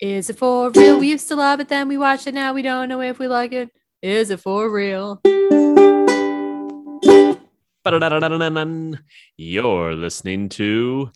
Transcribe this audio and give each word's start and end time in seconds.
Is 0.00 0.30
it 0.30 0.38
for 0.38 0.70
real? 0.70 0.98
We 1.00 1.08
used 1.08 1.28
to 1.28 1.36
love 1.36 1.58
it, 1.60 1.68
then 1.68 1.88
we 1.88 1.98
watched 1.98 2.26
it. 2.26 2.34
Now 2.34 2.52
we 2.52 2.62
don't 2.62 2.88
know 2.88 3.00
if 3.00 3.18
we 3.18 3.26
like 3.26 3.52
it. 3.52 3.70
Is 4.00 4.30
it 4.30 4.38
for 4.40 4.70
real? 4.70 5.20
You're 9.36 9.94
listening 9.94 10.48
to 10.50 11.10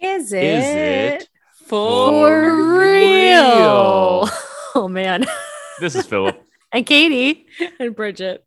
Is 0.00 0.32
Is 0.32 0.64
It 0.64 1.28
For 1.66 2.78
real. 2.78 4.28
Oh 4.72 4.86
man. 4.86 5.26
This 5.80 5.96
is 5.96 6.06
Philip. 6.06 6.40
And 6.72 6.86
Katie. 6.86 7.46
and 7.80 7.96
Bridget. 7.96 8.44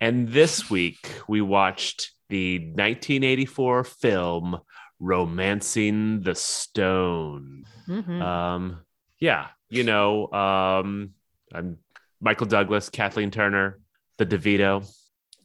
and 0.00 0.28
this 0.30 0.68
week 0.68 0.98
we 1.28 1.40
watched 1.40 2.10
the 2.30 2.58
1984 2.58 3.84
film 3.84 4.58
Romancing 4.98 6.22
the 6.22 6.34
Stone. 6.34 7.64
Mhm. 7.88 8.20
Um, 8.20 8.80
yeah, 9.20 9.46
you 9.68 9.84
know, 9.84 10.30
um, 10.32 11.10
I'm 11.52 11.78
Michael 12.20 12.46
Douglas, 12.46 12.88
Kathleen 12.88 13.30
Turner, 13.30 13.78
the 14.18 14.26
DeVito, 14.26 14.86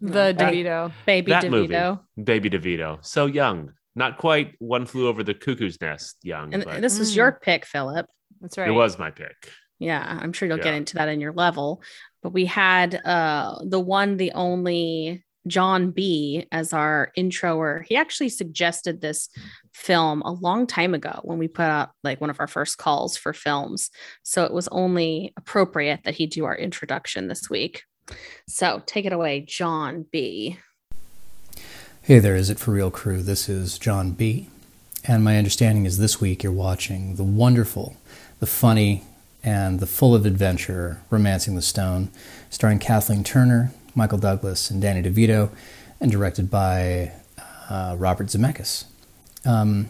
the 0.02 0.10
that- 0.12 0.38
DeVito. 0.38 0.92
Baby 1.06 1.32
that 1.32 1.44
DeVito. 1.46 1.50
movie, 1.52 2.24
Baby 2.24 2.50
DeVito, 2.50 3.04
so 3.06 3.26
young, 3.26 3.72
not 3.96 4.18
quite 4.18 4.56
one 4.60 4.86
flew 4.86 5.08
over 5.08 5.24
the 5.24 5.34
cuckoo's 5.34 5.80
nest 5.82 6.18
young, 6.24 6.54
And 6.54 6.66
but 6.66 6.82
this 6.82 7.00
was 7.00 7.14
Mm. 7.14 7.16
your 7.18 7.32
pick, 7.42 7.66
Philip. 7.66 8.08
That's 8.42 8.58
right. 8.58 8.68
it 8.68 8.72
was 8.72 9.00
my 9.00 9.12
pick. 9.12 9.36
Yeah, 9.80 10.02
I'm 10.22 10.34
sure 10.34 10.48
you'll 10.48 10.58
get 10.58 10.74
into 10.76 10.96
that 10.96 11.10
in 11.10 11.20
your 11.22 11.34
level. 11.34 11.82
But 12.22 12.32
we 12.32 12.46
had 12.46 12.96
uh 13.06 13.60
the 13.66 13.80
one, 13.80 14.18
the 14.18 14.32
only 14.34 15.26
John 15.48 15.92
B 15.92 16.48
as 16.52 16.74
our 16.74 17.12
introer. 17.16 17.86
He 17.88 17.96
actually 17.96 18.30
suggested 18.30 19.02
this 19.02 19.30
film 19.74 20.22
a 20.22 20.32
long 20.32 20.68
time 20.68 20.94
ago 20.94 21.20
when 21.24 21.38
we 21.38 21.48
put 21.48 21.64
out 21.64 21.92
like 22.04 22.22
one 22.22 22.30
of 22.30 22.40
our 22.40 22.48
first 22.48 22.78
calls 22.78 23.18
for 23.18 23.34
films. 23.34 23.90
So 24.24 24.44
it 24.44 24.54
was 24.54 24.68
only 24.70 25.34
appropriate 25.38 26.02
that 26.04 26.16
he 26.16 26.28
do 26.28 26.46
our 26.46 26.56
introduction 26.56 27.28
this 27.28 27.50
week. 27.50 27.84
So 28.48 28.82
take 28.86 29.06
it 29.06 29.14
away, 29.14 29.42
John 29.42 30.06
B. 30.12 30.58
Hey 32.02 32.20
there, 32.20 32.36
is 32.36 32.50
it 32.50 32.60
for 32.60 32.72
real 32.72 32.92
crew? 32.92 33.22
This 33.22 33.48
is 33.48 33.80
John 33.80 34.12
B. 34.12 34.50
And 35.06 35.24
my 35.24 35.38
understanding 35.38 35.86
is 35.86 35.98
this 35.98 36.22
week 36.22 36.44
you're 36.44 36.52
watching 36.52 37.16
the 37.16 37.24
wonderful, 37.24 37.98
the 38.40 38.46
funny, 38.46 39.04
and 39.44 39.80
the 39.80 39.86
full 39.86 40.16
of 40.16 40.26
adventure 40.26 41.02
Romancing 41.10 41.56
the 41.56 41.62
Stone, 41.62 42.10
starring 42.50 42.80
Kathleen 42.80 43.24
Turner, 43.24 43.74
Michael 43.96 44.18
Douglas, 44.18 44.70
and 44.70 44.82
Danny 44.82 45.02
DeVito, 45.02 45.50
and 46.00 46.12
directed 46.12 46.50
by 46.50 47.12
uh, 47.70 47.96
Robert 47.98 48.28
Zemeckis. 48.28 48.86
Um, 49.46 49.90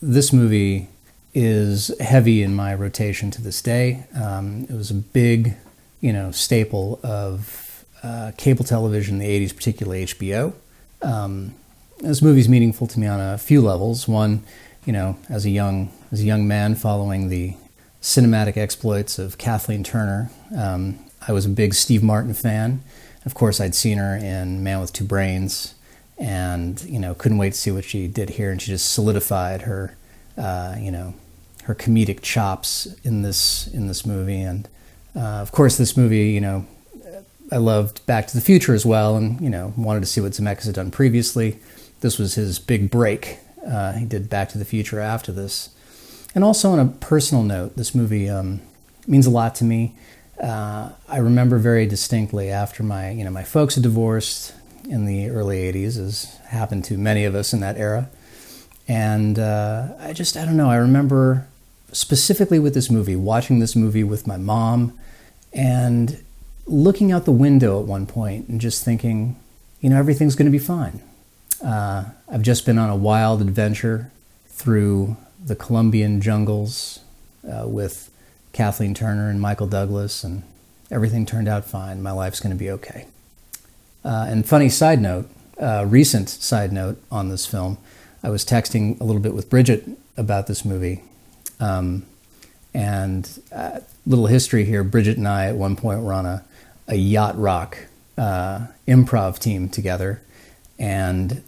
this 0.00 0.32
movie 0.32 0.88
is 1.34 1.92
heavy 2.00 2.42
in 2.42 2.54
my 2.54 2.74
rotation 2.74 3.30
to 3.30 3.42
this 3.42 3.60
day. 3.62 4.04
Um, 4.14 4.66
it 4.68 4.74
was 4.74 4.90
a 4.90 4.94
big, 4.94 5.54
you 6.00 6.12
know, 6.12 6.30
staple 6.30 6.98
of 7.02 7.84
uh, 8.02 8.32
cable 8.36 8.64
television 8.64 9.20
in 9.20 9.20
the 9.20 9.46
80s, 9.46 9.54
particularly 9.54 10.04
HBO. 10.04 10.54
Um, 11.02 11.54
this 12.00 12.22
movie's 12.22 12.48
meaningful 12.48 12.86
to 12.86 13.00
me 13.00 13.06
on 13.06 13.20
a 13.20 13.38
few 13.38 13.60
levels. 13.60 14.06
One, 14.06 14.42
you 14.84 14.92
know, 14.92 15.16
as 15.28 15.44
a 15.44 15.50
young 15.50 15.90
as 16.10 16.20
a 16.20 16.24
young 16.24 16.48
man 16.48 16.74
following 16.74 17.28
the 17.28 17.54
cinematic 18.00 18.56
exploits 18.56 19.18
of 19.18 19.36
Kathleen 19.36 19.84
Turner, 19.84 20.30
um, 20.56 20.98
I 21.26 21.32
was 21.32 21.44
a 21.44 21.48
big 21.48 21.74
Steve 21.74 22.02
Martin 22.02 22.34
fan. 22.34 22.82
Of 23.28 23.34
course, 23.34 23.60
I'd 23.60 23.74
seen 23.74 23.98
her 23.98 24.16
in 24.16 24.64
Man 24.64 24.80
with 24.80 24.94
Two 24.94 25.04
Brains, 25.04 25.74
and 26.16 26.80
you 26.84 26.98
know, 26.98 27.12
couldn't 27.12 27.36
wait 27.36 27.52
to 27.52 27.58
see 27.58 27.70
what 27.70 27.84
she 27.84 28.08
did 28.08 28.30
here. 28.30 28.50
And 28.50 28.60
she 28.60 28.70
just 28.70 28.90
solidified 28.90 29.62
her, 29.62 29.98
uh, 30.38 30.76
you 30.78 30.90
know, 30.90 31.12
her 31.64 31.74
comedic 31.74 32.22
chops 32.22 32.86
in 33.04 33.20
this 33.20 33.66
in 33.66 33.86
this 33.86 34.06
movie. 34.06 34.40
And 34.40 34.66
uh, 35.14 35.42
of 35.42 35.52
course, 35.52 35.76
this 35.76 35.94
movie, 35.94 36.30
you 36.30 36.40
know, 36.40 36.64
I 37.52 37.58
loved 37.58 38.06
Back 38.06 38.28
to 38.28 38.34
the 38.34 38.40
Future 38.40 38.72
as 38.72 38.86
well, 38.86 39.14
and 39.14 39.38
you 39.42 39.50
know 39.50 39.74
wanted 39.76 40.00
to 40.00 40.06
see 40.06 40.22
what 40.22 40.32
Zemeckis 40.32 40.64
had 40.64 40.76
done 40.76 40.90
previously. 40.90 41.58
This 42.00 42.18
was 42.18 42.34
his 42.36 42.58
big 42.58 42.90
break. 42.90 43.40
Uh, 43.62 43.92
he 43.92 44.06
did 44.06 44.30
Back 44.30 44.48
to 44.50 44.58
the 44.58 44.64
Future 44.64 45.00
after 45.00 45.32
this, 45.32 45.68
and 46.34 46.42
also 46.42 46.70
on 46.70 46.78
a 46.78 46.86
personal 46.86 47.44
note, 47.44 47.76
this 47.76 47.94
movie 47.94 48.26
um, 48.26 48.62
means 49.06 49.26
a 49.26 49.30
lot 49.30 49.54
to 49.56 49.64
me. 49.64 49.94
Uh, 50.40 50.90
I 51.08 51.18
remember 51.18 51.58
very 51.58 51.86
distinctly 51.86 52.50
after 52.50 52.82
my 52.82 53.10
you 53.10 53.24
know 53.24 53.30
my 53.30 53.42
folks 53.42 53.74
had 53.74 53.82
divorced 53.82 54.54
in 54.88 55.06
the 55.06 55.28
early 55.30 55.72
'80s, 55.72 55.98
as 55.98 56.36
happened 56.48 56.84
to 56.84 56.96
many 56.96 57.24
of 57.24 57.34
us 57.34 57.52
in 57.52 57.60
that 57.60 57.76
era, 57.76 58.08
and 58.86 59.38
uh, 59.38 59.88
I 59.98 60.12
just 60.12 60.36
I 60.36 60.44
don't 60.44 60.56
know. 60.56 60.70
I 60.70 60.76
remember 60.76 61.46
specifically 61.92 62.58
with 62.58 62.74
this 62.74 62.90
movie, 62.90 63.16
watching 63.16 63.58
this 63.58 63.74
movie 63.74 64.04
with 64.04 64.26
my 64.26 64.36
mom, 64.36 64.98
and 65.52 66.22
looking 66.66 67.10
out 67.10 67.24
the 67.24 67.32
window 67.32 67.80
at 67.80 67.86
one 67.86 68.06
point 68.06 68.46
and 68.48 68.60
just 68.60 68.84
thinking, 68.84 69.36
you 69.80 69.90
know, 69.90 69.98
everything's 69.98 70.36
going 70.36 70.46
to 70.46 70.52
be 70.52 70.58
fine. 70.58 71.00
Uh, 71.64 72.04
I've 72.30 72.42
just 72.42 72.66
been 72.66 72.78
on 72.78 72.90
a 72.90 72.96
wild 72.96 73.40
adventure 73.40 74.12
through 74.48 75.16
the 75.44 75.56
Colombian 75.56 76.20
jungles 76.20 77.00
uh, 77.50 77.66
with 77.66 78.10
Kathleen 78.58 78.92
Turner 78.92 79.30
and 79.30 79.40
Michael 79.40 79.68
Douglas, 79.68 80.24
and 80.24 80.42
everything 80.90 81.24
turned 81.24 81.46
out 81.46 81.64
fine. 81.64 82.02
My 82.02 82.10
life's 82.10 82.40
going 82.40 82.50
to 82.50 82.58
be 82.58 82.68
okay. 82.72 83.06
Uh, 84.04 84.26
and 84.28 84.44
funny 84.44 84.68
side 84.68 85.00
note, 85.00 85.30
uh, 85.60 85.86
recent 85.86 86.28
side 86.28 86.72
note 86.72 87.00
on 87.08 87.28
this 87.28 87.46
film, 87.46 87.78
I 88.20 88.30
was 88.30 88.44
texting 88.44 89.00
a 89.00 89.04
little 89.04 89.22
bit 89.22 89.32
with 89.32 89.48
Bridget 89.48 89.84
about 90.16 90.48
this 90.48 90.64
movie. 90.64 91.04
Um, 91.60 92.04
and 92.74 93.40
uh, 93.52 93.78
little 94.04 94.26
history 94.26 94.64
here 94.64 94.82
Bridget 94.82 95.18
and 95.18 95.28
I, 95.28 95.46
at 95.46 95.54
one 95.54 95.76
point, 95.76 96.02
were 96.02 96.12
on 96.12 96.26
a, 96.26 96.44
a 96.88 96.96
yacht 96.96 97.38
rock 97.38 97.78
uh, 98.16 98.66
improv 98.88 99.38
team 99.38 99.68
together. 99.68 100.20
And 100.80 101.44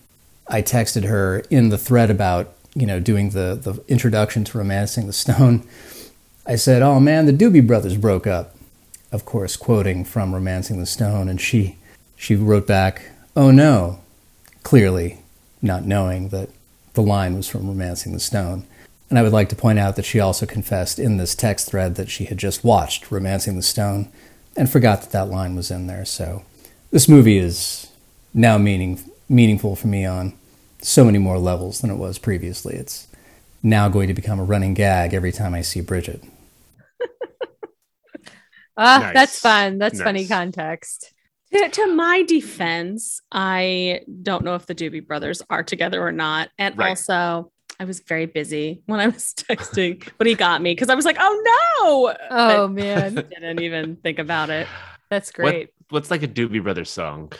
I 0.46 0.62
texted 0.62 1.08
her 1.08 1.40
in 1.50 1.70
the 1.70 1.78
thread 1.78 2.08
about, 2.08 2.54
you 2.76 2.86
know, 2.86 3.00
doing 3.00 3.30
the, 3.30 3.58
the 3.60 3.82
introduction 3.88 4.44
to 4.44 4.58
Romancing 4.58 5.08
the 5.08 5.12
Stone. 5.12 5.66
I 6.50 6.56
said, 6.56 6.82
Oh 6.82 6.98
man, 6.98 7.26
the 7.26 7.32
Doobie 7.32 7.64
Brothers 7.64 7.96
broke 7.96 8.26
up. 8.26 8.56
Of 9.12 9.24
course, 9.24 9.56
quoting 9.56 10.04
from 10.04 10.34
Romancing 10.34 10.80
the 10.80 10.86
Stone. 10.86 11.28
And 11.28 11.40
she, 11.40 11.76
she 12.16 12.34
wrote 12.34 12.66
back, 12.66 13.02
Oh 13.36 13.52
no, 13.52 14.00
clearly 14.64 15.18
not 15.62 15.84
knowing 15.84 16.30
that 16.30 16.48
the 16.94 17.02
line 17.02 17.36
was 17.36 17.48
from 17.48 17.68
Romancing 17.68 18.12
the 18.12 18.18
Stone. 18.18 18.66
And 19.08 19.16
I 19.16 19.22
would 19.22 19.32
like 19.32 19.48
to 19.50 19.56
point 19.56 19.78
out 19.78 19.94
that 19.94 20.04
she 20.04 20.18
also 20.18 20.44
confessed 20.44 20.98
in 20.98 21.18
this 21.18 21.36
text 21.36 21.70
thread 21.70 21.94
that 21.94 22.10
she 22.10 22.24
had 22.24 22.38
just 22.38 22.64
watched 22.64 23.12
Romancing 23.12 23.54
the 23.54 23.62
Stone 23.62 24.10
and 24.56 24.68
forgot 24.68 25.02
that 25.02 25.12
that 25.12 25.28
line 25.28 25.54
was 25.54 25.70
in 25.70 25.86
there. 25.86 26.04
So 26.04 26.42
this 26.90 27.08
movie 27.08 27.38
is 27.38 27.92
now 28.34 28.58
meaning, 28.58 29.00
meaningful 29.28 29.76
for 29.76 29.86
me 29.86 30.04
on 30.04 30.32
so 30.82 31.04
many 31.04 31.18
more 31.18 31.38
levels 31.38 31.80
than 31.80 31.92
it 31.92 31.96
was 31.96 32.18
previously. 32.18 32.74
It's 32.74 33.06
now 33.62 33.88
going 33.88 34.08
to 34.08 34.14
become 34.14 34.40
a 34.40 34.44
running 34.44 34.74
gag 34.74 35.14
every 35.14 35.30
time 35.30 35.54
I 35.54 35.60
see 35.60 35.80
Bridget. 35.80 36.24
Ah, 38.76 38.98
Nice. 39.02 39.14
that's 39.14 39.38
fun. 39.40 39.78
That's 39.78 40.00
funny 40.00 40.26
context. 40.26 41.12
To, 41.52 41.68
to 41.68 41.86
my 41.94 42.22
defense, 42.22 43.20
I 43.32 44.02
don't 44.22 44.44
know 44.44 44.54
if 44.54 44.66
the 44.66 44.74
Doobie 44.74 45.06
Brothers 45.06 45.42
are 45.50 45.62
together 45.64 46.00
or 46.06 46.12
not. 46.12 46.48
And 46.58 46.78
Right. 46.78 46.90
also, 46.90 47.50
I 47.80 47.84
was 47.84 48.00
very 48.00 48.26
busy 48.26 48.82
when 48.86 49.00
I 49.00 49.08
was 49.08 49.34
texting, 49.36 50.06
but 50.18 50.26
he 50.26 50.34
got 50.34 50.62
me 50.62 50.72
because 50.72 50.90
I 50.90 50.94
was 50.94 51.04
like, 51.04 51.16
oh 51.18 51.42
no. 51.80 52.14
Oh 52.30 52.68
man, 52.72 53.14
didn't 53.16 53.60
even 53.62 53.96
think 53.96 54.18
about 54.18 54.50
it. 54.50 54.66
that's 55.10 55.30
What- 55.30 55.50
great. 55.50 55.68
What's 55.88 56.10
like 56.10 56.22
a 56.22 56.28
Doobie 56.28 56.62
Brothers 56.62 56.88
song? 56.90 57.32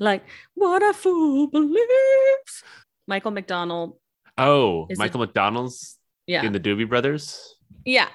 Like, 0.00 0.24
what 0.54 0.82
a 0.82 0.94
fool 0.94 1.48
believes. 1.48 2.62
Michael 3.06 3.32
McDonald. 3.32 3.98
Oh, 4.38 4.86
Is 4.88 4.96
it- 4.96 4.98
Michael 4.98 5.20
McDonald's 5.20 5.98
Yeah. 6.26 6.42
in 6.44 6.52
the 6.54 6.60
Doobie 6.60 6.88
Brothers. 6.88 7.54
yeah. 7.84 8.08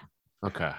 Okay. 0.44 0.72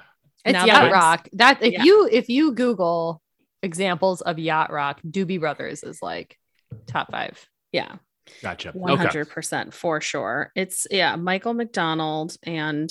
It's 0.45 0.53
Now 0.53 0.65
yacht 0.67 0.83
that- 0.83 0.93
rock. 0.93 1.29
That 1.35 1.63
if 1.63 1.73
Yeah. 1.73 1.83
you 1.85 2.09
if 2.11 2.29
you 2.29 2.53
Google 2.53 3.21
examples 3.63 4.21
of 4.21 4.39
yacht 4.39 4.71
rock, 4.73 5.01
Doobie 5.03 5.41
Brothers 5.41 5.83
is 5.83 6.01
like 6.03 6.39
top 6.87 7.11
five. 7.11 7.45
Yeah. 7.73 7.97
Gotcha. 8.43 8.73
100% 8.73 9.73
for 9.75 10.01
sure. 10.01 10.51
It's, 10.57 10.87
yeah, 10.91 11.17
Michael 11.17 11.53
McDonald 11.53 12.37
and 12.43 12.91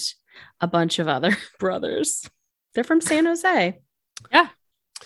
a 0.61 0.67
bunch 0.67 0.99
of 0.99 1.07
other 1.07 1.35
brothers. 1.59 2.27
They're 2.75 2.83
from 2.83 3.01
San 3.01 3.25
Jose. 3.25 3.79
Yeah. 4.31 4.47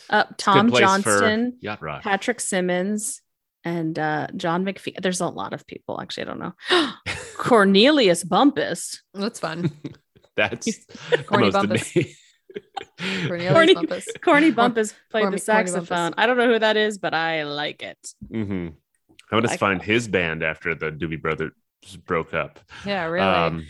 Uh, 0.09 0.25
Tom 0.38 0.71
Johnston, 0.71 1.57
Yacht 1.61 1.81
Rock. 1.81 2.01
Patrick 2.03 2.39
Simmons, 2.41 3.21
and 3.63 3.97
uh, 3.97 4.27
John 4.35 4.63
McFee. 4.65 5.01
There's 5.01 5.19
a 5.21 5.27
lot 5.27 5.53
of 5.53 5.65
people. 5.67 6.00
Actually, 6.00 6.23
I 6.23 6.25
don't 6.25 6.39
know. 6.39 6.53
Cornelius 7.38 8.23
Bumpus. 8.23 9.01
That's 9.13 9.39
fun. 9.39 9.71
That's 10.35 10.65
the 11.09 11.23
Corny 11.25 11.45
most 11.45 11.53
Bumpus. 11.53 11.95
amazing. 11.95 12.13
Cornelius 13.27 13.53
Corny- 13.53 13.73
Bumpus. 13.75 14.07
Corny 14.23 14.51
Bumpus 14.51 14.94
played 15.11 15.23
Corny- 15.23 15.35
the 15.35 15.41
saxophone. 15.41 16.13
I 16.17 16.25
don't 16.25 16.38
know 16.38 16.47
who 16.51 16.59
that 16.59 16.77
is, 16.77 16.97
but 16.97 17.13
I 17.13 17.44
like 17.44 17.83
it. 17.83 17.97
hmm 18.31 18.69
I'm 19.29 19.39
gonna 19.39 19.47
Like- 19.47 19.59
find 19.59 19.81
his 19.81 20.07
band 20.07 20.41
after 20.44 20.73
the 20.75 20.91
Doobie 20.91 21.21
Brothers 21.21 21.51
broke 22.05 22.33
up. 22.33 22.59
Yeah, 22.85 23.05
really. 23.05 23.25
Um, 23.27 23.65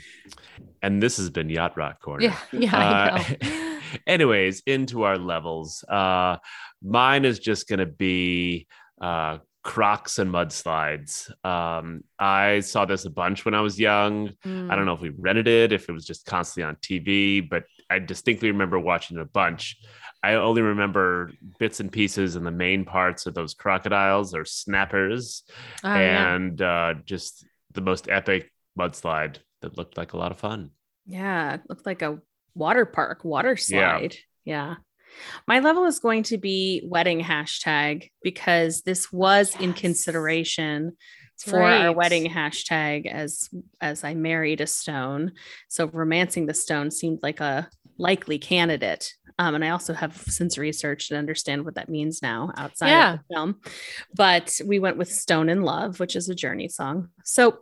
and 0.82 1.02
this 1.02 1.18
has 1.18 1.30
been 1.30 1.50
Yacht 1.50 1.76
Rock 1.78 2.00
Corner. 2.02 2.24
yeah, 2.26 2.38
yeah, 2.52 2.78
I 2.78 3.10
Uh, 3.10 3.48
know. 3.48 3.80
anyways, 4.08 4.62
into 4.68 5.04
our 5.04 5.18
levels. 5.18 5.84
Uh, 5.84 6.38
mine 6.84 7.26
is 7.26 7.40
just 7.40 7.68
going 7.68 7.80
to 7.80 7.86
be 7.88 8.68
uh, 9.02 9.40
Crocs 9.68 10.18
and 10.18 10.32
mudslides. 10.32 11.30
Um, 11.46 12.02
I 12.18 12.62
saw 12.62 12.86
this 12.86 13.04
a 13.04 13.10
bunch 13.10 13.44
when 13.44 13.54
I 13.54 13.60
was 13.60 13.78
young. 13.78 14.32
I 14.46 14.76
don't 14.76 14.86
know 14.86 14.94
if 14.94 15.02
we 15.02 15.10
rented 15.10 15.48
it, 15.50 15.74
if 15.74 15.90
it 15.90 15.92
was 15.92 16.06
just 16.06 16.26
constantly 16.26 16.64
on 16.70 16.78
TV, 16.78 17.42
but 17.48 17.66
I 17.90 18.00
distinctly 18.00 18.50
remember 18.50 18.80
watching 18.80 19.18
it 19.18 19.22
a 19.22 19.26
bunch. 19.26 19.76
I 20.24 20.36
only 20.36 20.62
remember 20.62 21.32
bits 21.60 21.82
and 21.82 21.92
pieces 21.92 22.38
and 22.38 22.46
the 22.46 22.52
main 22.52 22.86
parts 22.86 23.26
of 23.26 23.34
those 23.34 23.54
crocodiles 23.56 24.34
or 24.34 24.46
snappers 24.46 25.44
Oh, 25.84 25.94
yeah. 25.94 26.34
and 26.36 26.62
uh, 26.62 26.94
just 27.06 27.46
the 27.74 27.82
most 27.82 28.08
epic 28.10 28.50
mudslide 28.80 29.38
that 29.62 29.78
looked 29.78 29.98
like 29.98 30.14
a 30.14 30.18
lot 30.18 30.32
of 30.32 30.40
fun. 30.40 30.72
Yeah, 31.06 31.56
it 31.56 31.62
looked 31.68 31.86
like 31.86 32.02
a 32.02 32.20
water 32.56 32.86
park, 32.86 33.26
water 33.26 33.58
Yeah. 33.68 33.98
slide. 33.98 34.16
Yeah. 34.46 34.76
My 35.48 35.60
level 35.60 35.86
is 35.86 36.00
going 36.00 36.24
to 36.24 36.38
be 36.38 36.82
wedding 36.86 37.22
hashtag 37.22 38.10
because 38.24 38.82
this 38.82 39.12
was 39.12 39.56
in 39.60 39.74
consideration 39.74 40.94
That's 41.40 41.52
for 41.52 41.62
our 41.62 41.92
wedding 41.92 42.30
hashtag 42.30 43.06
as 43.08 43.50
as 43.82 44.04
I 44.04 44.14
married 44.14 44.62
a 44.62 44.68
stone. 44.68 45.34
So 45.68 45.88
romancing 45.88 46.46
the 46.46 46.54
stone 46.54 46.92
seemed 46.92 47.20
like 47.24 47.40
a 47.40 47.70
likely 47.98 48.38
candidate. 48.40 49.14
Um, 49.40 49.54
and 49.54 49.64
I 49.64 49.70
also 49.70 49.94
have 49.94 50.18
since 50.18 50.58
researched 50.58 51.12
and 51.12 51.18
understand 51.20 51.64
what 51.64 51.76
that 51.76 51.90
means 51.90 52.24
now 52.24 52.52
outside 52.58 52.90
Yeah. 52.90 53.14
of 53.14 53.20
the 53.20 53.36
film. 53.36 53.62
But 54.16 54.60
we 54.66 54.80
went 54.80 54.98
with 54.98 55.12
Stone 55.12 55.50
in 55.50 55.62
Love, 55.62 56.00
which 56.00 56.16
is 56.16 56.28
a 56.28 56.34
journey 56.34 56.70
song. 56.70 57.10
So 57.24 57.60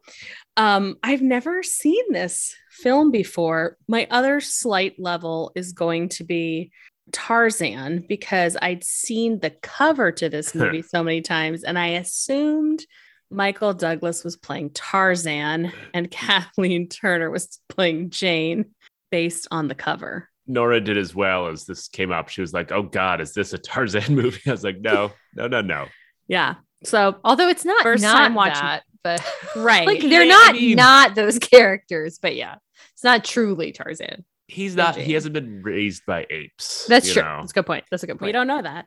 um, 0.56 0.96
I've 1.04 1.22
never 1.22 1.64
seen 1.64 2.14
this 2.14 2.56
film 2.70 3.12
before. 3.12 3.76
My 3.90 4.08
other 4.10 4.40
slight 4.40 4.96
level 5.00 5.52
is 5.54 5.74
going 5.74 6.08
to 6.10 6.24
be 6.24 6.72
Tarzan 7.12 8.06
because 8.08 8.58
I'd 8.62 8.84
seen 8.84 9.40
the 9.40 9.52
cover 9.62 10.12
to 10.14 10.30
this 10.30 10.54
movie 10.56 10.82
so 10.82 11.04
many 11.04 11.22
times 11.22 11.64
and 11.64 11.78
I 11.78 11.88
assumed 11.88 12.86
Michael 13.32 13.74
Douglas 13.74 14.24
was 14.24 14.38
playing 14.38 14.72
Tarzan 14.72 15.72
and 15.94 16.12
Kathleen 16.12 16.88
Turner 16.90 17.30
was 17.30 17.60
playing 17.70 18.10
Jane 18.12 18.66
based 19.12 19.48
on 19.52 19.68
the 19.68 19.76
cover. 19.76 20.30
Nora 20.48 20.80
did 20.80 20.98
as 20.98 21.16
well 21.16 21.48
as 21.48 21.66
this 21.66 21.88
came 21.88 22.12
up. 22.12 22.30
She 22.30 22.42
was 22.42 22.54
like, 22.54 22.72
"Oh 22.72 22.84
God, 22.84 23.20
is 23.20 23.34
this 23.34 23.54
a 23.54 23.58
Tarzan 23.58 24.14
movie?" 24.16 24.42
I 24.48 24.52
was 24.52 24.64
like, 24.64 24.80
"No, 24.80 25.12
no, 25.34 25.48
no, 25.48 25.62
no." 25.62 25.88
Yeah. 26.28 26.56
So, 26.84 27.16
Although 27.24 27.48
it's 27.50 27.66
not 27.66 27.82
First 27.82 28.04
not 28.04 28.16
time 28.16 28.36
watching- 28.36 28.62
that, 28.62 28.84
but 29.04 29.26
right. 29.56 29.88
like 29.88 30.02
they're 30.02 30.22
I 30.22 30.28
not 30.28 30.54
mean- 30.56 30.76
not 30.76 31.16
those 31.16 31.40
characters. 31.40 32.20
But 32.22 32.36
yeah, 32.36 32.58
it's 32.94 33.04
not 33.04 33.24
truly 33.26 33.72
Tarzan. 33.72 34.24
He's 34.48 34.76
not. 34.76 34.96
Jane. 34.96 35.06
He 35.06 35.14
hasn't 35.14 35.34
been 35.34 35.62
raised 35.64 36.06
by 36.06 36.28
apes. 36.30 36.86
That's 36.88 37.12
true. 37.12 37.24
know? 37.24 37.38
That's 37.42 37.52
a 37.52 37.56
good 37.56 37.66
point. 37.66 37.86
That's 37.90 38.04
a 38.04 38.08
good 38.08 38.20
point 38.20 38.28
we 38.30 38.32
don't 38.32 38.48
know 38.48 38.62
that. 38.62 38.86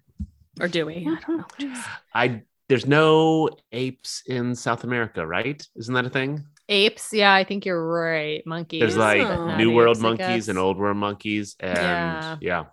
Or 0.60 0.69
do 0.69 0.87
we? 0.87 0.96
I 1.08 1.19
don't 1.26 1.38
know. 1.38 1.44
Jeez. 1.58 1.84
I 2.14 2.43
there's 2.69 2.87
no 2.87 3.49
apes 3.72 4.22
in 4.26 4.55
South 4.55 4.84
America, 4.84 5.26
right? 5.26 5.64
Isn't 5.76 5.94
that 5.94 6.06
a 6.06 6.10
thing? 6.10 6.44
Apes. 6.69 7.12
Yeah, 7.12 7.32
I 7.32 7.44
think 7.44 7.64
you're 7.64 7.82
right. 7.82 8.43
Monkeys. 8.46 8.81
There's 8.81 8.96
like 8.96 9.22
but 9.22 9.37
not 9.37 9.58
New 9.58 9.72
World 9.72 9.96
apes, 9.96 10.02
monkeys 10.02 10.49
and. 10.49 10.58
Old 10.58 10.76
World 10.76 10.99
monkeys, 10.99 11.56
and 11.60 11.76
Yeah. 11.78 12.37
yeah, 12.40 12.64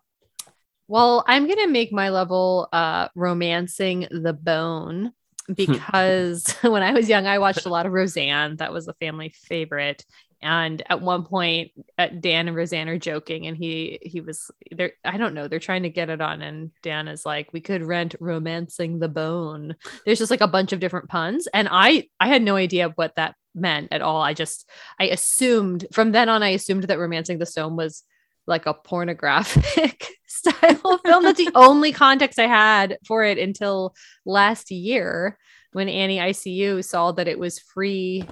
Well, 0.87 1.23
I'm 1.27 1.47
gonna 1.47 1.67
make 1.69 1.91
my 1.93 2.09
level 2.09 2.67
uh 2.73 3.07
romancing 3.15 4.07
the 4.11 4.33
bone 4.33 5.13
because 5.55 6.51
when 6.61 6.83
I 6.83 6.91
was 6.91 7.07
young, 7.07 7.25
I 7.25 7.39
watched 7.39 7.65
a 7.65 7.69
lot 7.69 7.85
of 7.85 7.93
Roseanne. 7.93 8.57
That 8.57 8.73
was 8.73 8.87
a 8.87 8.93
family 8.95 9.29
favorite. 9.29 10.03
And 10.45 10.83
at 10.87 11.01
one 11.01 11.25
point, 11.25 11.71
uh, 11.97 12.09
Dan 12.19 12.47
and 12.47 12.55
Roseanne 12.55 12.87
are 12.87 12.99
joking, 12.99 13.47
and 13.47 13.57
he 13.57 13.97
he 14.03 14.21
was 14.21 14.51
there. 14.69 14.91
I 15.03 15.17
don't 15.17 15.33
know. 15.33 15.47
They're 15.47 15.57
trying 15.57 15.83
to 15.83 15.89
get 15.89 16.11
it 16.11 16.21
on, 16.21 16.43
and 16.43 16.69
Dan 16.83 17.07
is 17.07 17.25
like, 17.25 17.51
"We 17.51 17.61
could 17.61 17.83
rent 17.83 18.13
romancing 18.19 18.99
the 18.99 19.09
bone." 19.09 19.75
There's 20.05 20.19
just 20.19 20.29
like 20.29 20.41
a 20.41 20.47
bunch 20.47 20.71
of 20.71 20.79
different 20.79 21.09
puns, 21.09 21.47
and 21.51 21.67
I 21.71 22.09
I 22.19 22.27
had 22.27 22.43
no 22.43 22.57
idea 22.57 22.89
what 22.93 23.15
that 23.15 23.33
meant 23.55 23.87
at 23.91 24.03
all. 24.03 24.21
I 24.21 24.35
just 24.35 24.69
I 24.99 25.05
assumed 25.05 25.87
from 25.91 26.11
then 26.11 26.29
on, 26.29 26.43
I 26.43 26.49
assumed 26.49 26.83
that 26.83 26.99
romancing 26.99 27.39
the 27.39 27.47
stone 27.47 27.75
was 27.75 28.03
like 28.45 28.67
a 28.67 28.75
pornographic 28.75 30.07
style 30.27 30.99
film. 30.99 31.23
That's 31.23 31.43
the 31.43 31.51
only 31.55 31.91
context 31.91 32.37
I 32.37 32.45
had 32.45 32.99
for 33.07 33.23
it 33.23 33.39
until 33.39 33.95
last 34.27 34.69
year 34.69 35.39
when 35.71 35.89
Annie 35.89 36.19
ICU 36.19 36.85
saw 36.85 37.13
that 37.13 37.27
it 37.27 37.39
was 37.39 37.57
free 37.57 38.25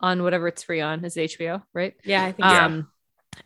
on 0.00 0.22
whatever 0.22 0.48
it's 0.48 0.62
free 0.62 0.80
on. 0.80 1.04
Is 1.04 1.16
it 1.16 1.30
HBO, 1.38 1.62
right? 1.72 1.94
Yeah, 2.04 2.24
I 2.24 2.32
think 2.32 2.46
Yeah. 2.46 2.64
Um, 2.64 2.88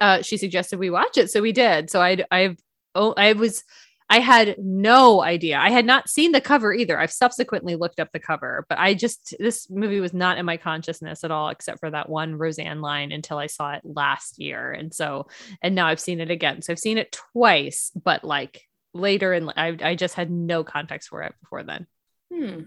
uh, 0.00 0.22
she 0.22 0.37
suggested 0.37 0.78
we 0.78 0.90
watch 0.90 1.19
it, 1.19 1.31
so 1.31 1.43
we 1.43 1.52
did. 1.52 1.90
So 1.90 2.00
I, 2.00 2.25
I've, 2.31 2.56
oh, 2.94 3.12
I 3.16 3.34
was, 3.34 3.62
I 4.08 4.20
had 4.20 4.56
no 4.58 5.22
idea. 5.22 5.58
I 5.58 5.70
had 5.70 5.87
not 5.87 6.08
seen 6.08 6.32
the 6.32 6.40
cover 6.40 6.72
either. 6.72 6.99
I've 6.99 7.12
subsequently 7.12 7.76
looked 7.76 8.00
up 8.00 8.10
the 8.12 8.19
cover, 8.19 8.66
but 8.69 8.78
I 8.78 8.94
just 8.94 9.34
this 9.38 9.70
movie 9.70 10.00
was 10.00 10.12
not 10.12 10.38
in 10.38 10.44
my 10.44 10.58
consciousness 10.58 11.25
at 11.25 11.31
all, 11.31 11.49
except 11.49 11.81
for 11.81 11.90
that 11.90 12.08
one 12.08 12.37
Roseanne 12.37 12.82
line 12.82 13.10
until 13.12 13.38
I 13.38 13.46
saw 13.46 13.72
it 13.72 13.82
last 13.84 14.38
year, 14.38 14.70
and 14.72 14.93
so, 14.93 15.28
and 15.62 15.75
now 15.75 15.87
I've 15.87 16.00
seen 16.00 16.20
it 16.20 16.31
again. 16.31 16.60
So 16.60 16.72
I've 16.72 16.78
seen 16.78 16.99
it 16.99 17.12
twice, 17.32 17.90
but 17.94 18.22
like 18.22 18.62
later, 18.93 19.32
and 19.32 19.50
I, 19.56 19.76
I 19.81 19.94
just 19.94 20.14
had 20.14 20.31
no 20.31 20.62
context 20.62 21.08
for 21.08 21.22
it 21.22 21.34
before 21.40 21.62
then. 21.62 21.87
Hmm. 22.31 22.60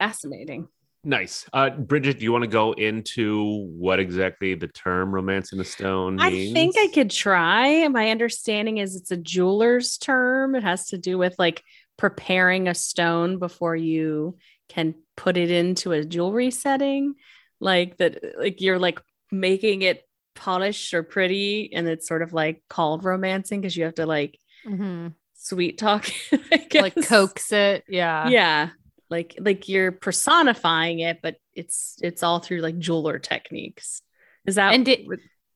Fascinating. 0.00 0.66
Nice. 1.04 1.46
Uh, 1.52 1.70
Bridget, 1.70 2.18
do 2.18 2.24
you 2.24 2.32
want 2.32 2.42
to 2.42 2.48
go 2.48 2.72
into 2.72 3.66
what 3.76 4.00
exactly 4.00 4.54
the 4.54 4.68
term 4.68 5.14
"romancing 5.14 5.58
the 5.58 5.64
stone" 5.64 6.16
means? 6.16 6.50
I 6.50 6.52
think 6.52 6.76
I 6.78 6.88
could 6.92 7.10
try. 7.10 7.86
My 7.88 8.10
understanding 8.10 8.78
is 8.78 8.96
it's 8.96 9.10
a 9.10 9.16
jeweler's 9.16 9.98
term. 9.98 10.54
It 10.54 10.62
has 10.62 10.88
to 10.88 10.98
do 10.98 11.18
with 11.18 11.34
like 11.38 11.62
preparing 11.96 12.68
a 12.68 12.74
stone 12.74 13.38
before 13.38 13.76
you 13.76 14.36
can 14.68 14.94
put 15.16 15.36
it 15.36 15.50
into 15.50 15.92
a 15.92 16.04
jewelry 16.04 16.50
setting. 16.50 17.14
Like 17.60 17.98
that, 17.98 18.18
like 18.38 18.60
you're 18.60 18.78
like 18.78 19.00
making 19.30 19.82
it 19.82 20.02
polished 20.34 20.94
or 20.94 21.02
pretty, 21.02 21.72
and 21.74 21.86
it's 21.86 22.08
sort 22.08 22.22
of 22.22 22.32
like 22.32 22.62
called 22.68 23.04
romancing 23.04 23.60
because 23.60 23.76
you 23.76 23.84
have 23.84 23.94
to 23.94 24.06
like 24.06 24.38
sweet 25.34 25.78
talk, 25.78 26.08
it, 26.32 26.40
I 26.52 26.56
guess. 26.58 26.82
Like 26.82 27.06
coax 27.06 27.52
it, 27.52 27.84
yeah, 27.88 28.28
Yeah. 28.28 28.70
Like 29.12 29.36
like 29.38 29.68
you're 29.68 29.92
personifying 29.92 31.00
it, 31.00 31.20
but 31.22 31.36
it's 31.54 31.98
it's 32.02 32.22
all 32.22 32.40
through 32.40 32.60
like 32.62 32.78
jeweler 32.78 33.18
techniques. 33.18 34.02
Is 34.46 34.56
that 34.56 34.74
And 34.74 34.88
it- 34.88 35.06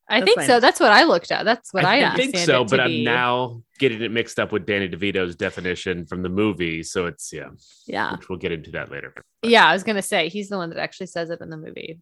I 0.09 0.21
think 0.21 0.41
so. 0.43 0.61
That's 0.61 0.79
what 0.79 0.93
I 0.93 1.03
looked 1.03 1.33
at. 1.33 1.45
That's 1.45 1.75
what 1.75 1.85
I, 1.85 2.13
I 2.13 2.15
think 2.15 2.37
so, 2.37 2.63
it 2.63 2.69
to 2.69 2.71
but 2.71 2.79
I'm 2.81 2.91
be. 2.91 3.05
now 3.05 3.63
getting 3.81 4.01
it 4.03 4.13
mixed 4.13 4.39
up 4.39 4.53
with 4.53 4.65
Danny 4.65 4.89
DeVito's 4.89 5.35
definition 5.35 6.07
from 6.07 6.23
the 6.23 6.29
movie. 6.29 6.85
So 6.85 7.07
it's 7.07 7.33
yeah, 7.33 7.49
yeah. 7.89 8.13
which 8.13 8.29
we'll 8.29 8.39
get 8.39 8.53
into 8.53 8.71
that 8.71 8.89
later. 8.93 9.13
Yeah, 9.43 9.67
I 9.67 9.73
was 9.73 9.83
gonna 9.83 10.03
say 10.03 10.29
he's 10.29 10.49
the 10.49 10.59
one 10.59 10.71
that 10.71 10.79
actually 10.79 11.09
says 11.09 11.31
it 11.31 11.41
in 11.41 11.51
the 11.51 11.57
movie. 11.57 11.99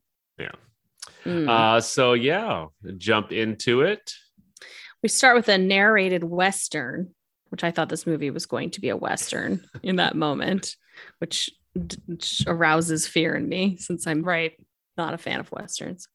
Mm. 1.24 1.48
Uh, 1.48 1.80
so 1.80 2.12
yeah, 2.12 2.66
jump 2.98 3.32
into 3.32 3.80
it. 3.82 4.12
we 5.02 5.08
start 5.08 5.36
with 5.36 5.48
a 5.48 5.58
narrated 5.58 6.24
western, 6.24 7.14
which 7.48 7.64
I 7.64 7.70
thought 7.70 7.88
this 7.88 8.06
movie 8.06 8.30
was 8.30 8.46
going 8.46 8.70
to 8.72 8.80
be 8.80 8.90
a 8.90 8.96
western 8.96 9.64
in 9.82 9.96
that 9.96 10.14
moment, 10.16 10.76
which, 11.18 11.50
which 12.06 12.44
arouses 12.46 13.06
fear 13.06 13.34
in 13.34 13.48
me 13.48 13.76
since 13.76 14.06
I'm 14.06 14.22
Right. 14.22 14.52
not 14.96 15.14
a 15.14 15.18
fan 15.18 15.40
of 15.40 15.50
westerns. 15.52 16.08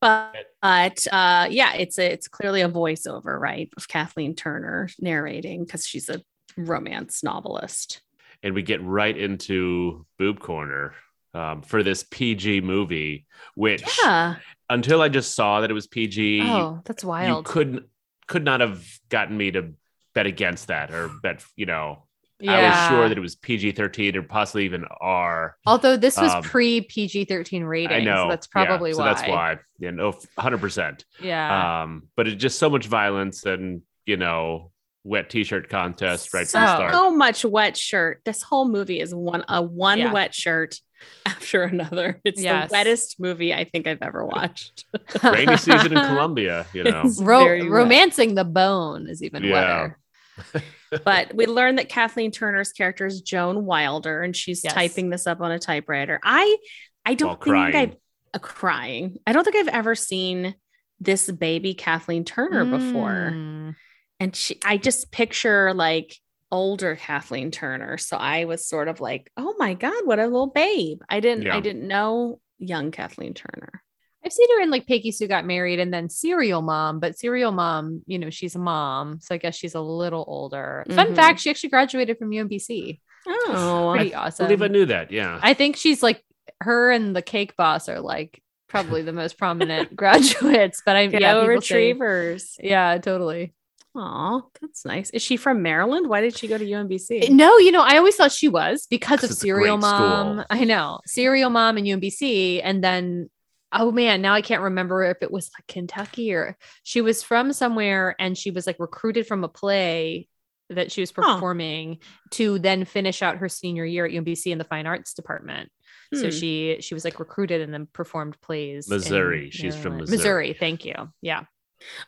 But, 0.00 0.34
but 0.60 1.06
uh, 1.10 1.46
yeah, 1.50 1.74
it's 1.74 1.98
a, 1.98 2.12
it's 2.12 2.28
clearly 2.28 2.60
a 2.60 2.68
voiceover, 2.68 3.38
right, 3.40 3.70
of 3.76 3.88
Kathleen 3.88 4.34
Turner 4.34 4.88
narrating 5.00 5.64
because 5.64 5.86
she's 5.86 6.10
a 6.10 6.20
romance 6.56 7.22
novelist. 7.22 8.02
and 8.42 8.54
we 8.54 8.62
get 8.62 8.82
right 8.84 9.16
into 9.16 10.04
boob 10.18 10.40
corner 10.40 10.92
um, 11.32 11.62
for 11.62 11.82
this 11.82 12.04
PG 12.10 12.60
movie, 12.60 13.26
which 13.54 13.82
Yeah, 14.02 14.36
until 14.68 15.00
I 15.00 15.08
just 15.08 15.34
saw 15.34 15.62
that 15.62 15.70
it 15.70 15.74
was 15.74 15.86
PG, 15.86 16.42
Oh, 16.42 16.80
that's 16.84 17.02
you 17.02 17.08
wild. 17.08 17.44
couldn't 17.46 17.84
could 18.26 18.44
not 18.44 18.60
have 18.60 18.84
gotten 19.08 19.36
me 19.36 19.50
to 19.50 19.72
bet 20.14 20.26
against 20.26 20.68
that 20.68 20.90
or 20.90 21.08
bet 21.22 21.44
you 21.56 21.66
know 21.66 22.06
I 22.46 22.62
was 22.68 22.88
sure 22.88 23.08
that 23.08 23.16
it 23.16 23.20
was 23.20 23.36
PG 23.36 23.72
thirteen 23.72 24.16
or 24.16 24.22
possibly 24.22 24.64
even 24.64 24.84
R. 25.00 25.56
Although 25.66 25.96
this 25.96 26.16
was 26.18 26.32
Um, 26.32 26.42
pre 26.42 26.80
PG 26.82 27.26
thirteen 27.26 27.64
rating, 27.64 27.96
I 27.96 28.00
know 28.00 28.24
so 28.24 28.28
that's 28.30 28.48
yeah, 28.54 28.64
probably 28.66 28.92
so 28.92 28.98
why. 28.98 29.04
that's 29.14 29.28
why. 29.28 29.56
Yeah, 29.78 29.90
no, 29.90 30.14
hundred 30.38 30.58
percent. 30.60 31.04
Yeah. 31.20 31.82
Um, 31.82 32.08
but 32.16 32.26
it's 32.28 32.40
just 32.40 32.58
so 32.58 32.68
much 32.68 32.86
violence 32.86 33.44
and 33.46 33.82
you 34.06 34.16
know 34.16 34.70
wet 35.04 35.28
t-shirt 35.30 35.68
contest 35.68 36.32
right 36.32 36.48
so, 36.48 36.58
from 36.58 36.66
the 36.66 36.74
start. 36.76 36.92
so 36.92 37.10
much 37.10 37.44
wet 37.44 37.76
shirt. 37.76 38.20
This 38.24 38.42
whole 38.42 38.66
movie 38.68 39.00
is 39.00 39.14
one 39.14 39.44
a 39.48 39.62
one 39.62 39.98
Yeah. 39.98 40.12
wet 40.12 40.34
shirt 40.34 40.80
after 41.26 41.62
another. 41.62 42.20
It's 42.24 42.40
Yes. 42.42 42.68
the 42.70 42.74
wettest 42.74 43.20
movie 43.20 43.52
I 43.54 43.64
think 43.64 43.86
I've 43.86 44.02
ever 44.02 44.24
watched. 44.26 44.86
Rainy 45.22 45.56
season 45.58 45.96
in 45.96 46.04
Colombia, 46.04 46.66
you 46.72 46.84
know. 46.84 47.04
Ro- 47.20 47.66
romancing 47.68 48.34
the 48.34 48.44
bone 48.44 49.06
is 49.08 49.22
even 49.22 49.44
Yeah. 49.44 49.52
wetter. 49.52 50.64
but 51.04 51.34
we 51.34 51.46
learned 51.46 51.78
that 51.78 51.88
Kathleen 51.88 52.30
Turner's 52.30 52.72
character 52.72 53.06
is 53.06 53.20
Joan 53.22 53.64
Wilder, 53.64 54.22
and 54.22 54.36
she's 54.36 54.62
Yes. 54.62 54.74
typing 54.74 55.10
this 55.10 55.26
up 55.26 55.40
on 55.40 55.50
a 55.50 55.58
typewriter. 55.58 56.20
I 56.22 56.56
I 57.04 57.14
don't 57.14 57.28
While 57.28 57.36
think 57.36 57.72
crying. 57.72 57.76
I've 57.76 57.96
uh, 58.34 58.38
crying. 58.38 59.18
I 59.26 59.32
don't 59.32 59.44
think 59.44 59.56
I've 59.56 59.68
ever 59.68 59.94
seen 59.94 60.54
this 61.00 61.30
baby 61.30 61.74
Kathleen 61.74 62.24
Turner 62.24 62.64
before. 62.64 63.30
Mm. 63.34 63.74
And 64.20 64.34
she 64.36 64.58
I 64.64 64.76
just 64.76 65.10
picture 65.10 65.74
like 65.74 66.16
older 66.50 66.96
Kathleen 66.96 67.50
Turner. 67.50 67.98
So 67.98 68.16
I 68.16 68.44
was 68.44 68.66
sort 68.66 68.88
of 68.88 69.00
like, 69.00 69.30
oh 69.36 69.54
my 69.58 69.74
God, 69.74 70.02
what 70.04 70.18
a 70.20 70.24
little 70.24 70.46
babe. 70.46 71.00
I 71.08 71.20
didn't 71.20 71.44
Yeah. 71.44 71.56
I 71.56 71.60
didn't 71.60 71.86
know 71.88 72.40
young 72.58 72.90
Kathleen 72.92 73.34
Turner. 73.34 73.82
I've 74.24 74.32
seen 74.32 74.48
her 74.56 74.62
in 74.62 74.70
like 74.70 74.86
Peggy 74.86 75.10
Sue 75.12 75.26
Got 75.28 75.44
Married 75.44 75.80
and 75.80 75.92
then 75.92 76.08
Serial 76.08 76.62
Mom, 76.62 76.98
but 77.00 77.18
Serial 77.18 77.52
Mom, 77.52 78.02
you 78.06 78.18
know, 78.18 78.30
she's 78.30 78.54
a 78.54 78.58
mom. 78.58 79.20
So 79.20 79.34
I 79.34 79.38
guess 79.38 79.54
she's 79.54 79.74
a 79.74 79.80
little 79.80 80.24
older. 80.26 80.84
Fun 80.90 81.08
Mhm. 81.08 81.14
fact, 81.16 81.40
she 81.40 81.50
actually 81.50 81.70
graduated 81.70 82.18
from 82.18 82.30
UMBC. 82.32 83.00
Oh, 83.26 83.92
Pretty 83.94 84.14
awesome. 84.14 84.22
I 84.22 84.26
awesome. 84.26 84.46
believe 84.46 84.62
I 84.62 84.68
knew 84.68 84.86
that. 84.86 85.10
Yeah. 85.12 85.38
I 85.42 85.54
think 85.54 85.76
she's 85.76 86.02
like 86.02 86.22
her 86.60 86.90
and 86.90 87.14
the 87.14 87.22
cake 87.22 87.56
boss 87.56 87.88
are 87.88 88.00
like 88.00 88.40
probably 88.68 89.02
the 89.02 89.12
most 89.12 89.36
prominent 89.38 89.94
graduates. 89.96 90.82
But 90.84 90.96
I 90.96 91.06
Go 91.06 91.18
yeah, 91.18 91.34
people 91.40 91.60
say- 91.62 91.92
retrievers. 91.92 92.56
yeah, 92.62 92.98
totally. 92.98 93.52
Oh, 93.96 94.48
that's 94.60 94.84
nice. 94.84 95.10
Is 95.10 95.22
she 95.22 95.36
from 95.36 95.62
Maryland? 95.62 96.08
Why 96.08 96.20
did 96.20 96.36
she 96.36 96.48
go 96.48 96.58
to 96.58 96.64
UMBC? 96.64 97.28
No, 97.30 97.58
you 97.58 97.70
know, 97.70 97.82
I 97.82 97.96
always 97.98 98.16
thought 98.16 98.32
she 98.32 98.48
was 98.48 98.88
because 98.90 99.22
of 99.22 99.30
Serial 99.30 99.76
Mom. 99.76 100.38
school. 100.38 100.44
I 100.50 100.64
know 100.64 100.98
Serial 101.06 101.48
Mom 101.48 101.76
and 101.76 101.86
UMBC, 101.86 102.60
and 102.64 102.82
then 102.82 103.30
oh 103.74 103.90
man, 103.92 104.22
now 104.22 104.32
I 104.34 104.40
can't 104.42 104.62
remember 104.62 105.04
if 105.04 105.18
it 105.20 105.30
was 105.30 105.50
like 105.58 105.66
Kentucky 105.66 106.32
or 106.32 106.56
she 106.82 107.00
was 107.00 107.22
from 107.22 107.52
somewhere, 107.52 108.14
and 108.18 108.36
she 108.38 108.50
was 108.50 108.66
like 108.66 108.78
recruited 108.78 109.26
from 109.26 109.44
a 109.44 109.48
play 109.48 110.28
that 110.70 110.90
she 110.90 111.02
was 111.02 111.12
Huh. 111.14 111.34
performing 111.34 111.98
to 112.32 112.58
then 112.58 112.84
finish 112.86 113.20
out 113.22 113.36
her 113.36 113.48
senior 113.50 113.84
year 113.84 114.06
at 114.06 114.12
UMBC 114.12 114.46
in 114.50 114.58
the 114.58 114.64
fine 114.64 114.86
arts 114.86 115.12
department. 115.12 115.68
So 116.14 116.24
Hmm. 116.24 116.30
she 116.30 116.76
she 116.80 116.94
was 116.94 117.04
like 117.04 117.18
recruited 117.20 117.60
and 117.60 117.72
then 117.74 117.86
performed 117.92 118.40
plays. 118.40 118.88
in 118.90 118.94
Missouri. 118.96 119.50
She's 119.50 119.76
from 119.76 119.98
Missouri. 119.98 120.16
Missouri. 120.16 120.52
Thank 120.58 120.84
you. 120.84 120.94
Yeah. 121.20 121.42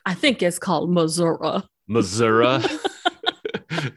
I 0.05 0.13
think 0.15 0.41
it's 0.41 0.57
called 0.59 0.89
Missouri. 0.91 1.61
Missouri. 1.87 2.63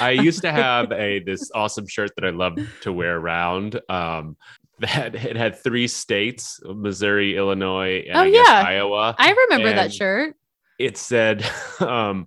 I 0.00 0.10
used 0.10 0.42
to 0.42 0.52
have 0.52 0.92
a 0.92 1.20
this 1.20 1.50
awesome 1.54 1.86
shirt 1.88 2.10
that 2.16 2.24
I 2.24 2.30
loved 2.30 2.60
to 2.82 2.92
wear 2.92 3.16
around. 3.16 3.80
Um, 3.88 4.36
that 4.94 5.14
it 5.14 5.36
had 5.36 5.56
three 5.56 5.88
states: 5.88 6.60
Missouri, 6.64 7.36
Illinois, 7.36 8.04
and 8.08 8.16
Oh, 8.16 8.20
I 8.22 8.26
yeah. 8.26 8.64
Iowa. 8.66 9.14
I 9.18 9.30
remember 9.32 9.72
that 9.74 9.92
shirt. 9.92 10.34
It 10.78 10.96
said, 10.96 11.44
um, 11.80 12.26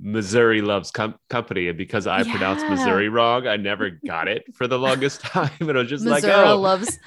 "Missouri 0.00 0.62
loves 0.62 0.90
com- 0.90 1.18
company," 1.28 1.68
and 1.68 1.76
because 1.76 2.06
I 2.06 2.22
pronounced 2.22 2.66
Missouri 2.68 3.08
wrong, 3.08 3.46
I 3.46 3.56
never 3.56 3.90
got 3.90 4.28
it 4.28 4.44
for 4.54 4.68
the 4.68 4.78
longest 4.78 5.20
time. 5.22 5.50
And 5.60 5.72
I 5.72 5.80
was 5.82 5.88
just 5.88 6.04
Missouri 6.04 6.32
like, 6.32 6.46
"Oh, 6.46 6.56
loves 6.56 6.98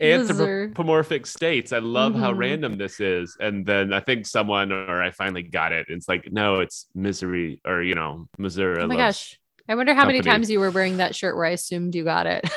Missouri. 0.00 0.64
anthropomorphic 0.64 1.26
states. 1.26 1.72
I 1.72 1.78
love 1.78 2.14
how 2.16 2.32
Mhm. 2.32 2.38
random 2.38 2.78
this 2.78 2.98
is. 2.98 3.36
And 3.38 3.64
then 3.64 3.92
I 3.92 4.00
think 4.00 4.26
someone 4.26 4.72
or 4.72 5.00
I 5.00 5.12
finally 5.12 5.44
got 5.44 5.70
it. 5.72 5.86
It's 5.88 6.08
like, 6.08 6.32
no, 6.32 6.58
it's 6.60 6.86
misery 6.94 7.60
or 7.64 7.82
you 7.82 7.94
know, 7.94 8.28
Missouri. 8.38 8.82
Oh 8.82 8.88
my 8.88 8.96
gosh. 8.96 9.38
I 9.68 9.76
wonder 9.76 9.94
how 9.94 10.06
many 10.06 10.20
times 10.22 10.50
you 10.50 10.58
were 10.58 10.72
wearing 10.72 10.96
that 10.96 11.14
shirt 11.14 11.36
where 11.36 11.44
I 11.46 11.50
assumed 11.50 11.94
you 11.94 12.02
got 12.02 12.26
it. 12.26 12.50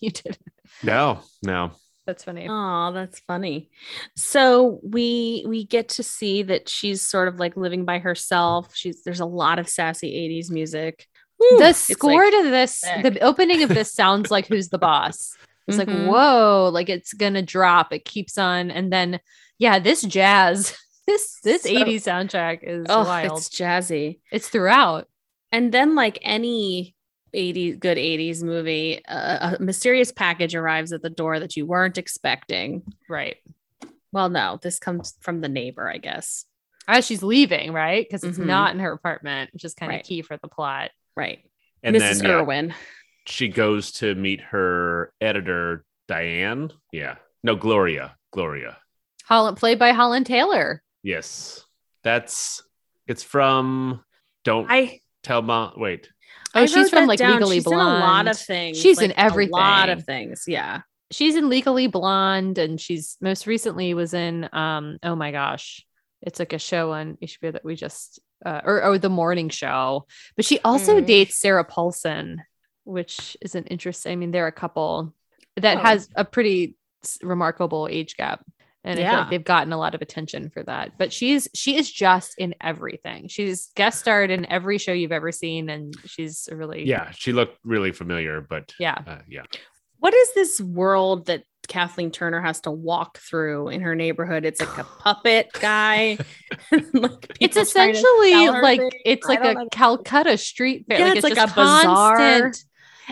you 0.00 0.10
did. 0.10 0.36
No, 0.82 1.20
no. 1.42 1.72
That's 2.06 2.24
funny. 2.24 2.46
Oh, 2.50 2.90
that's 2.92 3.20
funny. 3.20 3.70
So 4.16 4.80
we 4.82 5.44
we 5.46 5.64
get 5.64 5.90
to 5.90 6.02
see 6.02 6.42
that 6.42 6.68
she's 6.68 7.06
sort 7.06 7.28
of 7.28 7.38
like 7.38 7.56
living 7.56 7.84
by 7.84 8.00
herself. 8.00 8.74
She's 8.74 9.04
there's 9.04 9.20
a 9.20 9.24
lot 9.26 9.60
of 9.60 9.68
sassy 9.68 10.10
80s 10.12 10.50
music. 10.50 11.06
Woo, 11.38 11.58
the 11.58 11.72
score 11.72 12.24
like- 12.24 12.32
to 12.32 12.50
this, 12.50 12.78
sick. 12.80 13.02
the 13.04 13.20
opening 13.20 13.62
of 13.62 13.68
this 13.68 13.92
sounds 13.92 14.30
like 14.32 14.46
Who's 14.48 14.68
the 14.68 14.78
Boss? 14.78 15.36
It's 15.68 15.78
like, 15.78 15.86
Mhm. 15.88 16.08
whoa, 16.08 16.70
like 16.72 16.88
it's 16.88 17.12
gonna 17.12 17.42
drop. 17.42 17.92
It 17.92 18.04
keeps 18.04 18.36
on. 18.36 18.72
And 18.72 18.92
then, 18.92 19.20
yeah, 19.58 19.78
this 19.78 20.02
jazz, 20.02 20.76
this 21.06 21.38
this 21.44 21.62
So- 21.62 21.68
80s 21.70 22.04
soundtrack 22.04 22.60
is 22.64 22.86
oh, 22.88 23.04
wild. 23.04 23.38
it's 23.38 23.48
jazzy. 23.48 24.18
It's, 24.32 24.48
throughout. 24.48 25.06
And 25.52 25.70
then 25.72 25.94
like 25.94 26.18
any 26.22 26.96
80s 27.34 27.78
good 27.80 27.98
80s 27.98 28.42
movie, 28.42 29.04
uh, 29.06 29.56
a 29.58 29.62
mysterious 29.62 30.12
package 30.12 30.54
arrives 30.54 30.92
at 30.92 31.02
the 31.02 31.10
door 31.10 31.40
that 31.40 31.56
you 31.56 31.66
weren't 31.66 31.98
expecting. 31.98 32.82
Right. 33.08 33.36
Well, 34.12 34.28
no, 34.28 34.58
this 34.62 34.78
comes 34.78 35.14
from 35.20 35.40
the 35.40 35.48
neighbor, 35.48 35.88
I 35.88 35.98
guess. 35.98 36.44
As 36.86 37.06
she's 37.06 37.22
leaving, 37.22 37.72
right? 37.72 38.04
Because 38.06 38.24
it's 38.24 38.38
Mhm. 38.38 38.46
not 38.46 38.74
in 38.74 38.80
her 38.80 38.92
apartment, 38.92 39.52
which 39.52 39.64
is 39.64 39.72
kind 39.74 39.92
of 39.92 39.96
Right. 39.96 40.04
key 40.04 40.22
for 40.22 40.36
the 40.36 40.48
plot. 40.48 40.90
Right. 41.16 41.44
And 41.82 41.96
Mrs. 41.96 42.20
then 42.20 42.30
yeah, 42.30 42.36
Irwin. 42.36 42.74
she 43.26 43.48
goes 43.48 43.92
to 43.92 44.14
meet 44.14 44.40
her 44.40 45.12
editor, 45.20 45.84
Diane. 46.08 46.70
Yeah. 46.92 47.16
No, 47.42 47.56
Gloria. 47.56 48.16
Gloria. 48.32 48.78
Holland 49.24 49.56
played 49.56 49.78
by 49.78 49.92
Holland 49.92 50.26
Taylor. 50.26 50.82
Yes. 51.02 51.64
That's 52.02 52.62
it's 53.06 53.22
from 53.22 54.04
Don't 54.44 54.70
I 54.70 55.00
Tell 55.22 55.40
Mom. 55.42 55.74
Wait. 55.76 56.08
Oh, 56.54 56.66
she's 56.66 56.90
from 56.90 57.06
like 57.06 57.18
down. 57.18 57.32
Legally 57.34 57.56
she's 57.56 57.64
Blonde. 57.64 57.96
in 57.96 58.02
a 58.02 58.06
lot 58.06 58.28
of 58.28 58.38
things. 58.38 58.78
She's 58.80 59.00
in 59.00 59.12
like, 59.16 59.48
A 59.48 59.50
lot 59.50 59.88
of 59.88 60.04
things. 60.04 60.44
Yeah. 60.46 60.82
she's 61.10 61.36
in 61.36 61.48
Legally 61.48 61.86
Blonde, 61.86 62.58
and 62.58 62.80
she's 62.80 63.16
most 63.20 63.46
recently 63.46 63.94
was 63.94 64.14
in 64.14 64.48
um 64.52 64.98
oh 65.02 65.14
my 65.14 65.30
gosh, 65.32 65.84
it's 66.20 66.38
like 66.38 66.52
a 66.52 66.58
show 66.58 66.92
on 66.92 67.16
HBO 67.22 67.52
that 67.52 67.64
we 67.64 67.74
just 67.76 68.20
uh, 68.44 68.60
or 68.64 68.82
or 68.84 68.98
the 68.98 69.08
morning 69.08 69.48
show. 69.48 70.06
But 70.36 70.44
she 70.44 70.58
also 70.60 71.00
Mm. 71.00 71.06
dates 71.06 71.38
Sarah 71.38 71.64
Paulson, 71.64 72.42
which 72.84 73.36
is 73.40 73.54
an 73.54 73.64
interesting. 73.66 74.12
I 74.12 74.16
mean, 74.16 74.30
they're 74.30 74.46
a 74.46 74.52
couple 74.52 75.14
that 75.56 75.78
Oh. 75.78 75.80
has 75.80 76.08
a 76.16 76.24
pretty 76.24 76.76
remarkable 77.22 77.88
age 77.90 78.16
gap. 78.16 78.44
And 78.84 78.98
I 78.98 79.02
feel 79.02 79.04
Yeah. 79.12 79.18
like 79.20 79.30
they've 79.30 79.44
gotten 79.44 79.72
a 79.72 79.78
lot 79.78 79.94
of 79.94 80.02
attention 80.02 80.50
for 80.50 80.62
that. 80.64 80.98
But 80.98 81.12
she's 81.12 81.48
she 81.54 81.76
is 81.76 81.90
just 81.90 82.34
in 82.38 82.54
everything. 82.60 83.28
She's 83.28 83.70
guest 83.76 84.00
starred 84.00 84.30
in 84.30 84.44
every 84.50 84.78
show 84.78 84.92
you've 84.92 85.12
ever 85.12 85.30
seen, 85.32 85.70
and 85.70 85.94
she's 86.06 86.48
a 86.50 86.56
really 86.56 86.84
Yeah, 86.86 87.10
she 87.12 87.32
looked 87.32 87.58
really 87.64 87.92
familiar, 87.92 88.40
but 88.40 88.72
yeah. 88.80 88.98
uh, 89.06 89.18
yeah. 89.28 89.42
What 89.98 90.14
is 90.14 90.34
this 90.34 90.60
world 90.60 91.26
that 91.26 91.44
Kathleen 91.68 92.10
Turner 92.10 92.40
has 92.42 92.60
to 92.62 92.72
walk 92.72 93.18
through 93.18 93.68
in 93.68 93.82
her 93.82 93.94
neighborhood? 93.94 94.44
It's 94.44 94.58
like 94.58 94.76
a 94.78 94.84
puppet 94.98 95.50
guy. 95.60 96.18
like 96.92 97.36
It's 97.40 97.54
people 97.56 97.64
trying 97.66 97.92
to 97.92 97.98
essentially 98.00 98.48
like 98.60 98.80
things. 98.80 98.92
it's 99.04 99.26
like 99.28 99.44
a 99.44 99.54
know. 99.54 99.68
Calcutta 99.70 100.36
street 100.38 100.86
fair. 100.88 100.98
Yeah, 100.98 101.04
like 101.06 101.14
it's 101.18 101.24
like 101.24 101.34
just 101.36 101.52
a 101.52 101.54
bazaar. 101.54 102.16
constant. 102.16 102.64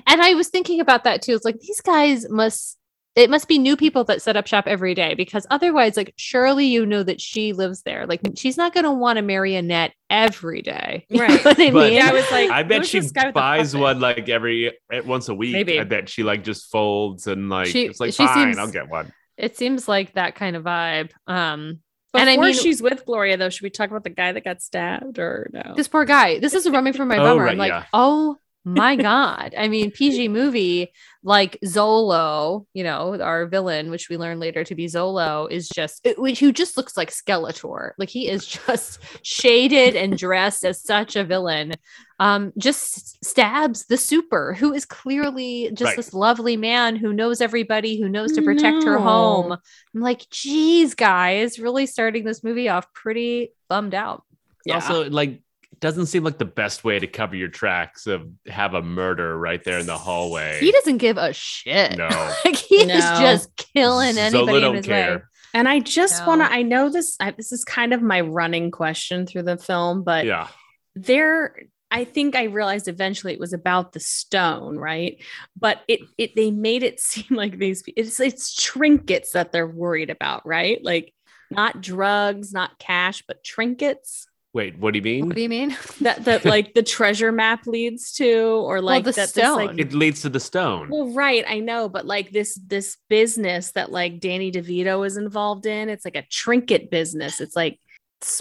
And 0.06 0.20
I 0.20 0.34
was 0.34 0.48
thinking 0.48 0.80
about 0.80 1.04
that 1.04 1.22
too. 1.22 1.34
It's 1.34 1.44
like 1.44 1.60
these 1.60 1.80
guys 1.80 2.28
must 2.28 2.76
it 3.20 3.30
must 3.30 3.46
be 3.48 3.58
new 3.58 3.76
people 3.76 4.02
that 4.04 4.22
set 4.22 4.36
up 4.36 4.46
shop 4.46 4.66
every 4.66 4.94
day 4.94 5.14
because 5.14 5.46
otherwise, 5.50 5.96
like 5.96 6.12
surely 6.16 6.66
you 6.66 6.84
know 6.86 7.02
that 7.02 7.20
she 7.20 7.52
lives 7.52 7.82
there. 7.82 8.06
Like 8.06 8.20
she's 8.36 8.56
not 8.56 8.72
gonna 8.74 8.92
want 8.92 9.16
to 9.18 9.22
marry 9.22 9.54
Annette 9.54 9.92
every 10.08 10.62
day. 10.62 11.06
You 11.10 11.18
know 11.18 11.26
Right. 11.26 11.44
what 11.44 11.60
I 11.60 11.70
mean? 11.70 11.92
Yeah, 11.92 12.08
I 12.08 12.12
was 12.12 12.30
like, 12.30 12.50
I 12.50 12.62
bet 12.62 12.86
she 12.86 13.00
this 13.00 13.12
guy 13.12 13.26
with 13.26 13.34
the 13.34 13.40
buys 13.40 13.76
one 13.76 14.00
like 14.00 14.28
every 14.28 14.72
once 15.04 15.28
a 15.28 15.34
week. 15.34 15.52
Maybe. 15.52 15.78
I 15.78 15.84
bet 15.84 16.08
she 16.08 16.22
like 16.22 16.42
just 16.44 16.70
folds 16.70 17.26
and 17.26 17.48
like 17.48 17.68
She- 17.68 17.84
it's 17.86 18.00
like 18.00 18.12
she 18.12 18.26
fine, 18.26 18.48
seems- 18.54 18.58
I'll 18.58 18.70
get 18.72 18.88
one. 18.88 19.12
it 19.36 19.56
seems 19.56 19.86
like 19.86 20.14
that 20.14 20.34
kind 20.34 20.56
of 20.56 20.64
vibe. 20.64 21.10
Um 21.26 21.80
Before 22.12 22.20
and 22.26 22.30
I 22.30 22.36
mean 22.42 22.54
she's 22.54 22.80
with 22.82 23.04
Gloria, 23.06 23.36
though, 23.36 23.50
should 23.50 23.62
we 23.62 23.70
talk 23.70 23.90
about 23.90 24.04
the 24.04 24.10
guy 24.10 24.32
that 24.32 24.44
got 24.44 24.62
stabbed 24.62 25.18
or 25.18 25.50
no? 25.52 25.74
this 25.76 25.88
poor 25.88 26.04
guy. 26.04 26.38
This 26.38 26.54
is 26.54 26.66
a 26.66 26.70
roaming 26.72 26.92
from 26.94 27.08
my 27.08 27.18
Oh, 27.18 27.22
bummer. 27.22 27.44
right, 27.44 27.52
I'm 27.52 27.58
like, 27.58 27.68
yeah. 27.70 27.84
oh 27.92 28.36
my 28.64 28.94
god. 28.96 29.54
I 29.56 29.68
mean, 29.68 29.90
PG 29.90 30.28
movie 30.28 30.92
like 31.22 31.58
Zolo, 31.64 32.66
you 32.74 32.84
know, 32.84 33.20
our 33.20 33.46
villain, 33.46 33.90
which 33.90 34.08
we 34.08 34.16
learn 34.16 34.38
later 34.38 34.64
to 34.64 34.74
be 34.74 34.86
Zolo, 34.86 35.50
is 35.50 35.68
just 35.68 36.00
it- 36.06 36.16
who 36.38 36.52
just 36.52 36.76
looks 36.76 36.96
like 36.96 37.10
Skeletor. 37.10 37.92
Like 37.98 38.10
he 38.10 38.28
is 38.28 38.46
just 38.66 39.00
shaded 39.22 39.96
and 39.96 40.16
dressed 40.16 40.64
as 40.64 40.82
such 40.82 41.16
a 41.16 41.24
villain. 41.24 41.72
Um, 42.18 42.52
just 42.58 43.24
stabs 43.24 43.86
the 43.86 43.96
super, 43.96 44.52
who 44.52 44.74
is 44.74 44.84
clearly 44.84 45.70
just 45.72 45.88
Right. 45.90 45.96
this 45.96 46.12
lovely 46.12 46.58
man 46.58 46.96
who 46.96 47.14
knows 47.14 47.40
everybody, 47.40 47.98
who 47.98 48.10
knows 48.10 48.32
to 48.32 48.42
protect 48.42 48.84
her 48.84 48.98
home. 48.98 49.52
I'm 49.52 50.00
like, 50.02 50.28
geez, 50.28 50.94
guys, 50.94 51.58
really 51.58 51.86
starting 51.86 52.24
this 52.24 52.44
movie 52.44 52.68
off 52.68 52.92
pretty 52.92 53.52
bummed 53.70 53.94
out. 53.94 54.24
Yeah. 54.66 54.74
Also, 54.74 55.08
like 55.08 55.40
it 55.72 55.80
doesn't 55.80 56.06
seem 56.06 56.24
like 56.24 56.38
the 56.38 56.44
best 56.44 56.82
way 56.84 56.98
to 56.98 57.06
cover 57.06 57.36
your 57.36 57.48
tracks 57.48 58.06
of 58.06 58.28
have 58.48 58.74
a 58.74 58.82
murder 58.82 59.38
right 59.38 59.62
there 59.64 59.78
in 59.78 59.86
the 59.86 59.96
hallway. 59.98 60.58
He 60.60 60.72
doesn't 60.72 60.98
give 60.98 61.16
a 61.16 61.32
shit. 61.32 61.96
No. 61.96 62.08
like 62.44 62.56
he 62.56 62.76
is 62.76 63.04
just 63.20 63.56
killing 63.56 64.18
anybody 64.18 64.60
Zola 64.60 64.70
in 64.70 64.76
his 64.76 64.86
care. 64.86 65.16
way. 65.18 65.22
And 65.54 65.68
I 65.68 65.78
just 65.80 66.20
No. 66.20 66.26
want 66.28 66.40
to, 66.42 66.52
I 66.52 66.62
know 66.62 66.90
this, 66.90 67.16
I, 67.20 67.30
this 67.32 67.50
is 67.52 67.64
kind 67.64 67.92
of 67.92 68.02
my 68.02 68.20
running 68.20 68.70
question 68.70 69.26
through 69.26 69.42
the 69.44 69.56
film, 69.58 70.02
but 70.04 70.24
Yeah. 70.26 70.48
there, 70.94 71.56
I 71.90 72.04
think 72.04 72.36
I 72.36 72.44
realized 72.44 72.86
eventually 72.86 73.32
it 73.32 73.40
was 73.40 73.52
about 73.52 73.92
the 73.92 73.98
stone, 74.00 74.76
right? 74.76 75.22
But 75.58 75.80
it, 75.88 76.00
it, 76.18 76.36
they 76.36 76.50
made 76.50 76.82
it 76.84 77.00
seem 77.00 77.26
like 77.30 77.58
these, 77.58 77.82
it's, 77.96 78.20
it's 78.20 78.54
trinkets 78.54 79.32
that 79.32 79.50
they're 79.52 79.66
worried 79.66 80.10
about, 80.10 80.46
right? 80.46 80.78
Like 80.84 81.12
not 81.50 81.80
drugs, 81.80 82.52
not 82.52 82.78
cash, 82.78 83.24
but 83.26 83.42
trinkets. 83.42 84.26
Wait, 84.52 84.76
what 84.78 84.92
do 84.92 84.98
you 84.98 85.02
mean? 85.02 85.26
What 85.26 85.36
do 85.36 85.42
you 85.42 85.48
mean? 85.48 85.76
that 86.00 86.24
that 86.24 86.44
like 86.44 86.74
the 86.74 86.82
treasure 86.82 87.30
map 87.30 87.66
leads 87.66 88.12
to, 88.14 88.32
or 88.32 88.80
like 88.80 89.04
the 89.04 89.12
that 89.12 89.32
this, 89.32 89.36
like 89.36 89.68
stone. 89.70 89.78
it 89.78 89.92
leads 89.92 90.22
to 90.22 90.28
the 90.28 90.40
stone. 90.40 90.88
Well, 90.90 91.12
right, 91.12 91.44
I 91.46 91.60
know, 91.60 91.88
but 91.88 92.04
like 92.04 92.30
this 92.32 92.58
this 92.66 92.96
business 93.08 93.70
that 93.72 93.92
like 93.92 94.18
Danny 94.18 94.50
DeVito 94.50 95.06
is 95.06 95.16
involved 95.16 95.66
in, 95.66 95.88
it's 95.88 96.04
like 96.04 96.16
a 96.16 96.26
trinket 96.30 96.90
business. 96.90 97.40
It's 97.40 97.54
like 97.54 97.78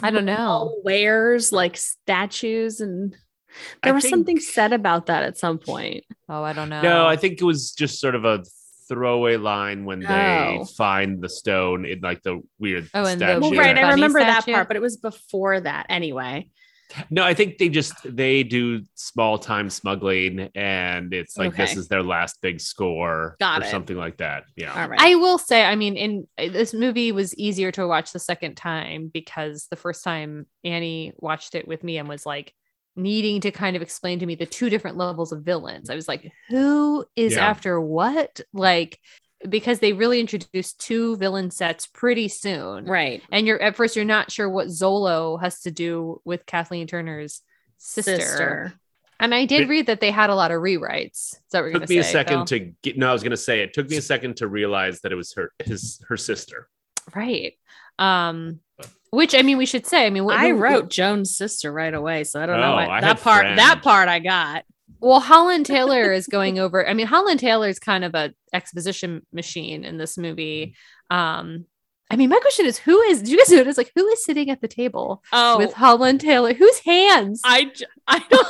I 0.01 0.09
don't 0.09 0.25
know. 0.25 0.35
small 0.35 0.81
wares, 0.83 1.51
like 1.51 1.77
statues, 1.77 2.81
and 2.81 3.15
I 3.83 3.87
there 3.87 3.93
was 3.93 4.03
think- 4.03 4.11
something 4.13 4.39
said 4.39 4.73
about 4.73 5.05
that 5.07 5.23
at 5.23 5.37
some 5.37 5.59
point. 5.59 6.05
Oh, 6.27 6.41
I 6.43 6.53
don't 6.53 6.69
know. 6.69 6.81
No, 6.81 7.05
I 7.05 7.17
think 7.17 7.39
it 7.39 7.45
was 7.45 7.71
just 7.71 7.99
sort 7.99 8.15
of 8.15 8.25
a 8.25 8.43
throwaway 8.89 9.38
line 9.38 9.86
when 9.86 10.00
they 10.01 10.58
Oh. 10.60 10.65
find 10.65 11.22
the 11.22 11.29
stone 11.29 11.86
in 11.86 12.01
like 12.01 12.22
the 12.24 12.41
weird 12.60 12.89
Oh, 12.93 13.05
and 13.05 13.22
the- 13.22 13.25
statue. 13.25 13.39
Well, 13.41 13.51
right, 13.53 13.77
I 13.77 13.81
Bunny 13.81 13.93
remember 13.96 14.19
that 14.19 14.41
statue. 14.43 14.55
part, 14.55 14.67
but 14.67 14.75
it 14.75 14.81
was 14.81 14.98
before 14.98 15.62
that 15.62 15.86
anyway. 15.89 16.50
No, 17.12 17.24
I 17.24 17.36
think 17.36 17.60
they 17.60 17.69
just 17.69 17.93
they 18.03 18.41
do 18.41 18.81
small 18.96 19.38
time 19.38 19.69
smuggling, 19.69 20.50
and 20.55 21.13
it's 21.13 21.38
like 21.38 21.55
this 21.55 21.69
Okay. 21.74 21.79
is 21.81 21.88
their 21.88 22.01
last 22.01 22.41
big 22.41 22.60
score 22.60 23.36
Got 23.39 23.62
or 23.62 23.65
it. 23.65 23.69
something 23.69 23.96
like 23.96 24.17
that. 24.17 24.46
Yeah, 24.55 24.74
All 24.74 24.89
right. 24.89 25.00
I 25.00 25.13
will 25.13 25.38
say, 25.38 25.63
I 25.63 25.75
mean, 25.75 25.96
in 25.96 26.27
this 26.39 26.74
movie 26.74 27.12
was 27.12 27.36
easier 27.36 27.72
to 27.74 27.86
watch 27.86 28.12
the 28.12 28.17
second 28.17 28.55
time 28.55 29.12
because 29.13 29.67
the 29.69 29.75
first 29.75 30.03
time 30.03 30.48
Annie 30.63 31.13
watched 31.17 31.53
it 31.53 31.67
with 31.67 31.84
me 31.84 32.00
and 32.00 32.10
was 32.10 32.25
like 32.25 32.55
needing 32.96 33.41
to 33.41 33.51
kind 33.51 33.75
of 33.75 33.81
explain 33.81 34.19
to 34.19 34.25
me 34.25 34.36
the 34.36 34.46
two 34.46 34.69
different 34.69 34.98
levels 34.98 35.31
of 35.31 35.43
villains. 35.43 35.89
I 35.89 35.96
was 35.96 36.08
like, 36.08 36.31
who 36.50 37.05
is 37.15 37.34
Yeah. 37.36 37.48
after 37.48 37.79
what? 37.79 38.41
Like, 38.53 39.00
because 39.48 39.79
they 39.79 39.93
really 39.93 40.19
introduced 40.19 40.81
two 40.81 41.15
villain 41.15 41.50
sets 41.50 41.88
pretty 41.88 42.27
soon. 42.27 42.86
right. 42.86 43.24
And 43.31 43.48
you're 43.48 43.62
at 43.62 43.75
first 43.77 43.96
you're 43.96 44.03
not 44.03 44.31
sure 44.31 44.50
what 44.50 44.67
Zolo 44.67 45.39
has 45.39 45.62
to 45.62 45.72
do 45.72 46.22
with 46.25 46.46
Kathleen 46.46 46.88
Turner's 46.88 47.41
sister. 47.77 48.74
And 49.22 49.34
I 49.36 49.46
did 49.46 49.62
It- 49.62 49.67
read 49.69 49.86
that 49.88 50.00
they 50.01 50.12
had 50.12 50.29
a 50.29 50.36
lot 50.36 50.51
of 50.51 50.62
rewrites. 50.62 51.34
Is 51.34 51.41
that 51.51 51.60
what 51.62 51.65
you're 51.67 51.74
took 51.79 51.81
gonna 51.84 51.89
me 51.89 51.98
a 52.00 52.03
second 52.03 52.38
Phil? 52.38 52.46
to 52.46 52.60
get. 52.84 52.98
No, 52.98 53.10
I 53.10 53.13
was 53.13 53.24
gonna 53.24 53.38
say 53.38 53.62
it 53.62 53.74
took 53.74 53.89
me 53.89 53.98
a 53.98 54.01
second 54.01 54.38
to 54.38 54.48
realize 54.48 55.01
that 55.01 55.12
it 55.12 55.15
was 55.15 55.34
her 55.34 55.51
his 55.63 56.01
her 56.08 56.17
sister. 56.17 56.67
Right. 57.15 57.53
Um, 57.98 58.60
which 59.11 59.33
I 59.35 59.41
mean, 59.41 59.57
we 59.57 59.65
should 59.65 59.85
say. 59.85 60.05
I 60.05 60.09
mean, 60.09 60.25
what, 60.25 60.37
I 60.37 60.49
who- 60.49 60.55
wrote 60.57 60.89
Joan's 60.89 61.35
sister 61.35 61.71
right 61.71 61.93
away, 61.93 62.23
so 62.23 62.41
I 62.41 62.45
don't 62.45 62.59
know 62.59 62.73
Oh, 62.73 62.75
what 62.75 62.89
I 62.89 63.01
that 63.01 63.19
part. 63.21 63.41
Fran. 63.41 63.55
That 63.57 63.81
part 63.83 64.07
I 64.09 64.19
got. 64.19 64.63
Well, 65.01 65.19
Holland 65.21 65.65
Taylor 65.65 66.11
is 66.11 66.27
going 66.27 66.59
over. 66.59 66.85
I 66.87 66.93
mean, 66.93 67.07
Holland 67.07 67.39
Taylor 67.39 67.69
is 67.69 67.79
kind 67.79 68.03
of 68.03 68.15
a 68.15 68.33
exposition 68.53 69.25
machine 69.31 69.85
in 69.85 69.97
this 69.97 70.17
movie. 70.17 70.75
Um, 71.09 71.65
I 72.11 72.15
mean, 72.17 72.29
my 72.29 72.39
question 72.39 72.65
is, 72.65 72.77
who 72.77 72.99
is? 73.03 73.21
Do 73.21 73.31
you 73.31 73.37
guys 73.37 73.49
notice 73.49 73.77
like 73.77 73.91
who 73.95 74.05
is 74.07 74.25
sitting 74.25 74.49
at 74.49 74.61
the 74.61 74.67
table 74.67 75.23
Oh, 75.31 75.57
with 75.57 75.73
Holland 75.73 76.19
Taylor? 76.21 76.53
Whose 76.53 76.79
hands? 76.79 77.39
I 77.45 77.65
j- 77.65 77.85
I 78.07 78.19
don't. 78.29 78.47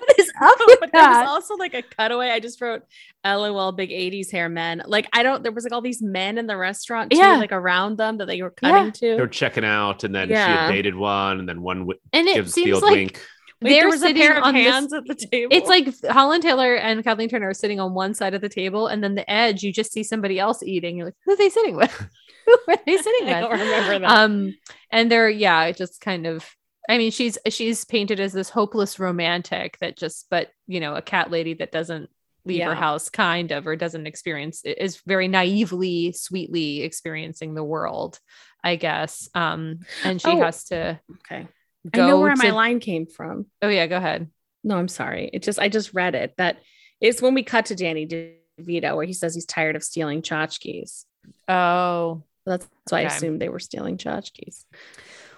What 0.00 0.18
is 0.18 0.30
up 0.40 0.58
with 0.66 0.80
but 0.80 0.92
there 0.92 1.02
was 1.08 1.28
also 1.28 1.54
like 1.56 1.74
a 1.74 1.82
cutaway. 1.82 2.30
I 2.30 2.40
just 2.40 2.60
wrote 2.60 2.82
LOL 3.24 3.72
big 3.72 3.90
80s 3.90 4.30
hair 4.30 4.48
men. 4.48 4.82
Like 4.86 5.08
I 5.12 5.22
don't 5.22 5.42
there 5.42 5.52
was 5.52 5.64
like 5.64 5.72
all 5.72 5.80
these 5.82 6.02
men 6.02 6.38
in 6.38 6.46
the 6.46 6.56
restaurant 6.56 7.10
too, 7.10 7.18
Yeah. 7.18 7.36
like 7.36 7.52
around 7.52 7.96
them 7.98 8.18
that 8.18 8.26
they 8.26 8.40
were 8.42 8.52
Yeah. 8.62 8.90
to. 8.90 9.00
They 9.00 9.20
were 9.20 9.26
to. 9.26 9.32
checking 9.32 9.64
out, 9.64 10.04
and 10.04 10.14
then 10.14 10.28
she 10.28 10.34
had 10.34 10.68
dated 10.70 10.94
one, 10.94 11.40
and 11.40 11.48
then 11.48 11.62
one 11.62 11.78
w- 11.80 11.98
And 12.12 12.28
it 12.28 12.34
gives 12.36 12.54
the 12.54 12.72
old 12.72 12.82
like 12.82 12.92
wink. 12.92 13.20
Wait, 13.62 13.70
they're 13.70 13.80
there 13.80 13.86
was 13.88 14.02
a 14.02 14.06
sitting 14.08 14.22
pair 14.22 14.36
of 14.36 14.44
on 14.44 14.54
this- 14.54 14.70
hands 14.70 14.92
at 14.92 15.04
the 15.06 15.14
table. 15.32 15.48
It's 15.56 15.68
like 15.68 15.88
Holland 16.10 16.42
Taylor 16.42 16.74
and 16.76 17.02
Kathleen 17.02 17.28
Turner 17.30 17.48
are 17.48 17.54
sitting 17.54 17.80
on 17.80 17.94
one 17.94 18.12
side 18.14 18.34
of 18.34 18.42
the 18.42 18.48
table, 18.50 18.86
and 18.86 19.02
then 19.02 19.14
the 19.14 19.28
edge, 19.30 19.62
you 19.62 19.72
just 19.72 19.92
see 19.92 20.02
somebody 20.02 20.38
else 20.38 20.62
eating. 20.62 20.96
You're 20.98 21.06
like, 21.06 21.14
who 21.24 21.32
are 21.32 21.36
they 21.36 21.48
sitting 21.48 21.74
with? 21.76 21.90
who 22.46 22.52
are 22.68 22.76
they 22.86 22.96
sitting 22.98 23.26
with? 23.26 23.34
I 23.34 23.40
with? 23.42 23.50
don't 23.50 23.60
remember 23.60 23.98
that. 24.06 24.10
um 24.18 24.54
and 24.92 25.10
they're 25.10 25.28
yeah 25.28 25.64
it 25.64 25.76
just 25.76 26.00
kind 26.00 26.26
of 26.26 26.44
i 26.88 26.98
mean 26.98 27.10
she's 27.10 27.38
she's 27.48 27.84
painted 27.84 28.20
as 28.20 28.32
this 28.32 28.50
hopeless 28.50 28.98
romantic 28.98 29.76
that 29.80 29.96
just 29.96 30.26
but 30.30 30.50
you 30.66 30.80
know 30.80 30.94
a 30.94 31.02
cat 31.02 31.30
lady 31.30 31.54
that 31.54 31.72
doesn't 31.72 32.08
leave 32.44 32.62
her 32.62 32.74
house 32.76 33.08
kind 33.08 33.50
of 33.50 33.66
or 33.66 33.74
doesn't 33.76 34.06
experience 34.06 34.62
is 34.64 35.00
very 35.06 35.26
naively 35.28 36.12
sweetly 36.12 36.82
experiencing 36.82 37.54
the 37.54 37.64
world 37.64 38.20
i 38.62 38.76
guess 38.76 39.28
um 39.34 39.80
and 40.04 40.20
she 40.20 40.28
Oh. 40.30 40.40
has 40.40 40.64
to 40.64 41.00
okay. 41.26 41.48
I 41.92 41.98
know 41.98 42.20
where 42.20 42.34
to, 42.34 42.42
my 42.42 42.50
line 42.50 42.80
came 42.80 43.06
from. 43.06 43.46
oh 43.62 43.68
yeah 43.68 43.86
go 43.86 43.96
ahead 43.96 44.28
No, 44.64 44.76
I'm 44.76 44.88
sorry. 44.88 45.30
It 45.32 45.42
just 45.44 45.58
I 45.60 45.68
just 45.68 45.94
read 45.94 46.14
it. 46.16 46.34
That 46.38 46.58
is 47.00 47.22
when 47.22 47.34
we 47.34 47.44
cut 47.44 47.66
to 47.66 47.76
Danny 47.76 48.06
DeVito 48.06 48.96
where 48.96 49.06
he 49.06 49.12
says 49.12 49.34
he's 49.36 49.46
tired 49.46 49.76
of 49.76 49.84
stealing 49.84 50.22
tchotchkes. 50.22 51.04
oh 51.48 52.22
That's, 52.44 52.64
that's 52.66 52.92
why 52.92 52.98
I 52.98 53.02
assumed 53.02 53.40
they 53.40 53.48
were 53.48 53.60
stealing 53.60 53.98
tchotchkes. 53.98 54.64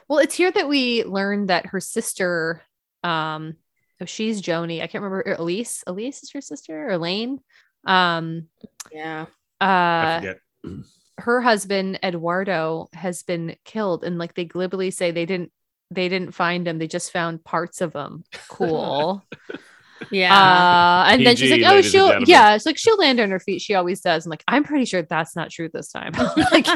Well 0.09 0.19
it's 0.19 0.35
here 0.35 0.51
that 0.51 0.69
we 0.69 1.05
learned 1.05 1.49
that 1.49 1.67
her 1.67 1.81
sister 1.81 2.63
um 3.05 3.55
oh, 4.01 4.05
she's 4.05 4.43
joni. 4.43 4.83
I 4.83 4.87
can't 4.87 5.03
remember 5.05 5.35
elise 5.39 5.85
elise 5.87 6.23
is 6.23 6.33
her 6.33 6.41
sister 6.41 6.89
or 6.91 6.99
lane 6.99 7.41
um 7.87 8.49
Yeah. 8.93 9.27
I 9.61 9.65
uh 9.67 10.21
forget. 10.21 10.41
her 11.19 11.41
husband 11.41 11.99
Eduardo 12.03 12.89
has 12.93 13.23
been 13.23 13.57
killed 13.65 14.05
and 14.05 14.19
like 14.19 14.35
they 14.35 14.45
glibly 14.45 14.91
say 14.91 15.11
they 15.11 15.27
didn't 15.27 15.53
they 15.91 16.09
didn't 16.09 16.33
find 16.33 16.69
him. 16.69 16.79
They 16.79 16.87
just 16.87 17.13
found 17.13 17.45
parts 17.45 17.81
of 17.81 17.95
him. 17.95 18.25
Cool 18.49 19.25
Yeah. 20.11 20.33
uh 20.33 21.11
and 21.11 21.27
then 21.27 21.37
she's 21.37 21.51
like 21.51 21.63
oh 21.65 21.83
she'll 21.83 22.23
yeah 22.25 22.55
it's 22.55 22.67
like 22.67 22.79
she'll 22.79 22.97
land 22.99 23.19
on 23.21 23.31
her 23.31 23.41
feet 23.41 23.61
she 23.61 23.75
always 23.75 24.01
does 24.01 24.27
i'm 24.27 24.31
like 24.31 24.45
i'm 24.47 24.63
pretty 24.65 24.85
sure 24.85 25.03
that's 25.03 25.35
not 25.35 25.51
true 25.51 25.69
this 25.73 25.91
time. 25.91 26.13
Like 26.53 26.67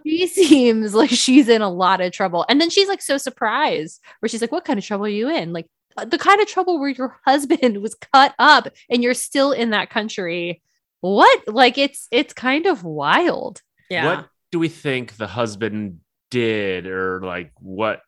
she 0.06 0.26
seems 0.26 0.94
like 0.94 1.10
she's 1.10 1.48
in 1.48 1.62
a 1.62 1.70
lot 1.70 2.00
of 2.00 2.12
trouble 2.12 2.44
and 2.48 2.60
then 2.60 2.70
she's 2.70 2.88
like 2.88 3.02
so 3.02 3.18
surprised 3.18 4.00
where 4.20 4.28
she's 4.28 4.40
like 4.40 4.52
what 4.52 4.64
kind 4.64 4.78
of 4.78 4.84
trouble 4.84 5.06
are 5.06 5.08
you 5.08 5.28
in? 5.28 5.52
Like 5.52 5.66
"Uh, 5.96 6.04
the 6.04 6.18
kind 6.18 6.40
of 6.40 6.46
trouble 6.46 6.78
where 6.78 6.90
your 6.90 7.18
husband 7.26 7.82
was 7.82 7.94
cut 8.12 8.34
up 8.38 8.68
and 8.88 9.02
you're 9.02 9.14
still 9.14 9.52
in 9.52 9.70
that 9.70 9.90
country. 9.90 10.62
What? 11.00 11.48
Like 11.48 11.78
it's 11.78 12.06
it's 12.10 12.32
kind 12.32 12.66
of 12.66 12.84
wild. 12.84 13.62
Yeah. 13.88 14.04
What 14.04 14.28
do 14.52 14.58
we 14.58 14.68
think 14.68 15.16
the 15.16 15.26
husband 15.26 16.00
did, 16.30 16.86
or 16.86 17.20
like 17.22 17.52
what 17.58 18.02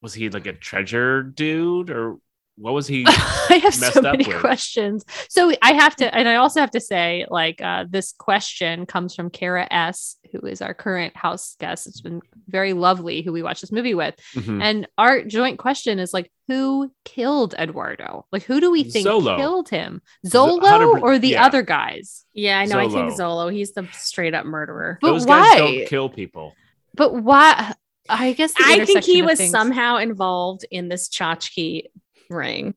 was 0.00 0.14
he 0.14 0.30
like 0.30 0.46
a 0.46 0.52
treasure 0.52 1.22
dude, 1.22 1.90
or 1.90 2.16
what 2.58 2.74
was 2.74 2.86
he? 2.86 3.04
I 3.08 3.60
have 3.62 3.80
messed 3.80 3.94
so 3.94 4.00
up 4.00 4.12
many 4.18 4.26
with? 4.26 4.40
questions. 4.40 5.04
So 5.28 5.52
I 5.62 5.72
have 5.74 5.94
to, 5.96 6.14
and 6.14 6.28
I 6.28 6.36
also 6.36 6.60
have 6.60 6.72
to 6.72 6.80
say, 6.80 7.24
like, 7.30 7.60
uh, 7.60 7.84
this 7.88 8.12
question 8.18 8.84
comes 8.86 9.14
from 9.14 9.30
Kara 9.30 9.66
S, 9.70 10.16
who 10.32 10.46
is 10.46 10.60
our 10.60 10.74
current 10.74 11.16
house 11.16 11.56
guest. 11.60 11.86
It's 11.86 12.00
been 12.00 12.20
very 12.48 12.72
lovely 12.72 13.22
who 13.22 13.32
we 13.32 13.42
watched 13.42 13.60
this 13.60 13.72
movie 13.72 13.94
with. 13.94 14.14
Mhm. 14.34 14.62
And 14.62 14.88
our 14.98 15.22
joint 15.22 15.58
question 15.58 15.98
is 15.98 16.12
like, 16.12 16.30
who 16.48 16.90
killed 17.04 17.54
Eduardo? 17.58 18.26
Like, 18.32 18.42
who 18.42 18.60
do 18.60 18.70
we 18.70 18.82
think 18.84 19.06
Zolo. 19.06 19.36
killed 19.36 19.68
him? 19.68 20.02
Zolo 20.26 21.00
or 21.02 21.18
the 21.18 21.28
yeah. 21.30 21.44
other 21.46 21.62
guys? 21.62 22.24
Yeah, 22.32 22.58
I 22.58 22.64
know. 22.64 22.78
I 22.78 22.88
think 22.88 23.12
Zolo. 23.12 23.48
Zolo, 23.48 23.52
he's 23.52 23.72
the 23.72 23.86
straight 23.92 24.34
up 24.34 24.46
murderer. 24.46 24.98
But 25.00 25.12
Those 25.12 25.26
why? 25.26 25.42
guys 25.42 25.58
don't 25.58 25.86
kill 25.88 26.08
people. 26.08 26.54
But 26.94 27.14
why? 27.14 27.74
I 28.08 28.32
guess 28.32 28.54
I 28.58 28.84
think 28.86 29.04
he 29.04 29.20
was 29.22 29.36
things- 29.38 29.50
somehow 29.50 29.98
involved 29.98 30.64
in 30.70 30.88
this 30.88 31.08
tchotchke 31.08 31.84
ring. 32.28 32.74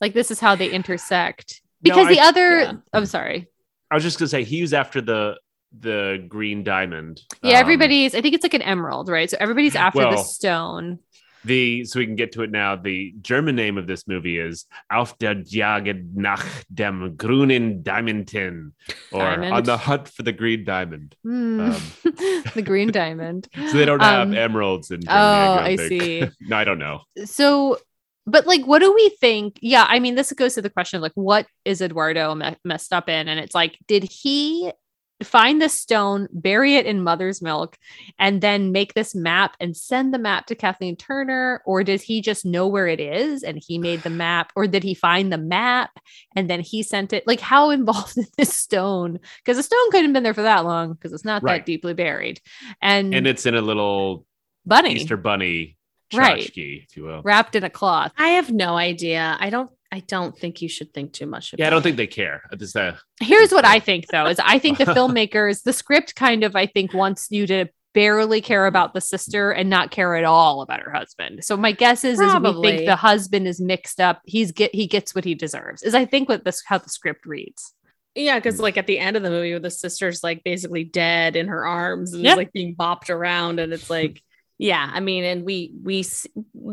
like 0.00 0.12
this 0.14 0.30
is 0.30 0.40
how 0.40 0.54
they 0.54 0.68
intersect 0.70 1.60
No, 1.82 1.94
because 1.94 2.06
I- 2.08 2.14
the 2.14 2.20
other. 2.20 2.60
yeah. 2.60 2.72
I'm 2.92 3.06
sorry. 3.06 3.48
I 3.90 3.94
was 3.94 4.02
just 4.02 4.18
gonna 4.18 4.28
say 4.28 4.44
he 4.44 4.60
was 4.62 4.72
after 4.74 5.00
the 5.00 5.38
the 5.78 6.24
green 6.28 6.62
diamond. 6.62 7.20
Yeah, 7.42 7.56
Um, 7.56 7.60
everybody's. 7.60 8.14
I 8.14 8.20
think 8.20 8.34
it's 8.34 8.44
like 8.44 8.54
an 8.54 8.62
emerald, 8.62 9.08
right? 9.08 9.28
So 9.30 9.36
everybody's 9.40 9.74
after 9.76 10.00
the 10.02 10.16
stone. 10.18 10.98
The 11.44 11.84
so 11.84 11.98
we 11.98 12.06
can 12.06 12.14
get 12.16 12.32
to 12.32 12.42
it 12.42 12.50
now. 12.50 12.74
The 12.76 13.12
German 13.20 13.54
name 13.54 13.76
of 13.76 13.86
this 13.86 14.08
movie 14.08 14.38
is 14.38 14.64
Auf 14.90 15.18
der 15.18 15.34
Jagd 15.44 16.16
nach 16.16 16.42
dem 16.72 17.16
grünen 17.16 17.82
Diamanten, 17.82 18.72
or 19.12 19.20
Diamond. 19.20 19.52
on 19.52 19.62
the 19.64 19.76
hunt 19.76 20.08
for 20.08 20.22
the 20.22 20.32
green 20.32 20.64
diamond. 20.64 21.14
Hmm. 21.22 21.60
Um, 21.60 21.76
the 22.54 22.62
green 22.64 22.90
diamond. 22.92 23.48
So 23.70 23.76
they 23.76 23.84
don't 23.84 24.00
have 24.00 24.28
Um, 24.28 24.34
emeralds 24.34 24.90
in 24.90 25.02
Germany. 25.02 25.20
oh, 25.20 25.56
don't 25.56 25.64
I 25.66 25.76
see. 25.76 26.24
no, 26.40 26.56
I 26.56 26.64
don't 26.64 26.78
know. 26.78 27.02
So, 27.26 27.78
but 28.26 28.46
like, 28.46 28.64
what 28.64 28.80
do 28.80 28.92
we 28.92 29.10
think? 29.20 29.58
Yeah, 29.60 29.86
I 29.88 29.98
mean, 29.98 30.14
this 30.14 30.32
goes 30.32 30.54
to 30.54 30.62
the 30.62 30.70
question 30.70 30.96
of 30.98 31.02
like, 31.02 31.12
what 31.14 31.46
is 31.64 31.82
Eduardo 31.82 32.34
me- 32.34 32.56
messed 32.64 32.92
up 32.92 33.08
in? 33.08 33.28
And 33.28 33.38
it's 33.38 33.54
like, 33.54 33.78
did 33.86 34.04
he 34.04 34.72
find 35.22 35.60
this 35.60 35.74
stone, 35.74 36.28
bury 36.32 36.76
it 36.76 36.86
in 36.86 37.02
mother's 37.02 37.40
milk, 37.40 37.76
and 38.18 38.40
then 38.40 38.72
make 38.72 38.94
this 38.94 39.14
map 39.14 39.56
and 39.60 39.76
send 39.76 40.12
the 40.12 40.18
map 40.18 40.46
to 40.46 40.54
Kathleen 40.54 40.96
Turner? 40.96 41.62
Or 41.66 41.84
did 41.84 42.00
he 42.00 42.20
just 42.20 42.44
know 42.44 42.66
where 42.66 42.86
it 42.86 43.00
is 43.00 43.42
and 43.42 43.62
he 43.64 43.78
made 43.78 44.02
the 44.02 44.10
map? 44.10 44.52
Or 44.56 44.66
did 44.66 44.82
he 44.82 44.94
find 44.94 45.32
the 45.32 45.38
map 45.38 45.90
and 46.34 46.48
then 46.48 46.60
he 46.60 46.82
sent 46.82 47.12
it? 47.12 47.26
Like, 47.26 47.40
how 47.40 47.70
involved 47.70 48.16
in 48.16 48.26
this 48.38 48.54
stone? 48.54 49.20
Because 49.38 49.56
the 49.58 49.62
stone 49.62 49.90
couldn't 49.90 50.06
have 50.06 50.12
been 50.14 50.22
there 50.22 50.34
for 50.34 50.42
that 50.42 50.64
long 50.64 50.94
because 50.94 51.12
it's 51.12 51.24
not 51.24 51.42
that 51.44 51.66
deeply 51.66 51.94
buried. 51.94 52.40
And, 52.80 53.14
And 53.14 53.26
it's 53.26 53.46
in 53.46 53.54
a 53.54 53.62
little 53.62 54.26
bunny 54.66 54.94
Easter 54.94 55.18
bunny 55.18 55.76
Right. 56.16 56.42
tchotchke, 56.42 56.84
if 56.88 56.96
you 56.96 57.04
will. 57.04 57.22
wrapped 57.22 57.54
in 57.56 57.64
a 57.64 57.70
cloth. 57.70 58.12
I 58.18 58.28
have 58.30 58.50
no 58.52 58.76
idea. 58.76 59.36
I 59.38 59.50
don't. 59.50 59.70
I 59.92 60.00
don't 60.00 60.36
think 60.36 60.60
you 60.60 60.68
should 60.68 60.92
think 60.92 61.12
too 61.12 61.26
much 61.26 61.52
about. 61.52 61.60
Yeah, 61.62 61.68
I 61.68 61.70
don't 61.70 61.82
think 61.82 61.96
they 61.96 62.08
care. 62.08 62.42
It's 62.50 62.74
uh, 62.74 62.96
Here's 63.20 63.52
what 63.52 63.64
I 63.64 63.78
think 63.88 64.08
though 64.08 64.26
is 64.26 64.40
I 64.40 64.58
think 64.58 64.78
the 64.78 64.84
filmmakers, 64.96 65.62
the 65.62 65.72
script 65.72 66.16
kind 66.16 66.42
of 66.42 66.56
I 66.56 66.66
think 66.66 66.92
wants 66.92 67.28
you 67.30 67.46
to 67.46 67.66
barely 67.92 68.40
care 68.40 68.66
about 68.66 68.92
the 68.92 69.00
sister 69.00 69.52
and 69.52 69.70
not 69.70 69.92
care 69.92 70.16
at 70.16 70.24
all 70.24 70.62
about 70.62 70.80
her 70.80 70.90
husband. 70.90 71.44
So 71.44 71.56
my 71.56 71.70
guess 71.70 72.02
is, 72.02 72.14
is 72.14 72.18
we 72.18 72.26
Probably. 72.26 72.70
think 72.76 72.86
the 72.86 72.96
husband 72.96 73.46
is 73.46 73.60
mixed 73.60 74.00
up. 74.00 74.20
He's 74.24 74.50
get 74.50 74.74
he 74.74 74.88
gets 74.88 75.14
what 75.14 75.24
he 75.24 75.36
deserves. 75.36 75.84
Is 75.84 75.94
I 75.94 76.06
think 76.06 76.28
what 76.28 76.44
this 76.44 76.60
how 76.66 76.78
the 76.78 76.88
script 76.88 77.24
reads. 77.24 77.72
Yeah, 78.16 78.36
because 78.38 78.58
like 78.58 78.76
at 78.76 78.88
the 78.88 78.98
end 78.98 79.16
of 79.16 79.22
the 79.22 79.30
movie, 79.30 79.56
the 79.60 79.70
sister's 79.70 80.24
like 80.24 80.42
basically 80.42 80.82
dead 80.82 81.36
in 81.36 81.46
her 81.46 81.64
arms 81.64 82.12
and 82.14 82.24
Yep. 82.24 82.32
is 82.32 82.36
like 82.36 82.52
being 82.52 82.74
bopped 82.74 83.10
around, 83.10 83.60
and 83.60 83.72
it's 83.72 83.88
like, 83.90 84.20
yeah, 84.58 84.88
I 84.92 85.00
mean, 85.00 85.24
and 85.24 85.44
we 85.44 85.72
we 85.82 86.04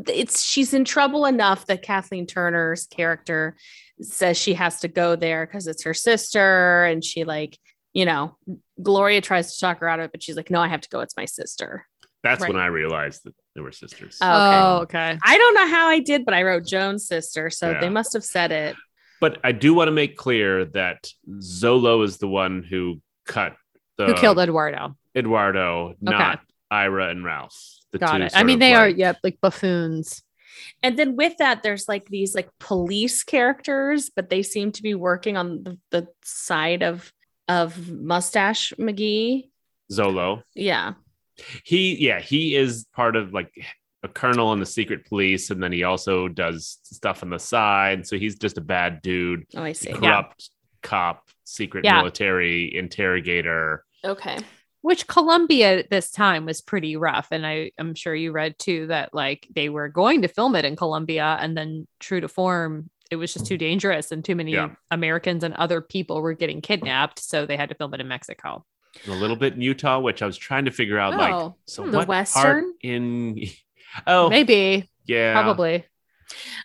it's 0.08 0.44
she's 0.44 0.74
in 0.74 0.86
trouble 0.86 1.26
enough 1.26 1.66
that 1.68 1.82
Kathleen 1.82 2.28
Turner's 2.28 2.86
character 2.88 3.56
says 4.02 4.38
she 4.38 4.54
has 4.56 4.80
to 4.82 4.88
go 4.88 5.16
there 5.16 5.46
because 5.46 5.68
it's 5.68 5.84
her 5.84 5.94
sister, 5.94 6.86
and 6.86 7.04
she 7.04 7.24
like 7.24 7.58
you 7.94 8.06
know 8.06 8.38
Gloria 8.82 9.22
tries 9.22 9.54
to 9.54 9.60
talk 9.60 9.80
her 9.80 9.90
out 9.90 10.00
of 10.00 10.06
it, 10.06 10.12
but 10.12 10.24
she's 10.24 10.36
like, 10.38 10.50
no, 10.50 10.62
I 10.62 10.68
have 10.68 10.82
to 10.82 10.90
go. 10.90 11.00
It's 11.02 11.18
my 11.18 11.26
sister. 11.26 11.86
That's 12.24 12.42
Right. 12.42 12.54
when 12.54 12.62
I 12.62 12.68
realized 12.68 13.24
that 13.26 13.34
they 13.56 13.62
were 13.62 13.72
sisters. 13.72 14.18
Oh, 14.22 14.28
okay. 14.28 14.58
Oh, 14.58 14.78
okay. 14.84 15.18
I 15.24 15.38
don't 15.40 15.56
know 15.56 15.68
how 15.68 15.88
I 15.88 16.00
did, 16.00 16.24
but 16.24 16.36
I 16.36 16.44
wrote 16.44 16.66
Joan's 16.68 17.08
sister, 17.08 17.50
so 17.50 17.72
Yeah. 17.72 17.80
they 17.82 17.90
must 17.90 18.14
have 18.14 18.24
said 18.24 18.52
it. 18.52 18.76
but 19.20 19.40
I 19.44 19.52
do 19.52 19.74
want 19.74 19.88
to 19.88 19.92
make 19.92 20.18
clear 20.18 20.66
that 20.66 21.08
Zolo 21.40 22.04
is 22.04 22.18
the 22.20 22.28
one 22.28 22.64
who 22.64 23.02
cut 23.26 23.56
the 23.98 24.06
Who 24.06 24.14
killed 24.16 24.40
Eduardo? 24.40 24.96
Eduardo, 25.16 25.96
not 26.00 26.42
Ira 26.72 27.10
and 27.10 27.24
Ralph. 27.24 27.56
The 27.92 28.00
Got 28.00 28.18
two 28.18 28.24
it. 28.24 28.32
I 28.34 28.44
mean, 28.44 28.56
of 28.56 28.60
they 28.62 28.74
are 28.74 28.88
yep, 28.90 29.18
like 29.24 29.40
buffoons. 29.42 30.24
And 30.82 30.98
then 30.98 31.16
with 31.16 31.38
that, 31.38 31.62
there's 31.64 31.88
like 31.88 32.06
these 32.06 32.34
like 32.34 32.50
police 32.60 33.24
characters, 33.24 34.10
but 34.16 34.30
they 34.30 34.44
seem 34.44 34.72
to 34.74 34.82
be 34.84 34.96
working 34.96 35.38
on 35.38 35.64
the, 35.64 35.78
the 35.92 36.08
side 36.24 36.84
of 36.84 37.12
of 37.48 37.92
Mustache 37.92 38.72
McGee. 38.80 39.50
Zolo. 39.92 40.44
Yeah. 40.56 40.94
He, 41.66 41.96
yeah, 42.06 42.20
he 42.22 42.56
is 42.56 42.86
part 42.94 43.16
of 43.16 43.34
like 43.34 43.52
a 44.04 44.08
colonel 44.08 44.54
in 44.54 44.60
the 44.60 44.66
secret 44.66 45.06
police, 45.06 45.50
and 45.50 45.62
then 45.62 45.72
he 45.72 45.84
also 45.84 46.28
does 46.28 46.80
stuff 46.84 47.24
on 47.24 47.30
the 47.30 47.40
side. 47.40 48.08
So 48.08 48.18
he's 48.18 48.38
just 48.38 48.58
a 48.58 48.62
bad 48.62 49.02
dude, 49.02 49.46
Oh, 49.56 49.64
I 49.64 49.74
see. 49.74 49.92
corrupt 49.92 50.50
cop, 50.82 51.28
secret 51.44 51.84
Yeah. 51.84 51.98
military 51.98 52.76
interrogator. 52.76 53.84
Okay. 54.06 54.38
Which 54.82 55.08
Colombia 55.08 55.80
at 55.80 55.90
this 55.90 56.10
time 56.12 56.46
was 56.46 56.62
pretty 56.62 56.96
rough. 56.98 57.28
And 57.32 57.46
I, 57.46 57.72
I'm 57.78 57.94
sure 57.94 58.16
you 58.16 58.32
read 58.32 58.58
too 58.58 58.88
that 58.88 59.14
like 59.14 59.48
they 59.54 59.70
were 59.70 59.90
going 59.90 60.24
to 60.24 60.28
film 60.28 60.56
it 60.56 60.66
in 60.66 60.76
Colombia 60.76 61.38
and 61.40 61.56
then 61.56 61.88
true 62.00 62.20
to 62.20 62.28
form, 62.28 62.90
it 63.12 63.18
was 63.18 63.34
just 63.34 63.46
too 63.46 63.58
dangerous 63.58 64.12
and 64.12 64.26
too 64.26 64.36
many 64.36 64.54
Yeah. 64.54 64.70
Americans 64.90 65.44
and 65.44 65.54
other 65.54 65.82
people 65.82 66.22
were 66.22 66.34
getting 66.34 66.62
kidnapped. 66.62 67.20
So 67.20 67.46
they 67.46 67.58
had 67.58 67.70
to 67.70 67.76
film 67.76 67.94
it 67.94 68.02
in 68.02 68.08
Mexico. 68.08 68.66
A 69.08 69.12
little 69.12 69.36
bit 69.36 69.54
in 69.54 69.62
Utah, 69.62 70.00
which 70.00 70.22
I 70.22 70.26
was 70.26 70.38
trying 70.38 70.66
to 70.66 70.72
figure 70.72 70.98
out. 71.00 71.16
Like, 71.16 71.34
Oh, 71.34 71.56
so 71.68 71.84
hmm, 71.84 71.92
the 71.92 71.98
what 72.00 72.08
part 72.08 72.10
Western? 72.10 72.74
in? 72.82 73.40
Oh, 74.08 74.30
Maybe, 74.30 74.90
yeah, 75.06 75.34
probably. 75.34 75.86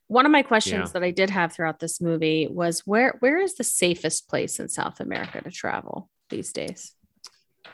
One 0.07 0.27
of 0.27 0.33
my 0.33 0.43
questions 0.43 0.89
Yeah. 0.89 0.93
that 0.93 1.03
I 1.03 1.11
did 1.11 1.31
have 1.31 1.53
throughout 1.53 1.81
this 1.81 2.01
movie 2.01 2.47
was 2.49 2.81
where 2.87 3.17
where 3.19 3.41
is 3.41 3.57
the 3.57 3.65
safest 3.65 4.29
place 4.29 4.61
in 4.61 4.69
South 4.69 5.01
America 5.01 5.41
to 5.43 5.51
travel 5.51 6.09
these 6.31 6.53
days? 6.53 6.93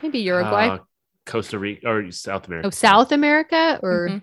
Maybe 0.03 0.19
Uruguay. 0.19 0.67
Uh, 0.67 0.77
Costa 1.25 1.57
Rica 1.57 1.87
or 1.87 2.11
South 2.11 2.47
America. 2.47 2.67
oh, 2.67 2.69
South 2.69 3.11
America? 3.13 3.79
Or, 3.81 4.09
Mhm. 4.09 4.21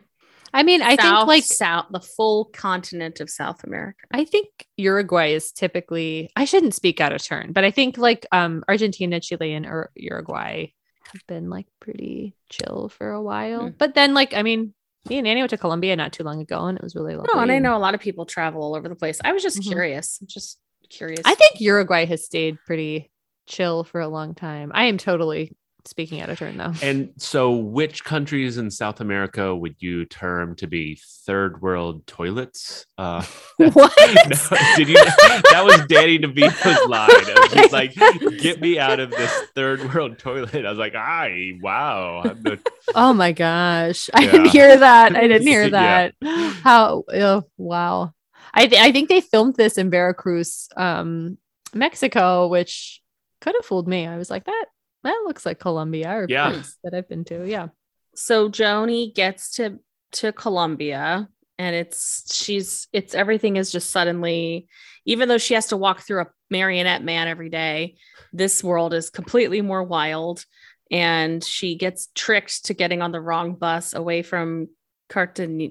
I 0.53 0.63
mean, 0.65 0.83
I 0.83 0.97
South, 0.97 1.01
think 1.21 1.27
like, 1.29 1.45
South, 1.45 1.87
the 1.91 2.01
full 2.01 2.47
continent 2.47 3.21
of 3.21 3.31
South 3.31 3.65
America. 3.65 4.01
I 4.13 4.25
think 4.25 4.49
Uruguay 4.77 5.33
is 5.33 5.51
typically, 5.53 6.31
I 6.37 6.45
shouldn't 6.45 6.75
speak 6.75 7.01
out 7.01 7.13
of 7.13 7.23
turn, 7.25 7.53
but 7.53 7.65
I 7.65 7.71
think 7.71 7.97
like 7.99 8.27
um, 8.33 8.65
Argentina, 8.69 9.19
Chile, 9.21 9.55
and 9.55 9.65
Ur- 9.65 9.91
Uruguay 9.95 10.67
have 11.13 11.27
been 11.27 11.49
like 11.49 11.67
pretty 11.81 12.35
chill 12.51 12.89
for 12.91 13.11
a 13.13 13.23
while. 13.23 13.69
Hmm. 13.69 13.75
But 13.79 13.95
then, 13.95 14.13
like, 14.13 14.35
I 14.35 14.43
mean, 14.43 14.75
me 15.09 15.17
and 15.19 15.27
Annie 15.27 15.41
went 15.41 15.51
to 15.51 15.57
Colombia 15.59 15.97
not 15.97 16.13
too 16.13 16.25
long 16.25 16.41
ago 16.43 16.67
and 16.67 16.77
it 16.77 16.85
was 16.85 16.95
really 16.95 17.15
lovely. 17.17 17.31
No, 17.33 17.41
and 17.41 17.51
I 17.51 17.59
know 17.61 17.75
a 17.77 17.79
lot 17.79 17.95
of 17.95 18.01
people 18.01 18.27
travel 18.27 18.63
all 18.63 18.75
over 18.77 18.89
the 18.89 18.95
place. 18.97 19.19
I 19.25 19.33
was 19.33 19.43
just 19.43 19.61
Mhm. 19.61 19.69
curious. 19.69 20.19
Just 20.27 20.59
curious. 20.91 21.23
I 21.25 21.35
think 21.37 21.61
Uruguay 21.61 22.05
has 22.05 22.25
stayed 22.27 22.59
pretty 22.67 23.11
chill 23.47 23.85
for 23.85 24.01
a 24.01 24.09
long 24.09 24.35
time. 24.35 24.71
I 24.75 24.85
am 24.87 24.99
totally 24.99 25.57
speaking 25.87 26.21
out 26.21 26.31
of 26.31 26.39
turn 26.39 26.57
though. 26.57 26.73
And 26.83 27.11
so, 27.17 27.53
which 27.53 28.05
countries 28.05 28.59
in 28.59 28.71
South 28.71 29.01
America 29.01 29.55
would 29.55 29.77
you 29.79 30.05
term 30.05 30.55
to 30.57 30.67
be 30.67 30.99
third 31.27 31.61
world 31.63 32.07
toilets? 32.07 32.87
Uh, 32.99 33.25
what? 33.57 33.93
no, 34.29 34.59
did 34.77 34.89
you? 34.89 34.95
That 34.95 35.63
was 35.65 35.87
Danny 35.89 36.19
DeVito's 36.19 36.89
line. 36.89 37.09
It 37.11 37.39
was 37.39 37.53
just 37.53 37.73
like, 37.73 37.95
"Get 38.41 38.61
me 38.61 38.79
out 38.79 39.01
of 39.01 39.11
this 39.11 39.31
third 39.55 39.95
world 39.95 40.19
toilet." 40.19 40.65
I 40.67 40.71
was 40.71 40.79
like, 40.79 40.95
"I 40.95 41.53
wow." 41.63 42.23
The- 42.25 42.59
Oh 42.95 43.13
my 43.13 43.33
gosh. 43.33 44.11
I 44.15 44.23
Yeah. 44.25 44.31
didn't 44.33 44.49
hear 44.49 44.77
that. 44.77 45.15
I 45.15 45.29
didn't 45.29 45.47
hear 45.47 45.65
Yeah. 45.65 46.11
that. 46.23 46.61
How 46.63 47.05
oh, 47.13 47.45
wow. 47.57 48.13
I 48.53 48.67
th- 48.67 48.81
I 48.83 48.91
think 48.91 49.09
they 49.09 49.21
filmed 49.21 49.55
this 49.57 49.79
in 49.79 49.91
Veracruz, 49.91 50.69
um, 50.77 51.39
Mexico, 51.73 52.49
which 52.49 53.01
could 53.41 53.55
have 53.55 53.65
fooled 53.65 53.87
me. 53.87 54.07
I 54.09 54.17
was 54.17 54.29
like, 54.29 54.45
that 54.47 54.65
that 55.03 55.23
looks 55.27 55.45
like 55.47 55.59
Colombia 55.59 56.11
or 56.13 56.27
Yeah. 56.29 56.51
place 56.51 56.77
that 56.85 56.95
I've 56.95 57.09
been 57.09 57.25
to. 57.27 57.47
Yeah. 57.47 57.69
so 58.15 58.49
Joni 58.49 59.15
gets 59.15 59.53
to 59.57 59.79
to 60.13 60.33
Colombia 60.33 61.29
and 61.59 61.77
it's 61.77 62.35
she's 62.35 62.89
it's 62.93 63.15
everything 63.15 63.57
is 63.57 63.71
just 63.71 63.91
suddenly 63.91 64.67
even 65.07 65.29
though 65.29 65.39
she 65.39 65.55
has 65.55 65.67
to 65.69 65.77
walk 65.77 66.01
through 66.01 66.23
a 66.23 66.27
marionette 66.51 67.03
man 67.05 67.29
every 67.29 67.49
day 67.49 67.95
this 68.33 68.65
world 68.65 68.93
is 68.93 69.09
completely 69.11 69.61
more 69.63 69.85
wild 69.85 70.45
and 70.91 71.45
she 71.45 71.77
gets 71.77 72.09
tricked 72.15 72.65
to 72.67 72.75
getting 72.75 73.01
on 73.03 73.13
the 73.13 73.21
wrong 73.21 73.55
bus 73.55 73.95
away 73.95 74.23
from 74.23 74.69
Cartagena 75.09 75.71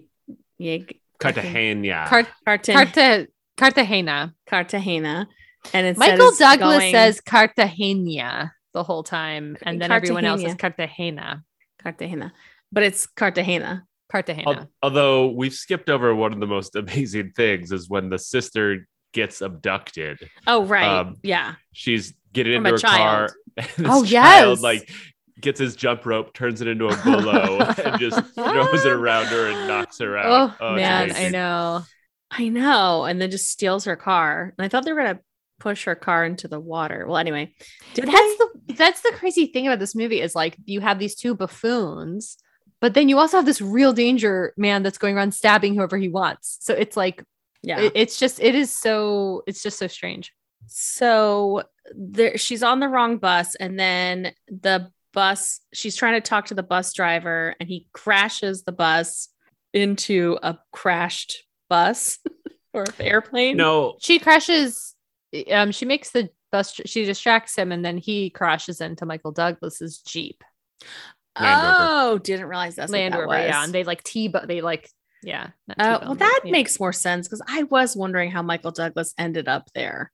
Cartagena. 1.19 2.05
Car- 2.07 2.27
Cartagena 2.45 2.85
Carta- 2.85 3.27
Cartagena. 3.57 4.33
Cartagena 4.47 5.27
and 5.73 5.87
instead 5.87 6.11
Michael 6.17 6.31
Douglas 6.37 6.77
going- 6.77 6.91
says 6.93 7.19
Cartagena 7.21 8.53
the 8.73 8.83
whole 8.83 9.03
time, 9.03 9.57
and 9.63 9.81
then 9.81 9.91
everyone 9.91 10.25
else 10.25 10.41
is 10.43 10.55
Cartagena. 10.55 11.43
Cartagena 11.81 12.33
but 12.71 12.83
it's 12.83 13.07
Cartagena 13.07 13.83
Cartagena. 14.11 14.67
Although 14.83 15.29
we've 15.31 15.53
skipped 15.53 15.89
over 15.89 16.13
one 16.13 16.33
of 16.33 16.39
the 16.39 16.45
most 16.47 16.75
amazing 16.75 17.31
things 17.35 17.71
is 17.71 17.89
when 17.89 18.09
the 18.09 18.19
sister 18.19 18.87
gets 19.13 19.41
abducted. 19.41 20.19
oh 20.45 20.65
right 20.65 20.87
Um, 20.99 21.15
yeah 21.23 21.55
She's 21.73 22.13
getting 22.33 22.57
From 22.61 22.67
into 22.67 22.85
a 22.85 22.89
her 22.91 22.97
car. 22.97 23.27
child. 23.27 23.31
and 23.57 23.67
this 23.67 23.75
Oh, 23.87 24.03
child, 24.05 24.57
yes. 24.57 24.61
like 24.61 24.89
gets 25.41 25.59
his 25.59 25.75
jump 25.75 26.05
rope, 26.05 26.33
turns 26.33 26.61
it 26.61 26.67
into 26.67 26.87
a 26.89 26.95
bolo, 27.03 27.59
and 27.59 27.99
just 27.99 28.21
throws 28.35 28.85
it 28.85 28.91
around 28.91 29.27
her 29.27 29.47
and 29.47 29.67
knocks 29.67 29.97
her 29.99 30.17
out. 30.17 30.55
oh, 30.59 30.73
it's 30.73 30.81
man, 30.81 31.11
I 31.15 31.29
know. 31.29 31.83
I 32.29 32.49
know. 32.49 33.05
And 33.05 33.19
then 33.21 33.31
just 33.31 33.49
steals 33.49 33.85
her 33.85 33.95
car. 33.95 34.53
And 34.57 34.63
I 34.65 34.67
thought 34.67 34.85
they 34.85 34.93
were 34.93 35.01
gonna 35.01 35.19
push 35.59 35.85
her 35.85 35.95
car 35.95 36.25
into 36.25 36.47
the 36.47 36.59
water. 36.59 37.05
Well, 37.07 37.17
anyway, 37.17 37.53
did 37.93 38.05
that's 38.05 38.13
they? 38.15 38.37
the 38.67 38.73
that's 38.73 39.01
the 39.01 39.11
crazy 39.15 39.47
thing 39.47 39.67
about 39.67 39.79
this 39.79 39.95
movie 39.95 40.21
is 40.21 40.35
like 40.35 40.55
you 40.65 40.79
have 40.81 40.99
these 40.99 41.15
two 41.15 41.35
buffoons, 41.35 42.37
but 42.81 42.93
then 42.93 43.09
you 43.09 43.17
also 43.19 43.37
have 43.37 43.45
this 43.45 43.61
real 43.61 43.93
danger 43.93 44.53
man 44.57 44.83
that's 44.83 44.97
going 44.97 45.15
around 45.17 45.33
stabbing 45.33 45.75
whoever 45.75 45.97
he 45.97 46.09
wants. 46.09 46.57
So 46.61 46.73
it's 46.73 46.95
like 46.97 47.23
Yeah. 47.61 47.79
it- 47.81 47.91
it's 47.95 48.17
just 48.19 48.39
it 48.39 48.55
is 48.55 48.75
so 48.75 49.43
it's 49.47 49.61
just 49.63 49.77
so 49.79 49.87
strange. 49.87 50.31
so 50.67 51.63
there, 51.95 52.37
she's 52.37 52.61
on 52.63 52.79
the 52.79 52.87
wrong 52.87 53.17
bus, 53.17 53.55
and 53.55 53.79
then 53.79 54.33
the 54.47 54.91
bus. 55.13 55.59
She's 55.73 55.95
trying 55.95 56.13
to 56.13 56.21
talk 56.21 56.45
to 56.47 56.53
the 56.53 56.61
bus 56.63 56.93
driver, 56.93 57.55
and 57.59 57.67
he 57.67 57.87
crashes 57.93 58.63
the 58.63 58.71
bus 58.71 59.29
into 59.73 60.37
a 60.43 60.57
crashed 60.71 61.43
bus 61.69 62.19
or 62.73 62.85
airplane. 62.99 63.57
No, 63.57 63.95
She 63.99 64.19
crashes. 64.19 64.95
Um, 65.51 65.71
she 65.71 65.85
makes 65.85 66.11
the 66.11 66.29
bus. 66.51 66.73
She 66.85 67.05
distracts 67.05 67.55
him, 67.55 67.71
and 67.71 67.83
then 67.85 67.97
he 67.97 68.29
crashes 68.29 68.81
into 68.81 69.05
Michael 69.05 69.31
Douglas's 69.31 69.99
jeep, 69.99 70.43
Land 71.39 71.61
Rover. 71.63 71.77
Oh, 71.79 72.17
didn't 72.17 72.47
realize 72.47 72.75
that's 72.75 72.91
Land 72.91 73.13
what 73.13 73.21
Rover. 73.21 73.33
that 73.33 73.39
was. 73.45 73.49
Yeah, 73.49 73.63
and 73.63 73.73
they 73.73 73.83
like 73.83 74.03
T, 74.03 74.27
but 74.27 74.47
they 74.47 74.61
like 74.61 74.89
yeah. 75.23 75.49
not 75.67 75.77
Oh, 75.79 75.93
T-bone, 75.93 76.07
well, 76.07 76.15
that 76.15 76.41
yeah. 76.45 76.51
makes 76.51 76.79
more 76.79 76.93
sense 76.93 77.27
because 77.27 77.41
I 77.47 77.63
was 77.63 77.95
wondering 77.95 78.31
how 78.31 78.41
Michael 78.41 78.71
Douglas 78.71 79.13
ended 79.17 79.47
up 79.47 79.69
there. 79.75 80.11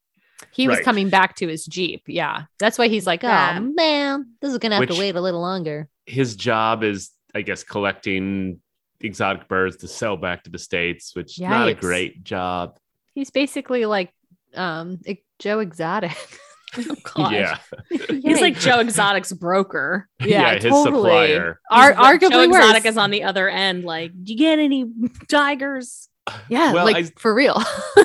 He 0.52 0.68
was 0.68 0.82
coming 0.82 1.10
back 1.10 1.36
to 1.38 1.48
his 1.48 1.66
jeep. 1.66 2.04
Yeah, 2.08 2.44
that's 2.60 2.78
why 2.78 2.90
he's 2.90 3.08
like, 3.08 3.24
oh 3.24 3.28
Yeah. 3.28 3.60
man, 3.60 4.32
this 4.42 4.52
is 4.52 4.58
gonna 4.58 4.76
have 4.76 4.82
Which- 4.82 4.94
to 4.94 5.00
wait 5.00 5.16
a 5.16 5.22
little 5.22 5.42
longer. 5.42 5.88
his 6.06 6.36
job 6.36 6.84
is, 6.84 7.12
I 7.34 7.42
guess, 7.42 7.64
collecting 7.64 8.60
exotic 9.00 9.48
birds 9.48 9.78
to 9.78 9.88
sell 9.88 10.18
back 10.18 10.44
to 10.44 10.50
the 10.50 10.60
states, 10.60 11.16
which 11.16 11.34
is 11.38 11.40
not 11.42 11.68
a 11.70 11.74
great 11.74 12.24
job. 12.24 12.78
He's 13.14 13.30
basically 13.32 13.86
like 13.86 14.12
um 14.56 15.00
Joe 15.40 15.60
Exotic. 15.60 16.16
Oh, 16.78 16.96
God. 17.16 17.32
Yeah, 17.32 17.58
He's 17.90 18.42
like 18.42 18.60
Joe 18.60 18.80
Exotic's 18.82 19.32
broker. 19.32 20.10
Yeah, 20.20 20.56
his 20.56 20.64
totally. 20.66 20.84
supplier. 20.98 21.60
Ar- 21.72 21.88
He's 21.94 21.98
what- 21.98 22.20
Joe 22.20 22.28
arguably 22.30 22.46
Exotic 22.48 22.86
is 22.86 22.98
on 22.98 23.12
the 23.12 23.24
other 23.24 23.48
end. 23.48 23.86
Like, 23.86 24.12
do 24.12 24.34
you 24.34 24.38
get 24.38 24.60
any 24.60 24.86
tigers? 25.30 26.10
yeah, 26.50 26.74
Well, 26.74 26.84
like 26.84 26.98
I- 26.98 27.12
for 27.18 27.34
real. 27.34 27.62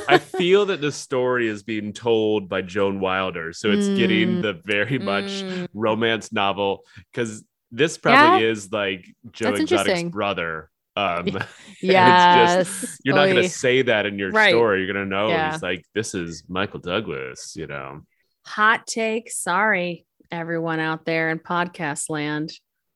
I 0.08 0.18
feel 0.38 0.66
that 0.66 0.80
the 0.80 0.92
story 0.92 1.48
is 1.48 1.64
being 1.64 1.92
told 1.92 2.48
by 2.48 2.62
Joan 2.62 3.00
Wilder, 3.00 3.52
so 3.52 3.70
it's 3.72 3.88
getting 3.88 4.36
Mm. 4.36 4.42
the 4.42 4.60
very 4.64 5.00
much 5.00 5.42
Mm, 5.42 5.66
romance 5.74 6.32
novel 6.32 6.84
because 7.12 7.42
this 7.72 7.98
probably 7.98 8.44
is 8.46 8.70
like 8.70 9.04
Joe 9.32 9.50
That's 9.50 9.62
Exotic's 9.62 10.04
brother. 10.04 10.70
Um, 11.00 11.26
Yes. 11.82 12.68
it's 12.68 12.80
just 12.82 13.00
you're 13.04 13.14
not 13.14 13.24
going 13.26 13.42
to 13.42 13.48
say 13.48 13.80
that 13.82 14.04
in 14.06 14.18
your 14.18 14.30
Right. 14.30 14.50
story. 14.50 14.82
You're 14.84 14.92
going 14.92 15.04
to 15.08 15.10
know 15.10 15.28
Yeah. 15.28 15.52
he's 15.52 15.62
like 15.62 15.84
this 15.94 16.14
is 16.14 16.44
Michael 16.48 16.80
Douglas. 16.80 17.54
You 17.56 17.66
know, 17.66 18.00
Hot 18.46 18.86
take. 18.86 19.30
Sorry, 19.30 20.04
everyone 20.30 20.78
out 20.80 21.04
there 21.06 21.30
in 21.30 21.38
podcast 21.38 22.10
land. 22.10 22.52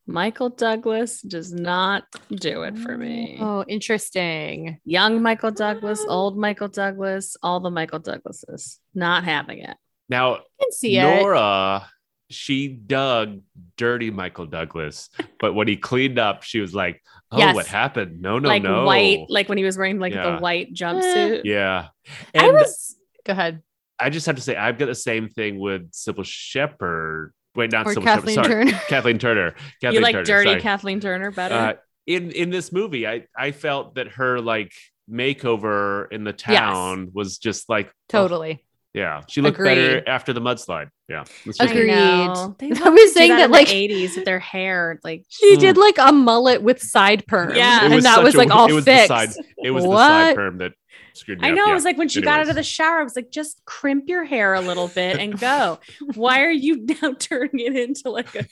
Michael 0.07 0.51
Douglas 0.51 1.23
does 1.23 1.51
not 1.51 2.05
do 2.31 2.65
it 2.65 2.77
for 2.77 2.99
me. 2.99 3.39
Oh, 3.41 3.65
interesting. 3.67 4.79
Young 4.85 5.23
Michael 5.23 5.51
Douglas, 5.51 6.05
old 6.07 6.37
Michael 6.37 6.69
Douglas, 6.69 7.39
all 7.43 7.61
the 7.61 7.71
Michael 7.71 8.01
Douglases. 8.01 8.81
Not 8.95 9.25
having 9.25 9.61
it. 9.61 9.77
now 10.11 10.35
I 10.35 10.39
can 10.61 10.73
see. 10.73 10.99
Nora. 10.99 11.89
She 12.31 12.69
dug 12.69 13.41
dirty 13.77 14.11
Michael 14.11 14.47
Douglas, 14.47 15.11
but 15.39 15.53
when 15.55 15.69
he 15.69 15.77
cleaned 15.77 16.19
up, 16.19 16.43
she 16.43 16.61
was 16.61 16.75
like, 16.75 17.03
"Oh, 17.31 17.39
Yes. 17.39 17.55
what 17.55 17.67
happened? 17.67 18.23
No, 18.23 18.39
no, 18.39 18.49
like 18.49 18.63
no, 18.63 18.85
white, 18.85 19.27
like 19.29 19.49
when 19.49 19.59
he 19.59 19.65
was 19.65 19.77
wearing 19.77 19.99
like 19.99 20.15
Yeah. 20.15 20.31
the 20.31 20.39
white 20.39 20.73
jumpsuit. 20.73 21.43
yeah." 21.45 21.89
I 22.35 22.45
And 22.47 22.53
was 22.55 22.97
go 23.25 23.33
ahead. 23.33 23.63
I 23.99 24.11
just 24.11 24.27
have 24.27 24.37
to 24.37 24.43
say, 24.43 24.57
I've 24.57 24.77
got 24.79 24.87
the 24.87 24.95
same 24.95 25.29
thing 25.29 25.59
with 25.61 25.93
Cybill 25.93 26.25
Shepherd. 26.25 27.33
Wait, 27.55 27.71
not 27.71 27.87
Or 27.87 27.95
Cybill 27.95 28.03
Kathleen 28.05 28.35
Shepherd. 28.37 28.51
Sorry, 28.51 28.65
Turner. 28.67 28.81
Kathleen 28.89 29.19
Turner. 29.19 29.55
Kathleen 29.81 29.95
you 29.95 30.01
like 30.01 30.13
Turner, 30.15 30.25
dirty 30.25 30.51
sorry. 30.51 30.61
Kathleen 30.61 31.01
Turner 31.01 31.31
better? 31.31 31.55
Uh, 31.55 31.73
in 32.07 32.31
in 32.33 32.51
this 32.51 32.73
movie, 32.73 33.07
I 33.07 33.27
I 33.37 33.53
felt 33.53 33.95
that 33.95 34.09
her 34.09 34.41
like 34.41 34.73
makeover 35.11 36.11
in 36.11 36.25
the 36.25 36.33
town 36.33 37.11
was 37.13 37.39
just 37.39 37.69
like 37.69 37.89
oh, 37.89 37.93
Totally. 38.09 38.64
Yeah, 38.95 39.23
she 39.29 39.41
looked 39.41 39.59
Agreed. 39.59 39.75
better 39.75 40.09
after 40.09 40.33
the 40.33 40.41
mudslide. 40.41 40.89
Yeah, 41.09 41.25
Let's 41.45 41.61
I 41.61 41.65
Agreed. 41.67 41.91
I 41.93 42.89
was 42.89 43.13
saying 43.13 43.33
that, 43.33 43.47
in 43.47 43.51
like- 43.51 43.69
the 43.69 43.89
80s 43.89 44.17
with 44.17 44.25
their 44.25 44.39
hair, 44.39 44.99
like 45.05 45.25
She 45.29 45.57
Mm. 45.57 45.61
did 45.61 45.77
like 45.77 45.97
a 45.99 46.13
mullet 46.13 46.63
with 46.63 46.81
side 46.81 47.27
perm. 47.27 47.55
Yeah. 47.55 47.85
It 47.87 47.93
And 47.93 48.03
that 48.05 48.23
was 48.23 48.35
a- 48.35 48.39
like 48.39 48.51
all 48.51 48.69
it 48.71 48.73
was 48.73 48.85
fixed. 48.85 49.09
The 49.09 49.27
side, 49.27 49.45
it 49.63 49.71
was 49.73 49.85
the 49.85 49.91
side 49.97 50.37
perm 50.37 50.59
that 50.59 50.73
screwed 51.15 51.41
me 51.41 51.49
I 51.49 51.51
up. 51.53 51.57
know. 51.57 51.65
Yeah. 51.67 51.71
It 51.73 51.75
was 51.75 51.85
like 51.85 51.99
when 51.99 52.09
she 52.09 52.21
got 52.21 52.41
out 52.41 52.49
of 52.49 52.55
the 52.55 52.63
shower, 52.63 53.01
I 53.01 53.05
was 53.05 53.17
like, 53.17 53.31
just 53.31 53.65
crimp 53.65 54.05
your 54.09 54.25
hair 54.25 54.55
a 54.55 54.61
little 54.61 54.89
bit 54.89 55.19
and 55.19 55.39
go. 55.39 55.79
Why 56.15 56.43
are 56.43 56.51
you 56.51 56.85
now 57.03 57.13
turning 57.19 57.61
it 57.61 57.77
into 57.77 58.11
like 58.11 58.35
a 58.35 58.47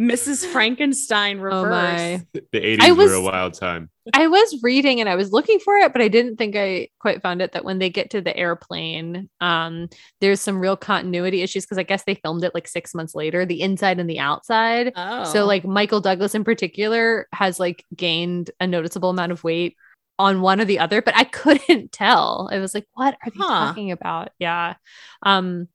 Mrs. 0.00 0.44
Frankenstein 0.46 1.40
Oh 1.40 1.68
my. 1.68 2.22
the 2.32 2.40
80s 2.60 2.80
I 2.80 2.92
were 2.92 3.12
a 3.12 3.22
wild 3.22 3.54
time. 3.54 3.90
I 4.14 4.26
was 4.26 4.60
reading 4.62 5.00
and 5.00 5.08
I 5.08 5.16
was 5.16 5.32
looking 5.32 5.58
for 5.58 5.76
it, 5.76 5.92
but 5.92 6.00
I 6.00 6.08
didn't 6.08 6.36
think 6.36 6.56
I 6.56 6.88
quite 6.98 7.20
found 7.20 7.42
it 7.42 7.52
that 7.52 7.64
when 7.64 7.78
they 7.78 7.90
get 7.90 8.08
to 8.10 8.22
the 8.22 8.34
airplane, 8.34 9.28
um, 9.42 9.88
there's 10.22 10.40
some 10.40 10.58
real 10.60 10.76
continuity 10.78 11.42
issues 11.42 11.64
because 11.66 11.76
I 11.76 11.82
guess 11.82 12.04
they 12.04 12.14
filmed 12.14 12.42
it 12.42 12.54
like 12.54 12.66
six 12.68 12.94
months 12.94 13.14
later, 13.14 13.44
the 13.44 13.60
inside 13.60 13.98
and 13.98 14.08
the 14.08 14.18
outside. 14.18 14.92
Oh, 14.96 15.24
So 15.24 15.44
like 15.44 15.64
Michael 15.66 16.00
Douglas 16.00 16.34
in 16.34 16.42
particular 16.42 17.28
has 17.34 17.60
like 17.60 17.84
gained 17.94 18.50
a 18.60 18.66
noticeable 18.66 19.10
amount 19.10 19.32
of 19.32 19.44
weight 19.44 19.76
on 20.18 20.40
one 20.40 20.60
or 20.60 20.64
the 20.64 20.78
other, 20.80 21.00
but 21.02 21.16
I 21.16 21.24
couldn't 21.24 21.92
tell. 21.92 22.48
I 22.52 22.58
was 22.58 22.74
like, 22.74 22.86
what 22.94 23.14
are 23.24 23.30
they 23.30 23.38
Huh. 23.38 23.66
talking 23.66 23.90
about? 23.92 24.30
Yeah. 24.38 24.74
Um 25.22 25.68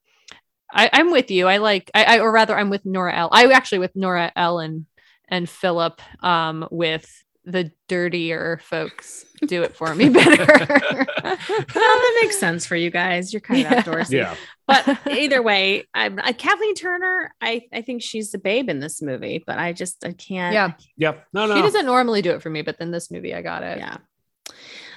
I, 0.72 0.90
I'm 0.92 1.12
with 1.12 1.30
you. 1.30 1.46
I 1.46 1.58
like 1.58 1.90
I, 1.94 2.04
I 2.04 2.18
or 2.20 2.32
rather 2.32 2.56
I'm 2.56 2.70
with 2.70 2.84
Nora 2.84 3.14
L. 3.14 3.28
I 3.32 3.46
actually 3.52 3.78
with 3.78 3.94
Nora 3.94 4.32
L 4.34 4.58
and 4.58 4.86
and 5.28 5.48
Philip 5.48 6.00
um 6.22 6.66
with 6.70 7.08
the 7.46 7.70
dirtier 7.88 8.58
folks 8.62 9.26
do 9.46 9.62
it 9.62 9.76
for 9.76 9.94
me 9.94 10.08
better. 10.08 10.46
well, 11.22 11.36
that 11.44 12.18
makes 12.22 12.38
sense 12.38 12.64
for 12.64 12.74
you 12.74 12.88
guys. 12.90 13.32
You're 13.34 13.40
kind 13.40 13.66
of 13.66 13.70
Yeah. 13.70 13.82
outdoorsy. 13.82 14.10
Yeah. 14.12 14.34
But 14.66 14.98
either 15.10 15.42
way, 15.42 15.84
I'm 15.92 16.18
uh, 16.18 16.32
Kathleen 16.32 16.74
Turner. 16.74 17.34
I 17.42 17.62
I 17.72 17.82
think 17.82 18.00
she's 18.02 18.30
the 18.32 18.38
babe 18.38 18.70
in 18.70 18.80
this 18.80 19.02
movie, 19.02 19.44
but 19.46 19.58
I 19.58 19.74
just 19.74 20.04
I 20.06 20.12
can't. 20.12 20.54
yeah. 20.54 20.72
Yep. 20.96 21.26
No, 21.34 21.46
no. 21.46 21.54
She 21.56 21.60
doesn't 21.62 21.84
normally 21.86 22.22
do 22.22 22.30
it 22.32 22.40
for 22.42 22.48
me, 22.50 22.62
but 22.62 22.78
then 22.78 22.90
this 22.90 23.10
movie 23.10 23.34
I 23.34 23.42
got 23.42 23.62
it. 23.62 23.78
yeah. 23.78 23.98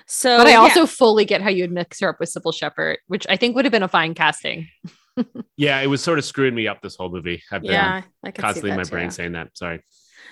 So, 0.08 0.38
But 0.38 0.48
I 0.48 0.52
yeah. 0.52 0.58
also 0.60 0.86
fully 0.86 1.26
get 1.26 1.41
how 1.41 1.50
you'd 1.50 1.72
mix 1.72 2.00
her 2.00 2.10
up 2.10 2.20
with 2.20 2.34
Cybill 2.34 2.54
Shepherd, 2.54 3.00
which 3.08 3.28
I 3.30 3.36
think 3.36 3.56
would 3.56 3.65
have 3.65 3.72
been 3.74 3.84
a 3.84 3.88
fine 3.88 4.13
casting. 4.13 4.67
Yeah, 5.56 5.80
it 5.82 5.88
was 5.88 6.04
sort 6.04 6.20
of 6.20 6.26
screwing 6.26 6.54
me 6.54 6.67
up 6.67 6.80
this 6.84 6.96
whole 6.96 7.10
movie. 7.10 7.41
I've 7.52 7.63
been 7.63 7.72
yeah, 7.72 8.04
I 8.24 8.30
can 8.30 8.39
constantly 8.43 8.70
see 8.70 8.74
in 8.74 8.78
my 8.78 8.84
brain 8.84 9.08
too. 9.08 9.13
saying 9.15 9.32
that. 9.32 9.58
Sorry. 9.58 9.82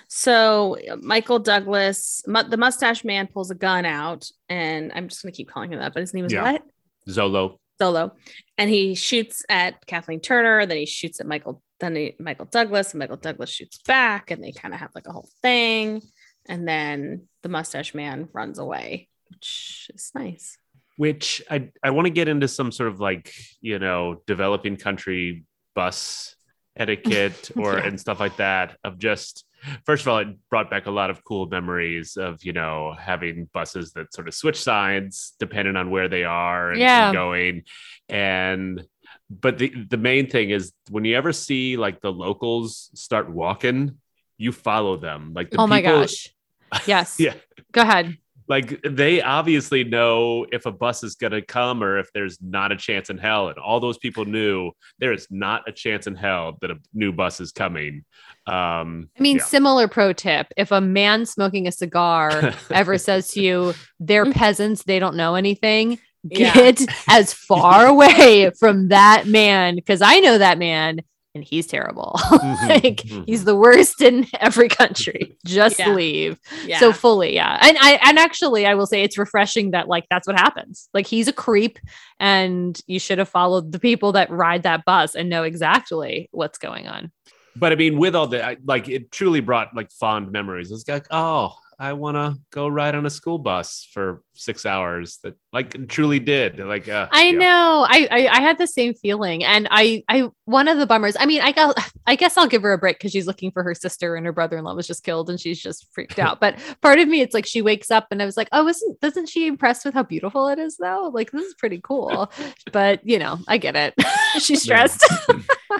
So 0.08 0.76
Michael 1.00 1.40
Douglas, 1.40 2.22
mu- 2.26 2.44
the 2.48 2.56
mustache 2.56 3.04
man, 3.04 3.26
pulls 3.26 3.50
a 3.50 3.56
gun 3.56 3.84
out, 3.84 4.28
and 4.48 4.92
I'm 4.94 5.08
just 5.08 5.22
gonna 5.22 5.32
keep 5.32 5.48
calling 5.50 5.72
him 5.72 5.80
that, 5.80 5.92
but 5.92 6.00
his 6.02 6.14
name 6.14 6.24
is 6.24 6.32
Yeah. 6.32 6.52
what? 6.52 6.62
Zolo. 7.08 7.56
Solo, 7.80 8.12
and 8.56 8.70
he 8.70 8.94
shoots 8.94 9.44
at 9.48 9.84
Kathleen 9.86 10.20
Turner. 10.20 10.64
Then 10.66 10.76
he 10.78 10.86
shoots 10.86 11.18
at 11.20 11.26
Michael. 11.26 11.60
Then 11.80 11.96
he, 11.96 12.14
Michael 12.18 12.46
Douglas, 12.46 12.92
and 12.92 13.00
Michael 13.00 13.16
Douglas 13.16 13.50
shoots 13.50 13.78
back, 13.78 14.30
and 14.30 14.42
they 14.42 14.52
kind 14.52 14.72
of 14.72 14.78
have 14.80 14.90
like 14.94 15.08
a 15.08 15.12
whole 15.12 15.28
thing. 15.42 16.00
And 16.48 16.66
then 16.66 17.28
the 17.42 17.48
mustache 17.48 17.92
man 17.92 18.28
runs 18.32 18.58
away, 18.60 19.08
which 19.30 19.90
is 19.94 20.10
nice. 20.14 20.58
which 20.96 21.42
I 21.50 21.70
I 21.82 21.90
want 21.90 22.06
to 22.06 22.10
get 22.10 22.28
into 22.28 22.48
some 22.48 22.72
sort 22.72 22.88
of 22.90 23.00
like 23.00 23.32
you 23.60 23.78
know 23.78 24.22
developing 24.26 24.76
country 24.76 25.44
bus 25.74 26.34
etiquette 26.76 27.50
or 27.56 27.74
Yeah. 27.78 27.86
and 27.86 28.00
stuff 28.00 28.20
like 28.20 28.36
that 28.36 28.76
of 28.84 28.98
just 28.98 29.44
first 29.84 30.02
of 30.02 30.08
all 30.08 30.18
it 30.18 30.28
brought 30.50 30.70
back 30.70 30.86
a 30.86 30.90
lot 30.90 31.10
of 31.10 31.24
cool 31.24 31.46
memories 31.46 32.16
of 32.16 32.44
you 32.44 32.52
know 32.52 32.94
having 32.98 33.48
buses 33.52 33.92
that 33.92 34.12
sort 34.14 34.28
of 34.28 34.34
switch 34.34 34.60
sides 34.62 35.34
depending 35.40 35.76
on 35.76 35.90
where 35.90 36.08
they 36.08 36.24
are 36.24 36.70
and, 36.72 36.80
Yeah. 36.80 37.12
going 37.12 37.62
and 38.08 38.84
but 39.28 39.58
the 39.58 39.68
the 39.90 39.96
main 39.96 40.28
thing 40.30 40.50
is 40.50 40.72
when 40.90 41.04
you 41.04 41.16
ever 41.16 41.32
see 41.32 41.76
like 41.76 42.00
the 42.00 42.12
locals 42.12 42.90
start 42.94 43.30
walking 43.30 43.98
you 44.38 44.52
follow 44.52 44.96
them 44.98 45.32
like 45.34 45.50
the 45.50 45.58
oh 45.58 45.66
my 45.66 45.80
people- 45.80 46.00
gosh. 46.02 46.32
Yes. 46.86 47.18
yeah 47.18 47.34
Go 47.72 47.80
ahead. 47.82 48.16
Like 48.48 48.80
they 48.82 49.20
obviously 49.22 49.84
know 49.84 50.46
if 50.52 50.66
a 50.66 50.72
bus 50.72 51.02
is 51.02 51.14
going 51.16 51.32
to 51.32 51.42
come 51.42 51.82
or 51.82 51.98
if 51.98 52.12
there's 52.12 52.38
not 52.40 52.72
a 52.72 52.76
chance 52.76 53.10
in 53.10 53.18
hell 53.18 53.48
and 53.48 53.58
all 53.58 53.80
those 53.80 53.98
people 53.98 54.24
knew 54.24 54.70
there 54.98 55.12
is 55.12 55.26
not 55.30 55.68
a 55.68 55.72
chance 55.72 56.06
in 56.06 56.14
hell 56.14 56.56
that 56.60 56.70
a 56.70 56.76
new 56.94 57.12
bus 57.12 57.40
is 57.40 57.52
coming 57.52 58.04
um 58.46 59.08
I 59.18 59.22
mean, 59.22 59.38
yeah. 59.38 59.44
similar 59.44 59.88
pro 59.88 60.12
tip 60.12 60.46
if 60.56 60.70
a 60.70 60.80
man 60.80 61.26
smoking 61.26 61.66
a 61.66 61.72
cigar 61.72 62.54
ever 62.70 62.98
says 62.98 63.28
to 63.32 63.40
you, 63.40 63.74
they're 63.98 64.30
peasants, 64.32 64.84
they 64.84 64.98
don't 64.98 65.16
know 65.16 65.34
anything, 65.34 65.98
Yeah. 66.22 66.54
get 66.54 66.84
as 67.08 67.32
far 67.32 67.86
away 67.94 68.50
from 68.58 68.88
that 68.88 69.26
man 69.26 69.74
because 69.74 70.02
I 70.02 70.20
know 70.20 70.38
that 70.38 70.58
man 70.58 71.00
and 71.36 71.44
he's 71.44 71.66
terrible. 71.68 72.16
Mhm, 72.26 72.68
like 72.68 72.96
mhm. 73.06 73.24
he's 73.28 73.44
the 73.44 73.54
worst 73.54 74.00
in 74.02 74.26
every 74.40 74.68
country. 74.68 75.36
Just 75.46 75.78
Yeah. 75.78 75.92
leave. 75.94 76.40
Yeah. 76.64 76.80
So 76.80 76.92
fully, 76.92 77.34
yeah. 77.34 77.58
And 77.60 77.76
I 77.80 78.00
and 78.02 78.18
actually 78.18 78.66
I 78.66 78.74
will 78.74 78.86
say 78.86 79.02
it's 79.04 79.16
refreshing 79.18 79.70
that 79.70 79.86
like 79.86 80.06
that's 80.10 80.26
what 80.26 80.36
happens. 80.38 80.88
Like 80.92 81.06
he's 81.06 81.28
a 81.28 81.32
creep 81.32 81.78
and 82.18 82.80
you 82.88 82.98
should 82.98 83.18
have 83.18 83.28
followed 83.28 83.70
the 83.72 83.78
people 83.78 84.10
that 84.12 84.30
ride 84.30 84.64
that 84.64 84.84
bus 84.84 85.14
and 85.14 85.28
know 85.30 85.44
exactly 85.44 86.28
what's 86.32 86.58
going 86.58 86.88
on. 86.88 87.12
but 87.58 87.72
i 87.72 87.74
mean 87.74 87.96
with 87.98 88.14
all 88.14 88.26
the 88.26 88.56
like 88.66 88.86
it 88.88 89.10
truly 89.10 89.40
brought 89.40 89.68
like 89.74 89.90
fond 89.90 90.30
memories 90.30 90.70
it's 90.70 90.86
like 90.88 91.06
oh 91.10 91.54
i 91.78 91.92
want 91.92 92.16
to 92.16 92.40
go 92.50 92.68
ride 92.68 92.94
on 92.94 93.06
a 93.06 93.10
school 93.10 93.38
bus 93.38 93.88
for 93.92 94.22
six 94.34 94.66
hours 94.66 95.18
that 95.22 95.34
like 95.52 95.88
truly 95.88 96.18
did 96.18 96.58
like 96.58 96.88
uh, 96.88 97.08
I 97.10 97.28
yeah. 97.28 97.38
know. 97.38 97.86
I, 97.88 98.08
I 98.10 98.28
I 98.28 98.40
had 98.40 98.58
the 98.58 98.66
same 98.66 98.94
feeling, 98.94 99.44
and 99.44 99.66
I 99.70 100.04
I 100.08 100.28
one 100.44 100.68
of 100.68 100.78
the 100.78 100.86
bummers. 100.86 101.16
I 101.18 101.26
mean, 101.26 101.40
I 101.40 101.52
got. 101.52 101.78
I 102.06 102.14
guess 102.14 102.36
I'll 102.36 102.46
give 102.46 102.62
her 102.62 102.72
a 102.72 102.78
break 102.78 102.98
because 102.98 103.12
she's 103.12 103.26
looking 103.26 103.50
for 103.50 103.62
her 103.62 103.74
sister, 103.74 104.16
and 104.16 104.26
her 104.26 104.32
brother-in-law 104.32 104.74
was 104.74 104.86
just 104.86 105.02
killed, 105.02 105.30
and 105.30 105.40
she's 105.40 105.60
just 105.60 105.86
freaked 105.92 106.18
out. 106.18 106.40
But 106.46 106.58
part 106.82 106.98
of 106.98 107.08
me, 107.08 107.22
it's 107.22 107.34
like 107.34 107.46
she 107.46 107.62
wakes 107.62 107.90
up, 107.90 108.08
and 108.10 108.22
I 108.22 108.26
was 108.26 108.36
like, 108.36 108.48
oh, 108.52 108.68
isn't 108.68 109.00
doesn't 109.00 109.28
she 109.28 109.46
impressed 109.46 109.84
with 109.84 109.94
how 109.94 110.02
beautiful 110.02 110.48
it 110.48 110.58
is 110.58 110.76
though? 110.76 111.10
Like 111.12 111.30
this 111.30 111.44
is 111.44 111.54
pretty 111.54 111.80
cool. 111.82 112.30
but 112.72 113.00
you 113.06 113.18
know, 113.18 113.38
I 113.48 113.58
get 113.58 113.74
it. 113.74 113.94
she's 114.38 114.62
stressed. 114.62 115.04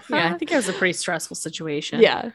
yeah, 0.09 0.33
I 0.33 0.39
think 0.39 0.51
it 0.51 0.57
was 0.57 0.69
a 0.69 0.73
pretty 0.73 0.95
stressful 0.95 1.37
situation. 1.37 2.01
yeah. 2.01 2.31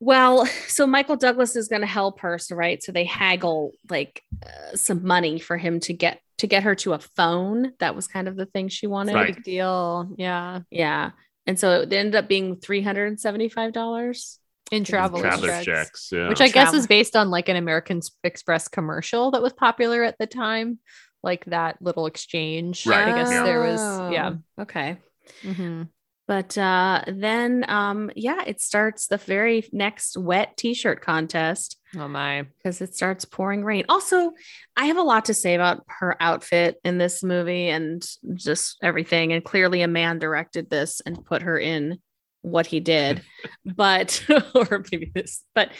Well, 0.00 0.46
so 0.68 0.86
Michael 0.86 1.16
Douglas 1.16 1.56
is 1.56 1.68
going 1.68 1.82
to 1.82 1.86
help 1.86 2.20
her, 2.20 2.38
so 2.38 2.56
right? 2.56 2.82
So 2.82 2.92
they 2.92 3.04
haggle 3.04 3.72
like 3.90 4.22
uh, 4.44 4.76
some 4.76 5.04
money 5.06 5.38
for 5.38 5.56
him 5.56 5.80
to 5.80 5.92
get 5.92 6.20
to 6.38 6.46
get 6.46 6.62
her 6.62 6.74
to 6.76 6.92
a 6.92 6.98
phone. 6.98 7.72
That 7.80 7.96
was 7.96 8.06
kind 8.06 8.28
of 8.28 8.36
the 8.36 8.46
thing 8.46 8.68
she 8.68 8.86
wanted. 8.86 9.14
Right. 9.14 9.34
Big 9.34 9.44
deal. 9.44 10.14
Yeah. 10.16 10.60
Yeah, 10.70 11.10
and 11.46 11.58
so 11.58 11.82
it 11.82 11.92
ended 11.92 12.14
up 12.14 12.28
being 12.28 12.56
three 12.56 12.82
hundred 12.82 13.06
and 13.06 13.20
seventy 13.20 13.48
five 13.48 13.72
dollars. 13.72 14.38
In 14.70 14.84
travel 14.84 15.22
checks. 15.22 15.64
checks 15.64 16.10
yeah. 16.12 16.28
which 16.28 16.42
I 16.42 16.48
guess 16.48 16.64
Travel. 16.64 16.80
is 16.80 16.86
based 16.86 17.16
on 17.16 17.30
like 17.30 17.48
an 17.48 17.56
American 17.56 18.02
Express 18.22 18.68
commercial 18.68 19.30
that 19.30 19.40
was 19.40 19.54
popular 19.54 20.04
at 20.04 20.18
the 20.18 20.26
time, 20.26 20.78
like 21.22 21.46
that 21.46 21.80
little 21.80 22.04
exchange. 22.04 22.86
Right, 22.86 23.08
I 23.08 23.16
guess 23.16 23.30
yeah. 23.30 23.44
there 23.44 23.62
was, 23.62 23.80
yeah. 24.12 24.34
Oh, 24.58 24.62
Okay. 24.62 24.98
Mhm. 25.42 25.88
But 26.28 26.56
uh, 26.58 27.02
then, 27.08 27.64
um, 27.68 28.10
yeah, 28.14 28.44
it 28.46 28.60
starts 28.60 29.06
the 29.06 29.16
very 29.16 29.66
next 29.72 30.16
wet 30.16 30.56
T-shirt 30.58 31.00
contest 31.00 31.78
Oh 31.96 32.06
my. 32.06 32.44
because 32.58 32.80
it 32.82 32.94
starts 32.94 33.24
pouring 33.24 33.64
rain. 33.64 33.86
Also, 33.88 34.32
I 34.76 34.84
have 34.84 34.98
a 34.98 35.02
lot 35.02 35.24
to 35.24 35.34
say 35.34 35.54
about 35.54 35.84
her 35.88 36.16
outfit 36.20 36.76
in 36.84 36.98
this 36.98 37.22
movie 37.24 37.68
and 37.70 38.06
just 38.34 38.76
everything. 38.82 39.32
And 39.32 39.42
clearly, 39.42 39.80
a 39.80 39.88
man 39.88 40.18
directed 40.18 40.68
this 40.68 41.00
and 41.04 41.24
put 41.24 41.40
her 41.42 41.58
in 41.58 41.98
what 42.42 42.66
he 42.66 42.78
did, 42.80 43.22
but 43.64 44.22
or 44.54 44.84
maybe 44.92 45.10
this, 45.14 45.42
but 45.54 45.70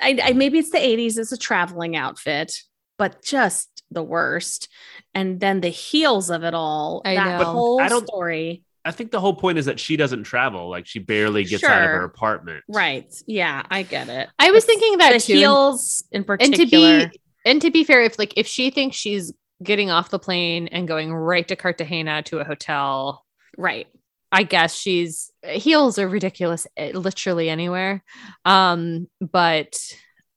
I, 0.00 0.18
I 0.22 0.32
maybe 0.32 0.58
it's 0.58 0.70
the 0.70 0.78
80s, 0.78 1.18
it's 1.18 1.32
a 1.32 1.36
traveling 1.38 1.94
outfit, 1.96 2.52
but 2.98 3.22
just 3.22 3.82
the 3.92 4.02
worst. 4.02 4.68
And 5.14 5.38
then 5.40 5.60
the 5.60 5.68
heels 5.68 6.30
of 6.30 6.42
it 6.44 6.52
all, 6.54 7.00
I 7.04 7.14
that 7.14 7.38
know. 7.38 7.44
whole 7.44 7.80
I 7.80 7.88
don't- 7.88 8.06
story. 8.08 8.64
I 8.84 8.90
think 8.92 9.10
the 9.10 9.20
whole 9.20 9.34
point 9.34 9.58
is 9.58 9.66
that 9.66 9.78
she 9.80 9.96
doesn't 9.96 10.24
travel. 10.24 10.68
Like 10.70 10.86
she 10.86 10.98
barely 10.98 11.44
gets 11.44 11.64
out 11.64 11.82
of 11.82 11.90
her 11.90 12.04
apartment. 12.04 12.64
Right. 12.68 13.12
Yeah, 13.26 13.62
I 13.70 13.82
get 13.82 14.08
it. 14.08 14.28
I 14.38 14.50
was 14.50 14.64
The- 14.64 14.68
thinking 14.72 14.98
that 14.98 15.12
the 15.12 15.20
too. 15.20 15.34
heels 15.34 16.04
in 16.12 16.18
and 16.18 16.26
particular. 16.26 17.00
to 17.00 17.08
be 17.10 17.20
and 17.44 17.60
to 17.62 17.70
be 17.70 17.84
fair, 17.84 18.02
if 18.02 18.18
like 18.18 18.34
if 18.36 18.46
she 18.46 18.70
thinks 18.70 18.96
she's 18.96 19.32
getting 19.62 19.90
off 19.90 20.10
the 20.10 20.18
plane 20.18 20.68
and 20.68 20.86
going 20.86 21.12
right 21.12 21.46
to 21.48 21.56
Cartagena 21.56 22.22
to 22.24 22.38
a 22.38 22.44
hotel, 22.44 23.24
right. 23.56 23.86
I 24.30 24.42
guess 24.42 24.74
she's 24.76 25.30
heels 25.42 25.98
are 25.98 26.06
ridiculous 26.06 26.66
eh, 26.76 26.92
literally 26.94 27.48
anywhere. 27.48 28.04
Um, 28.44 29.08
but 29.20 29.78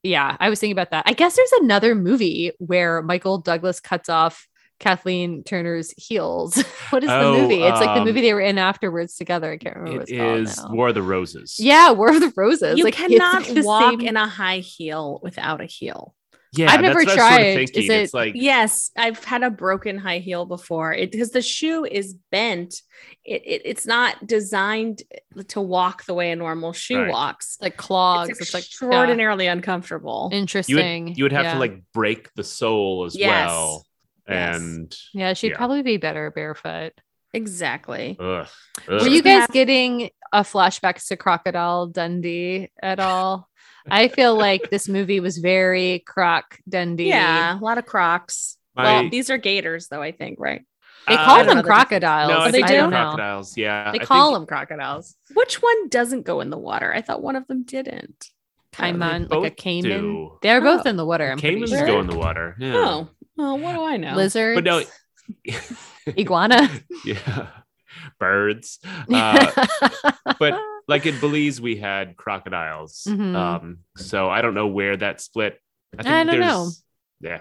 yeah, 0.04 0.38
I 0.40 0.50
was 0.50 0.60
thinking 0.60 0.72
about 0.76 0.92
that. 0.92 1.04
I 1.06 1.14
guess 1.14 1.36
there's 1.36 1.52
another 1.54 1.94
movie 1.94 2.54
where 2.58 3.02
Michael 3.02 3.38
Douglas 3.38 3.80
cuts 3.80 4.10
off 4.10 4.48
Kathleen 4.82 5.44
Turner's 5.44 5.92
heels. 5.96 6.56
what 6.90 7.04
is 7.04 7.10
Oh, 7.10 7.34
the 7.36 7.42
movie? 7.44 7.62
It's 7.64 7.80
like 7.80 7.94
the 7.96 8.02
um, 8.02 8.04
movie 8.06 8.20
they 8.22 8.34
were 8.34 8.42
in 8.42 8.58
afterwards 8.58 9.16
together. 9.16 9.52
I 9.52 9.58
can't 9.58 9.76
remember 9.78 10.00
what 10.00 10.10
it's 10.10 10.58
is. 10.60 10.66
War 10.70 10.90
of 10.90 10.96
the 10.96 11.04
Roses. 11.04 11.58
Yeah, 11.60 11.92
War 11.92 12.10
of 12.10 12.20
the 12.20 12.34
Roses. 12.36 12.78
You 12.78 12.84
like, 12.84 12.96
cannot 12.96 13.46
the 13.46 13.62
walk 13.62 13.92
same- 13.92 14.02
in 14.02 14.18
a 14.18 14.28
high 14.28 14.58
heel 14.60 15.20
without 15.24 15.62
a 15.62 15.66
heel. 15.66 16.14
Yeah, 16.54 16.70
I've 16.70 16.82
never 16.82 17.06
that's 17.06 17.16
what 17.16 17.18
sort 17.18 17.32
of 17.32 17.38
tried. 17.38 17.54
thinking. 17.54 17.84
Is 17.84 17.90
It's 17.90 18.14
it- 18.14 18.18
like 18.18 18.34
Yes, 18.36 18.92
I've 18.98 19.24
had 19.24 19.42
a 19.44 19.50
broken 19.50 19.98
high 19.98 20.18
heel 20.18 20.46
before. 20.46 20.92
It 20.94 21.10
because 21.12 21.30
the 21.32 21.42
shoe 21.42 21.86
is 21.86 22.16
bent. 22.30 22.82
It, 23.24 23.42
it 23.46 23.62
it's 23.64 23.86
not 23.86 24.28
designed 24.28 25.04
to 25.48 25.62
walk 25.62 26.04
the 26.06 26.14
way 26.14 26.32
a 26.32 26.36
normal 26.36 26.74
shoe 26.74 27.04
Right. 27.04 27.10
walks. 27.12 27.58
like 27.62 27.78
clogs. 27.78 28.32
It's 28.32 28.42
It's, 28.42 28.54
like 28.54 28.64
extraordinarily 28.66 29.48
uncomfortable. 29.48 30.28
yeah, 30.30 30.36
you 30.38 30.42
interesting. 30.42 31.04
would, 31.06 31.18
you 31.18 31.24
would 31.24 31.32
have 31.32 31.46
Yeah. 31.46 31.54
to 31.54 31.60
like 31.60 31.80
break 31.94 32.34
the 32.34 32.44
sole 32.44 33.06
as 33.06 33.16
Yes. 33.16 33.48
well. 33.48 33.86
Yes. 34.32 34.56
And 34.58 34.96
Yeah, 35.14 35.34
she'd 35.34 35.52
yeah. 35.52 35.58
probably 35.58 35.82
be 35.84 35.98
better 35.98 36.32
barefoot. 36.32 36.94
Exactly. 37.34 38.18
ugh, 38.20 38.48
Were 38.88 39.08
you 39.08 39.22
guys 39.22 39.48
getting 39.52 40.10
a 40.34 40.42
flashback 40.42 41.06
to 41.08 41.16
Crocodile 41.18 41.88
Dundee 41.88 42.70
at 42.82 43.00
all? 43.00 43.48
I 43.90 44.10
feel 44.10 44.36
like 44.36 44.70
this 44.70 44.88
movie 44.90 45.20
was 45.22 45.38
very 45.38 46.04
Croc 46.06 46.58
Dundee. 46.70 47.08
Yeah, 47.10 47.58
a 47.58 47.64
lot 47.64 47.78
of 47.78 47.86
Crocs. 47.86 48.58
My- 48.76 48.84
well, 49.02 49.10
these 49.10 49.30
are 49.30 49.38
gators, 49.38 49.88
though. 49.88 50.02
I 50.02 50.12
think 50.12 50.40
right. 50.40 50.62
They 51.08 51.16
Uh, 51.16 51.26
call 51.26 51.36
I 51.36 51.38
don't 51.40 51.48
them 51.48 51.56
know 51.58 51.62
the 51.64 51.68
difference. 51.68 51.88
crocodiles. 51.90 52.30
No, 52.30 52.38
I 52.40 52.52
they 52.52 52.62
do? 52.62 52.68
they're 52.68 52.82
don't 52.82 52.92
crocodiles. 52.92 53.58
Yeah, 53.58 53.92
They 53.92 54.00
I 54.02 54.06
call 54.06 54.28
think 54.30 54.40
them 54.40 54.46
crocodiles. 54.48 55.16
Which 55.34 55.56
one 55.62 55.90
doesn't 55.90 56.24
go 56.26 56.42
in 56.42 56.50
the 56.52 56.60
water? 56.60 56.94
I 56.94 57.02
thought 57.02 57.24
one 57.24 57.36
of 57.36 57.48
them 57.48 57.64
didn't. 57.64 58.28
Cayman, 58.72 59.28
like 59.30 59.52
a 59.52 59.56
caiman. 59.56 59.90
do. 60.02 60.38
They're 60.42 60.62
both 60.62 60.84
Oh. 60.86 60.90
in 60.90 60.96
the 60.98 61.06
water. 61.06 61.30
I'm 61.32 61.40
pretty 61.40 61.58
Caimans 61.60 61.70
sure. 61.70 61.86
go 61.88 62.00
in 62.02 62.08
the 62.08 62.18
water. 62.18 62.56
Yeah. 62.60 62.74
Oh, 62.76 63.10
well, 63.38 63.58
what 63.58 63.74
do 63.74 63.84
I 63.84 63.98
know? 63.98 64.16
Lizards. 64.16 64.58
But 64.58 64.64
no, 64.64 64.84
iguana. 66.18 66.70
yeah, 67.06 67.48
birds. 68.20 68.80
Uh, 69.14 69.66
but 70.40 70.60
like 70.88 71.06
in 71.06 71.20
Belize, 71.20 71.60
we 71.62 71.76
had 71.78 72.16
crocodiles. 72.18 73.04
Mhm. 73.08 73.36
Um, 73.36 73.78
so 73.98 74.30
I 74.30 74.42
don't 74.42 74.54
know 74.54 74.68
where 74.68 74.96
that 74.98 75.22
split. 75.22 75.60
I, 75.98 76.22
I 76.22 76.24
don't 76.24 76.40
know. 76.40 76.70
Yeah, 77.20 77.40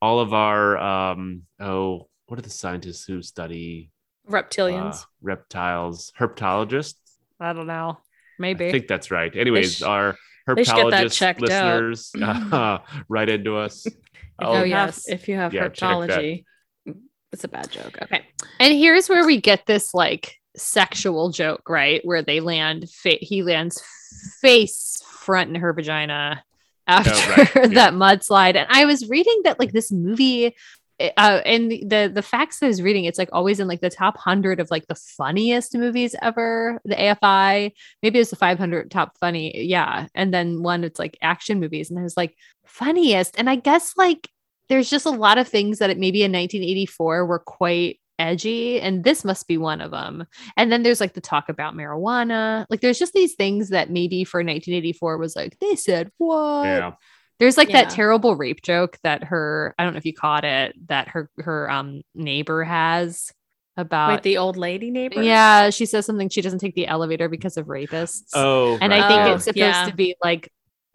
all 0.00 0.20
of 0.20 0.32
our 0.32 0.78
um, 0.78 1.42
oh, 1.60 2.08
what 2.26 2.38
are 2.38 2.42
the 2.42 2.50
scientists 2.50 3.04
who 3.04 3.22
study 3.22 3.90
Reptilians. 4.28 5.02
uh, 5.02 5.06
reptiles? 5.20 6.12
Herpetologists. 6.18 6.94
I 7.38 7.52
don't 7.52 7.66
know. 7.66 7.98
Maybe. 8.38 8.68
I 8.68 8.72
think 8.72 8.88
that's 8.88 9.10
right. 9.10 9.34
Anyways, 9.36 9.76
sh- 9.76 9.82
our 9.82 10.16
they 10.46 10.64
should 10.64 10.74
get 10.76 10.90
that 10.90 11.06
herpetologist 11.06 11.14
checked 11.16 11.48
out. 11.50 11.82
listeners, 11.82 12.12
uh, 12.52 12.78
write 13.08 13.28
into 13.28 13.56
us. 13.56 13.86
if, 13.86 13.94
Oh, 14.38 14.62
yes. 14.64 15.08
if 15.08 15.28
you 15.28 15.36
have 15.36 15.52
Yeah, 15.54 15.68
check 15.68 15.88
herpetology, 15.88 16.44
it's 17.32 17.44
a 17.44 17.48
bad 17.48 17.70
joke. 17.70 17.96
Okay. 18.02 18.22
And 18.60 18.74
here's 18.74 19.08
where 19.08 19.24
we 19.24 19.40
get 19.40 19.64
this 19.66 19.94
like 19.94 20.36
sexual 20.56 21.30
joke, 21.30 21.68
right? 21.68 22.00
Where 22.04 22.22
they 22.22 22.40
land, 22.40 22.90
fa- 22.90 23.18
he 23.20 23.42
lands 23.42 23.82
face 24.40 25.02
front 25.06 25.50
in 25.50 25.56
her 25.56 25.72
vagina 25.72 26.42
after 26.86 27.10
Oh, 27.14 27.34
right, 27.36 27.54
yeah. 27.56 27.66
that 27.74 27.94
mudslide. 27.94 28.56
And 28.56 28.66
I 28.68 28.84
was 28.84 29.08
reading 29.08 29.42
that 29.44 29.58
like 29.58 29.72
this 29.72 29.90
movie, 29.92 30.54
uh, 31.00 31.40
and 31.44 31.70
the 31.70 32.10
the 32.12 32.22
facts 32.22 32.62
I 32.62 32.68
was 32.68 32.82
reading, 32.82 33.04
it's 33.04 33.18
like 33.18 33.30
always 33.32 33.60
in 33.60 33.68
like 33.68 33.80
the 33.80 33.90
top 33.90 34.16
hundred 34.16 34.60
of 34.60 34.70
like 34.70 34.86
the 34.86 34.94
funniest 34.94 35.76
movies 35.76 36.14
ever. 36.22 36.80
The 36.84 36.94
AFI, 36.94 37.72
maybe 38.02 38.18
it's 38.18 38.30
the 38.30 38.36
500 38.36 38.90
top 38.90 39.18
funny, 39.18 39.64
yeah. 39.64 40.06
And 40.14 40.32
then 40.32 40.62
one, 40.62 40.84
it's 40.84 40.98
like 40.98 41.18
action 41.22 41.60
movies, 41.60 41.90
and 41.90 41.98
there's 41.98 42.16
like 42.16 42.36
funniest. 42.66 43.38
And 43.38 43.48
I 43.50 43.56
guess 43.56 43.94
like 43.96 44.28
there's 44.68 44.90
just 44.90 45.06
a 45.06 45.10
lot 45.10 45.38
of 45.38 45.48
things 45.48 45.78
that 45.78 45.90
it 45.90 45.98
maybe 45.98 46.22
in 46.22 46.32
1984 46.32 47.26
were 47.26 47.38
quite 47.38 47.98
edgy 48.18 48.80
and 48.80 49.02
this 49.02 49.24
must 49.24 49.48
be 49.48 49.58
one 49.58 49.80
of 49.80 49.90
them 49.90 50.24
and 50.56 50.70
then 50.70 50.82
there's 50.82 51.00
like 51.00 51.14
the 51.14 51.20
talk 51.20 51.48
about 51.48 51.74
marijuana 51.74 52.64
like 52.70 52.80
there's 52.80 52.98
just 52.98 53.14
these 53.14 53.34
things 53.34 53.70
that 53.70 53.90
maybe 53.90 54.22
for 54.22 54.38
1984 54.38 55.18
was 55.18 55.34
like 55.34 55.58
they 55.58 55.74
said 55.74 56.10
what 56.18 56.64
Yeah, 56.64 56.92
there's 57.38 57.56
like 57.56 57.72
that 57.72 57.90
terrible 57.90 58.36
rape 58.36 58.62
joke 58.62 58.98
that 59.02 59.24
her 59.24 59.74
i 59.78 59.84
don't 59.84 59.92
know 59.94 59.98
if 59.98 60.04
you 60.06 60.14
caught 60.14 60.44
it 60.44 60.74
that 60.88 61.08
her 61.08 61.30
her 61.38 61.70
um 61.70 62.02
neighbor 62.14 62.62
has 62.64 63.32
about 63.76 64.10
Wait, 64.10 64.22
the 64.22 64.36
old 64.38 64.56
lady 64.56 64.90
neighbor? 64.90 65.22
yeah 65.22 65.70
she 65.70 65.86
says 65.86 66.04
something 66.06 66.28
she 66.28 66.42
doesn't 66.42 66.58
take 66.58 66.74
the 66.74 66.86
elevator 66.86 67.28
because 67.28 67.56
of 67.56 67.66
rapists 67.66 68.28
Oh, 68.34 68.78
and 68.80 68.90
right, 68.92 69.02
I 69.02 69.08
think 69.08 69.20
Oh, 69.22 69.34
it's 69.34 69.44
supposed 69.44 69.56
yeah. 69.56 69.86
to 69.86 69.94
be 69.94 70.14
like 70.22 70.52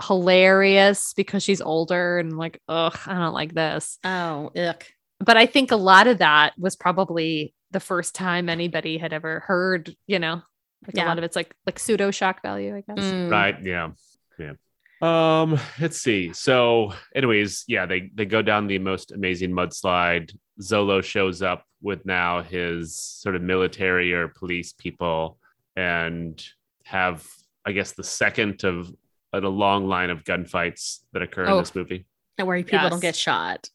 hilarious 0.08 1.14
because 1.16 1.42
she's 1.44 1.60
older 1.60 2.20
and 2.20 2.38
like, 2.38 2.62
ugh, 2.70 2.96
I 3.08 3.16
don't 3.16 3.34
like 3.34 3.54
this. 3.56 3.98
Oh, 4.04 4.52
ick. 4.56 4.94
But 5.20 5.38
I 5.38 5.48
think 5.48 5.72
a 5.72 5.76
lot 5.76 6.06
of 6.06 6.20
that 6.20 6.54
was 6.58 6.76
probably 6.76 7.56
the 7.72 7.80
first 7.80 8.14
time 8.14 8.48
anybody 8.48 9.00
had 9.00 9.12
ever 9.12 9.40
heard, 9.40 9.96
you 10.06 10.20
know, 10.20 10.44
like 10.86 11.04
a 11.04 11.08
lot 11.08 11.18
of 11.18 11.24
it's 11.24 11.36
like 11.36 11.54
like 11.66 11.80
pseudo 11.80 12.12
shock 12.12 12.44
value, 12.44 12.76
I 12.76 12.82
guess. 12.82 13.04
Mm. 13.04 13.32
right 13.32 13.56
yeah 13.64 13.90
yeah 14.38 14.54
um 15.02 15.60
let's 15.80 16.02
see 16.02 16.34
so 16.34 16.92
anyways 17.16 17.64
yeah 17.68 17.86
they 17.86 18.10
they 18.16 18.26
go 18.26 18.42
down 18.42 18.66
the 18.68 18.80
most 18.80 19.12
amazing 19.12 19.52
mudslide 19.52 20.36
zolo 20.62 21.04
shows 21.04 21.42
up 21.44 21.64
with 21.82 22.04
now 22.06 22.42
his 22.42 22.96
sort 22.96 23.36
of 23.36 23.42
military 23.44 24.12
or 24.14 24.28
police 24.28 24.74
people 24.74 25.38
and 25.76 26.44
have 26.84 27.24
i 27.66 27.72
guess 27.72 27.92
the 27.92 28.04
second 28.04 28.64
of 28.64 28.92
a 29.34 29.40
long 29.40 29.88
line 29.88 30.10
of 30.10 30.24
gunfights 30.24 31.00
that 31.14 31.22
occur 31.22 31.44
in 31.44 31.50
Oh. 31.52 31.60
this 31.60 31.76
movie 31.76 32.08
And 32.40 32.48
where 32.48 32.64
people 32.64 32.90
don't 32.90 33.00
get 33.02 33.16
shot. 33.16 33.70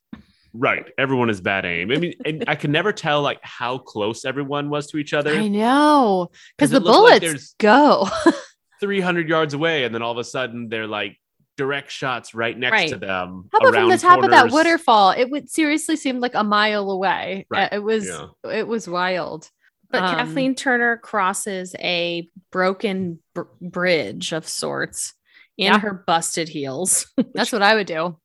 right 0.53 0.87
everyone 0.99 1.31
is 1.31 1.41
bad 1.41 1.65
aim 1.65 1.93
i 1.93 1.97
mean 1.99 2.15
and 2.25 2.45
i 2.49 2.57
can 2.57 2.73
never 2.73 2.93
tell 2.93 3.23
like 3.23 3.39
how 3.43 3.79
close 3.79 4.25
everyone 4.25 4.71
was 4.71 4.89
to 4.89 4.97
each 4.99 5.15
other 5.15 5.35
I 5.37 5.47
know. 5.47 6.31
Because 6.57 6.71
the 6.71 6.79
it 6.79 6.83
looked 6.83 7.11
like 7.11 7.21
bullets 7.23 7.55
go. 7.61 8.09
300 8.83 9.29
yards 9.29 9.55
away 9.55 9.85
and 9.85 9.95
then 9.95 10.03
all 10.03 10.13
of 10.13 10.19
a 10.19 10.25
sudden 10.25 10.69
they're 10.69 10.87
like 10.89 11.17
direct 11.57 11.91
shots 11.91 12.35
right 12.35 12.59
next 12.59 12.73
Right. 12.73 12.89
to 12.89 12.97
them 12.97 13.49
How 13.53 13.59
about 13.59 13.73
from 13.75 13.85
the 13.85 13.91
around 13.91 13.99
top 14.01 14.25
of 14.25 14.31
that 14.31 14.51
waterfall? 14.51 15.13
It 15.13 15.31
would 15.31 15.49
seriously 15.49 15.97
seem 15.97 16.19
like 16.19 16.35
a 16.35 16.43
mile 16.43 16.91
away. 16.91 17.47
Uh, 17.51 17.57
Right, 17.57 17.73
It 17.73 17.83
was 17.83 18.09
yeah. 18.09 18.27
it 18.53 18.67
was 18.67 18.89
wild. 18.89 19.49
But 19.91 20.03
Um, 20.03 20.17
Kathleen 20.17 20.55
Turner 20.55 20.97
crosses 20.97 21.75
a 21.79 22.29
broken 22.51 23.21
br- 23.35 23.43
bridge 23.61 24.33
of 24.33 24.49
sorts 24.49 25.15
in 25.59 25.67
Yeah. 25.67 25.79
her 25.79 26.03
busted 26.07 26.49
heels. 26.49 27.07
That's 27.35 27.53
what 27.53 27.63
I 27.63 27.75
would 27.77 27.87
do. 27.87 28.19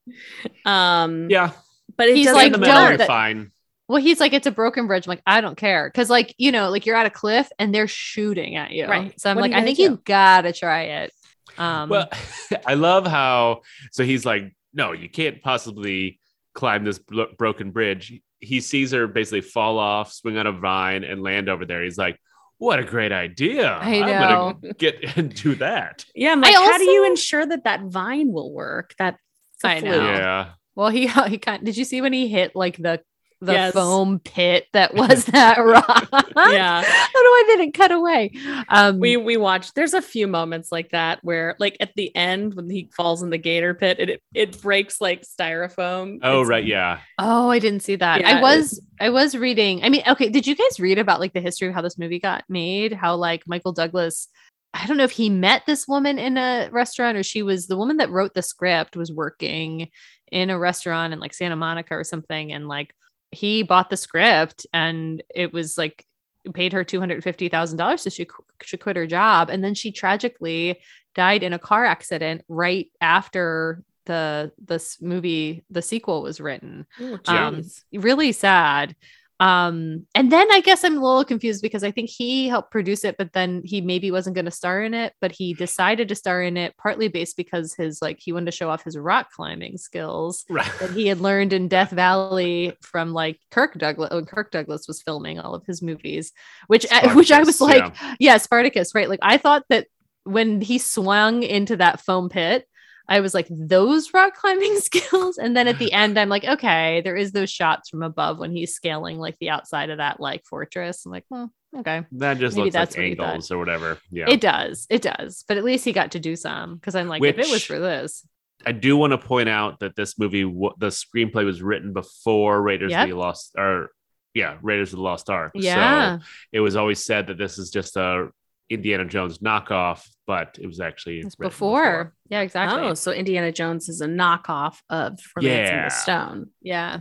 um, 0.65 1.30
yeah 1.30 1.52
but 1.98 2.10
He's 2.15 2.32
like, 2.32 2.48
in 2.48 2.52
the 2.54 2.58
don't- 2.60 2.67
middle 2.67 2.89
work. 2.91 2.98
you're 3.00 3.08
fine 3.08 3.52
Well, 3.88 4.02
he's 4.02 4.19
like, 4.19 4.34
it's 4.34 4.47
a 4.47 4.52
broken 4.52 4.88
bridge. 4.88 5.08
I'm 5.08 5.12
like, 5.12 5.23
I 5.26 5.39
don't 5.41 5.56
care. 5.58 5.89
Cause 5.91 6.10
like, 6.10 6.36
you 6.38 6.52
know, 6.52 6.69
like 6.69 6.86
you're 6.86 6.95
at 6.95 7.06
a 7.06 7.10
cliff 7.10 7.50
and 7.58 7.73
they're 7.73 7.88
shooting 7.88 8.56
at 8.56 8.71
you. 8.71 8.86
Right. 8.88 9.19
So 9.19 9.30
I'm 9.30 9.38
What 9.38 9.43
like, 9.50 9.54
I 9.54 9.63
think 9.63 9.78
do? 9.78 9.84
you 9.84 10.02
gotta 10.04 10.52
try 10.54 10.84
it. 10.84 11.13
Um 11.58 11.89
well 11.89 12.08
i 12.67 12.73
love 12.76 13.08
how 13.08 13.62
so 13.91 14.04
he's 14.04 14.26
like 14.26 14.54
no 14.73 14.91
you 14.91 15.10
can't 15.10 15.41
possibly 15.41 16.19
climb 16.54 16.84
this 16.84 17.00
bro- 17.00 17.32
broken 17.38 17.71
bridge 17.71 18.13
he 18.41 18.60
sees 18.62 18.91
her 18.91 19.08
basically 19.08 19.41
fall 19.41 19.80
off 19.80 20.12
swing 20.13 20.38
on 20.38 20.45
a 20.45 20.52
vine 20.52 21.04
and 21.04 21.23
land 21.23 21.50
over 21.50 21.65
there 21.65 21.84
he's 21.84 21.97
like 21.97 22.19
what 22.60 22.78
a 22.80 22.84
great 22.84 23.12
idea 23.13 23.71
I 23.71 23.95
am 23.95 24.54
gonna 24.62 24.73
get 24.73 25.04
and 25.17 25.34
do 25.34 25.56
that 25.56 26.06
Yeah, 26.13 26.34
I'm 26.34 26.43
I 26.43 26.49
like, 26.49 26.55
how 26.57 26.78
do 26.78 26.84
you 26.84 27.05
ensure 27.07 27.45
that 27.45 27.64
that 27.64 27.84
vine 27.86 28.32
will 28.32 28.53
work? 28.53 28.93
That 28.99 29.18
I 29.64 29.80
know. 29.80 29.95
yeah 30.11 30.49
well 30.76 30.89
he 30.89 31.07
he 31.28 31.38
kind 31.39 31.66
did 31.66 31.78
you 31.78 31.86
see 31.86 32.01
when 32.01 32.14
he 32.14 32.28
hit 32.28 32.55
like 32.55 32.78
the 32.78 33.01
the 33.41 33.53
Yes. 33.53 33.73
foam 33.73 34.19
pit 34.19 34.65
that 34.73 34.93
was 34.95 35.25
that 35.25 35.57
rock? 35.57 36.07
Yeah. 36.35 36.83
I 36.85 37.09
don't 37.13 37.23
know 37.23 37.29
why 37.29 37.43
didn't 37.47 37.73
cut 37.73 37.91
away. 37.91 38.31
Um 38.69 38.99
we 38.99 39.15
we 39.17 39.38
watched 39.38 39.75
there's 39.75 39.93
a 39.93 40.01
few 40.01 40.27
moments 40.27 40.71
like 40.71 40.89
that 40.91 41.19
where 41.23 41.55
like 41.59 41.77
at 41.79 41.91
the 41.95 42.13
end 42.15 42.55
when 42.55 42.69
he 42.69 42.89
falls 42.95 43.21
in 43.21 43.29
the 43.29 43.38
gator 43.38 43.73
pit 43.73 43.97
it 43.99 44.09
it, 44.09 44.21
it 44.33 44.61
breaks 44.61 44.99
like 44.99 45.23
styrofoam 45.23 46.19
oh 46.23 46.41
It's- 46.41 46.47
right 46.47 46.65
yeah 46.65 46.99
Oh, 47.19 47.49
I 47.49 47.59
didn't 47.59 47.81
see 47.81 47.95
that. 47.95 48.21
Yeah, 48.21 48.38
I 48.38 48.41
was 48.41 48.79
I 48.99 49.09
was 49.09 49.35
reading. 49.35 49.83
I 49.83 49.89
mean, 49.89 50.03
okay, 50.07 50.29
did 50.29 50.45
you 50.45 50.55
guys 50.55 50.79
read 50.79 50.99
about 50.99 51.19
like 51.19 51.33
the 51.33 51.41
history 51.41 51.67
of 51.67 51.73
how 51.73 51.81
this 51.81 51.97
movie 51.97 52.19
got 52.19 52.43
made? 52.47 52.93
How 52.93 53.15
like 53.15 53.43
Michael 53.47 53.71
Douglas 53.73 54.27
I 54.73 54.85
don't 54.85 54.97
know 54.97 55.03
if 55.05 55.11
he 55.11 55.29
met 55.29 55.63
this 55.65 55.88
woman 55.88 56.19
in 56.19 56.38
a 56.38 56.69
restaurant 56.71 57.17
or 57.17 57.23
she 57.23 57.41
was 57.41 57.65
the 57.67 57.77
woman 57.77 57.97
that 57.97 58.11
wrote 58.11 58.33
the 58.35 58.41
script 58.43 58.95
was 58.95 59.11
working 59.11 59.89
in 60.31 60.49
a 60.51 60.59
restaurant 60.59 61.13
in 61.13 61.19
like 61.19 61.33
Santa 61.33 61.55
Monica 61.55 61.95
or 61.95 62.03
something. 62.03 62.51
And 62.51 62.67
like 62.67 62.93
he 63.32 63.63
bought 63.63 63.89
the 63.89 63.97
script 63.97 64.65
and 64.73 65.23
it 65.34 65.53
was 65.53 65.78
like 65.78 66.05
paid 66.53 66.73
her 66.73 66.86
$250,000 66.86 67.99
so 67.99 68.09
she 68.09 68.28
should 68.63 68.80
quit 68.80 68.95
her 68.95 69.07
job. 69.07 69.49
And 69.49 69.63
then 69.63 69.73
she 69.73 69.91
tragically 69.91 70.80
died 71.15 71.43
in 71.43 71.53
a 71.53 71.59
car 71.59 71.86
accident 71.86 72.43
right 72.47 72.88
after 73.01 73.84
the 74.05 74.53
this 74.63 75.01
movie 75.01 75.65
the 75.69 75.82
sequel 75.82 76.21
was 76.21 76.39
written. 76.39 76.86
Oh, 77.01 77.19
um 77.28 77.63
really 77.91 78.32
sad 78.32 78.95
um 79.39 80.05
and 80.15 80.31
then 80.31 80.47
i 80.51 80.61
guess 80.61 80.83
i'm 80.83 80.97
a 80.97 81.01
little 81.01 81.23
confused 81.23 81.61
because 81.61 81.83
i 81.83 81.91
think 81.91 82.09
he 82.09 82.47
helped 82.47 82.71
produce 82.71 83.03
it 83.03 83.15
but 83.17 83.33
then 83.33 83.61
he 83.63 83.81
maybe 83.81 84.09
wasn't 84.09 84.35
going 84.35 84.45
to 84.45 84.51
star 84.51 84.81
in 84.81 84.93
it 84.95 85.13
but 85.21 85.31
he 85.31 85.53
decided 85.53 86.07
to 86.07 86.15
star 86.15 86.41
in 86.41 86.57
it 86.57 86.75
partly 86.77 87.07
based 87.07 87.38
because 87.38 87.75
his 87.75 88.01
like 88.01 88.17
he 88.19 88.31
wanted 88.31 88.47
to 88.47 88.51
show 88.51 88.69
off 88.69 88.83
his 88.83 88.97
rock 88.97 89.29
climbing 89.31 89.77
skills 89.77 90.43
Right. 90.49 90.71
that 90.79 90.89
he 90.91 91.05
had 91.07 91.19
learned 91.19 91.53
in 91.53 91.67
death 91.67 91.91
valley 91.91 92.75
from 92.81 93.13
like 93.13 93.39
kirk 93.51 93.77
douglas 93.77 94.09
when 94.11 94.25
kirk 94.25 94.49
douglas 94.49 94.88
was 94.88 95.01
filming 95.03 95.39
all 95.39 95.53
of 95.53 95.65
his 95.65 95.81
movies 95.83 96.31
which 96.65 96.88
which 97.13 97.31
i 97.31 97.43
was 97.43 97.57
Spartacus, 97.57 98.01
like 98.01 98.15
yeah. 98.19 98.38
Spartacus, 98.38 98.95
right? 98.95 99.09
Like 99.09 99.19
I 99.21 99.38
thought 99.38 99.63
that 99.69 99.88
when 100.23 100.61
he 100.61 100.77
swung 100.77 101.43
into 101.43 101.77
that 101.77 102.01
foam 102.01 102.29
pit, 102.29 102.65
I 103.10 103.22
was 103.22 103.34
like, 103.34 103.47
those 103.49 104.14
rock 104.14 104.36
climbing 104.36 104.78
skills. 104.82 105.38
And 105.38 105.55
then 105.55 105.68
at 105.68 105.80
the 105.80 105.91
end, 105.93 106.20
I'm 106.20 106.30
like, 106.30 106.43
okay, 106.43 107.01
there 107.01 107.16
is 107.16 107.32
those 107.32 107.49
shots 107.49 107.89
from 107.89 108.03
above 108.03 108.38
when 108.38 108.51
he's 108.51 108.74
scaling 108.74 109.18
like 109.18 109.38
the 109.39 109.49
outside 109.49 109.89
of 109.89 109.97
that 109.99 110.20
like 110.20 110.43
fortress. 110.45 111.05
I'm 111.05 111.12
like, 111.12 111.26
well, 111.30 111.51
okay. 111.78 112.03
That 112.14 112.38
just 112.38 112.55
Maybe 112.58 112.66
looks 112.66 112.74
that's 112.74 112.97
like 112.97 113.05
angles 113.05 113.49
or 113.51 113.58
whatever. 113.58 113.97
Yeah. 114.12 114.26
It 114.30 114.41
does. 114.41 114.88
It 114.89 115.01
does. 115.01 115.45
But 115.47 115.58
at 115.58 115.64
least 115.64 115.86
he 115.86 115.93
got 115.93 116.12
to 116.12 116.20
do 116.20 116.36
some 116.36 116.76
because 116.76 116.95
I'm 116.95 117.08
like, 117.08 117.24
if 117.24 117.38
it 117.39 117.49
was 117.51 117.64
for 117.64 117.80
this. 117.80 118.28
I 118.66 118.72
do 118.72 118.97
want 118.97 119.12
to 119.12 119.18
point 119.20 119.49
out 119.49 119.80
that 119.82 119.95
this 119.95 120.18
movie, 120.18 120.43
w- 120.43 120.74
the 120.80 120.88
screenplay 120.88 121.45
was 121.45 121.62
written 121.62 121.93
before 121.93 122.62
Raiders 122.62 122.91
Yep. 122.91 123.03
of 123.03 123.10
the 123.12 123.16
Lost, 123.16 123.51
or 123.55 123.91
yeah, 124.34 124.58
Raiders 124.62 124.91
of 124.93 124.97
the 124.97 125.03
Lost 125.03 125.30
Ark. 125.30 125.51
Yeah. 125.53 126.18
So 126.18 126.26
it 126.51 126.60
was 126.60 126.76
always 126.76 127.05
said 127.05 127.28
that 127.28 127.38
this 127.38 127.58
is 127.60 127.70
just 127.70 127.95
a 127.97 128.30
Indiana 128.70 129.05
Jones 129.05 129.38
knockoff, 129.38 130.05
but 130.28 130.57
it 130.61 130.67
was 130.67 130.80
actually 130.80 131.19
It's 131.21 131.36
written 131.39 131.49
before. 131.49 132.13
Yeah, 132.30 132.41
exactly. 132.41 132.80
Oh, 132.82 132.93
so 132.93 133.11
Indiana 133.11 133.51
Jones 133.51 133.89
is 133.89 134.01
a 134.01 134.07
knockoff 134.07 134.78
of 134.89 135.17
Romancing 135.36 135.75
Yeah. 135.75 135.84
the 135.86 135.89
Stone. 135.89 136.49
yeah. 136.61 136.99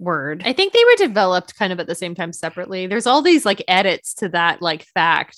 Word. 0.00 0.42
I 0.46 0.52
think 0.52 0.72
they 0.72 0.84
were 0.84 1.08
developed 1.08 1.56
kind 1.56 1.72
of 1.72 1.80
at 1.80 1.88
the 1.88 1.94
same 1.96 2.14
time 2.14 2.32
separately. 2.32 2.86
There's 2.86 3.08
all 3.08 3.20
these 3.20 3.44
like 3.44 3.64
edits 3.66 4.14
to 4.14 4.28
that 4.28 4.62
like 4.62 4.84
fact. 4.94 5.36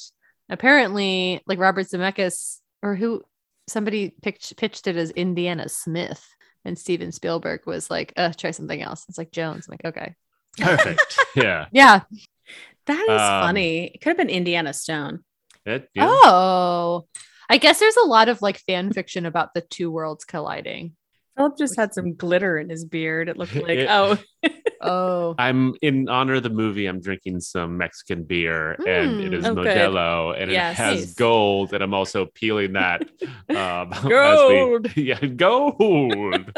Apparently, 0.51 1.41
like 1.47 1.59
Robert 1.59 1.86
Zemeckis 1.86 2.59
or 2.82 2.95
who 2.95 3.22
somebody 3.68 4.11
pitched 4.20 4.57
pitched 4.59 4.86
it 4.86 4.97
as 4.97 5.11
Indiana 5.12 5.66
Smith, 5.70 6.22
and 6.66 6.78
Steven 6.78 7.11
Spielberg 7.11 7.61
was 7.66 7.91
like, 7.91 8.12
"Uh, 8.18 8.32
try 8.36 8.51
something 8.51 8.82
else." 8.82 9.07
It's 9.09 9.16
like 9.16 9.32
Jones. 9.32 9.66
I'm 9.66 9.78
like, 9.82 9.97
okay, 9.97 10.14
Perfect. 10.59 11.18
yeah. 11.36 11.66
yeah. 11.72 12.01
that 12.86 13.01
is 13.09 13.09
Um, 13.20 13.43
funny. 13.43 13.86
It 13.95 14.01
could 14.03 14.11
have 14.11 14.16
been 14.18 14.28
Indiana 14.28 14.74
Stone. 14.74 15.20
It- 15.64 15.88
yeah. 15.95 16.05
Oh, 16.07 17.07
I 17.51 17.59
guess 17.59 17.80
there's 17.80 17.96
a 17.96 18.07
lot 18.07 18.28
of 18.28 18.40
like 18.40 18.59
fan 18.61 18.92
fiction 18.92 19.26
about 19.26 19.55
the 19.55 19.61
two 19.61 19.90
worlds 19.90 20.24
colliding. 20.24 20.94
Philip 21.36 21.59
just 21.59 21.76
had 21.76 21.92
some 21.94 22.14
glitter 22.14 22.59
in 22.59 22.68
his 22.70 22.84
beard. 22.84 23.28
It 23.28 23.36
looked 23.36 23.55
like, 23.55 23.68
It- 23.78 23.88
oh, 23.90 24.18
Oh, 24.82 25.34
I'm 25.38 25.74
in 25.82 26.09
honor 26.09 26.34
of 26.36 26.42
the 26.42 26.48
movie. 26.48 26.86
I'm 26.86 27.01
drinking 27.03 27.40
some 27.40 27.76
Mexican 27.76 28.22
beer, 28.24 28.72
and 28.86 29.20
it 29.20 29.34
is 29.34 29.44
Mm. 29.44 29.44
is 29.44 29.46
Oh, 29.46 29.55
good. 29.57 29.66
Modelo, 29.66 30.40
and 30.42 30.51
Yes. 30.51 30.72
it 30.72 30.82
has 30.82 31.14
gold. 31.14 31.74
And 31.74 31.82
I'm 31.84 31.92
also 31.92 32.24
peeling 32.26 32.72
that. 32.74 33.03
Um, 33.51 33.92
as 33.92 34.05
we- 34.05 34.11
Gold. 34.11 34.96
yeah, 34.96 35.20
gold. 35.26 36.53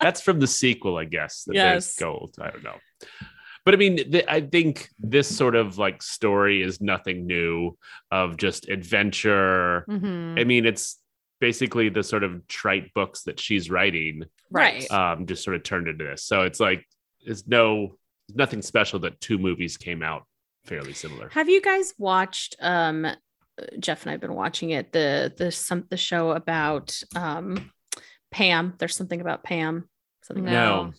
That's 0.00 0.20
from 0.22 0.40
the 0.40 0.46
sequel, 0.48 0.96
I 0.96 1.04
guess. 1.04 1.44
That 1.44 1.54
Yes. 1.54 1.94
gold. 1.96 2.34
I 2.40 2.50
don't 2.50 2.64
know. 2.64 2.76
But 3.68 3.74
I 3.74 3.76
mean, 3.76 3.96
th- 4.10 4.24
I 4.26 4.40
think 4.40 4.88
this 4.98 5.28
sort 5.28 5.54
of 5.54 5.76
like 5.76 6.02
story 6.02 6.62
is 6.62 6.80
nothing 6.80 7.26
new 7.26 7.76
of 8.10 8.38
just 8.38 8.66
adventure. 8.70 9.84
Mhm. 9.90 10.40
I 10.40 10.44
mean, 10.44 10.64
it's 10.64 10.98
basically 11.38 11.90
the 11.90 12.02
sort 12.02 12.24
of 12.24 12.48
trite 12.48 12.94
books 12.94 13.24
that 13.24 13.38
she's 13.38 13.68
writing 13.70 14.24
right. 14.50 14.90
um, 14.90 15.26
just 15.26 15.44
sort 15.44 15.54
of 15.54 15.64
turned 15.64 15.86
into 15.86 16.02
this. 16.02 16.24
So 16.24 16.42
it's 16.44 16.60
like 16.60 16.86
it's 17.20 17.46
no 17.46 17.98
nothing 18.34 18.62
special 18.62 19.00
that 19.00 19.20
two 19.20 19.36
movies 19.36 19.76
came 19.76 20.02
out 20.02 20.24
fairly 20.64 20.94
similar. 20.94 21.28
Have 21.32 21.50
you 21.50 21.60
guys 21.60 21.92
watched 21.98 22.56
um 22.62 23.06
Jeff 23.78 24.04
and 24.04 24.12
I've 24.12 24.20
been 24.20 24.34
watching 24.34 24.70
it 24.70 24.92
the 24.92 25.30
the 25.36 25.52
some 25.52 25.84
the 25.90 25.98
show 25.98 26.30
about 26.30 26.98
um 27.14 27.70
Pam. 28.30 28.72
There's 28.78 28.96
something 28.96 29.20
about 29.20 29.44
Pam. 29.44 29.90
Something 30.22 30.46
No. 30.46 30.80
about 30.80 30.94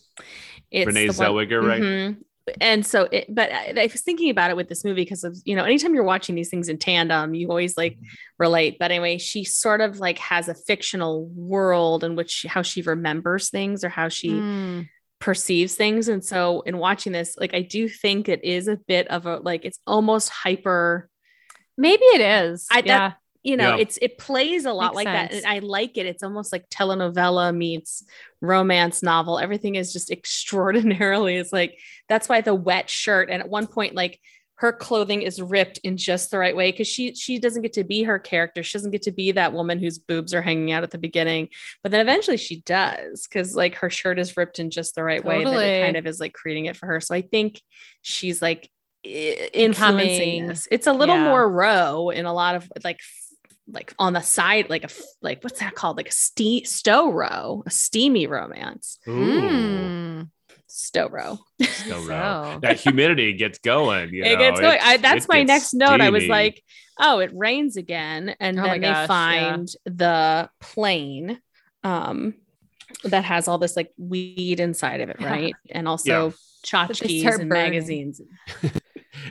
it's 0.70 0.86
Renee 0.86 1.08
the 1.08 1.12
one- 1.14 1.26
Zellweger, 1.48 1.62
right? 1.66 1.82
Mhm. 1.82 2.16
And 2.60 2.84
so, 2.86 3.08
it, 3.10 3.26
but 3.34 3.50
I, 3.52 3.74
I 3.76 3.88
was 3.92 4.02
thinking 4.02 4.30
about 4.30 4.50
it 4.50 4.56
with 4.56 4.68
this 4.68 4.84
movie 4.84 5.02
because 5.02 5.24
of 5.24 5.36
you 5.44 5.54
know, 5.56 5.64
anytime 5.64 5.94
you're 5.94 6.04
watching 6.04 6.34
these 6.34 6.48
things 6.48 6.68
in 6.68 6.78
tandem, 6.78 7.34
you 7.34 7.48
always 7.48 7.76
like 7.76 7.98
relate. 8.38 8.78
But 8.78 8.90
anyway, 8.90 9.18
she 9.18 9.44
sort 9.44 9.80
of 9.80 9.98
like 10.00 10.18
has 10.18 10.48
a 10.48 10.54
fictional 10.54 11.26
world 11.26 12.04
in 12.04 12.16
which 12.16 12.30
she, 12.30 12.48
how 12.48 12.62
she 12.62 12.82
remembers 12.82 13.50
things 13.50 13.84
or 13.84 13.88
how 13.88 14.08
she 14.08 14.30
Mm. 14.30 14.88
perceives 15.20 15.74
things. 15.74 16.08
And 16.08 16.24
so, 16.24 16.62
in 16.62 16.78
watching 16.78 17.12
this, 17.12 17.36
like 17.38 17.54
I 17.54 17.62
do 17.62 17.88
think 17.88 18.28
it 18.28 18.44
is 18.44 18.68
a 18.68 18.76
bit 18.76 19.06
of 19.08 19.26
a 19.26 19.36
like 19.38 19.64
it's 19.64 19.78
almost 19.86 20.28
hyper. 20.30 21.08
Maybe 21.76 22.04
it 22.04 22.20
is. 22.20 22.66
I- 22.70 22.80
that- 22.82 22.86
yeah. 22.86 23.12
You 23.42 23.56
know, 23.56 23.76
Yeah. 23.76 23.82
it's 23.82 23.98
it 24.02 24.18
plays 24.18 24.66
a 24.66 24.72
lot 24.72 24.94
Makes 24.94 24.96
like 24.96 25.04
that, 25.06 25.30
sense. 25.32 25.44
and 25.44 25.52
I 25.52 25.58
like 25.60 25.96
it. 25.96 26.04
It's 26.06 26.22
almost 26.22 26.52
like 26.52 26.68
telenovela 26.68 27.56
meets 27.56 28.04
romance 28.42 29.02
novel. 29.02 29.38
Everything 29.38 29.76
is 29.76 29.92
just 29.92 30.10
extraordinarily. 30.18 31.36
It's 31.36 31.52
like 31.52 31.78
that's 32.08 32.28
why 32.28 32.40
the 32.42 32.54
wet 32.54 32.90
shirt, 32.90 33.30
and 33.30 33.40
at 33.42 33.48
one 33.48 33.66
point, 33.66 33.94
like 33.94 34.20
her 34.56 34.74
clothing 34.74 35.22
is 35.22 35.40
ripped 35.40 35.78
in 35.84 35.96
just 35.96 36.30
the 36.30 36.36
right 36.36 36.54
way 36.54 36.70
because 36.70 36.86
she 36.86 37.14
she 37.14 37.38
doesn't 37.38 37.62
get 37.62 37.72
to 37.72 37.82
be 37.84 38.02
her 38.02 38.18
character. 38.18 38.62
She 38.62 38.76
doesn't 38.76 38.90
get 38.90 39.00
to 39.02 39.10
be 39.10 39.32
that 39.32 39.54
woman 39.54 39.78
whose 39.78 39.98
boobs 39.98 40.34
are 40.34 40.42
hanging 40.42 40.70
out 40.70 40.82
at 40.82 40.90
the 40.90 40.98
beginning, 40.98 41.48
but 41.82 41.90
then 41.92 42.02
eventually 42.02 42.36
she 42.36 42.60
does 42.60 43.26
because 43.26 43.54
like 43.56 43.76
her 43.76 43.88
shirt 43.88 44.18
is 44.18 44.36
ripped 44.36 44.58
in 44.58 44.68
just 44.68 44.94
the 44.94 45.02
right 45.02 45.24
way 45.24 45.44
that 45.44 45.52
it 45.66 45.84
kind 45.86 45.96
of 45.96 46.06
is 46.06 46.20
like 46.20 46.34
creating 46.34 46.66
it 46.66 46.76
for 46.76 46.84
her. 46.88 47.00
So 47.00 47.14
I 47.14 47.22
think 47.22 47.58
she's 48.02 48.42
like 48.42 48.68
influencing 49.02 50.18
Becoming- 50.18 50.46
this. 50.48 50.68
It's 50.70 50.86
a 50.86 50.92
little 50.92 51.16
yeah. 51.16 51.24
more 51.24 51.50
row 51.50 52.10
in 52.10 52.26
a 52.26 52.32
lot 52.34 52.54
of 52.56 52.70
like 52.84 52.96
f- 53.00 53.19
like 53.72 53.94
on 53.98 54.12
the 54.12 54.20
side, 54.20 54.68
like 54.70 54.84
a 54.84 54.88
like 55.22 55.42
what's 55.42 55.60
that 55.60 55.74
called? 55.74 55.96
Like 55.96 56.08
a 56.08 56.12
ste- 56.12 56.66
stow 56.66 57.10
row, 57.10 57.62
a 57.66 57.70
steamy 57.70 58.26
romance. 58.26 58.98
Ooh, 59.08 59.12
Mm. 59.12 60.28
Stow 60.66 61.08
row. 61.08 61.38
so 61.62 62.00
rough. 62.04 62.60
That 62.62 62.78
humidity 62.80 63.32
gets 63.32 63.58
going. 63.58 64.14
You 64.14 64.22
it 64.24 64.34
know, 64.34 64.38
gets 64.38 64.60
going. 64.60 64.78
I, 64.80 64.96
that's 64.98 65.26
my 65.28 65.38
gets 65.42 65.48
next 65.48 65.74
note. 65.74 66.00
I 66.00 66.10
was 66.10 66.26
like, 66.26 66.62
oh, 66.98 67.18
it 67.18 67.30
rains 67.34 67.76
again, 67.76 68.34
and 68.40 68.58
Oh 68.58 68.62
my 68.62 68.68
then 68.70 68.80
they 68.82 68.86
gosh, 68.88 68.96
yeah. 68.98 69.06
find 69.06 69.68
the 69.84 70.50
plane 70.60 71.40
um 71.82 72.34
that 73.04 73.24
has 73.24 73.48
all 73.48 73.58
this 73.58 73.76
like 73.76 73.90
weed 73.98 74.60
inside 74.60 75.00
of 75.00 75.08
it, 75.10 75.16
Yeah. 75.20 75.30
right? 75.30 75.54
And 75.70 75.88
also 75.88 76.34
tchotchkes 76.64 77.20
start 77.20 77.40
and 77.40 77.48
burning. 77.48 77.70
magazines. 77.72 78.20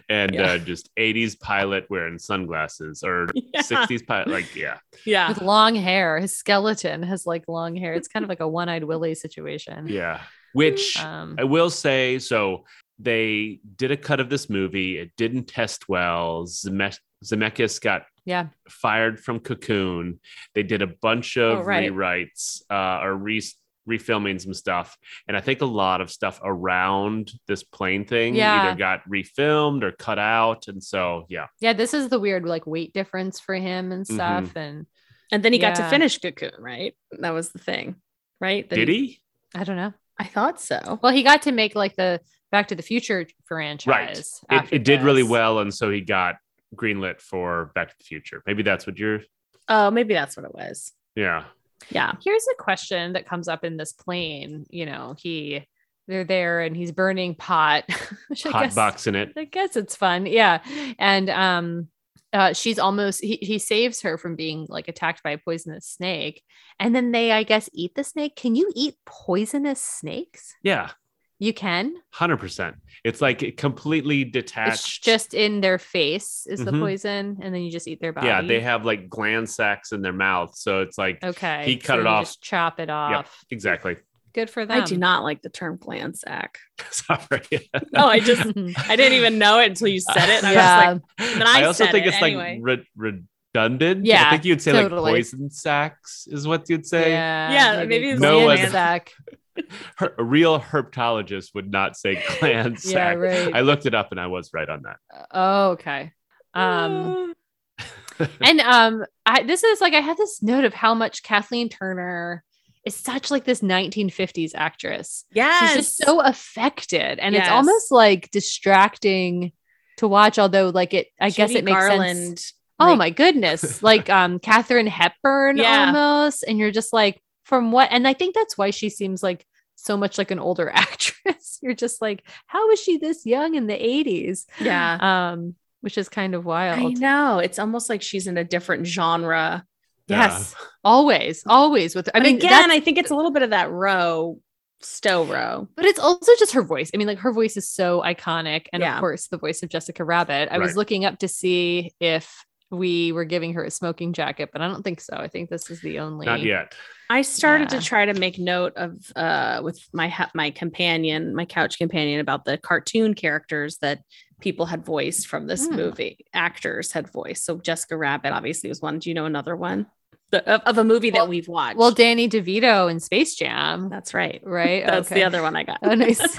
and 0.10 0.34
Yeah. 0.34 0.44
uh, 0.54 0.58
just 0.58 0.90
80s 0.98 1.40
pilot 1.40 1.86
wearing 1.90 2.20
sunglasses 2.20 3.04
or 3.04 3.28
Yeah. 3.34 3.62
60s 3.62 4.06
pilot. 4.06 4.28
Like, 4.30 4.56
yeah, 4.56 4.78
Yeah. 5.06 5.30
With 5.30 5.42
long 5.42 5.76
hair. 5.76 6.20
His 6.20 6.36
skeleton 6.38 7.04
has 7.04 7.26
like 7.26 7.46
long 7.48 7.76
hair. 7.76 7.94
It's 7.94 8.08
kind 8.08 8.24
of 8.24 8.30
like 8.30 8.40
a 8.40 8.48
one 8.48 8.70
eyed 8.70 8.84
willy 8.84 9.16
situation. 9.16 9.88
yeah. 9.88 10.22
Which 10.54 10.98
Um, 11.04 11.36
I 11.38 11.44
will 11.44 11.70
say, 11.70 12.18
so 12.20 12.66
they 12.98 13.60
did 13.78 13.92
a 13.92 13.98
cut 13.98 14.20
of 14.20 14.30
this 14.30 14.50
movie. 14.50 14.98
It 14.98 15.12
didn't 15.16 15.46
test 15.46 15.88
well. 15.88 16.46
Zeme- 16.48 16.98
Zemeckis 17.24 17.80
got 17.80 18.04
yeah. 18.26 18.48
fired 18.70 19.20
from 19.20 19.40
Cocoon. 19.40 20.20
They 20.56 20.64
did 20.64 20.82
a 20.82 20.88
bunch 20.88 21.38
of 21.38 21.60
Oh, 21.60 21.62
right. 21.64 21.92
rewrites 21.92 22.62
uh, 22.70 23.00
or 23.04 23.16
re- 23.16 23.44
refilming 23.90 24.40
some 24.40 24.54
stuff, 24.54 24.98
and 25.28 25.36
I 25.36 25.42
think 25.42 25.62
a 25.62 25.66
lot 25.66 26.02
of 26.02 26.12
stuff 26.12 26.40
around 26.44 27.32
this 27.48 27.64
plane 27.64 28.06
thing 28.06 28.36
Yeah. 28.36 28.68
either 28.68 28.78
got 28.78 29.02
refilmed 29.10 29.84
or 29.84 29.92
cut 29.92 30.20
out, 30.20 30.68
and 30.68 30.84
so 30.84 31.26
yeah, 31.30 31.48
Yeah. 31.60 31.74
This 31.74 31.94
is 31.94 32.10
the 32.10 32.20
weird 32.20 32.46
like 32.46 32.66
weight 32.68 32.94
difference 32.94 33.40
for 33.40 33.56
him 33.56 33.92
and 33.92 34.06
mm-hmm. 34.06 34.16
stuff. 34.16 34.56
And 34.56 34.86
And 35.32 35.44
then 35.44 35.54
he 35.54 35.60
got 35.60 35.76
to 35.76 35.90
finish 35.90 36.18
Cocoon, 36.18 36.52
right? 36.60 36.96
That 37.20 37.32
was 37.32 37.50
the 37.50 37.60
thing, 37.60 37.96
right? 38.40 38.70
That 38.70 38.76
did 38.76 38.88
he? 38.88 39.20
I 39.56 39.64
don't 39.64 39.76
know. 39.76 39.94
I 40.18 40.26
thought 40.26 40.60
so. 40.60 41.00
Well, 41.02 41.14
he 41.14 41.24
got 41.24 41.44
to 41.44 41.52
make 41.52 41.76
like 41.76 41.96
the 41.96 42.20
Back 42.52 42.68
to 42.70 42.76
the 42.76 42.84
Future 42.84 43.28
franchise. 43.46 44.42
Right. 44.50 44.64
It, 44.66 44.74
it 44.74 44.84
did 44.84 45.02
really 45.02 45.24
well, 45.24 45.60
and 45.60 45.74
so 45.74 45.90
he 45.92 46.02
got 46.02 46.36
greenlit 46.76 47.22
for 47.22 47.72
Back 47.76 47.90
to 47.90 47.96
the 47.98 48.04
Future. 48.04 48.42
Maybe 48.46 48.64
that's 48.64 48.86
what 48.88 48.98
you're. 48.98 49.22
Oh, 49.68 49.92
maybe 49.92 50.14
that's 50.14 50.36
what 50.36 50.46
it 50.46 50.54
was. 50.54 50.92
Yeah. 51.16 51.44
Yeah. 51.90 52.14
Here's 52.24 52.46
a 52.52 52.62
question 52.62 53.14
that 53.14 53.28
comes 53.28 53.48
up 53.48 53.64
in 53.64 53.78
this 53.78 53.94
plane. 53.94 54.66
You 54.70 54.86
know, 54.86 55.16
he 55.18 55.66
they're 56.08 56.24
there 56.24 56.62
and 56.62 56.76
he's 56.76 56.92
burning 56.92 57.36
pot, 57.36 57.86
which 58.28 58.46
I 58.46 58.50
Hot 58.50 58.64
guess 58.64 58.76
boxing 58.76 59.16
it. 59.16 59.34
I 59.38 59.46
guess 59.46 59.76
it's 59.76 59.96
fun. 59.96 60.26
Yeah. 60.26 60.62
And 60.98 61.30
um 61.30 61.88
uh, 62.32 62.54
she's 62.54 62.78
almost 62.78 63.24
he, 63.24 63.40
he 63.42 63.58
saves 63.58 64.02
her 64.02 64.18
from 64.18 64.36
being 64.36 64.68
like 64.70 64.88
attacked 64.88 65.24
by 65.24 65.32
a 65.32 65.38
poisonous 65.38 65.88
snake 65.88 66.44
and 66.80 66.96
then 66.96 67.12
they 67.12 67.32
i 67.32 67.42
guess 67.42 67.70
eat 67.74 67.96
the 67.96 68.04
snake 68.04 68.36
can 68.36 68.56
you 68.56 68.72
eat 68.76 68.94
poisonous 69.06 69.82
snakes 69.82 70.56
Yeah, 70.62 70.92
you 71.40 71.54
can 71.54 71.94
hundred 72.12 72.38
percent. 72.38 72.76
It's 73.04 73.22
like 73.22 73.56
completely 73.58 74.26
detached. 74.26 74.72
it's 74.74 75.00
just 75.00 75.34
in 75.34 75.62
their 75.62 75.78
face 75.78 76.46
is 76.50 76.64
the 76.64 76.72
Mhm. 76.72 76.80
poison 76.82 77.38
and 77.42 77.56
then 77.56 77.62
you 77.62 77.72
just 77.72 77.88
eat 77.88 78.02
their 78.02 78.12
body 78.14 78.28
yeah, 78.28 78.42
they 78.42 78.60
have 78.60 78.86
like 78.86 79.10
gland 79.10 79.50
sacs 79.50 79.92
in 79.94 80.02
their 80.02 80.14
mouth, 80.14 80.56
so 80.56 80.82
it's 80.82 80.98
like 80.98 81.24
okay 81.24 81.64
he 81.66 81.78
cut 81.78 81.96
so 81.96 82.00
it 82.00 82.04
you 82.04 82.08
off. 82.10 82.26
just 82.26 82.42
chop 82.42 82.80
it 82.80 82.90
off 82.90 83.44
exactly. 83.50 83.96
good 84.34 84.50
for 84.50 84.66
them 84.66 84.82
I 84.82 84.86
do 84.86 84.98
not 84.98 85.24
like 85.24 85.42
the 85.42 85.50
term 85.50 85.78
gland 85.80 86.18
sack. 86.18 86.60
Sorry. 86.92 87.70
No, 87.94 88.06
I 88.06 88.20
just 88.20 88.42
I 88.90 88.96
didn't 88.96 89.14
even 89.14 89.40
know 89.40 89.60
it 89.60 89.70
until 89.70 89.88
you 89.88 90.00
said 90.02 90.30
it. 90.30 90.44
And 90.44 90.48
I 90.48 90.50
was 90.50 90.56
yeah 90.56 90.92
like, 90.92 91.02
then 91.40 91.48
I 91.48 91.64
also 91.64 91.86
said 91.86 91.92
think 91.94 92.06
it 92.06 92.10
it's 92.10 92.22
anyway. 92.22 92.60
like 92.62 92.86
re- 92.96 93.24
redundant. 93.56 94.06
Yeah, 94.06 94.28
I 94.28 94.30
think 94.32 94.46
you'd 94.46 94.62
say 94.62 94.74
totally. 94.74 95.02
like 95.02 95.14
poison 95.14 95.50
sacs 95.50 96.28
is 96.30 96.46
what 96.48 96.70
you'd 96.70 96.86
say. 96.86 97.12
yeah 97.12 97.52
Yeah, 97.80 97.86
maybe 97.86 98.10
it's 98.12 98.22
No 98.22 98.42
gland 98.44 98.62
one- 98.64 98.72
sac. 98.72 99.14
Her- 99.98 100.16
a 100.18 100.24
real 100.24 100.60
herpetologist 100.60 101.54
would 101.56 101.72
not 101.72 101.96
say 101.98 102.24
gland 102.40 102.80
sac. 102.80 102.94
yeah 102.94 103.14
right 103.14 103.56
I 103.56 103.62
looked 103.62 103.86
it 103.86 103.94
up 103.94 104.12
and 104.12 104.20
I 104.20 104.28
was 104.28 104.52
right 104.54 104.70
on 104.70 104.84
that. 104.84 104.98
oh 105.32 105.70
okay 105.72 106.12
um 106.54 107.34
and 108.42 108.60
um 108.62 109.06
I 109.26 109.44
this 109.44 109.64
is 109.64 109.80
like 109.82 109.94
I 109.94 110.02
had 110.02 110.18
this 110.18 110.42
note 110.44 110.66
of 110.66 110.74
how 110.74 110.94
much 110.94 111.24
Kathleen 111.24 111.70
Turner 111.70 112.44
is 112.86 112.96
such 112.96 113.30
like 113.30 113.44
this 113.44 113.60
1950s 113.62 114.52
actress. 114.56 115.26
Yeah, 115.34 115.60
She's 115.60 115.76
just 115.76 115.98
so 115.98 116.22
affected 116.22 117.20
and 117.20 117.36
it's 117.36 117.50
almost 117.50 117.92
like 117.92 118.32
distracting 118.32 119.52
to 119.98 120.08
watch 120.08 120.40
although 120.40 120.70
like 120.70 120.94
it 120.94 121.08
I 121.20 121.30
guess 121.30 121.52
it 121.52 121.64
makes 121.66 121.78
Garland, 121.78 122.18
sense. 122.40 122.54
Oh 122.80 122.96
my 122.96 123.10
goodness. 123.10 123.84
like 123.92 124.10
um 124.10 124.40
Katharine 124.40 124.88
Hepburn 124.88 125.58
Yeah. 125.58 125.88
almost 125.88 126.44
and 126.48 126.58
you're 126.58 126.72
just 126.72 126.94
like 126.94 127.22
from 127.44 127.72
what 127.72 127.90
and 127.92 128.08
I 128.08 128.14
think 128.14 128.34
that's 128.36 128.58
why 128.58 128.70
she 128.72 128.90
seems 128.90 129.22
like 129.22 129.46
so 129.84 129.98
much 129.98 130.18
like 130.18 130.32
an 130.32 130.40
older 130.40 130.70
actress. 130.74 131.60
You're 131.62 131.74
just 131.76 132.02
like 132.02 132.24
how 132.48 132.68
was 132.70 132.82
she 132.82 132.98
this 132.98 133.26
young 133.26 133.56
in 133.56 133.68
the 133.68 133.74
80s? 133.74 134.46
Yeah. 134.60 135.32
Um 135.32 135.56
which 135.82 135.98
is 135.98 136.10
kind 136.10 136.36
of 136.36 136.44
wild. 136.46 136.78
I 136.80 136.84
wild. 136.84 136.98
know. 137.00 137.40
It's 137.40 137.58
almost 137.60 137.90
like 137.90 138.02
she's 138.02 138.28
in 138.28 138.38
a 138.38 138.44
different 138.44 138.86
genre. 138.86 139.64
Yes, 140.08 140.56
always, 140.84 141.44
always 141.46 141.96
with. 141.96 142.10
I 142.14 142.18
I 142.18 142.22
mean, 142.24 142.38
mean, 142.38 142.46
again, 142.46 142.72
I 142.72 142.80
think 142.80 142.98
it's 142.98 143.12
a 143.12 143.16
little 143.16 143.30
bit 143.32 143.44
of 143.44 143.52
that 143.52 143.70
row, 143.72 144.40
Stowe 144.82 145.24
row. 145.26 145.68
but 145.76 145.86
it's 145.86 146.00
also 146.00 146.32
just 146.40 146.54
her 146.54 146.64
voice. 146.64 146.90
I 146.94 146.98
mean, 146.98 147.06
like 147.08 147.20
her 147.20 147.32
voice 147.32 147.56
is 147.58 147.70
so 147.70 148.02
iconic, 148.02 148.66
and 148.74 148.82
Yeah. 148.82 148.96
of 148.96 149.00
course, 149.02 149.28
the 149.28 149.38
voice 149.38 149.62
of 149.62 149.70
Jessica 149.70 150.04
Rabbit. 150.04 150.50
I 150.52 150.58
was 150.58 150.76
looking 150.76 151.06
up 151.06 151.20
to 151.20 151.28
see 151.28 151.94
if 152.00 152.44
we 152.72 153.12
were 153.12 153.26
giving 153.26 153.54
her 153.54 153.64
a 153.64 153.72
smoking 153.72 154.14
jacket, 154.14 154.50
but 154.54 154.62
I 154.62 154.68
don't 154.68 154.84
think 154.84 155.02
so. 155.02 155.16
I 155.16 155.28
think 155.28 155.50
this 155.50 155.70
is 155.70 155.82
the 155.82 156.00
only. 156.00 156.26
Not 156.26 156.42
yet. 156.42 156.74
I 157.10 157.24
started 157.24 157.72
Yeah. 157.72 157.80
to 157.80 157.86
try 157.86 158.06
to 158.06 158.14
make 158.14 158.38
note 158.38 158.74
of 158.76 158.94
uh 159.16 159.62
with 159.64 159.80
my 159.94 160.08
ha- 160.10 160.30
my 160.36 160.52
companion, 160.52 161.34
my 161.36 161.46
couch 161.46 161.78
companion 161.80 162.20
about 162.20 162.46
the 162.46 162.58
cartoon 162.58 163.14
characters 163.16 163.78
that 163.80 164.02
people 164.42 164.68
had 164.68 164.86
voiced 164.86 165.28
from 165.28 165.48
this 165.48 165.68
Hmm. 165.68 165.76
movie. 165.76 166.26
Actors 166.34 166.92
had 166.92 167.10
voiced. 167.12 167.44
So 167.46 167.58
Jessica 167.58 167.98
Rabbit 167.98 168.32
obviously 168.32 168.70
was 168.70 168.82
one. 168.82 169.00
Do 169.00 169.10
you 169.10 169.14
know 169.16 169.26
another 169.26 169.56
one? 169.56 169.88
The, 170.32 170.48
of, 170.48 170.62
of 170.62 170.78
a 170.78 170.84
movie 170.84 171.10
Well- 171.10 171.26
that 171.26 171.30
we've 171.30 171.48
watched. 171.48 171.78
Well, 171.78 171.92
Danny 171.92 172.30
DeVito 172.30 172.90
in 172.92 173.00
Space 173.00 173.34
Jam, 173.34 173.90
that's 173.90 174.14
right. 174.14 174.40
right? 174.46 174.86
That's 174.86 175.10
the 175.10 175.24
other 175.24 175.42
one 175.42 175.56
I 175.56 175.64
got. 175.64 175.80
Oh, 175.82 175.96
nice. 175.96 176.22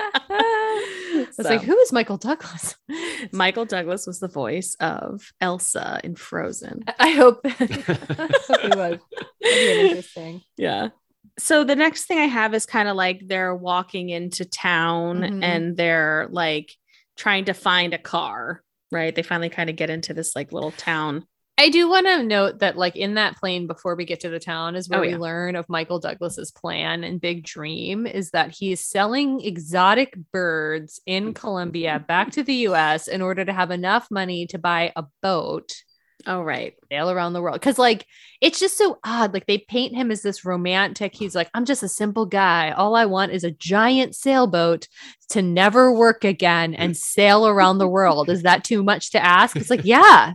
I 1.38 1.42
was 1.42 1.46
So, 1.48 1.54
like, 1.54 1.62
who 1.64 1.76
is 1.78 1.92
Michael 1.92 2.16
Douglas? 2.16 2.76
Michael 3.32 3.64
Douglas 3.64 4.06
was 4.06 4.20
the 4.20 4.28
voice 4.28 4.76
of 4.80 5.32
Elsa 5.40 6.00
in 6.04 6.16
Frozen. 6.16 6.84
I 6.98 7.10
hope, 7.10 7.40
I 7.44 7.48
hope 7.50 8.60
he 8.62 8.68
was. 8.76 8.98
Interesting. 9.42 10.42
Yeah. 10.56 10.88
So 11.38 11.64
the 11.64 11.76
next 11.76 12.04
thing 12.04 12.18
I 12.18 12.24
have 12.26 12.54
is 12.54 12.64
kind 12.66 12.88
of 12.88 12.96
like 12.96 13.20
they're 13.26 13.54
walking 13.54 14.08
into 14.08 14.44
town 14.44 15.18
Mhm. 15.20 15.42
and 15.42 15.76
they're 15.76 16.28
like 16.30 16.72
trying 17.16 17.44
to 17.46 17.52
find 17.52 17.92
a 17.92 17.98
car, 17.98 18.62
right? 18.90 19.14
They 19.14 19.22
finally 19.22 19.48
kind 19.50 19.68
of 19.68 19.76
get 19.76 19.90
into 19.90 20.14
this 20.14 20.34
like 20.34 20.52
little 20.52 20.70
town. 20.72 21.26
I 21.58 21.70
do 21.70 21.88
want 21.88 22.06
to 22.06 22.22
note 22.22 22.58
that, 22.58 22.76
like 22.76 22.96
in 22.96 23.14
that 23.14 23.36
plane 23.36 23.66
before 23.66 23.94
we 23.96 24.04
get 24.04 24.20
to 24.20 24.28
the 24.28 24.38
town, 24.38 24.76
is 24.76 24.88
where 24.88 24.98
Oh, 24.98 25.02
we 25.02 25.16
learn 25.16 25.56
of 25.56 25.68
Michael 25.68 25.98
Douglas's 25.98 26.50
plan 26.50 27.02
and 27.02 27.20
big 27.20 27.44
dream 27.44 28.06
is 28.06 28.30
that 28.32 28.50
he's 28.50 28.80
selling 28.80 29.40
exotic 29.40 30.14
birds 30.32 31.00
in 31.06 31.32
mm. 31.32 31.34
Colombia 31.34 32.04
back 32.06 32.32
to 32.32 32.42
the 32.42 32.54
U.S. 32.54 33.08
in 33.08 33.22
order 33.22 33.44
to 33.44 33.52
have 33.54 33.70
enough 33.70 34.10
money 34.10 34.46
to 34.48 34.58
buy 34.58 34.92
a 34.96 35.04
boat, 35.22 35.72
Oh, 36.26 36.42
right. 36.42 36.74
sail 36.90 37.10
around 37.10 37.34
the 37.34 37.42
world. 37.42 37.60
Because 37.60 37.78
like 37.78 38.04
it's 38.40 38.58
just 38.58 38.76
so 38.76 38.98
odd. 39.04 39.32
Like 39.32 39.46
they 39.46 39.58
paint 39.58 39.94
him 39.94 40.10
as 40.10 40.22
this 40.22 40.44
romantic. 40.44 41.14
He's 41.14 41.34
like, 41.34 41.48
I'm 41.54 41.64
just 41.64 41.84
a 41.84 41.88
simple 41.88 42.26
guy. 42.26 42.72
All 42.72 42.96
I 42.96 43.06
want 43.06 43.32
is 43.32 43.44
a 43.44 43.50
giant 43.50 44.16
sailboat 44.16 44.88
to 45.30 45.42
never 45.42 45.92
work 45.92 46.24
again 46.24 46.74
and 46.74 46.96
sail 46.96 47.46
around 47.46 47.78
the 47.78 47.88
world. 47.96 48.30
Is 48.30 48.42
that 48.42 48.64
too 48.64 48.82
much 48.82 49.10
to 49.10 49.22
ask? 49.24 49.56
It's 49.56 49.70
like, 49.70 49.84
yeah, 49.84 50.34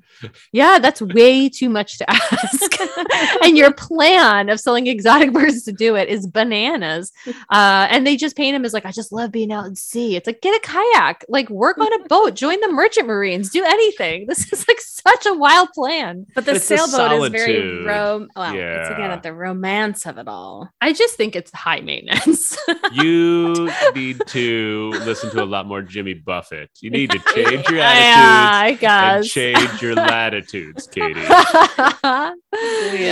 yeah, 0.51 0.79
that's 0.79 1.01
way 1.01 1.47
too 1.49 1.69
much 1.69 1.97
to 1.99 2.09
ask. 2.09 2.71
and 3.43 3.57
your 3.57 3.73
plan 3.73 4.49
of 4.49 4.59
selling 4.59 4.87
exotic 4.87 5.31
birds 5.33 5.63
to 5.63 5.71
do 5.71 5.95
it 5.95 6.09
is 6.09 6.27
bananas. 6.27 7.11
Uh, 7.49 7.87
and 7.89 8.05
they 8.05 8.15
just 8.17 8.35
paint 8.35 8.55
him 8.55 8.65
as 8.65 8.73
like, 8.73 8.85
I 8.85 8.91
just 8.91 9.11
love 9.11 9.31
being 9.31 9.51
out 9.51 9.65
at 9.65 9.77
sea. 9.77 10.15
It's 10.15 10.27
like, 10.27 10.41
get 10.41 10.55
a 10.55 10.59
kayak, 10.67 11.25
like 11.29 11.49
work 11.49 11.77
on 11.77 11.93
a 12.01 12.07
boat, 12.07 12.35
join 12.35 12.59
the 12.59 12.71
merchant 12.71 13.07
marines, 13.07 13.49
do 13.49 13.63
anything. 13.63 14.27
This 14.27 14.51
is 14.51 14.67
like 14.67 14.81
such 14.81 15.25
a 15.25 15.33
wild 15.33 15.69
plan. 15.73 16.25
But 16.35 16.45
the 16.45 16.55
It's 16.55 16.65
sailboat 16.65 17.11
is 17.23 17.29
very 17.29 17.53
solitude. 17.53 17.85
rom. 17.85 18.27
Well, 18.35 18.55
it's 18.55 18.89
again 18.89 19.11
at 19.11 19.23
the 19.23 19.33
romance 19.33 20.05
of 20.05 20.17
it 20.17 20.27
all. 20.27 20.69
I 20.81 20.93
just 20.93 21.15
think 21.15 21.35
it's 21.35 21.51
high 21.51 21.79
maintenance. 21.81 22.57
You 22.91 23.71
need 23.95 24.21
to 24.27 24.80
listen 24.89 25.29
to 25.31 25.43
a 25.43 25.45
lot 25.45 25.67
more 25.67 25.81
Jimmy 25.81 26.13
Buffett. 26.13 26.69
You 26.81 26.89
need 26.89 27.11
to 27.11 27.19
change 27.35 27.67
your 27.69 27.77
yeah, 27.77 28.61
attitudes 28.65 28.83
I 28.83 29.15
and 29.15 29.25
change 29.25 29.81
your 29.81 29.95
latitudes, 29.95 30.87
Katie. 30.87 31.19
yeah, 31.21 32.31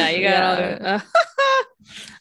you 0.10 0.24
got. 0.24 0.60
Yeah. 0.60 1.02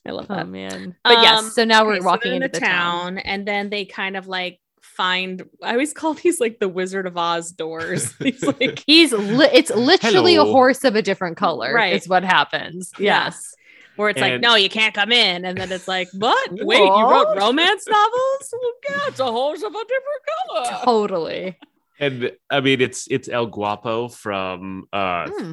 I 0.07 0.11
love 0.13 0.27
Oh 0.31 0.37
that. 0.37 0.49
man. 0.49 0.97
But 1.05 1.17
Um, 1.19 1.23
yes, 1.23 1.55
so 1.55 1.65
now 1.65 1.85
we're 1.85 1.97
Okay, 1.97 2.05
walking 2.05 2.31
they're 2.33 2.43
into 2.45 2.49
the 2.49 2.61
town. 2.61 3.19
and 3.19 3.47
then 3.47 3.69
they 3.71 3.85
kind 3.85 4.17
of 4.17 4.27
like 4.27 4.59
find. 4.81 5.43
I 5.63 5.73
always 5.73 5.93
call 5.93 6.15
these 6.15 6.41
like 6.41 6.59
the 6.61 6.69
Wizard 6.69 7.07
of 7.07 7.17
Oz 7.19 7.53
doors. 7.53 8.13
These 8.15 8.43
like 8.43 8.83
He's 8.87 9.13
li- 9.13 9.51
it's 9.53 9.71
literally 9.71 10.37
a 10.37 10.45
horse 10.45 10.85
of 10.85 10.97
a 10.97 11.03
different 11.03 11.37
color. 11.37 11.73
Right. 11.75 11.95
Is 11.95 12.09
what 12.09 12.25
happens. 12.25 12.91
Yes. 12.99 13.55
Where 13.99 14.09
it's 14.11 14.21
like, 14.21 14.41
no, 14.41 14.55
you 14.55 14.69
can't 14.69 14.95
come 14.95 15.13
in, 15.13 15.45
and 15.45 15.59
then 15.59 15.71
it's 15.73 15.89
like, 15.89 16.09
what? 16.13 16.51
Wait, 16.53 16.79
you 16.79 17.09
wrote 17.11 17.37
romance 17.37 17.87
novels? 17.89 18.53
Well, 18.53 18.73
yeah, 18.91 19.01
it's 19.09 19.21
a 19.21 19.25
horse 19.31 19.63
of 19.63 19.73
a 19.75 19.85
different 19.85 20.23
color. 20.71 20.85
Totally. 20.85 21.59
And 22.01 22.33
I 22.49 22.61
mean, 22.61 22.81
it's 22.81 23.07
it's 23.11 23.29
El 23.29 23.47
Guapo 23.47 24.09
from 24.09 24.85
uh 24.93 25.29
Hmm. 25.29 25.53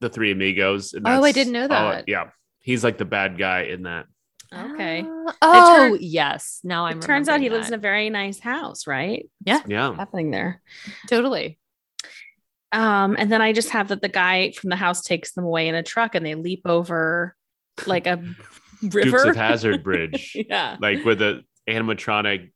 the 0.00 0.08
Three 0.08 0.32
Amigos. 0.32 0.92
And 0.92 1.06
Oh, 1.06 1.22
I 1.24 1.32
didn't 1.32 1.52
know 1.52 1.62
all- 1.62 1.68
that. 1.68 2.08
yeah, 2.08 2.30
he's 2.60 2.82
like 2.82 2.98
the 2.98 3.04
bad 3.04 3.38
guy 3.38 3.62
in 3.62 3.84
that. 3.84 4.06
Okay. 4.52 5.00
Uh, 5.02 5.32
oh, 5.42 5.88
turn- 5.90 5.98
yes. 6.00 6.60
Now 6.64 6.86
I'm 6.86 6.98
It 6.98 7.02
turns 7.02 7.28
out 7.28 7.40
he 7.40 7.46
remembering 7.46 7.60
lives 7.60 7.68
in 7.68 7.74
a 7.74 7.78
very 7.78 8.10
nice 8.10 8.38
house, 8.40 8.86
right? 8.86 9.28
Yeah. 9.44 9.60
Yeah, 9.66 9.94
Happening 9.94 10.30
there. 10.30 10.60
totally. 11.08 11.58
Um, 12.72 13.14
and 13.18 13.30
then 13.30 13.40
I 13.40 13.52
just 13.52 13.70
have 13.70 13.88
that 13.88 14.02
the 14.02 14.08
guy 14.08 14.50
from 14.52 14.70
the 14.70 14.76
house 14.76 15.02
takes 15.02 15.32
them 15.32 15.44
away 15.44 15.68
in 15.68 15.74
a 15.76 15.82
truck 15.82 16.14
and 16.16 16.26
they 16.26 16.34
leap 16.34 16.62
over 16.66 17.36
like 17.86 18.06
a 18.06 18.22
Dukes 18.86 19.24
of 19.24 19.36
Hazzard 19.36 19.82
Bridge, 19.82 20.36
yeah. 20.48 20.76
like 20.80 21.04
with 21.04 21.20
a 21.22 21.42
animatronic 21.68 22.50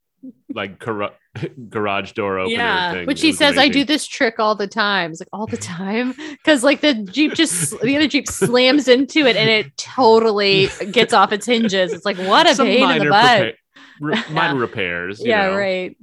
like 0.53 0.79
gar- 0.81 1.13
garage 1.69 2.13
door 2.13 2.39
opener 2.41 2.57
Yeah, 2.57 2.93
thing. 2.93 3.07
Which 3.07 3.21
It 3.21 3.23
he 3.23 3.29
was 3.29 3.39
says, 3.39 3.57
I 3.59 3.69
do 3.69 3.85
this 3.85 4.07
trick 4.07 4.39
all 4.41 4.55
the 4.57 4.67
time. 4.67 5.13
It's 5.13 5.21
like 5.21 5.29
all 5.33 5.47
the 5.47 5.57
time. 5.57 6.13
Cause 6.45 6.65
like 6.65 6.81
the 6.81 6.95
Jeep 6.95 7.35
just 7.35 7.81
the 7.81 7.97
other 7.97 8.09
Jeep 8.09 8.27
slams 8.27 8.89
into 8.89 9.21
it 9.27 9.37
and 9.37 9.49
it 9.49 9.77
totally 9.77 10.69
gets 10.91 11.13
off 11.15 11.33
its 11.33 11.47
hinges. 11.47 11.93
It's 11.93 12.05
like 12.05 12.19
what 12.19 12.49
a 12.51 12.55
Some 12.57 12.67
pain 12.67 12.91
in 12.91 12.99
the 13.05 13.11
butt. 13.11 13.41
prepa- 13.43 13.55
re- 14.01 14.23
minor 14.35 14.59
repairs. 14.59 15.21
you 15.21 15.29
Yeah, 15.29 15.47
know. 15.51 15.57
right. 15.57 15.97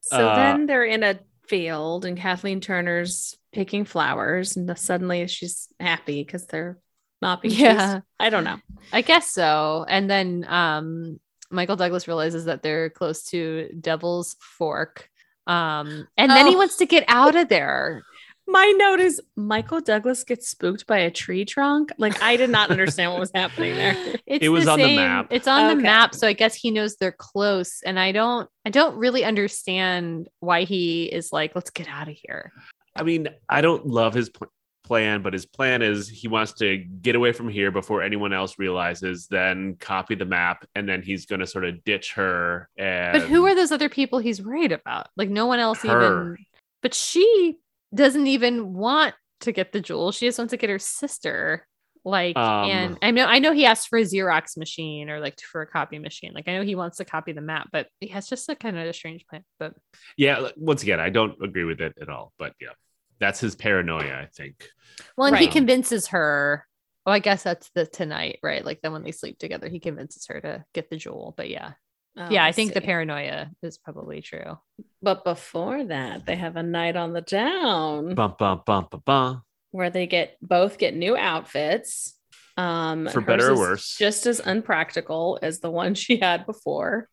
So 0.00 0.26
Uh, 0.26 0.34
then 0.36 0.66
they're 0.66 0.84
in 0.86 1.02
a 1.02 1.18
field 1.46 2.04
and 2.06 2.16
Kathleen 2.16 2.60
Turner's 2.60 3.36
picking 3.52 3.84
flowers 3.84 4.56
and 4.56 4.76
suddenly 4.78 5.26
she's 5.28 5.68
happy 5.78 6.24
because 6.24 6.46
they're 6.46 6.78
not 7.22 7.42
being 7.42 7.54
Yeah. 7.58 7.94
chased. 7.94 8.04
I 8.20 8.30
don't 8.30 8.44
know. 8.44 8.58
I 8.92 9.02
guess 9.02 9.30
so. 9.30 9.84
And 9.88 10.10
then 10.10 10.44
um 10.48 11.20
Michael 11.50 11.76
Douglas 11.76 12.06
realizes 12.06 12.44
that 12.44 12.62
they're 12.62 12.90
close 12.90 13.22
to 13.30 13.70
Devil's 13.80 14.36
Fork. 14.38 15.08
Um, 15.46 16.06
and 16.18 16.30
then 16.30 16.46
he 16.46 16.54
Oh. 16.54 16.58
wants 16.58 16.76
to 16.76 16.86
get 16.86 17.04
out 17.08 17.34
of 17.36 17.48
there. 17.48 18.02
My 18.46 18.70
note 18.78 19.00
is 19.00 19.20
Michael 19.36 19.80
Douglas 19.80 20.24
gets 20.24 20.48
spooked 20.48 20.86
by 20.86 20.98
a 20.98 21.10
tree 21.10 21.44
trunk. 21.46 21.90
Like 21.98 22.22
I 22.22 22.36
did 22.36 22.50
not 22.50 22.70
understand 22.70 23.12
what 23.12 23.20
was 23.20 23.30
happening 23.34 23.74
there. 23.76 23.94
It's 24.26 24.44
It 24.44 24.50
was 24.50 24.66
the 24.66 24.72
on 24.72 24.78
the 24.78 24.96
map. 24.96 25.26
It's 25.30 25.48
on 25.48 25.74
the 25.74 25.82
map, 25.82 26.14
so 26.14 26.26
I 26.26 26.34
guess 26.34 26.54
he 26.54 26.70
knows 26.70 26.96
they're 26.96 27.12
close. 27.12 27.80
And 27.82 27.98
I 27.98 28.12
don't, 28.12 28.48
I 28.66 28.70
don't 28.70 28.96
really 28.96 29.24
understand 29.24 30.28
why 30.40 30.64
he 30.64 31.04
is 31.04 31.32
like, 31.32 31.54
let's 31.54 31.70
get 31.70 31.88
out 31.88 32.08
of 32.08 32.16
here. 32.22 32.52
I 32.94 33.02
mean, 33.04 33.28
I 33.48 33.60
don't 33.62 33.86
love 33.86 34.12
his 34.12 34.28
pl- 34.28 34.52
plan, 34.88 35.22
but 35.22 35.32
his 35.32 35.46
plan 35.46 35.82
is 35.82 36.08
he 36.08 36.26
wants 36.26 36.54
to 36.54 36.78
get 36.78 37.14
away 37.14 37.32
from 37.32 37.48
here 37.48 37.70
before 37.70 38.02
anyone 38.02 38.32
else 38.32 38.58
realizes, 38.58 39.26
then 39.28 39.76
copy 39.78 40.14
the 40.14 40.24
map, 40.24 40.64
and 40.74 40.88
then 40.88 41.02
he's 41.02 41.26
going 41.26 41.40
to 41.40 41.46
sort 41.46 41.64
of 41.64 41.84
ditch 41.84 42.14
her. 42.14 42.68
And 42.76 43.12
But 43.12 43.28
who 43.28 43.46
are 43.46 43.54
those 43.54 43.70
other 43.70 43.88
people 43.88 44.18
he's 44.18 44.42
worried 44.42 44.72
about? 44.72 45.08
Like 45.16 45.28
no 45.28 45.46
one 45.46 45.60
else 45.60 45.82
Her. 45.82 46.32
even. 46.32 46.46
But 46.82 46.94
she 46.94 47.58
doesn't 47.94 48.26
even 48.26 48.74
want 48.74 49.14
to 49.42 49.52
get 49.52 49.72
the 49.72 49.80
jewel. 49.80 50.10
She 50.10 50.26
just 50.26 50.38
wants 50.38 50.52
to 50.52 50.56
get 50.56 50.70
her 50.70 50.78
sister. 50.78 51.66
Like, 52.04 52.36
Um, 52.36 52.70
and 52.70 52.98
I 53.02 53.10
know 53.10 53.26
I 53.26 53.38
know 53.38 53.52
he 53.52 53.66
asked 53.66 53.88
for 53.88 53.98
a 53.98 54.02
Xerox 54.02 54.56
machine 54.56 55.10
or 55.10 55.20
like 55.20 55.38
for 55.40 55.60
a 55.60 55.66
copy 55.66 55.98
machine. 55.98 56.32
Like 56.32 56.48
I 56.48 56.54
know 56.56 56.62
he 56.62 56.74
wants 56.74 56.96
to 56.98 57.04
copy 57.04 57.32
the 57.32 57.42
map, 57.42 57.68
but 57.70 57.88
he 58.00 58.08
has 58.08 58.28
just 58.28 58.48
a 58.48 58.54
kind 58.54 58.78
of 58.78 58.86
a 58.86 58.92
strange 58.92 59.26
plan. 59.26 59.44
But 59.58 59.74
Yeah, 60.16 60.48
once 60.56 60.82
again, 60.82 61.00
I 61.00 61.10
don't 61.10 61.36
agree 61.42 61.64
with 61.64 61.80
it 61.80 61.94
at 62.00 62.08
all. 62.08 62.32
But 62.38 62.54
yeah, 62.60 62.74
that's 63.20 63.40
his 63.40 63.54
paranoia, 63.56 64.14
I 64.22 64.26
think. 64.34 64.68
well, 65.16 65.28
and 65.28 65.36
he 65.38 65.48
convinces 65.48 66.08
her. 66.08 66.64
Oh, 67.06 67.12
I 67.12 67.20
guess 67.20 67.42
that's 67.42 67.70
the 67.74 67.86
tonight, 67.86 68.38
right? 68.42 68.64
Like 68.64 68.80
then 68.82 68.92
when 68.92 69.02
they 69.02 69.12
sleep 69.12 69.38
together, 69.38 69.68
he 69.68 69.80
convinces 69.80 70.26
her 70.26 70.40
to 70.40 70.64
get 70.74 70.90
the 70.90 70.96
jewel. 70.96 71.32
But 71.36 71.48
yeah, 71.48 71.72
Oh, 72.16 72.28
yeah, 72.30 72.44
I 72.44 72.52
think 72.52 72.74
the 72.74 72.80
paranoia 72.80 73.50
is 73.62 73.78
probably 73.78 74.20
true. 74.20 74.58
But 75.00 75.24
before 75.24 75.84
that, 75.84 76.26
they 76.26 76.36
have 76.36 76.56
a 76.56 76.62
night 76.62 76.96
on 76.96 77.12
the 77.12 77.22
town 77.22 78.14
Bum 78.14 78.34
bum 78.38 78.62
bum 78.66 78.88
bum 78.90 79.02
bum. 79.06 79.42
where 79.70 79.88
they 79.90 80.06
get 80.06 80.36
both 80.42 80.78
get 80.78 80.94
new 80.96 81.16
outfits. 81.16 82.14
Um, 82.56 83.06
For 83.06 83.20
better 83.20 83.52
or 83.52 83.56
worse. 83.56 83.96
just 83.96 84.26
as 84.26 84.40
unpractical 84.40 85.38
as 85.42 85.60
the 85.60 85.70
one 85.70 85.94
she 85.94 86.16
had 86.16 86.44
before. 86.44 87.08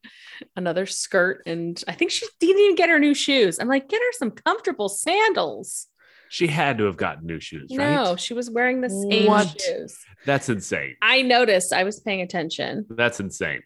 Another 0.56 0.86
skirt, 0.86 1.42
and 1.46 1.80
I 1.86 1.92
think 1.92 2.10
she 2.10 2.26
didn't 2.40 2.60
even 2.62 2.74
get 2.74 2.88
her 2.90 2.98
new 2.98 3.14
shoes. 3.14 3.60
I'm 3.60 3.68
like, 3.68 3.88
get 3.88 4.00
her 4.02 4.12
some 4.12 4.32
comfortable 4.32 4.88
sandals. 4.88 5.86
She 6.28 6.46
had 6.48 6.78
to 6.78 6.84
have 6.84 6.96
gotten 6.96 7.26
new 7.26 7.40
shoes, 7.40 7.70
right? 7.76 7.90
No, 7.94 8.16
she 8.16 8.34
was 8.34 8.50
wearing 8.50 8.80
the 8.80 8.90
same 8.90 9.26
What? 9.26 9.60
shoes. 9.60 9.96
That's 10.24 10.48
insane. 10.48 10.96
I 11.02 11.22
noticed. 11.22 11.72
I 11.72 11.84
was 11.84 12.00
paying 12.00 12.20
attention, 12.20 12.86
That's 12.90 13.20
insane. 13.20 13.62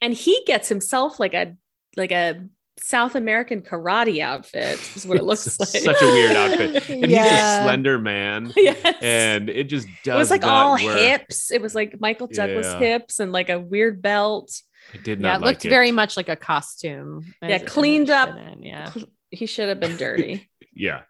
and 0.00 0.14
he 0.14 0.42
gets 0.46 0.68
himself 0.68 1.18
like 1.20 1.34
a 1.34 1.56
like 1.96 2.12
a 2.12 2.44
South 2.82 3.14
American 3.14 3.60
karate 3.60 4.20
outfit. 4.22 4.78
Is 4.96 5.04
what 5.04 5.18
it 5.18 5.24
looks 5.30 5.46
It's 5.46 5.58
like. 5.60 5.68
Such 5.68 6.00
a 6.00 6.06
weird 6.06 6.36
outfit. 6.36 6.88
And 6.90 7.04
he's 7.04 7.04
a 7.04 7.08
Yeah. 7.08 7.62
slender 7.64 7.98
man. 7.98 8.52
yes. 8.56 8.96
And 9.02 9.50
it 9.50 9.64
just 9.64 9.86
does 10.04 10.14
it 10.14 10.18
was 10.18 10.30
like 10.30 10.40
not 10.42 10.50
all 10.50 10.72
work. 10.74 10.98
hips. 10.98 11.50
It 11.50 11.60
was 11.60 11.74
like 11.74 12.00
Michael 12.00 12.26
Douglas 12.28 12.66
Yeah. 12.66 12.78
hips 12.78 13.20
and 13.20 13.32
like 13.32 13.50
a 13.50 13.58
weird 13.60 14.00
belt. 14.00 14.50
It 14.94 15.04
did 15.04 15.20
Yeah, 15.20 15.28
not 15.32 15.36
it 15.42 15.44
like 15.44 15.56
looked 15.56 15.62
very 15.64 15.92
much 15.92 16.16
like 16.16 16.28
a 16.30 16.36
costume. 16.36 17.34
Yeah, 17.42 17.58
cleaned 17.58 18.08
up. 18.10 18.30
have 18.36 18.56
Yeah. 18.60 18.92
He 19.30 19.46
should 19.46 19.68
have 19.68 19.78
been 19.80 19.96
dirty. 19.96 20.49
Yeah 20.74 21.02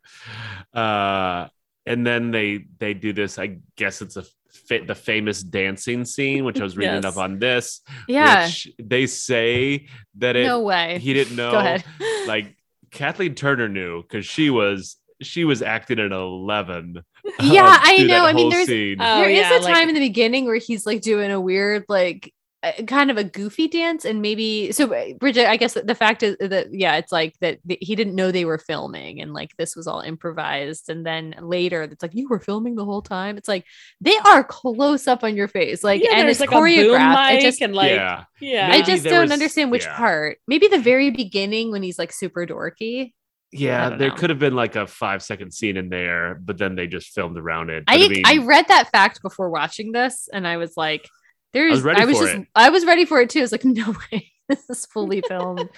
uh 0.74 1.46
and 1.86 2.06
then 2.06 2.30
they 2.30 2.64
they 2.78 2.94
do 2.94 3.12
this 3.12 3.38
i 3.38 3.58
guess 3.76 4.00
it's 4.02 4.16
a 4.16 4.22
fa- 4.68 4.84
the 4.86 4.94
famous 4.94 5.42
dancing 5.42 6.04
scene 6.04 6.44
which 6.44 6.60
i 6.60 6.64
was 6.64 6.76
reading 6.76 6.94
Yes. 7.02 7.04
up 7.04 7.16
on 7.16 7.38
this 7.38 7.80
Yeah. 8.08 8.46
which 8.46 8.68
they 8.78 9.06
say 9.06 9.86
that 10.18 10.36
it 10.36 10.46
no 10.46 10.60
way. 10.60 10.98
he 11.00 11.12
didn't 11.14 11.36
know 11.36 11.52
Go 11.52 11.58
ahead. 11.58 11.84
like 12.26 12.56
kathleen 12.90 13.34
turner 13.34 13.68
knew 13.68 14.02
because 14.02 14.26
she 14.26 14.50
was 14.50 14.96
she 15.22 15.44
was 15.44 15.60
acting 15.60 15.98
at 15.98 16.12
11 16.12 17.04
Yeah, 17.42 17.64
uh, 17.66 17.78
I 17.82 18.04
know. 18.04 18.24
I 18.24 18.32
mean, 18.32 18.44
whole 18.44 18.50
there's- 18.50 18.66
scene. 18.66 18.96
Oh, 19.00 19.20
There 19.20 19.28
is 19.28 19.36
yeah, 19.38 19.58
a 19.58 19.60
like- 19.60 19.74
time 19.74 19.88
in 19.90 19.94
the 19.94 20.00
beginning 20.00 20.46
where 20.46 20.56
he's 20.56 20.86
like 20.86 21.02
doing 21.02 21.30
a 21.30 21.38
weird, 21.38 21.84
like, 21.90 22.32
uh, 22.62 22.72
kind 22.86 23.10
of 23.10 23.16
a 23.16 23.24
goofy 23.24 23.68
dance, 23.68 24.04
and 24.04 24.20
maybe 24.20 24.70
so. 24.72 24.92
uh, 24.92 25.14
Bridget, 25.14 25.48
I 25.48 25.56
guess 25.56 25.74
the 25.74 25.94
fact 25.94 26.22
is 26.22 26.36
that 26.40 26.68
yeah, 26.72 26.96
it's 26.96 27.10
like 27.10 27.34
that 27.40 27.58
he 27.64 27.96
didn't 27.96 28.14
know 28.14 28.30
they 28.30 28.44
were 28.44 28.58
filming, 28.58 29.20
and 29.20 29.32
like 29.32 29.56
this 29.56 29.74
was 29.74 29.86
all 29.86 30.00
improvised, 30.00 30.90
and 30.90 31.06
then 31.06 31.34
later 31.40 31.82
it's 31.82 32.02
like 32.02 32.14
you 32.14 32.28
were 32.28 32.38
filming 32.38 32.74
the 32.74 32.84
whole 32.84 33.00
time. 33.00 33.38
It's 33.38 33.48
like 33.48 33.64
they 34.00 34.16
are 34.26 34.44
close 34.44 35.06
up 35.06 35.24
on 35.24 35.36
your 35.36 35.48
face, 35.48 35.82
like, 35.82 36.02
yeah, 36.02 36.16
and 36.16 36.28
it's 36.28 36.40
like 36.40 36.50
choreographed. 36.50 37.16
I 37.16 37.40
just 37.40 37.62
and 37.62 37.74
like 37.74 37.92
yeah 37.92 38.24
yeah. 38.40 38.68
I 38.70 38.82
just 38.82 39.04
don't 39.04 39.22
was- 39.22 39.32
understand 39.32 39.70
which 39.70 39.84
yeah. 39.84 39.96
part. 39.96 40.38
Maybe 40.46 40.68
the 40.68 40.78
very 40.78 41.10
beginning 41.10 41.70
when 41.70 41.82
he's 41.82 41.98
like 41.98 42.12
super 42.12 42.46
dorky. 42.46 43.14
Yeah 43.52 43.96
there 43.96 44.10
know. 44.10 44.14
could 44.14 44.30
have 44.30 44.38
been 44.38 44.54
like 44.54 44.76
a 44.76 44.86
five 44.86 45.24
second 45.24 45.52
scene 45.52 45.76
in 45.76 45.88
there 45.88 46.36
but 46.36 46.56
then 46.56 46.76
they 46.76 46.86
just 46.86 47.08
filmed 47.08 47.36
around 47.36 47.68
it 47.68 47.84
But 47.84 47.96
I 47.96 48.06
mean, 48.06 48.22
I 48.24 48.38
read 48.38 48.68
that 48.68 48.90
fact 48.92 49.22
before 49.22 49.50
watching 49.50 49.90
this, 49.90 50.28
and 50.32 50.46
I 50.46 50.56
was 50.56 50.76
like, 50.76 51.08
"There's." 51.52 51.80
I 51.80 51.88
ready 51.88 52.04
was 52.06 52.18
for 52.18 52.24
just 52.24 52.36
it. 52.38 52.48
I 52.54 52.70
was 52.70 52.84
ready 52.86 53.04
for 53.04 53.20
it 53.20 53.30
too. 53.30 53.40
I 53.40 53.42
was 53.42 53.52
like, 53.52 53.64
"No 53.64 53.94
way, 54.12 54.32
this 54.48 54.68
is 54.70 54.86
fully 54.86 55.20
filmed," 55.28 55.68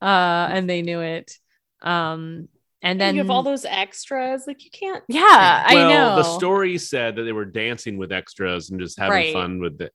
uh, 0.00 0.48
and 0.50 0.68
they 0.68 0.82
knew 0.82 1.00
it. 1.00 1.36
Um, 1.82 2.48
and 2.82 2.98
then 3.00 3.14
you 3.14 3.20
have 3.20 3.30
all 3.30 3.42
those 3.42 3.64
extras. 3.66 4.44
Like 4.46 4.64
you 4.64 4.70
can't. 4.70 5.04
yeah, 5.08 5.64
I 5.66 5.74
know. 5.74 6.16
the 6.16 6.22
story 6.22 6.78
said 6.78 7.16
that 7.16 7.22
they 7.24 7.32
were 7.32 7.44
dancing 7.44 7.98
with 7.98 8.10
extras 8.12 8.70
and 8.70 8.80
just 8.80 8.98
having 8.98 9.12
Right. 9.12 9.32
fun 9.34 9.60
with 9.60 9.80
it. 9.80 9.92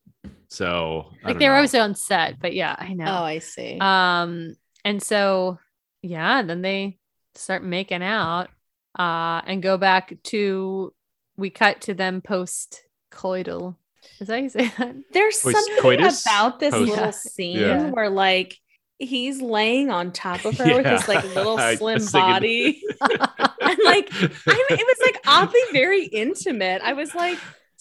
So 0.49 1.11
like 1.23 1.39
they 1.39 1.45
were 1.47 1.53
know. 1.53 1.55
always 1.57 1.73
on 1.75 1.95
set, 1.95 2.39
but 2.39 2.53
yeah, 2.53 2.75
I 2.77 2.93
know. 2.93 3.05
Oh, 3.07 3.23
I 3.23 3.39
see. 3.39 3.77
Um, 3.79 4.55
and 4.83 5.01
so 5.01 5.57
yeah, 6.03 6.43
then 6.43 6.61
they 6.61 6.99
start 7.33 7.63
making 7.63 8.03
out, 8.03 8.49
uh, 8.97 9.41
and 9.47 9.63
go 9.63 9.77
back 9.77 10.15
to 10.25 10.93
we 11.37 11.49
cut 11.49 11.81
to 11.81 11.93
them 11.95 12.21
post 12.21 12.83
coital. 13.11 13.75
Is 14.19 14.27
that 14.27 14.35
how 14.35 14.41
you 14.41 14.49
say 14.49 14.71
that? 14.77 14.95
There's 15.11 15.43
Wait, 15.43 15.53
something 15.55 15.77
coitus? 15.81 16.25
about 16.25 16.59
this 16.59 16.73
Post- 16.73 16.89
little 16.89 17.05
Yeah. 17.05 17.11
scene 17.11 17.59
Yeah. 17.59 17.89
where 17.91 18.09
like 18.09 18.57
he's 18.97 19.41
laying 19.41 19.89
on 19.91 20.11
top 20.11 20.45
of 20.45 20.57
her 20.57 20.65
with 20.77 20.85
his 20.85 21.07
like 21.07 21.23
little 21.35 21.57
slim 21.77 22.01
body. 22.13 22.81
and 23.01 23.19
like 23.83 24.09
I 24.13 24.21
mean, 24.21 24.79
it 24.79 24.87
was 24.87 24.97
like 25.03 25.21
oddly 25.27 25.59
very 25.73 26.05
intimate. 26.05 26.81
I 26.83 26.93
was 26.93 27.13
like, 27.13 27.37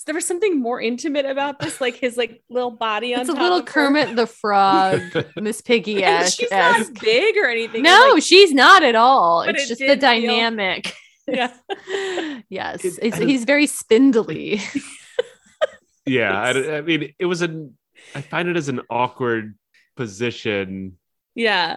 there 0.07 0.15
was 0.15 0.27
something 0.27 0.61
more 0.61 0.83
intimate 0.83 1.25
about 1.25 1.59
this, 1.61 1.81
like 1.81 1.95
his 1.97 2.19
like 2.19 2.43
little 2.51 2.73
body 2.73 3.15
on 3.15 3.23
It's 3.23 3.31
a 3.31 3.33
little 3.33 3.59
of 3.61 3.67
her. 3.69 3.73
Kermit 3.73 4.17
the 4.17 4.27
Frog, 4.27 5.01
Miss 5.37 5.63
Piggy 5.63 6.05
And 6.05 6.25
esque. 6.25 6.41
she's 6.41 6.51
not 6.51 6.93
big 7.01 7.37
or 7.39 7.47
anything. 7.49 7.83
No, 7.85 8.11
like, 8.15 8.23
she's 8.23 8.53
not 8.53 8.83
at 8.83 8.97
all. 8.97 9.43
It's 9.43 9.63
it 9.65 9.69
just 9.69 9.81
the 9.81 9.87
did 9.87 10.01
feel- 10.01 10.11
dynamic. 10.11 10.93
yeah. 11.27 11.55
yes, 12.51 12.85
It- 12.85 12.99
it's, 13.01 13.17
I- 13.19 13.25
he's 13.25 13.45
very 13.45 13.67
spindly. 13.67 14.61
Yeah, 16.07 16.39
I, 16.39 16.77
I 16.77 16.81
mean, 16.81 17.15
it 17.19 17.27
was 17.27 17.43
an. 17.43 17.77
I 18.15 18.21
find 18.21 18.49
it 18.49 18.57
as 18.57 18.69
an 18.69 18.81
awkward 18.91 19.55
position. 19.97 20.99
Yeah. 21.35 21.77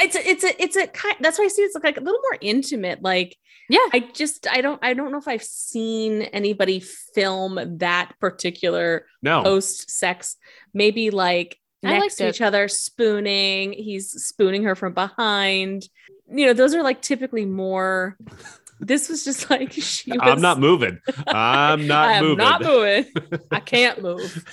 It's 0.00 0.16
a, 0.16 0.28
it's 0.28 0.44
a 0.44 0.62
it's 0.62 0.76
a 0.76 0.86
kind 0.88 1.16
that's 1.20 1.38
why 1.38 1.44
I 1.44 1.48
see 1.48 1.62
it's 1.62 1.76
like 1.82 1.96
a 1.96 2.00
little 2.00 2.20
more 2.22 2.38
intimate. 2.40 3.02
Like 3.02 3.36
Yeah. 3.68 3.78
I 3.92 4.00
just 4.12 4.48
I 4.50 4.60
don't 4.60 4.78
I 4.82 4.94
don't 4.94 5.12
know 5.12 5.18
if 5.18 5.28
I've 5.28 5.44
seen 5.44 6.22
anybody 6.22 6.80
film 6.80 7.78
that 7.78 8.12
particular 8.20 9.06
No, 9.22 9.42
post 9.42 9.90
sex. 9.90 10.36
Maybe 10.74 11.10
like 11.10 11.58
next 11.82 12.16
to 12.16 12.26
it. 12.26 12.30
each 12.34 12.40
other, 12.40 12.66
spooning. 12.68 13.72
He's 13.72 14.10
spooning 14.10 14.64
her 14.64 14.74
from 14.74 14.92
behind. 14.92 15.88
You 16.28 16.46
know, 16.46 16.52
those 16.52 16.74
are 16.74 16.82
like 16.82 17.00
typically 17.00 17.44
more. 17.46 18.16
This 18.80 19.08
was 19.08 19.24
just 19.24 19.48
like 19.50 19.72
she 19.72 20.12
was. 20.12 20.20
I'm 20.22 20.40
not 20.40 20.58
moving. 20.60 20.98
I'm 21.26 21.86
not 21.86 22.08
I 22.08 22.12
am 22.14 22.24
moving. 22.24 22.38
not 22.38 22.62
moving. 22.62 23.06
I 23.50 23.60
can't 23.74 24.02
move, 24.02 24.44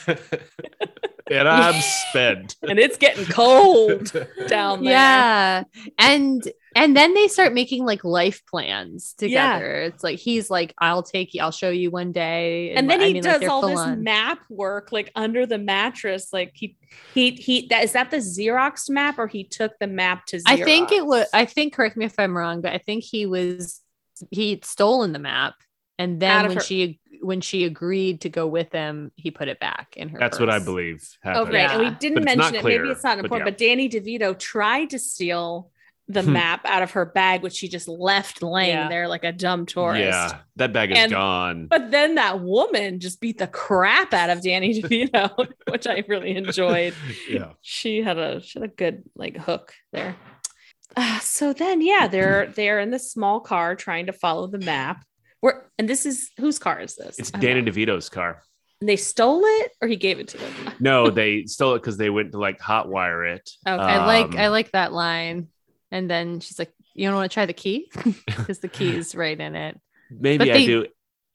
and 1.30 1.48
I'm 1.48 1.82
spent. 1.82 2.56
and 2.68 2.80
it's 2.80 2.98
getting 2.98 3.26
cold 3.26 4.12
down 4.48 4.84
there. 4.84 4.94
Yeah. 4.94 5.64
And 5.98 6.48
and 6.76 6.98
then 6.98 7.14
they 7.14 7.28
start 7.28 7.54
making 7.54 7.86
like 7.86 8.04
life 8.04 8.42
plans 8.50 9.14
Yeah. 9.20 9.54
together. 9.60 9.76
It's 9.82 10.04
like 10.04 10.18
he's 10.20 10.50
like, 10.50 10.74
I'll 10.80 11.04
take 11.04 11.34
you, 11.34 11.42
I'll 11.42 11.52
show 11.52 11.70
you 11.70 11.92
one 11.92 12.12
day. 12.12 12.72
and 12.72 12.90
then 12.90 13.02
I 13.02 13.08
he 13.08 13.14
mean, 13.14 13.24
does 13.24 13.42
they're 13.42 13.50
all 13.52 13.68
this 13.68 13.78
on. 13.80 14.04
map 14.04 14.40
work 14.50 14.92
like 14.92 15.12
under 15.16 15.46
the 15.46 15.58
mattress 15.60 16.34
like 16.34 16.52
he 16.56 16.76
he 17.14 17.32
he 17.32 17.68
that 17.68 17.84
is 17.84 17.92
that 17.94 18.10
the 18.12 18.18
xerox 18.18 18.90
map 18.90 19.20
or 19.20 19.28
he 19.28 19.44
took 19.44 19.74
the 19.80 19.88
map 19.88 20.26
to 20.28 20.38
Xerox? 20.38 20.42
I 20.48 20.64
think 20.64 20.92
it 20.92 21.06
was 21.06 21.28
I 21.34 21.46
think 21.46 21.74
correct 21.74 21.96
me 21.98 22.06
if 22.06 22.16
I'm 22.18 22.36
wrong, 22.36 22.62
but 22.62 22.74
I 22.74 22.78
think 22.80 23.04
he 23.04 23.26
was 23.26 23.82
he'd 24.32 24.66
stolen 24.66 25.12
the 25.14 25.20
map. 25.20 25.56
And 26.00 26.20
then 26.20 26.48
when 26.48 26.58
her- 26.58 26.64
she 26.64 27.00
when 27.22 27.40
she 27.40 27.64
agreed 27.64 28.22
to 28.22 28.30
go 28.30 28.48
with 28.48 28.72
him, 28.74 29.12
he 29.16 29.32
put 29.32 29.48
it 29.48 29.60
back 29.60 29.94
in 29.96 30.10
her. 30.10 30.20
That's 30.20 30.40
what 30.40 30.50
I 30.50 30.58
purse. 30.58 30.66
believe 30.66 31.10
oh 31.24 31.30
happened. 31.30 31.54
right 31.54 31.70
and 31.72 31.80
we 31.82 31.90
didn't 31.92 32.16
But 32.16 32.24
mention 32.26 32.56
it 32.56 32.64
maybe 32.66 32.90
it's 32.90 33.04
not 33.04 33.18
but 33.18 33.26
important 33.26 33.48
yeah. 33.48 33.52
but 33.52 33.58
danny 33.58 33.88
devito 33.90 34.38
tried 34.38 34.90
to 34.90 35.00
steal 35.00 35.70
the 36.10 36.22
Hmm. 36.22 36.34
map 36.34 36.66
out 36.66 36.82
of 36.84 36.92
her 36.92 37.06
bag 37.06 37.44
which 37.44 37.54
she 37.54 37.70
just 37.70 37.88
left 37.88 38.44
laying 38.44 38.72
Yeah. 38.76 38.90
there 38.90 39.08
like 39.08 39.24
a 39.24 39.32
dumb 39.32 39.66
tourist 39.66 40.02
Yeah, 40.04 40.40
that 40.58 40.74
bag 40.74 40.92
is 40.92 40.98
And- 40.98 41.12
gone. 41.14 41.68
but 41.68 41.92
then 41.92 42.16
that 42.16 42.42
woman 42.42 43.00
just 43.00 43.22
beat 43.22 43.38
the 43.38 43.48
crap 43.48 44.14
out 44.14 44.30
of 44.30 44.42
danny 44.44 44.74
devito 44.82 45.48
which 45.72 45.88
i 45.88 46.04
really 46.10 46.36
enjoyed 46.36 46.94
yeah. 47.30 47.54
she 47.62 48.02
had 48.04 48.18
a 48.18 48.42
she 48.42 48.60
had 48.60 48.68
a 48.70 48.74
good 48.74 49.04
like 49.16 49.38
hook 49.38 49.74
there. 49.94 50.18
Uh, 50.96 51.20
so 51.20 51.54
then, 51.54 51.82
yeah, 51.82 52.08
they're 52.08 52.48
they're 52.48 52.80
in 52.80 52.92
this 52.92 53.12
small 53.12 53.40
car 53.40 53.76
trying 53.76 54.06
to 54.08 54.14
follow 54.14 54.48
the 54.48 54.60
map. 54.60 55.04
Where 55.42 55.66
and 55.78 55.90
this 55.90 56.06
is 56.06 56.30
whose 56.38 56.60
car 56.60 56.80
is 56.80 56.96
this? 56.96 57.20
It's 57.20 57.32
Danny 57.32 57.62
know. 57.62 57.72
DeVito's 57.72 58.10
car. 58.10 58.42
And 58.80 58.90
they 58.90 58.96
stole 58.98 59.42
it, 59.44 59.72
or 59.82 59.88
he 59.88 59.96
gave 59.96 60.20
it 60.20 60.28
to 60.30 60.38
them. 60.38 60.54
No, 60.80 61.10
they 61.10 61.46
stole 61.46 61.76
it 61.76 61.80
because 61.82 61.98
they 61.98 62.10
went 62.10 62.34
to 62.34 62.38
like 62.38 62.60
hotwire 62.60 63.36
it. 63.36 63.50
Okay. 63.68 63.82
I 63.82 64.06
like 64.06 64.34
Um, 64.34 64.38
I 64.38 64.48
like 64.50 64.72
that 64.72 64.92
line. 64.94 65.48
And 65.92 66.10
then 66.10 66.40
she's 66.40 66.58
like, 66.60 66.72
"You 66.94 67.08
don't 67.08 67.16
want 67.16 67.30
to 67.32 67.34
try 67.34 67.46
the 67.46 67.54
key 67.54 67.90
because 68.26 68.60
the 68.60 68.68
key 68.68 68.96
is 68.96 69.16
right 69.16 69.40
in 69.40 69.56
it." 69.56 69.80
Maybe 70.12 70.40
But 70.40 70.50
I 70.50 70.54
they- 70.54 70.66
do. 70.66 70.88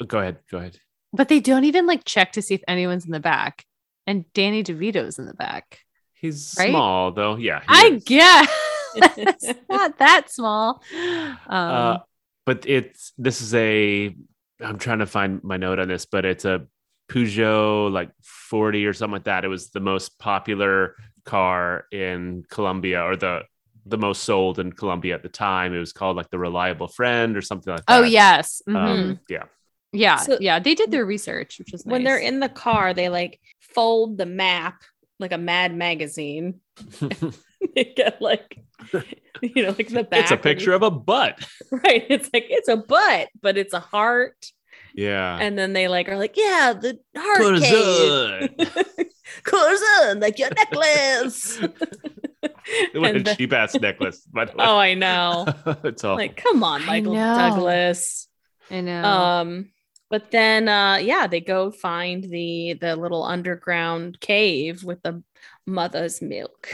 Go 0.06 0.18
ahead. 0.18 0.38
Go 0.50 0.58
ahead. 0.58 0.78
But 1.12 1.28
they 1.28 1.40
don't 1.40 1.64
even 1.64 1.86
like 1.86 2.04
check 2.04 2.32
to 2.32 2.42
see 2.42 2.54
if 2.54 2.62
anyone's 2.68 3.04
in 3.06 3.10
the 3.12 3.20
back. 3.20 3.64
And 4.06 4.30
Danny 4.34 4.62
DeVito's 4.62 5.18
in 5.18 5.26
the 5.26 5.34
back. 5.34 5.80
He's 6.14 6.54
Right? 6.58 6.70
small 6.70 7.12
though. 7.12 7.36
Yeah. 7.36 7.62
I 7.68 7.92
is. 7.94 8.04
guess 8.04 8.48
it's 8.94 9.46
not 9.68 9.98
that 9.98 10.30
small. 10.30 10.82
Um, 10.94 11.36
Uh, 11.48 11.98
but 12.46 12.64
it's 12.66 13.12
this 13.18 13.40
is 13.42 13.54
a. 13.54 14.14
I'm 14.60 14.78
trying 14.78 14.98
to 15.00 15.06
find 15.06 15.42
my 15.44 15.56
note 15.56 15.78
on 15.78 15.88
this, 15.88 16.06
but 16.06 16.24
it's 16.24 16.44
a 16.44 16.66
Peugeot 17.10 17.90
like 17.92 18.10
40 18.22 18.86
or 18.86 18.92
something 18.92 19.12
like 19.14 19.24
that. 19.24 19.44
It 19.44 19.48
was 19.48 19.70
the 19.70 19.80
most 19.80 20.18
popular 20.18 20.94
car 21.24 21.84
in 21.92 22.44
Colombia, 22.50 23.02
or 23.02 23.16
the 23.16 23.42
the 23.86 23.98
most 23.98 24.24
sold 24.24 24.58
in 24.58 24.72
Colombia 24.72 25.14
at 25.14 25.22
the 25.22 25.28
time. 25.28 25.74
It 25.74 25.78
was 25.78 25.92
called 25.92 26.16
like 26.16 26.30
the 26.30 26.38
Reliable 26.38 26.88
Friend 26.88 27.36
or 27.36 27.40
something 27.42 27.72
like 27.72 27.84
that. 27.86 28.00
oh 28.00 28.02
yes, 28.02 28.60
Mhm. 28.68 28.76
Um, 28.76 29.20
yeah. 29.30 29.44
yeah, 29.92 30.16
So- 30.16 30.36
yeah. 30.40 30.58
They 30.58 30.74
did 30.74 30.90
their 30.90 31.06
research, 31.06 31.58
which 31.58 31.72
is 31.72 31.84
when 31.86 32.04
they're 32.04 32.18
in 32.18 32.40
the 32.40 32.50
car, 32.50 32.92
they 32.92 33.08
like 33.08 33.40
fold 33.60 34.18
the 34.18 34.26
map 34.26 34.82
like 35.18 35.32
a 35.32 35.38
Mad 35.38 35.74
magazine. 35.74 36.60
they 37.74 37.84
get 37.96 38.20
like, 38.20 38.58
you 39.42 39.62
know, 39.62 39.74
like 39.76 39.88
the 39.88 40.04
back. 40.04 40.22
it's 40.22 40.30
a 40.30 40.36
picture 40.36 40.72
of 40.72 40.82
a 40.82 40.90
butt. 40.90 41.44
right. 41.72 42.04
It's 42.08 42.30
like 42.32 42.46
it's 42.48 42.68
a 42.68 42.76
butt, 42.76 43.28
but 43.40 43.56
it's 43.58 43.74
a 43.74 43.80
heart. 43.80 44.46
Yeah. 44.94 45.38
And 45.40 45.56
then 45.58 45.72
they 45.74 45.88
like 45.88 46.08
are 46.08 46.16
like, 46.16 46.36
yeah, 46.36 46.72
the 46.72 46.98
heart 47.16 47.38
Corazon. 47.38 48.48
cave. 48.56 49.06
Corazon, 49.44 50.20
like 50.20 50.38
your 50.38 50.48
necklace. 50.56 51.60
what 51.60 51.72
a 52.94 53.04
And 53.16 53.24
the- 53.26 53.34
cheap 53.36 53.52
ass 53.52 53.74
necklace, 53.74 54.20
by 54.32 54.46
the 54.46 54.52
way. 54.52 54.64
oh, 54.66 54.76
I 54.76 54.94
know. 54.94 55.46
it's 55.84 56.02
all 56.04 56.16
Like, 56.16 56.36
come 56.36 56.64
on, 56.64 56.84
Michael 56.86 57.14
know. 57.14 57.36
Douglas. 57.36 58.28
I 58.70 58.80
know. 58.80 59.02
Um, 59.04 59.70
but 60.10 60.30
then 60.30 60.68
uh 60.68 60.96
yeah, 60.96 61.26
they 61.26 61.40
go 61.40 61.70
find 61.70 62.24
the 62.24 62.74
the 62.80 62.96
little 62.96 63.22
underground 63.24 64.20
cave 64.20 64.82
with 64.82 65.02
the 65.02 65.22
mother's 65.66 66.22
milk. 66.22 66.70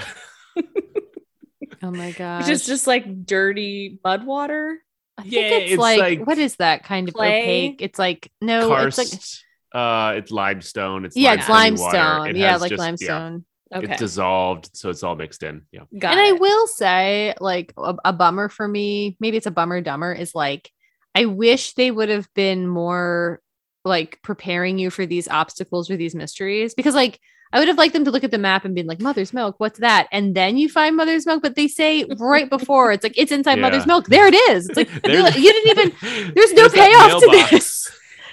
Oh 1.86 1.90
my 1.90 2.12
gosh, 2.12 2.42
Which 2.46 2.52
is 2.52 2.66
just 2.66 2.86
like 2.86 3.26
dirty 3.26 3.98
mud 4.04 4.24
water. 4.26 4.78
I 5.16 5.22
think 5.22 5.32
Yeah, 5.34 5.40
it's, 5.42 5.72
it's 5.72 5.80
like, 5.80 6.00
like 6.00 6.26
what 6.26 6.38
is 6.38 6.56
that 6.56 6.84
kind 6.84 7.08
of 7.08 7.14
clay? 7.14 7.42
opaque? 7.42 7.82
It's 7.82 7.98
like 7.98 8.30
no, 8.40 8.68
karst. 8.68 8.98
it's 8.98 9.42
like 9.72 9.80
uh, 9.80 10.14
it's 10.16 10.30
limestone. 10.30 11.04
It's 11.04 11.16
yeah, 11.16 11.34
it's 11.34 11.48
limestone 11.48 11.86
water. 11.86 11.98
limestone. 11.98 12.36
It 12.36 12.36
Yeah, 12.36 12.56
like 12.56 12.70
just- 12.70 12.80
yeah, 12.80 12.84
limestone. 12.84 13.44
Okay. 13.74 13.90
It's 13.90 13.98
dissolved, 13.98 14.70
so 14.76 14.88
it's 14.90 15.02
all 15.02 15.16
mixed 15.16 15.42
in. 15.42 15.62
Yeah. 15.72 15.80
Got 15.98 16.12
and 16.12 16.20
I 16.20 16.32
will 16.32 16.68
say, 16.68 17.34
like 17.40 17.72
a, 17.76 17.96
a 18.04 18.12
bummer 18.12 18.48
for 18.48 18.68
me, 18.68 19.16
maybe 19.18 19.36
it's 19.36 19.46
a 19.46 19.50
bummer 19.50 19.80
dumber, 19.80 20.12
is 20.12 20.32
like 20.32 20.70
I 21.14 21.24
wish 21.24 21.74
they 21.74 21.90
would 21.90 22.08
have 22.08 22.28
been 22.34 22.68
more 22.68 23.40
like 23.84 24.20
preparing 24.22 24.78
you 24.78 24.90
for 24.90 25.06
these 25.06 25.26
obstacles 25.28 25.90
or 25.90 25.96
these 25.96 26.14
mysteries 26.14 26.74
because 26.74 26.94
like 26.94 27.18
I 27.52 27.58
would 27.60 27.68
have 27.68 27.78
liked 27.78 27.92
them 27.92 28.04
to 28.04 28.10
look 28.10 28.24
at 28.24 28.30
the 28.32 28.38
map 28.38 28.64
and 28.64 28.74
been 28.74 28.86
like, 28.88 29.00
Mother's 29.00 29.32
milk, 29.32 29.56
what's 29.58 29.78
that? 29.78 30.08
And 30.10 30.34
then 30.34 30.56
you 30.56 30.68
find 30.68 30.96
Mother's 30.96 31.24
milk, 31.26 31.42
but 31.42 31.54
they 31.54 31.68
say 31.68 32.04
right 32.18 32.50
before 32.50 32.90
it's 32.92 33.04
like 33.04 33.16
it's 33.16 33.30
inside 33.32 33.60
Mother's 33.60 33.86
milk. 33.86 34.06
There 34.08 34.26
it 34.26 34.34
is. 34.34 34.68
It's 34.68 34.76
like 34.76 34.90
you, 35.06 35.12
you 35.42 35.52
didn't 35.52 35.70
even 36.02 36.32
there's 36.34 36.52
no 36.52 36.62
There's 36.68 36.72
payoff 36.72 37.20
to 37.20 37.28
mailbox. 37.30 37.50
this. 37.50 37.90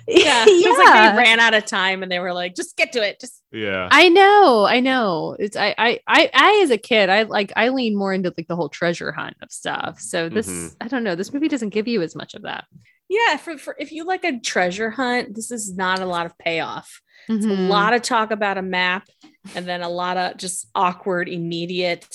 yeah. 0.08 0.44
It 0.48 0.68
was 0.70 0.78
like 0.80 1.12
they 1.14 1.18
ran 1.18 1.40
out 1.40 1.54
of 1.54 1.66
time 1.66 2.02
and 2.02 2.12
they 2.12 2.18
were 2.18 2.34
like, 2.34 2.56
just 2.56 2.76
get 2.76 2.94
to 2.94 3.08
it. 3.08 3.20
Just 3.20 3.44
Yeah. 3.52 3.88
I 3.92 4.10
know, 4.10 4.66
I 4.66 4.80
know. 4.80 5.36
It's 5.38 5.56
I, 5.56 5.76
I, 5.78 6.00
I, 6.08 6.30
I 6.34 6.62
as 6.64 6.72
a 6.72 6.78
kid, 6.80 7.10
I 7.10 7.22
like 7.24 7.54
I 7.56 7.70
lean 7.70 7.96
more 7.96 8.12
into 8.14 8.34
like 8.36 8.48
the 8.48 8.56
whole 8.56 8.70
treasure 8.70 9.12
hunt 9.12 9.36
of 9.44 9.52
stuff. 9.52 10.00
So 10.00 10.30
this, 10.30 10.50
Mhm. 10.50 10.76
I 10.82 10.88
don't 10.88 11.04
know, 11.04 11.14
this 11.14 11.32
movie 11.32 11.48
doesn't 11.48 11.70
give 11.70 11.88
you 11.88 12.02
as 12.02 12.16
much 12.16 12.34
of 12.34 12.42
that. 12.42 12.66
yeah, 13.08 13.38
for, 13.38 13.58
for 13.60 13.76
if 13.78 13.92
you 13.92 14.04
like 14.06 14.24
a 14.24 14.40
treasure 14.40 14.90
hunt, 14.90 15.36
this 15.36 15.52
is 15.52 15.76
not 15.76 16.00
a 16.00 16.06
lot 16.08 16.26
of 16.26 16.36
payoff. 16.40 17.02
It's 17.30 17.46
a 17.46 17.50
mm-hmm. 17.50 17.68
lot 17.68 17.94
of 17.94 18.02
talk 18.02 18.32
about 18.32 18.58
a 18.58 18.62
map 18.62 19.08
and 19.56 19.66
then 19.66 19.82
a 19.82 19.90
lot 19.90 20.18
of 20.18 20.38
just 20.38 20.68
awkward, 20.76 21.30
immediate, 21.30 22.08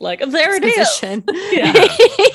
like, 0.00 0.20
there 0.20 0.54
it 0.54 0.64
is. 0.64 0.78
Exposition. 0.78 1.24
Yeah. 1.52 1.72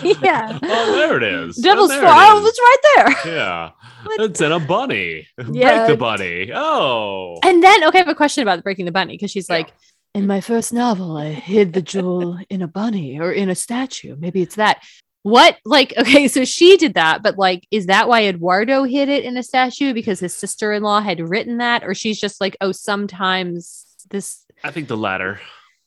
yeah. 0.22 0.60
Oh, 0.62 0.96
there 0.96 1.18
it 1.18 1.24
is. 1.24 1.60
Oh, 1.60 1.62
Devil's 1.62 1.92
oh, 1.92 2.00
Four. 2.00 2.10
Oh, 2.10 2.40
is. 2.40 2.46
it's 2.48 2.60
right 2.60 2.78
there. 3.24 3.34
Yeah. 3.36 3.72
What? 4.04 4.22
It's 4.22 4.42
in 4.42 4.52
a 4.52 4.60
bunny. 4.60 5.28
Yeah. 5.52 5.86
Break 5.86 5.88
the 5.88 5.98
bunny. 5.98 6.52
Oh. 6.54 7.38
And 7.44 7.64
then, 7.64 7.84
okay, 7.86 8.00
I 8.00 8.02
have 8.02 8.10
a 8.10 8.16
question 8.16 8.42
about 8.42 8.64
breaking 8.64 8.86
the 8.86 8.92
bunny 8.92 9.14
because 9.14 9.32
she's 9.32 9.50
Yeah. 9.50 9.58
like, 9.58 9.74
in 10.14 10.28
my 10.28 10.42
first 10.42 10.74
novel, 10.74 11.18
I 11.18 11.30
hid 11.30 11.74
the 11.74 11.82
jewel 11.82 12.38
in 12.50 12.62
a 12.62 12.68
bunny 12.68 13.20
or 13.20 13.32
in 13.32 13.50
a 13.50 13.56
statue. 13.56 14.16
Maybe 14.20 14.42
it's 14.42 14.56
that. 14.56 14.84
What, 15.24 15.58
like, 15.66 15.94
okay, 15.98 16.28
so 16.28 16.46
she 16.46 16.78
did 16.78 16.94
that, 16.94 17.24
but 17.24 17.38
like, 17.38 17.66
is 17.72 17.88
that 17.88 18.08
why 18.08 18.26
Eduardo 18.26 18.84
hid 18.84 19.10
it 19.10 19.24
in 19.24 19.36
a 19.38 19.44
statue 19.44 19.94
because 19.94 20.20
his 20.20 20.34
sister 20.36 20.72
in 20.74 20.84
law 20.84 21.02
had 21.02 21.20
written 21.22 21.58
that? 21.58 21.84
Or 21.84 21.94
she's 21.96 22.20
just 22.20 22.40
like, 22.40 22.56
oh, 22.62 22.72
sometimes 22.72 23.86
this. 24.10 24.46
I 24.64 24.72
think 24.72 24.88
the 24.88 24.98
latter. 24.98 25.40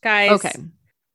Guys, 0.03 0.31
Okay. 0.31 0.53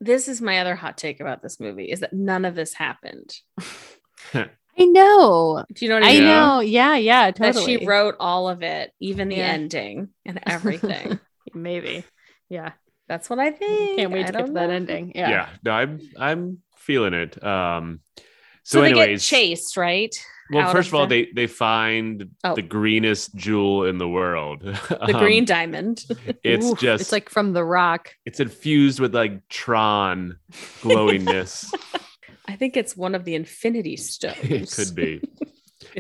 this 0.01 0.29
is 0.29 0.41
my 0.41 0.59
other 0.59 0.75
hot 0.75 0.97
take 0.99 1.21
about 1.21 1.43
this 1.43 1.61
movie 1.61 1.87
is 1.91 2.01
that 2.01 2.13
none 2.13 2.45
of 2.45 2.55
this 2.55 2.75
happened. 2.75 3.35
I 4.35 4.85
know. 4.87 5.65
Do 5.75 5.85
you 5.85 5.89
know 5.91 5.97
what 5.97 6.05
I 6.05 6.09
I 6.09 6.13
mean? 6.13 6.23
Yeah. 6.23 6.29
know. 6.47 6.61
Yeah, 6.61 6.97
yeah, 6.97 7.31
That 7.31 7.37
totally. 7.55 7.79
she 7.79 7.87
wrote 7.87 8.15
all 8.19 8.49
of 8.49 8.63
it, 8.63 8.93
even 9.01 9.29
the 9.29 9.37
Yeah. 9.37 9.47
ending 9.49 10.09
and 10.25 10.41
everything. 10.47 11.21
Maybe. 11.55 12.05
Yeah. 12.49 12.73
That's 13.09 13.29
what 13.29 13.39
I 13.39 13.51
think. 13.51 13.99
Can't 13.99 14.13
wait 14.13 14.29
to 14.29 14.33
get 14.33 14.47
to 14.47 14.53
that 14.53 14.71
ending. 14.71 15.13
Yeah. 15.15 15.29
Yeah. 15.29 15.49
No, 15.65 15.73
I'm 15.73 16.01
I'm 16.19 16.59
feeling 16.83 17.15
it. 17.15 17.43
Um 17.43 18.01
So, 18.17 18.79
so, 18.79 18.81
they 18.83 18.91
anyways, 18.91 19.23
get 19.29 19.37
chased, 19.37 19.77
right? 19.77 20.15
well, 20.53 20.71
first 20.71 20.89
of 20.89 20.95
of 20.95 21.01
all, 21.01 21.07
the- 21.07 21.25
they 21.27 21.33
they 21.33 21.47
find 21.47 22.31
Oh. 22.45 22.55
the 22.55 22.63
greenest 22.63 23.35
jewel 23.35 23.87
in 23.87 23.99
the 23.99 24.09
world. 24.09 24.61
The 24.89 25.17
Um, 25.17 25.23
green 25.25 25.45
diamond. 25.45 26.05
It's 26.45 26.67
Oof, 26.67 26.79
just 26.79 27.01
it's 27.03 27.13
like 27.13 27.29
from 27.31 27.53
the 27.55 27.65
rock. 27.65 28.15
it's 28.27 28.39
infused 28.41 29.01
with 29.01 29.15
like 29.15 29.49
Tron 29.49 30.37
glowingness. 30.83 31.73
I 32.47 32.57
think 32.57 32.77
it's 32.77 32.97
one 32.97 33.15
of 33.15 33.25
the 33.25 33.35
infinity 33.35 33.97
stones. 33.97 34.39
it 34.43 34.71
could 34.71 34.95
be. 34.95 35.21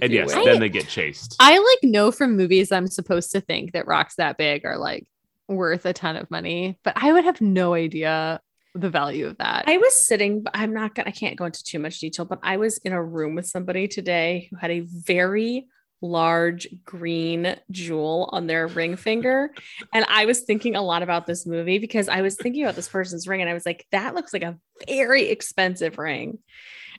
And 0.00 0.12
yes, 0.12 0.34
will. 0.34 0.44
then 0.44 0.60
they 0.60 0.68
get 0.68 0.88
chased. 0.88 1.36
I 1.40 1.58
like 1.58 1.82
know 1.90 2.10
from 2.12 2.36
movies 2.36 2.70
I'm 2.72 2.86
supposed 2.88 3.32
to 3.32 3.40
think 3.40 3.72
that 3.72 3.86
rocks 3.86 4.14
that 4.16 4.38
big 4.38 4.64
are 4.64 4.78
like 4.78 5.06
worth 5.48 5.84
a 5.86 5.92
ton 5.92 6.16
of 6.16 6.30
money, 6.30 6.78
but 6.84 6.94
I 6.96 7.12
would 7.12 7.24
have 7.24 7.40
no 7.40 7.74
idea 7.74 8.40
the 8.74 8.90
value 8.90 9.26
of 9.26 9.38
that. 9.38 9.64
I 9.66 9.76
was 9.76 10.06
sitting, 10.06 10.44
I'm 10.54 10.72
not 10.72 10.94
gonna 10.94 11.08
I 11.08 11.12
can't 11.12 11.36
go 11.36 11.44
into 11.44 11.62
too 11.62 11.78
much 11.78 11.98
detail, 11.98 12.24
but 12.24 12.40
I 12.42 12.56
was 12.56 12.78
in 12.78 12.92
a 12.92 13.02
room 13.02 13.34
with 13.34 13.46
somebody 13.46 13.88
today 13.88 14.48
who 14.50 14.56
had 14.56 14.70
a 14.70 14.80
very 14.80 15.66
large 16.02 16.68
green 16.84 17.56
jewel 17.70 18.28
on 18.32 18.46
their 18.46 18.66
ring 18.66 18.96
finger. 18.96 19.54
And 19.94 20.04
I 20.08 20.24
was 20.24 20.40
thinking 20.40 20.74
a 20.74 20.82
lot 20.82 21.02
about 21.02 21.26
this 21.26 21.46
movie 21.46 21.78
because 21.78 22.08
I 22.08 22.22
was 22.22 22.34
thinking 22.34 22.64
about 22.64 22.74
this 22.74 22.88
person's 22.88 23.28
ring 23.28 23.40
and 23.40 23.48
I 23.48 23.54
was 23.54 23.64
like, 23.64 23.86
that 23.92 24.14
looks 24.14 24.32
like 24.32 24.42
a 24.42 24.58
very 24.88 25.28
expensive 25.28 25.98
ring. 25.98 26.38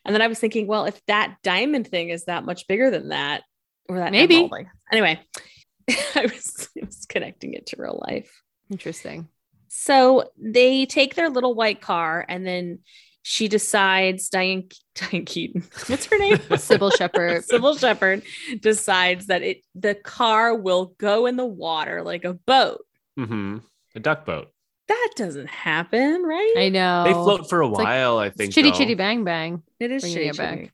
And 0.06 0.16
then 0.16 0.22
I 0.22 0.28
was 0.28 0.40
thinking, 0.40 0.68
well, 0.68 0.86
if 0.86 1.00
that 1.08 1.38
diamond 1.44 1.88
thing 1.88 2.10
is 2.10 2.26
that 2.26 2.46
much 2.46 2.68
bigger 2.68 2.90
than 2.90 3.10
that, 3.10 3.44
or 3.90 4.00
that 4.00 4.12
Maybe. 4.12 4.50
Anyway, 4.92 5.20
I 5.90 6.22
was, 6.22 6.70
I 6.82 6.86
was 6.86 7.06
connecting 7.08 7.54
it 7.54 7.68
to 7.68 7.76
real 7.78 8.02
life. 8.08 8.42
Interesting. 8.72 9.28
So 9.76 10.30
they 10.38 10.86
take 10.86 11.16
their 11.16 11.30
little 11.30 11.56
white 11.56 11.82
car, 11.82 12.24
and 12.30 12.46
then 12.46 12.80
she 13.24 13.48
decides 13.48 14.30
Diane 14.30 14.70
Diane 14.96 15.26
Keaton, 15.26 15.64
what's 15.88 16.06
her 16.06 16.18
name? 16.20 16.38
Cybill 16.38 16.96
Shepherd. 16.96 17.44
Cybill 17.52 17.80
Shepherd 17.80 18.22
decides 18.62 19.26
that 19.28 19.42
it 19.42 19.62
the 19.74 19.96
car 19.96 20.56
will 20.56 20.94
go 21.00 21.26
in 21.26 21.36
the 21.38 21.46
water 21.46 22.04
like 22.04 22.24
a 22.24 22.34
boat. 22.34 22.86
hmm 23.18 23.58
A 23.96 24.00
duck 24.00 24.26
boat. 24.26 24.50
That 24.90 25.10
doesn't 25.16 25.48
happen, 25.50 26.22
right? 26.24 26.54
I 26.58 26.70
know. 26.70 27.04
They 27.06 27.14
float 27.14 27.50
for 27.50 27.62
a 27.62 27.68
It's 27.70 27.78
like- 27.78 27.86
while, 27.86 28.18
I 28.20 28.30
think. 28.30 28.54
Chitty 28.54 28.70
though. 28.72 28.78
chitty 28.78 28.94
bang 28.96 29.24
bang. 29.24 29.64
it 29.80 29.90
is 29.92 30.04
bringing 30.04 30.28
it 30.28 30.36
shitty, 30.36 30.38
back. 30.38 30.60
shitty. 30.60 30.72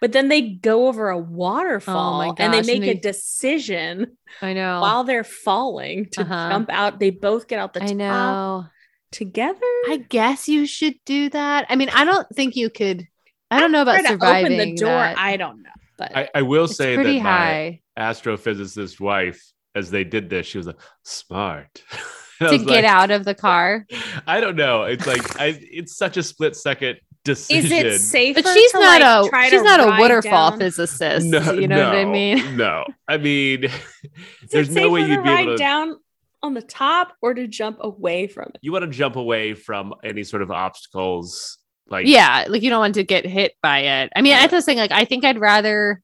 But 0.00 0.12
then 0.12 0.28
they 0.28 0.42
go 0.42 0.88
over 0.88 1.08
a 1.08 1.18
waterfall 1.18 2.20
Oh 2.22 2.28
my 2.28 2.34
and 2.38 2.52
they 2.52 2.62
make 2.62 2.82
and 2.88 2.98
a 2.98 3.00
decision 3.00 4.16
I 4.42 4.52
know. 4.52 4.80
while 4.80 5.04
they're 5.04 5.24
falling 5.24 6.06
to 6.12 6.20
Uh-huh. 6.22 6.50
jump 6.50 6.70
out. 6.70 7.00
They 7.00 7.10
both 7.10 7.48
get 7.48 7.58
out 7.58 7.72
the 7.72 7.82
I 7.82 7.86
top 7.86 7.96
know. 7.96 8.66
together. 9.10 9.58
I 9.88 10.04
guess 10.08 10.48
you 10.48 10.66
should 10.66 10.96
do 11.06 11.30
that. 11.30 11.66
I 11.70 11.76
mean, 11.76 11.88
I 11.90 12.04
don't 12.04 12.28
think 12.34 12.56
you 12.56 12.68
could. 12.70 13.06
I 13.50 13.60
don't 13.60 13.72
know 13.72 13.82
about 13.82 14.04
surviving 14.04 14.52
open 14.58 14.58
the 14.58 14.74
door. 14.76 14.88
that. 14.90 15.18
I 15.18 15.36
don't 15.36 15.62
know, 15.62 15.70
but 15.96 16.16
I, 16.16 16.28
I 16.34 16.42
will 16.42 16.68
say 16.68 16.94
pretty 16.96 17.18
that 17.20 17.24
my 17.24 17.80
astrophysicist 17.98 19.00
wife, 19.00 19.40
as 19.74 19.90
they 19.90 20.04
did 20.04 20.28
this, 20.28 20.46
she 20.46 20.58
was 20.58 20.66
like, 20.66 20.80
smart. 21.04 21.82
To 22.38 22.58
get 22.58 22.66
like, 22.66 22.84
out 22.84 23.10
of 23.10 23.24
the 23.24 23.34
car. 23.34 23.86
I 24.26 24.40
don't 24.40 24.56
know. 24.56 24.82
It's 24.82 25.06
like 25.06 25.40
I 25.40 25.58
it's 25.58 25.96
such 25.96 26.18
a 26.18 26.22
split 26.22 26.54
second 26.54 26.98
is 27.28 27.70
it 27.70 28.00
safer? 28.00 28.42
But 28.42 28.52
she's 28.52 28.72
to, 28.72 28.78
not 28.78 29.00
like, 29.00 29.26
a 29.26 29.28
try 29.28 29.48
she's 29.48 29.62
not 29.62 29.80
a 29.80 30.00
waterfall 30.00 30.50
down- 30.50 30.58
physicist. 30.58 31.26
No, 31.26 31.52
you 31.52 31.68
know 31.68 31.84
what 31.84 31.96
I 31.96 32.04
mean? 32.04 32.56
No. 32.56 32.84
I 33.08 33.16
mean, 33.16 33.66
there's 34.50 34.70
no 34.70 34.90
way 34.90 35.00
you'd 35.02 35.16
to 35.16 35.22
be 35.22 35.28
ride 35.28 35.40
able 35.40 35.52
to 35.52 35.58
down 35.58 35.96
on 36.42 36.54
the 36.54 36.62
top 36.62 37.14
or 37.22 37.34
to 37.34 37.46
jump 37.46 37.78
away 37.80 38.26
from 38.26 38.50
it. 38.54 38.58
you 38.62 38.70
want 38.72 38.84
to 38.84 38.90
jump 38.90 39.16
away 39.16 39.54
from 39.54 39.94
any 40.04 40.22
sort 40.22 40.42
of 40.42 40.50
obstacles 40.50 41.58
Like 41.88 42.06
yeah, 42.06 42.44
like 42.48 42.62
you 42.62 42.70
don't 42.70 42.80
want 42.80 42.94
to 42.94 43.04
get 43.04 43.26
hit 43.26 43.54
by 43.62 43.80
it. 43.80 44.12
I 44.14 44.22
mean, 44.22 44.34
I 44.34 44.46
was 44.46 44.64
saying 44.64 44.78
like 44.78 44.92
I 44.92 45.04
think 45.04 45.24
I'd 45.24 45.38
rather. 45.38 46.02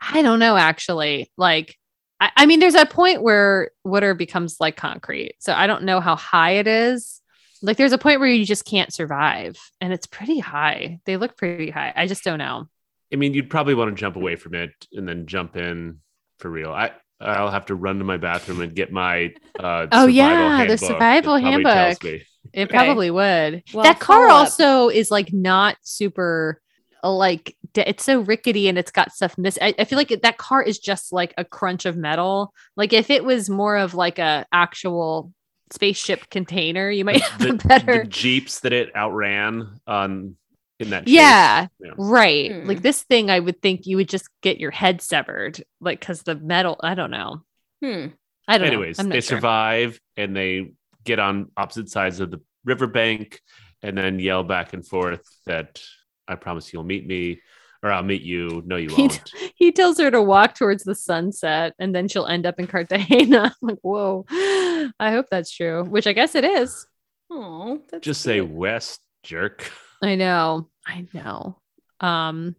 I 0.00 0.22
don't 0.22 0.38
know 0.38 0.56
actually. 0.56 1.30
Like, 1.36 1.76
I, 2.20 2.30
I 2.36 2.46
mean, 2.46 2.58
there's 2.58 2.74
a 2.74 2.86
point 2.86 3.22
where 3.22 3.70
water 3.84 4.14
becomes 4.14 4.56
like 4.58 4.76
concrete, 4.76 5.34
so 5.40 5.52
I 5.52 5.66
don't 5.66 5.84
know 5.84 6.00
how 6.00 6.16
high 6.16 6.52
it 6.52 6.66
is. 6.66 7.19
Like, 7.62 7.76
there's 7.76 7.92
a 7.92 7.98
point 7.98 8.20
where 8.20 8.28
you 8.28 8.44
just 8.44 8.64
can't 8.64 8.92
survive, 8.92 9.56
and 9.80 9.92
it's 9.92 10.06
pretty 10.06 10.38
high. 10.38 11.00
They 11.04 11.16
look 11.16 11.36
pretty 11.36 11.70
high. 11.70 11.92
I 11.94 12.06
just 12.06 12.24
don't 12.24 12.38
know. 12.38 12.68
I 13.12 13.16
mean, 13.16 13.34
you'd 13.34 13.50
probably 13.50 13.74
want 13.74 13.90
to 13.94 14.00
jump 14.00 14.16
away 14.16 14.36
from 14.36 14.54
it 14.54 14.70
and 14.92 15.06
then 15.08 15.26
jump 15.26 15.56
in 15.56 15.98
for 16.38 16.50
real. 16.50 16.72
I 16.72 16.92
I'll 17.20 17.50
have 17.50 17.66
to 17.66 17.74
run 17.74 17.98
to 17.98 18.04
my 18.04 18.16
bathroom 18.16 18.60
and 18.60 18.74
get 18.74 18.92
my 18.92 19.34
uh 19.58 19.88
Oh, 19.92 20.06
survival 20.06 20.14
yeah, 20.14 20.64
the 20.64 20.78
survival 20.78 21.36
It 21.36 21.42
handbook. 21.42 22.02
me. 22.02 22.22
It 22.52 22.66
Okay. 22.66 22.74
probably 22.74 23.10
would. 23.10 23.62
Well, 23.72 23.84
that 23.84 24.00
car 24.00 24.30
up. 24.30 24.52
also 24.56 24.88
is 24.88 25.10
like 25.10 25.32
not 25.32 25.76
super 25.82 26.60
like 27.02 27.56
it's 27.74 28.04
so 28.04 28.20
rickety 28.20 28.68
and 28.68 28.76
it's 28.78 28.90
got 28.90 29.12
stuff 29.12 29.36
miss. 29.38 29.58
I, 29.60 29.74
I 29.78 29.84
feel 29.84 29.96
like 29.96 30.10
it, 30.10 30.22
that 30.22 30.38
car 30.38 30.62
is 30.62 30.78
just 30.78 31.12
like 31.12 31.32
a 31.38 31.44
crunch 31.44 31.86
of 31.86 31.96
metal. 31.96 32.52
Like 32.76 32.92
if 32.92 33.10
it 33.10 33.24
was 33.24 33.48
more 33.48 33.76
of 33.76 33.94
like 33.94 34.18
a 34.18 34.46
actual 34.52 35.32
spaceship 35.70 36.28
container, 36.30 36.90
you 36.90 37.04
might 37.04 37.20
have 37.22 37.40
The, 37.40 37.50
a 37.50 37.54
better. 37.54 38.02
the 38.02 38.08
jeeps 38.08 38.60
that 38.60 38.72
it 38.72 38.94
outran 38.96 39.78
on 39.86 40.36
in 40.78 40.90
that. 40.90 41.04
chase. 41.06 41.14
Yeah. 41.14 41.66
Yeah. 41.78 41.90
Right. 41.96 42.52
Hmm. 42.52 42.68
Like 42.68 42.82
this 42.82 43.02
thing, 43.02 43.30
I 43.30 43.38
would 43.40 43.60
think 43.62 43.86
you 43.86 43.96
would 43.96 44.08
just 44.08 44.28
get 44.42 44.58
your 44.58 44.70
head 44.70 45.00
severed, 45.02 45.62
like 45.80 46.00
because 46.00 46.22
the 46.22 46.34
metal. 46.34 46.78
I 46.82 46.94
don't 46.94 47.10
know. 47.10 47.42
Hmm. 47.82 48.06
I 48.48 48.58
don't 48.58 48.66
Anyways, 48.66 48.98
know. 48.98 49.04
They 49.10 49.20
sure. 49.20 49.38
survive 49.38 50.00
and 50.16 50.34
they 50.36 50.72
get 51.04 51.18
on 51.18 51.50
opposite 51.56 51.88
sides 51.88 52.20
of 52.20 52.30
the 52.30 52.40
riverbank 52.64 53.40
and 53.82 53.96
then 53.96 54.18
yell 54.18 54.42
back 54.42 54.72
and 54.72 54.86
forth 54.86 55.22
that 55.46 55.80
I 56.26 56.34
promise 56.34 56.72
you'll 56.72 56.84
meet 56.84 57.06
me 57.06 57.40
or 57.82 57.90
I'll 57.92 58.02
meet 58.02 58.22
you. 58.22 58.62
No, 58.66 58.76
you 58.76 58.88
He 58.94 59.02
won't. 59.02 59.22
he 59.56 59.72
tells 59.72 59.98
her 59.98 60.10
to 60.10 60.22
walk 60.22 60.54
towards 60.54 60.84
the 60.84 60.94
sunset 60.94 61.74
and 61.78 61.94
then 61.94 62.08
she'll 62.08 62.26
end 62.26 62.46
up 62.46 62.58
in 62.60 62.66
Cartagena. 62.66 63.54
I'm 63.62 63.68
like, 63.68 63.78
whoa. 63.82 64.24
I 64.30 65.10
hope 65.12 65.26
that's 65.30 65.50
true, 65.50 65.84
which 65.84 66.06
I 66.06 66.12
guess 66.12 66.34
it 66.34 66.44
is. 66.44 66.86
Oh, 67.30 67.80
that's 67.90 68.04
Just 68.04 68.22
say 68.22 68.40
west, 68.40 69.00
jerk. 69.22 69.70
I 70.02 70.14
know. 70.16 70.68
I 70.86 71.06
know. 71.12 71.58
Um, 72.00 72.56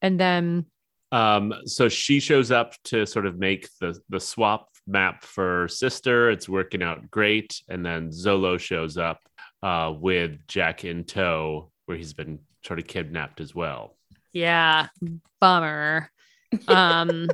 and 0.00 0.18
then 0.20 0.66
Um, 1.10 1.52
so 1.66 1.88
she 1.88 2.20
shows 2.20 2.50
up 2.50 2.74
to 2.84 3.04
sort 3.06 3.26
of 3.26 3.38
make 3.38 3.68
the 3.80 3.98
the 4.08 4.20
swap 4.20 4.68
map 4.86 5.24
for 5.24 5.68
sister. 5.68 6.30
It's 6.30 6.48
working 6.48 6.82
out 6.82 7.10
great, 7.10 7.60
and 7.68 7.84
then 7.84 8.10
Zolo 8.10 8.58
shows 8.58 8.96
up 8.96 9.20
uh, 9.62 9.92
with 9.98 10.38
Jack 10.48 10.84
in 10.84 11.04
tow, 11.04 11.70
where 11.86 11.96
he's 11.96 12.14
been 12.14 12.38
sort 12.66 12.78
of 12.78 12.86
kidnapped 12.86 13.40
as 13.40 13.54
well. 13.54 13.96
Yeah, 14.32 14.88
bummer. 15.40 16.10
Um, 16.68 17.28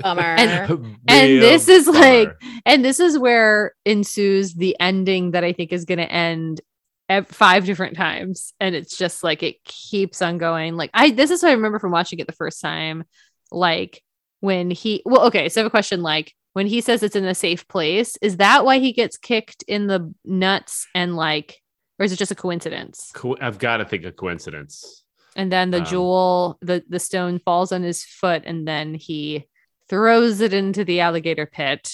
Bummer. 0.00 0.22
And- 0.22 0.70
Real 1.10 1.40
this 1.40 1.68
is 1.68 1.88
like- 1.88 2.32
and 2.64 2.84
this 2.84 3.00
is 3.00 3.18
where 3.18 3.74
ensues 3.84 4.54
the 4.54 4.76
ending 4.78 5.32
that 5.32 5.42
I 5.44 5.52
think 5.52 5.72
is 5.72 5.84
going 5.84 5.98
to 5.98 6.10
end 6.10 6.60
at 7.08 7.28
five 7.28 7.64
different 7.66 7.96
times, 7.96 8.52
and 8.60 8.74
it's 8.74 8.96
just 8.96 9.22
like 9.24 9.42
it 9.42 9.62
keeps 9.64 10.22
on 10.22 10.38
going. 10.38 10.76
Like 10.76 10.90
I, 10.92 11.10
this 11.10 11.30
is 11.30 11.42
what 11.42 11.50
I 11.50 11.54
remember 11.54 11.78
from 11.78 11.92
watching 11.92 12.18
it 12.18 12.26
the 12.26 12.32
first 12.32 12.60
time. 12.60 13.04
Like 13.50 14.02
when 14.40 14.70
he, 14.70 15.02
well, 15.04 15.26
okay, 15.26 15.48
so 15.48 15.60
I 15.60 15.62
have 15.62 15.66
a 15.68 15.70
question. 15.70 16.02
Like 16.02 16.34
when 16.52 16.66
he 16.66 16.80
says 16.80 17.02
it's 17.02 17.16
in 17.16 17.24
a 17.24 17.34
safe 17.34 17.66
place, 17.68 18.16
is 18.22 18.36
that 18.38 18.64
why 18.64 18.78
he 18.78 18.92
gets 18.92 19.16
kicked 19.16 19.62
in 19.68 19.86
the 19.86 20.12
nuts 20.24 20.86
and 20.94 21.16
like, 21.16 21.60
or 21.98 22.04
is 22.04 22.12
it 22.12 22.16
just 22.18 22.32
a 22.32 22.36
coincidence? 22.36 23.10
Co- 23.14 23.36
I've 23.40 23.58
got 23.58 23.78
to 23.78 23.84
think 23.84 24.04
a 24.04 24.12
coincidence. 24.12 25.04
And 25.36 25.52
then 25.52 25.70
the 25.70 25.78
Um, 25.78 25.84
jewel, 25.84 26.58
the 26.62 26.82
the 26.88 26.98
stone 26.98 27.38
falls 27.38 27.70
on 27.70 27.82
his 27.82 28.04
foot, 28.04 28.42
and 28.46 28.66
then 28.66 28.94
he 28.94 29.46
throws 29.88 30.40
it 30.40 30.52
into 30.52 30.84
the 30.84 31.00
alligator 31.00 31.46
pit. 31.46 31.92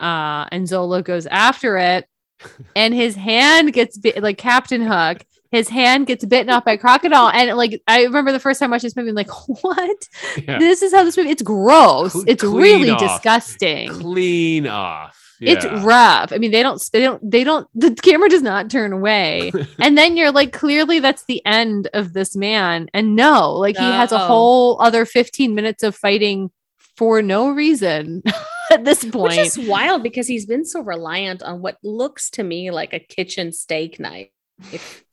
Uh, 0.00 0.46
and 0.50 0.66
Zolo 0.66 1.04
goes 1.04 1.26
after 1.26 1.76
it, 1.76 2.06
and 2.76 2.94
his 2.94 3.14
hand 3.14 3.72
gets 3.72 3.98
bit 3.98 4.22
like 4.22 4.38
Captain 4.38 4.80
Hook. 4.82 5.24
His 5.50 5.68
hand 5.68 6.06
gets 6.06 6.24
bitten 6.26 6.50
off 6.50 6.64
by 6.64 6.72
a 6.72 6.78
crocodile, 6.78 7.28
and 7.28 7.56
like 7.56 7.80
I 7.86 8.04
remember 8.04 8.32
the 8.32 8.40
first 8.40 8.58
time 8.60 8.70
watching 8.70 8.86
this 8.88 8.96
movie, 8.96 9.10
I'm 9.10 9.14
like, 9.14 9.30
"What? 9.62 10.08
Yeah. 10.42 10.58
This 10.58 10.82
is 10.82 10.92
how 10.92 11.04
this 11.04 11.16
movie? 11.16 11.30
It's 11.30 11.42
gross. 11.42 12.14
It's 12.26 12.44
really 12.44 12.90
off. 12.90 13.00
disgusting. 13.00 13.88
Clean 13.90 14.66
off. 14.66 15.27
It's 15.40 15.64
rough. 15.84 16.32
I 16.32 16.38
mean, 16.38 16.50
they 16.50 16.62
don't, 16.62 16.82
they 16.92 17.00
don't, 17.00 17.30
they 17.30 17.44
don't, 17.44 17.68
the 17.74 17.94
camera 17.94 18.28
does 18.28 18.42
not 18.42 18.70
turn 18.70 18.92
away. 18.92 19.52
and 19.78 19.96
then 19.96 20.16
you're 20.16 20.32
like, 20.32 20.52
clearly 20.52 20.98
that's 20.98 21.24
the 21.24 21.44
end 21.46 21.88
of 21.94 22.12
this 22.12 22.34
man. 22.36 22.88
And 22.92 23.14
no, 23.14 23.52
like 23.52 23.76
he 23.76 23.84
has 23.84 24.12
a 24.12 24.18
whole 24.18 24.80
other 24.80 25.04
15 25.04 25.54
minutes 25.54 25.82
of 25.82 25.94
fighting 25.94 26.50
for 26.96 27.22
no 27.22 27.50
reason 27.50 28.22
at 28.72 28.84
this 28.84 29.04
Which 29.04 29.12
point. 29.12 29.38
is 29.38 29.56
wild 29.56 30.02
because 30.02 30.26
he's 30.26 30.46
been 30.46 30.64
so 30.64 30.80
reliant 30.80 31.42
on 31.44 31.62
what 31.62 31.78
looks 31.84 32.30
to 32.30 32.42
me 32.42 32.72
like 32.72 32.92
a 32.92 32.98
kitchen 32.98 33.52
steak 33.52 34.00
knife 34.00 34.30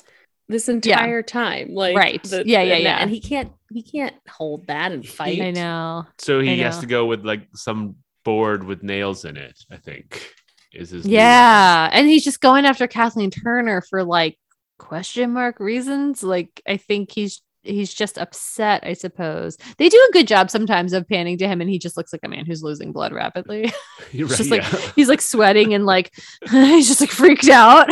this 0.49 0.67
entire 0.67 1.21
time. 1.21 1.73
Like 1.73 1.95
Right. 1.95 2.28
Yeah, 2.32 2.63
yeah, 2.63 2.73
and, 2.73 2.84
yeah. 2.84 2.97
And 2.97 3.11
he 3.11 3.19
can't 3.19 3.51
he 3.71 3.84
can't 3.84 4.15
hold 4.28 4.67
that 4.67 4.91
and 4.91 5.07
fight. 5.07 5.39
I 5.41 5.51
know. 5.51 6.05
So 6.17 6.39
he 6.39 6.53
I 6.53 6.65
has 6.65 6.80
to 6.80 6.88
go 6.88 7.05
with 7.05 7.23
like 7.23 7.47
some 7.53 7.97
board 8.26 8.65
with 8.65 8.84
nails 8.84 9.23
in 9.23 9.38
it. 9.38 9.57
I 9.71 9.78
think 9.78 10.30
is 10.73 10.89
his. 10.89 11.07
Yeah. 11.07 11.89
And 11.93 12.07
he's 12.07 12.26
just 12.26 12.41
going 12.41 12.65
after 12.65 12.88
Kathleen 12.88 13.32
Turner 13.32 13.80
for 13.82 14.03
like 14.03 14.38
question 14.78 15.32
mark 15.32 15.61
reasons. 15.61 16.21
Like, 16.21 16.61
I 16.67 16.76
think 16.76 17.11
he's, 17.13 17.41
he's 17.66 17.93
just 17.93 18.18
upset, 18.18 18.84
I 18.86 18.93
suppose. 18.93 19.57
They 19.78 19.89
do 19.89 20.07
a 20.09 20.13
good 20.13 20.28
job 20.28 20.49
sometimes 20.49 20.93
of 20.93 21.07
panning 21.07 21.38
to 21.39 21.47
him, 21.47 21.61
and 21.61 21.70
he 21.70 21.80
just 21.80 21.97
looks 21.97 22.13
like 22.13 22.22
a 22.24 22.30
man 22.30 22.45
who's 22.45 22.63
losing 22.63 22.91
blood 22.91 23.11
rapidly. 23.11 23.55
weapon. 24.05 24.18
You're 24.18 24.28
right, 24.28 24.38
just 24.38 24.49
like 24.49 24.61
yeah. 24.61 24.91
he's 24.95 25.09
like 25.09 25.22
sweating 25.22 25.74
and 25.74 25.86
like 25.86 26.13
he's 26.49 26.88
just 26.88 27.01
like 27.01 27.09
freaked 27.09 27.49
out. 27.49 27.89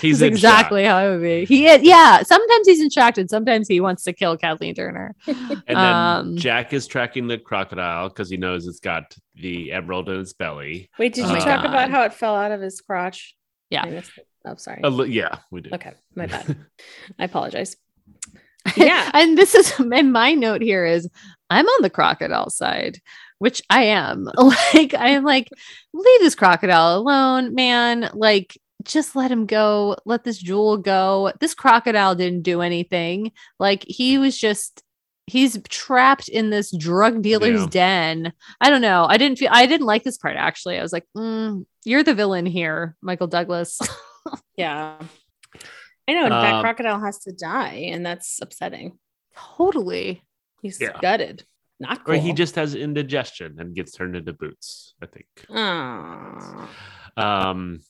He's 0.00 0.20
That's 0.20 0.28
in 0.28 0.32
exactly 0.32 0.84
how 0.84 0.98
it 1.04 1.10
would 1.10 1.22
be. 1.22 1.44
He 1.44 1.66
is, 1.66 1.82
yeah. 1.82 2.22
Sometimes 2.22 2.66
he's 2.66 2.80
in 2.80 2.90
shock, 2.90 3.18
and 3.18 3.28
sometimes 3.28 3.68
he 3.68 3.80
wants 3.80 4.04
to 4.04 4.12
kill 4.12 4.36
Kathleen 4.36 4.74
Turner. 4.74 5.14
And 5.26 5.62
then 5.66 5.76
Um, 5.76 6.36
Jack 6.36 6.72
is 6.72 6.86
tracking 6.86 7.28
the 7.28 7.38
crocodile 7.38 8.08
because 8.08 8.30
he 8.30 8.36
knows 8.36 8.66
it's 8.66 8.80
got 8.80 9.14
the 9.34 9.72
emerald 9.72 10.08
in 10.08 10.20
its 10.20 10.32
belly. 10.32 10.90
Wait, 10.98 11.14
did 11.14 11.26
you 11.26 11.32
my 11.32 11.38
talk 11.38 11.64
about 11.64 11.90
how 11.90 12.02
it 12.02 12.14
fell 12.14 12.34
out 12.34 12.52
of 12.52 12.60
his 12.60 12.80
crotch? 12.80 13.36
Yeah. 13.70 13.82
I 13.82 13.90
missed 13.90 14.12
it. 14.16 14.26
Oh, 14.44 14.56
sorry. 14.56 14.80
A 14.82 14.90
li- 14.90 15.10
yeah, 15.10 15.38
we 15.50 15.60
did. 15.60 15.74
Okay, 15.74 15.92
my 16.14 16.26
bad. 16.26 16.56
I 17.18 17.24
apologize. 17.24 17.76
Yeah. 18.76 19.10
and 19.14 19.36
this 19.38 19.54
is 19.54 19.72
and 19.78 20.12
my 20.12 20.34
note 20.34 20.62
here 20.62 20.84
is 20.86 21.08
I'm 21.48 21.66
on 21.66 21.82
the 21.82 21.90
crocodile 21.90 22.50
side, 22.50 22.98
which 23.38 23.62
I 23.70 23.84
am. 23.84 24.28
Like 24.38 24.94
I 24.94 25.08
am 25.10 25.24
like, 25.24 25.48
leave 25.92 26.20
this 26.20 26.34
crocodile 26.34 26.96
alone, 26.98 27.54
man. 27.54 28.10
Like 28.14 28.58
just 28.84 29.14
let 29.16 29.30
him 29.30 29.46
go. 29.46 29.96
Let 30.06 30.24
this 30.24 30.38
jewel 30.38 30.76
go. 30.78 31.32
This 31.40 31.54
crocodile 31.54 32.14
didn't 32.14 32.42
do 32.42 32.60
anything. 32.62 33.32
Like 33.58 33.84
he 33.86 34.18
was 34.18 34.36
just 34.38 34.82
he's 35.26 35.60
trapped 35.68 36.28
in 36.28 36.50
this 36.50 36.74
drug 36.76 37.22
dealer's 37.22 37.60
Yeah. 37.60 37.66
den. 37.70 38.32
I 38.60 38.68
don't 38.70 38.80
know. 38.80 39.06
I 39.08 39.16
didn't 39.16 39.38
feel 39.38 39.50
I 39.52 39.66
didn't 39.66 39.86
like 39.86 40.02
this 40.02 40.18
part 40.18 40.36
actually. 40.36 40.78
I 40.78 40.82
was 40.82 40.92
like, 40.92 41.06
mm, 41.16 41.64
you're 41.84 42.02
the 42.02 42.14
villain 42.14 42.46
here, 42.46 42.96
Michael 43.02 43.26
Douglas. 43.28 43.78
Yeah. 44.56 45.00
I 46.08 46.14
know. 46.14 46.24
and 46.24 46.32
that 46.32 46.54
Um, 46.54 46.60
crocodile 46.62 47.00
has 47.00 47.18
to 47.20 47.32
die, 47.32 47.88
and 47.92 48.04
that's 48.04 48.40
upsetting. 48.42 48.98
totally. 49.36 50.22
He's 50.62 50.80
Yeah. 50.80 50.98
gutted. 51.00 51.44
Not 51.78 52.04
cool. 52.04 52.14
Or 52.14 52.18
he 52.18 52.32
just 52.32 52.56
has 52.56 52.74
indigestion 52.74 53.56
and 53.58 53.74
gets 53.74 53.92
turned 53.92 54.14
into 54.16 54.32
boots. 54.34 54.94
I 55.02 55.06
think. 55.06 55.26
Aw. 55.48 56.68
Um, 57.16 57.80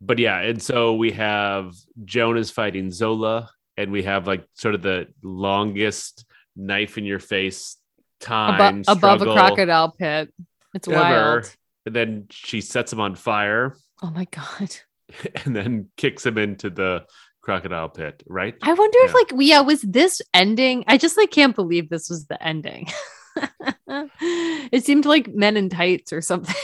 but 0.00 0.18
yeah, 0.18 0.40
and 0.40 0.60
so 0.60 0.94
we 0.94 1.12
have 1.12 1.74
Joan 2.04 2.36
is 2.38 2.50
fighting 2.50 2.88
Zolo, 2.88 3.46
and 3.76 3.92
we 3.92 4.02
have 4.04 4.26
like 4.26 4.44
sort 4.54 4.74
of 4.74 4.82
the 4.82 5.06
longest 5.22 6.24
knife 6.56 6.98
in 6.98 7.04
your 7.04 7.18
face 7.20 7.76
time 8.20 8.82
Abo- 8.82 8.92
above 8.96 9.22
a 9.22 9.26
crocodile 9.26 9.92
pit. 9.92 10.32
It's 10.74 10.88
ever. 10.88 10.96
wild. 11.00 11.56
And 11.86 11.94
then 11.94 12.26
she 12.30 12.60
sets 12.60 12.92
him 12.92 13.00
on 13.00 13.14
fire 13.14 13.74
Oh 14.02 14.10
my 14.10 14.26
god. 14.26 14.76
and 15.44 15.54
then 15.56 15.90
kicks 15.96 16.24
him 16.26 16.36
into 16.38 16.70
the 16.70 17.04
crocodile 17.42 17.88
pit, 17.88 18.22
right? 18.26 18.54
I 18.62 18.72
wonder 18.74 18.98
if 19.02 19.10
Yeah. 19.10 19.14
like 19.14 19.32
yeah, 19.38 19.60
was 19.60 19.82
this 19.82 20.20
ending? 20.34 20.84
I 20.86 20.98
just 20.98 21.16
like 21.16 21.30
can't 21.30 21.54
believe 21.56 21.88
this 21.88 22.08
was 22.10 22.26
the 22.26 22.42
ending. 22.42 22.88
it 23.88 24.84
seemed 24.84 25.04
like 25.06 25.28
men 25.34 25.56
in 25.56 25.68
tights 25.68 26.12
or 26.12 26.20
something. 26.20 26.54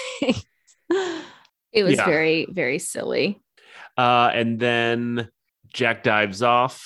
It 1.73 1.83
was 1.85 1.97
Yeah. 1.97 2.07
very, 2.07 2.47
very 2.51 2.79
silly. 2.79 3.41
Uh, 3.99 4.31
and 4.33 4.59
then 4.59 5.29
Jack 5.73 6.03
dives 6.03 6.43
off, 6.43 6.83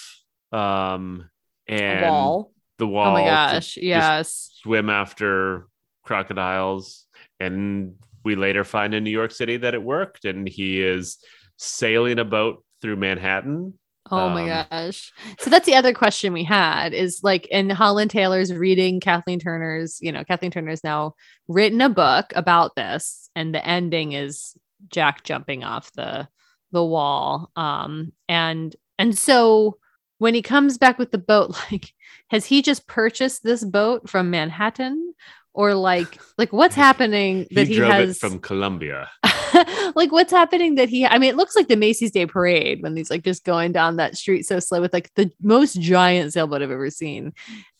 um, 0.52 1.28
and 1.68 2.04
A 2.04 2.08
wall. 2.10 2.52
the 2.78 2.86
wall. 2.88 3.08
oh 3.08 3.12
my 3.12 3.20
to 3.22 3.26
gosh. 3.26 3.76
Yes. 3.76 4.50
swim 4.62 4.90
after 4.90 5.66
crocodiles, 6.04 7.06
and 7.38 7.94
we 8.24 8.34
later 8.36 8.64
find 8.64 8.94
in 8.94 9.04
New 9.04 9.10
York 9.10 9.30
City 9.32 9.58
that 9.58 9.74
it 9.74 9.82
worked, 9.82 10.24
and 10.24 10.48
he 10.48 10.82
is 10.82 11.18
sailing 11.56 12.18
a 12.18 12.24
boat 12.24 12.64
through 12.82 12.96
Manhattan 12.96 13.78
Oh 14.10 14.28
my 14.30 14.50
Um, 14.50 14.66
gosh. 14.70 15.12
So 15.38 15.50
that's 15.50 15.66
the 15.66 15.74
other 15.74 15.92
question 15.94 16.32
we 16.32 16.44
had 16.44 16.92
is 16.92 17.20
like 17.22 17.46
in 17.46 17.70
Holland 17.70 18.10
Taylor's 18.10 18.52
reading 18.52 19.00
Kathleen 19.00 19.38
Turner's, 19.40 19.98
you 20.00 20.12
know, 20.12 20.24
Kathleen 20.24 20.50
Turner's 20.50 20.82
now 20.84 21.14
written 21.48 21.80
a 21.80 21.88
book 21.88 22.32
about 22.34 22.74
this 22.76 23.30
and 23.36 23.54
the 23.54 23.64
ending 23.66 24.12
is 24.12 24.54
Jack 24.88 25.24
jumping 25.24 25.64
off 25.64 25.92
the 25.92 26.28
the 26.72 26.84
wall. 26.84 27.50
Um 27.56 28.12
and 28.28 28.74
and 28.98 29.16
so 29.16 29.78
when 30.18 30.34
he 30.34 30.42
comes 30.42 30.76
back 30.78 30.98
with 30.98 31.10
the 31.10 31.18
boat 31.18 31.56
like 31.72 31.92
has 32.30 32.44
he 32.46 32.62
just 32.62 32.86
purchased 32.86 33.42
this 33.42 33.64
boat 33.64 34.08
from 34.08 34.30
Manhattan 34.30 35.14
or 35.52 35.74
like 35.74 36.20
like 36.38 36.52
what's 36.52 36.74
happening 36.86 37.46
He 37.48 37.54
that 37.56 37.68
he, 37.68 37.76
drove 37.76 37.92
has 37.92 38.16
it 38.16 38.20
from 38.20 38.38
Colombia. 38.38 39.08
like 39.94 40.12
what's 40.12 40.32
happening 40.32 40.74
that 40.76 40.88
he 40.88 41.06
I 41.06 41.18
mean 41.18 41.30
it 41.30 41.36
looks 41.36 41.56
like 41.56 41.68
the 41.68 41.76
Macy's 41.76 42.10
Day 42.10 42.26
Parade 42.26 42.82
when 42.82 42.96
he's 42.96 43.10
like 43.10 43.22
just 43.24 43.44
going 43.44 43.72
down 43.72 43.96
that 43.96 44.16
street 44.16 44.46
so 44.46 44.60
slow 44.60 44.80
with 44.80 44.92
like 44.92 45.10
the 45.14 45.30
most 45.42 45.80
giant 45.80 46.32
sailboat 46.32 46.62
I've 46.62 46.70
ever 46.70 46.90
seen. 46.90 47.32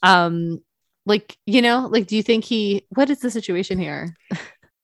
Um 0.03 0.59
like 1.07 1.37
you 1.47 1.63
know 1.63 1.89
like 1.91 2.07
do 2.07 2.17
you 2.17 2.23
think 2.23 2.45
he 2.45 2.87
what 2.91 3.11
is 3.11 3.21
the 3.21 3.31
situation 3.31 3.79
here? 3.79 4.15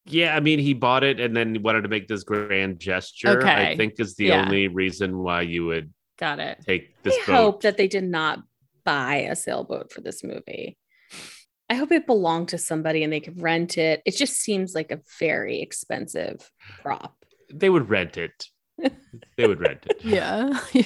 Yeah, 0.08 0.36
I 0.36 0.40
mean, 0.40 0.60
he 0.60 0.72
bought 0.72 1.02
it 1.02 1.18
and 1.18 1.36
then 1.36 1.60
wanted 1.64 1.82
to 1.82 1.88
make 1.88 2.06
this 2.06 2.22
grand 2.22 2.78
gesture. 2.78 3.40
Okay. 3.40 3.72
I 3.72 3.76
think 3.76 3.94
is 3.98 4.14
the 4.14 4.26
Yeah. 4.26 4.42
only 4.44 4.68
reason 4.68 5.18
why 5.18 5.40
you 5.42 5.66
would 5.66 5.92
Got 6.16 6.38
it. 6.38 6.58
take 6.64 7.02
this 7.02 7.16
I 7.24 7.26
boat. 7.26 7.36
hope 7.36 7.62
that 7.62 7.76
they 7.76 7.88
did 7.88 8.04
not 8.04 8.38
buy 8.84 9.16
a 9.28 9.34
sailboat 9.34 9.92
for 9.92 10.02
this 10.02 10.22
movie. 10.22 10.78
I 11.68 11.74
hope 11.74 11.90
it 11.92 12.06
belonged 12.06 12.48
to 12.50 12.58
somebody 12.58 13.02
and 13.02 13.12
they 13.12 13.20
could 13.20 13.40
rent 13.42 13.76
it. 13.78 14.00
It 14.06 14.16
just 14.16 14.34
seems 14.34 14.74
like 14.74 14.92
a 14.92 15.00
very 15.18 15.60
expensive 15.60 16.50
prop. 16.82 17.16
They 17.52 17.68
would 17.70 17.88
rent 17.90 18.16
it. 18.16 18.46
they 19.36 19.46
would 19.46 19.58
rent 19.60 19.86
it. 19.88 20.00
Yeah. 20.04 20.50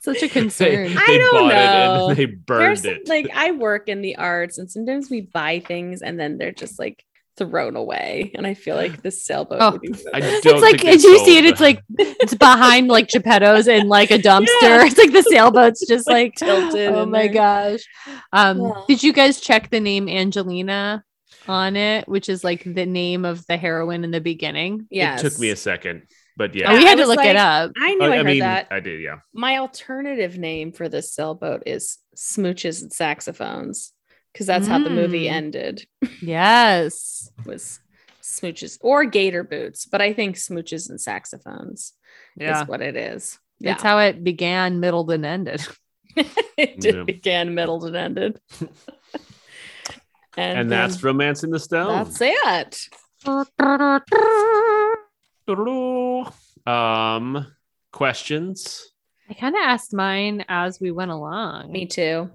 Such 0.00 0.18
a 0.18 0.20
They, 0.20 0.28
concern. 0.28 0.94
I 0.96 1.18
don't 1.18 1.32
bought 1.32 1.48
know. 1.52 2.06
it 2.06 2.10
and 2.10 2.16
they 2.18 2.24
There's 2.26 2.38
burned 2.46 2.78
some- 2.78 2.90
it. 2.94 3.08
like 3.08 3.28
I 3.34 3.50
work 3.52 3.88
in 3.88 4.00
the 4.02 4.16
arts 4.16 4.58
and 4.58 4.70
sometimes 4.70 5.10
we 5.10 5.22
buy 5.22 5.60
things 5.60 6.02
and 6.02 6.18
then 6.18 6.38
they're 6.38 6.52
just 6.52 6.78
like 6.78 7.04
thrown 7.40 7.74
away. 7.74 8.30
And 8.34 8.46
I 8.46 8.54
feel 8.54 8.76
like 8.76 9.02
this 9.02 9.24
sailboat 9.24 9.58
Oh, 9.60 9.70
would 9.72 9.80
be 9.80 9.94
I 10.12 10.20
don't 10.20 10.46
it's 10.46 10.62
like 10.62 10.84
as 10.84 11.02
you 11.02 11.18
see 11.24 11.38
it, 11.38 11.44
it's 11.46 11.60
like 11.60 11.82
it's 11.98 12.34
behind 12.34 12.88
like 12.88 13.08
Geppetto's 13.08 13.66
in 13.66 13.88
like 13.88 14.10
a 14.10 14.18
dumpster. 14.28 14.46
Yeah. 14.62 14.84
It's 14.84 14.98
like 14.98 15.12
the 15.12 15.22
sailboat's 15.22 15.86
just 15.86 16.06
Like 16.06 16.34
like, 16.40 16.48
tilted 16.50 16.92
Oh 16.92 17.06
my 17.06 17.22
there. 17.28 17.32
gosh. 17.32 17.80
Um, 18.32 18.60
Yeah. 18.60 18.72
did 18.86 19.02
you 19.02 19.12
guys 19.14 19.40
check 19.40 19.70
the 19.70 19.80
name 19.80 20.08
Angelina 20.08 21.02
on 21.48 21.76
it, 21.76 22.06
which 22.06 22.28
is 22.28 22.44
like 22.44 22.62
the 22.64 22.84
name 22.86 23.24
of 23.24 23.46
the 23.46 23.56
heroine 23.56 24.04
in 24.04 24.10
the 24.10 24.20
beginning? 24.20 24.86
Yes. 24.90 25.20
It 25.24 25.30
took 25.30 25.38
me 25.40 25.48
a 25.50 25.56
second, 25.56 26.02
but 26.36 26.54
yeah. 26.54 26.70
Oh, 26.70 26.76
we 26.76 26.84
had 26.84 26.96
to 26.96 27.06
was 27.06 27.16
look 27.16 27.24
it 27.24 27.36
up. 27.36 27.72
I 27.80 27.94
knew 27.94 28.04
I, 28.06 28.08
I, 28.08 28.12
I 28.12 28.16
heard 28.18 28.26
mean, 28.26 28.38
that. 28.40 28.68
I 28.70 28.80
did, 28.80 29.00
yeah. 29.00 29.16
My 29.32 29.56
alternative 29.58 30.36
name 30.38 30.72
for 30.72 30.88
this 30.90 31.12
sailboat 31.14 31.62
is 31.66 31.96
Smooches 32.16 32.82
and 32.82 32.92
Saxophones 32.92 33.92
because 34.32 34.46
that's 34.46 34.66
how 34.66 34.78
the 34.78 34.90
movie 34.90 35.24
Mm. 35.26 35.32
ended. 35.32 35.86
Yes. 36.22 37.30
Was 37.46 37.80
smooches 38.22 38.78
or 38.80 39.04
gator 39.04 39.42
boots, 39.42 39.86
but 39.86 40.00
I 40.00 40.12
think 40.12 40.36
smooches 40.36 40.88
and 40.88 41.00
saxophones 41.00 41.92
Yeah. 42.36 42.62
is 42.62 42.68
what 42.68 42.80
it 42.80 42.96
is. 42.96 43.38
Yeah, 43.58 43.72
That's 43.72 43.82
how 43.82 43.98
it 43.98 44.22
began, 44.24 44.80
middled, 44.80 45.10
and 45.10 45.26
ended. 45.26 45.66
it 46.56 46.80
did 46.80 46.94
Yeah. 46.96 47.02
began, 47.04 47.54
middled, 47.54 47.84
and 47.86 47.96
ended. 47.96 48.40
and 50.36 50.58
And 50.60 50.70
that's 50.72 50.96
then 50.96 51.04
romancing 51.04 51.50
the 51.50 51.58
stone. 51.58 51.88
that's 51.88 52.20
it. 52.20 52.88
Um, 56.66 57.46
questions. 57.92 58.86
I 59.28 59.34
kind 59.34 59.54
of 59.54 59.60
asked 59.62 59.92
mine 59.94 60.44
as 60.48 60.80
we 60.80 60.90
went 60.90 61.10
along. 61.10 61.72
Me 61.72 61.86
too. 61.86 62.30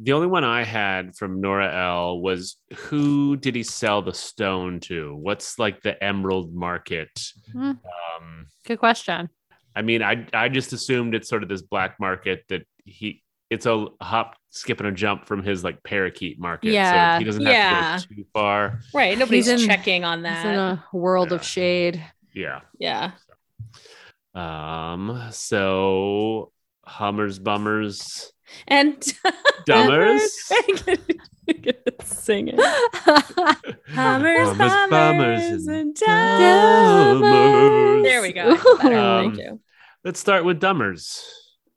The 0.00 0.12
only 0.12 0.28
one 0.28 0.44
I 0.44 0.62
had 0.62 1.16
from 1.16 1.40
Nora 1.40 1.74
L 1.74 2.20
was 2.20 2.56
who 2.76 3.36
did 3.36 3.54
he 3.56 3.62
sell 3.64 4.00
the 4.00 4.14
stone 4.14 4.78
to? 4.80 5.16
What's 5.16 5.58
like 5.58 5.82
the 5.82 6.02
emerald 6.02 6.54
market? 6.54 7.08
Hmm. 7.52 7.72
Um, 7.72 8.46
Good 8.64 8.78
question. 8.78 9.28
I 9.74 9.82
mean, 9.82 10.02
I 10.02 10.26
I 10.32 10.48
just 10.48 10.72
assumed 10.72 11.14
it's 11.14 11.28
sort 11.28 11.42
of 11.42 11.48
this 11.48 11.62
black 11.62 11.98
market 11.98 12.44
that 12.48 12.62
he 12.84 13.22
it's 13.50 13.64
a 13.66 13.86
hop, 14.02 14.36
skip, 14.50 14.78
and 14.78 14.88
a 14.88 14.92
jump 14.92 15.24
from 15.26 15.42
his 15.42 15.64
like 15.64 15.82
parakeet 15.82 16.38
market. 16.38 16.70
Yeah. 16.72 17.16
so 17.16 17.18
he 17.20 17.24
doesn't 17.24 17.42
Yeah. 17.42 17.92
have 17.92 18.02
to 18.02 18.08
go 18.08 18.14
too 18.16 18.26
far. 18.32 18.80
Right. 18.94 19.16
Nobody's 19.18 19.48
in- 19.48 19.58
checking 19.66 20.04
on 20.04 20.22
that. 20.22 20.44
It's 20.46 20.52
in 20.52 20.58
a 20.58 20.84
world 20.92 21.30
Yeah. 21.30 21.34
of 21.36 21.44
shade. 21.44 22.04
Yeah. 22.34 22.60
yeah. 22.78 23.12
Um. 24.34 25.28
So 25.32 26.52
Hummers, 26.88 27.38
bummers, 27.38 28.32
And 28.66 28.96
dummers. 29.68 30.20
Sing 32.02 32.48
it. 32.48 32.60
Hummers, 33.94 34.48
Hummers, 34.56 34.90
bummers, 34.90 35.66
and 35.66 35.94
dummers. 35.94 37.22
There 38.02 38.22
we 38.22 38.32
go. 38.32 38.52
I 38.52 38.56
feel 38.56 38.76
better. 38.78 38.96
Um, 38.98 39.24
Thank 39.32 39.38
you. 39.38 39.60
Let's 40.04 40.18
start 40.20 40.44
with 40.44 40.60
dummers. 40.60 41.22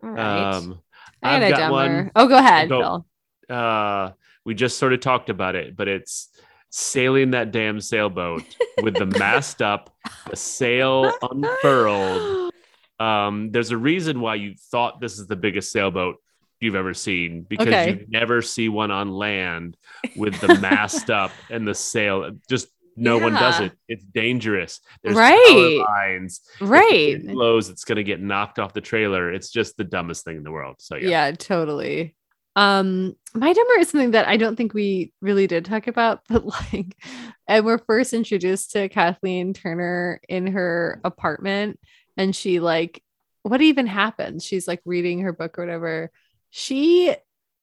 All 0.03 0.09
right. 0.09 0.53
Um, 0.55 0.80
I 1.22 1.38
a 1.38 1.49
got 1.51 1.72
one. 1.72 2.12
Oh, 2.16 2.28
go 2.28 2.38
ahead. 2.38 2.70
Phil. 2.70 3.05
uh 3.49 4.12
we 4.43 4.55
just 4.55 4.80
sort 4.80 4.91
of 4.93 4.99
talked 5.01 5.30
about 5.30 5.55
it 5.55 5.76
but 5.76 5.88
it's 5.88 6.30
sailing 6.72 7.32
that 7.32 7.51
damn 7.51 7.80
sailboat 7.80 8.43
with 8.82 8.95
the 8.95 9.05
mast 9.20 9.62
up 9.62 9.93
the 10.30 10.36
sail 10.36 11.14
unfurled 11.22 12.40
um 13.01 13.51
there's 13.51 13.71
a 13.71 13.77
reason 13.77 14.19
why 14.19 14.35
you 14.35 14.53
thought 14.71 15.01
this 15.01 15.17
is 15.19 15.25
the 15.27 15.35
biggest 15.35 15.71
sailboat 15.71 16.15
you've 16.59 16.75
ever 16.75 16.93
seen 16.93 17.41
because 17.49 17.73
Okay. 17.73 17.89
you 17.89 18.05
never 18.09 18.41
see 18.41 18.69
one 18.69 18.91
on 18.91 19.09
land 19.09 19.75
with 20.15 20.39
the 20.39 20.55
mast 20.67 21.09
up 21.09 21.31
and 21.49 21.67
the 21.67 21.73
sail 21.73 22.31
just 22.49 22.67
no 22.95 23.17
one 23.17 23.33
does 23.33 23.59
it 23.61 23.71
it's 23.87 24.03
dangerous 24.03 24.81
there's 25.03 25.17
Right. 25.17 25.77
lines 25.89 26.41
If 26.61 26.69
Right. 26.69 27.17
wind 27.23 27.31
blows 27.33 27.69
it's 27.69 27.85
going 27.85 27.95
to 27.95 28.03
get 28.03 28.21
knocked 28.21 28.59
off 28.59 28.73
the 28.73 28.81
trailer 28.81 29.33
it's 29.33 29.49
just 29.49 29.77
the 29.77 29.83
dumbest 29.95 30.23
thing 30.25 30.37
in 30.37 30.43
the 30.43 30.51
world 30.51 30.75
so 30.79 30.95
yeah, 30.95 31.09
yeah. 31.27 31.31
totally 31.31 32.15
um 32.57 33.15
my 33.33 33.53
dumber 33.53 33.79
is 33.79 33.87
something 33.89 34.11
that 34.11 34.27
i 34.27 34.35
don't 34.35 34.57
think 34.57 34.73
we 34.73 35.13
really 35.21 35.47
did 35.47 35.63
talk 35.63 35.87
about 35.87 36.19
but 36.29 36.45
like 36.45 36.97
and 37.47 37.65
we're 37.65 37.77
first 37.79 38.13
introduced 38.13 38.71
to 38.71 38.89
kathleen 38.89 39.53
turner 39.53 40.19
in 40.27 40.45
her 40.47 40.99
apartment 41.05 41.79
and 42.18 42.36
she 42.36 42.59
like 42.59 43.03
what 43.43 43.62
even 43.62 43.88
happens 43.88 44.43
she's 44.45 44.68
like 44.68 44.82
reading 44.86 45.20
her 45.20 45.34
book 45.34 45.57
or 45.57 45.64
whatever 45.64 46.12
she 46.49 47.09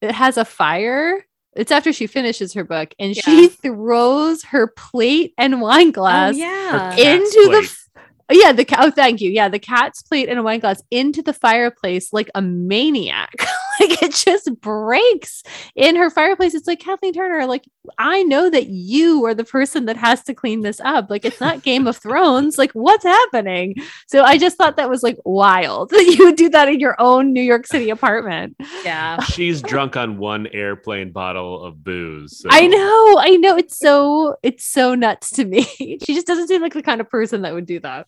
it 0.00 0.10
has 0.12 0.36
a 0.36 0.44
fire 0.44 1.24
it's 1.54 1.72
after 1.72 1.92
she 1.92 2.06
finishes 2.06 2.52
her 2.54 2.64
book 2.64 2.94
and 2.98 3.16
she 3.16 3.48
throws 3.48 4.44
her 4.44 4.68
plate 4.68 5.34
and 5.36 5.60
wine 5.60 5.88
oh, 5.88 5.92
glass 5.92 6.34
oh, 6.34 6.38
yeah. 6.38 6.94
Into 6.94 7.40
the 7.44 7.50
plate. 7.50 7.64
f- 7.64 7.87
yeah 8.30 8.52
the 8.52 8.64
cat 8.64 8.80
oh 8.82 8.90
thank 8.90 9.20
you 9.20 9.30
yeah 9.30 9.48
the 9.48 9.58
cat's 9.58 10.02
plate 10.02 10.28
and 10.28 10.38
a 10.38 10.42
wine 10.42 10.60
glass 10.60 10.82
into 10.90 11.22
the 11.22 11.32
fireplace 11.32 12.12
like 12.12 12.30
a 12.34 12.42
maniac 12.42 13.32
like 13.80 14.02
it 14.02 14.12
just 14.12 14.50
breaks 14.60 15.42
in 15.76 15.96
her 15.96 16.10
fireplace 16.10 16.54
it's 16.54 16.66
like 16.66 16.80
kathleen 16.80 17.12
turner 17.12 17.46
like 17.46 17.64
i 17.98 18.22
know 18.24 18.50
that 18.50 18.66
you 18.66 19.24
are 19.24 19.34
the 19.34 19.44
person 19.44 19.86
that 19.86 19.96
has 19.96 20.22
to 20.22 20.34
clean 20.34 20.62
this 20.62 20.80
up 20.80 21.08
like 21.10 21.24
it's 21.24 21.40
not 21.40 21.62
game 21.62 21.86
of 21.86 21.96
thrones 21.96 22.58
like 22.58 22.72
what's 22.72 23.04
happening 23.04 23.74
so 24.06 24.22
i 24.22 24.36
just 24.36 24.56
thought 24.56 24.76
that 24.76 24.90
was 24.90 25.02
like 25.02 25.16
wild 25.24 25.90
that 25.90 26.16
you 26.18 26.24
would 26.24 26.36
do 26.36 26.48
that 26.48 26.68
in 26.68 26.80
your 26.80 26.96
own 26.98 27.32
new 27.32 27.40
york 27.42 27.66
city 27.66 27.90
apartment 27.90 28.56
yeah. 28.84 29.20
she's 29.22 29.62
drunk 29.62 29.96
on 29.96 30.18
one 30.18 30.46
airplane 30.48 31.12
bottle 31.12 31.62
of 31.62 31.82
booze. 31.82 32.38
so- 32.38 32.48
I 32.50 32.66
know, 32.66 33.18
I 33.18 33.36
know. 33.36 33.56
It's 33.56 33.78
so 33.78 34.36
it's 34.42 34.64
so 34.64 34.94
nuts 34.94 35.30
to 35.32 35.44
me. 35.44 35.62
she 35.62 36.14
just 36.14 36.26
doesn't 36.26 36.48
seem 36.48 36.62
like 36.62 36.74
the 36.74 36.82
kind 36.82 37.00
of 37.00 37.08
person 37.08 37.42
that 37.42 37.54
would 37.54 37.66
do 37.66 37.80
that. 37.80 38.06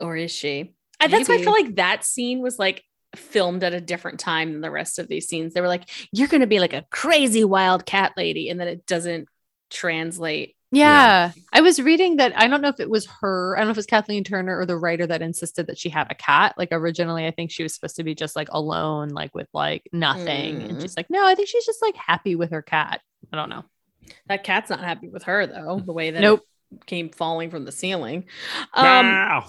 Or 0.00 0.16
is 0.16 0.30
she? 0.30 0.74
I, 1.00 1.08
that's 1.08 1.28
why 1.28 1.36
I 1.36 1.38
feel 1.42 1.52
like 1.52 1.76
that 1.76 2.04
scene 2.04 2.40
was 2.40 2.58
like 2.58 2.82
filmed 3.14 3.64
at 3.64 3.74
a 3.74 3.80
different 3.80 4.18
time 4.20 4.52
than 4.52 4.60
the 4.60 4.70
rest 4.70 4.98
of 4.98 5.08
these 5.08 5.28
scenes. 5.28 5.54
They 5.54 5.60
were 5.60 5.68
like, 5.68 5.88
you're 6.12 6.28
going 6.28 6.40
to 6.42 6.46
be 6.46 6.58
like 6.60 6.72
a 6.74 6.84
crazy 6.90 7.44
wild 7.44 7.86
cat 7.86 8.12
lady. 8.16 8.48
And 8.50 8.58
then 8.60 8.68
it 8.68 8.86
doesn't 8.86 9.28
translate. 9.70 10.54
Yeah. 10.72 11.32
I 11.52 11.60
was 11.60 11.80
reading 11.80 12.16
that 12.16 12.32
I 12.38 12.48
don't 12.48 12.60
know 12.60 12.68
if 12.68 12.80
it 12.80 12.90
was 12.90 13.06
her, 13.20 13.56
I 13.56 13.60
don't 13.60 13.68
know 13.68 13.70
if 13.70 13.76
it 13.76 13.78
was 13.78 13.86
Kathleen 13.86 14.24
Turner 14.24 14.58
or 14.58 14.66
the 14.66 14.76
writer 14.76 15.06
that 15.06 15.22
insisted 15.22 15.68
that 15.68 15.78
she 15.78 15.88
have 15.90 16.08
a 16.10 16.14
cat. 16.14 16.54
Like 16.58 16.68
originally, 16.72 17.26
I 17.26 17.30
think 17.30 17.50
she 17.50 17.62
was 17.62 17.74
supposed 17.74 17.96
to 17.96 18.04
be 18.04 18.14
just 18.14 18.34
like 18.36 18.48
alone, 18.50 19.10
like 19.10 19.34
with 19.34 19.48
like 19.54 19.88
nothing. 19.92 20.62
And 20.62 20.76
Mm. 20.78 20.82
she's 20.82 20.96
like, 20.96 21.08
no, 21.08 21.24
I 21.26 21.34
think 21.34 21.48
she's 21.48 21.64
just 21.64 21.80
like 21.82 21.96
happy 21.96 22.34
with 22.34 22.50
her 22.50 22.62
cat. 22.62 23.00
I 23.32 23.36
don't 23.36 23.48
know. 23.48 23.64
That 24.28 24.44
cat's 24.44 24.70
not 24.70 24.80
happy 24.80 25.08
with 25.08 25.24
her, 25.24 25.46
though, 25.46 25.80
the 25.84 25.92
way 25.92 26.10
that 26.10 26.20
Nope. 26.20 26.42
it 26.72 26.86
came 26.86 27.10
falling 27.10 27.50
from 27.50 27.64
the 27.64 27.72
ceiling. 27.72 28.24
Um, 28.74 28.84
Wow. 28.84 29.46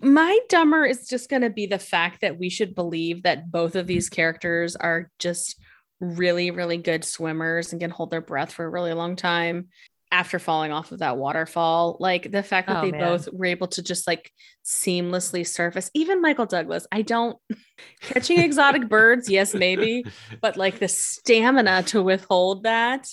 My 0.00 0.38
dumber 0.48 0.84
is 0.84 1.08
just 1.08 1.28
going 1.30 1.42
to 1.42 1.50
be 1.50 1.66
the 1.66 1.78
fact 1.78 2.20
that 2.20 2.38
we 2.38 2.48
should 2.50 2.74
believe 2.74 3.22
that 3.24 3.50
both 3.50 3.74
of 3.76 3.86
these 3.86 4.08
characters 4.08 4.76
are 4.76 5.10
just 5.18 5.60
really, 6.00 6.50
really 6.50 6.76
good 6.76 7.04
swimmers 7.04 7.72
and 7.72 7.80
can 7.80 7.90
hold 7.90 8.10
their 8.10 8.20
breath 8.20 8.52
for 8.52 8.64
a 8.64 8.70
really 8.70 8.92
long 8.92 9.16
time. 9.16 9.68
after 10.10 10.38
falling 10.38 10.72
off 10.72 10.90
of 10.90 11.00
that 11.00 11.18
waterfall. 11.18 11.98
Like 12.00 12.30
the 12.32 12.42
fact 12.42 12.68
that 12.68 12.78
Oh, 12.78 12.80
they 12.86 12.92
man. 12.92 13.00
both 13.00 13.28
were 13.30 13.44
able 13.44 13.66
to 13.68 13.82
just 13.82 14.06
like 14.06 14.32
seamlessly 14.64 15.46
surface. 15.46 15.90
Even 15.92 16.22
Michael 16.22 16.46
Douglas, 16.46 16.86
I 16.90 17.02
don't 17.02 17.36
catching 18.00 18.38
exotic 18.38 18.88
birds, 18.96 19.28
yes, 19.28 19.52
maybe, 19.52 20.04
but 20.40 20.56
like 20.56 20.78
the 20.78 20.88
stamina 20.88 21.82
to 21.88 22.02
withhold 22.02 22.62
that, 22.62 23.06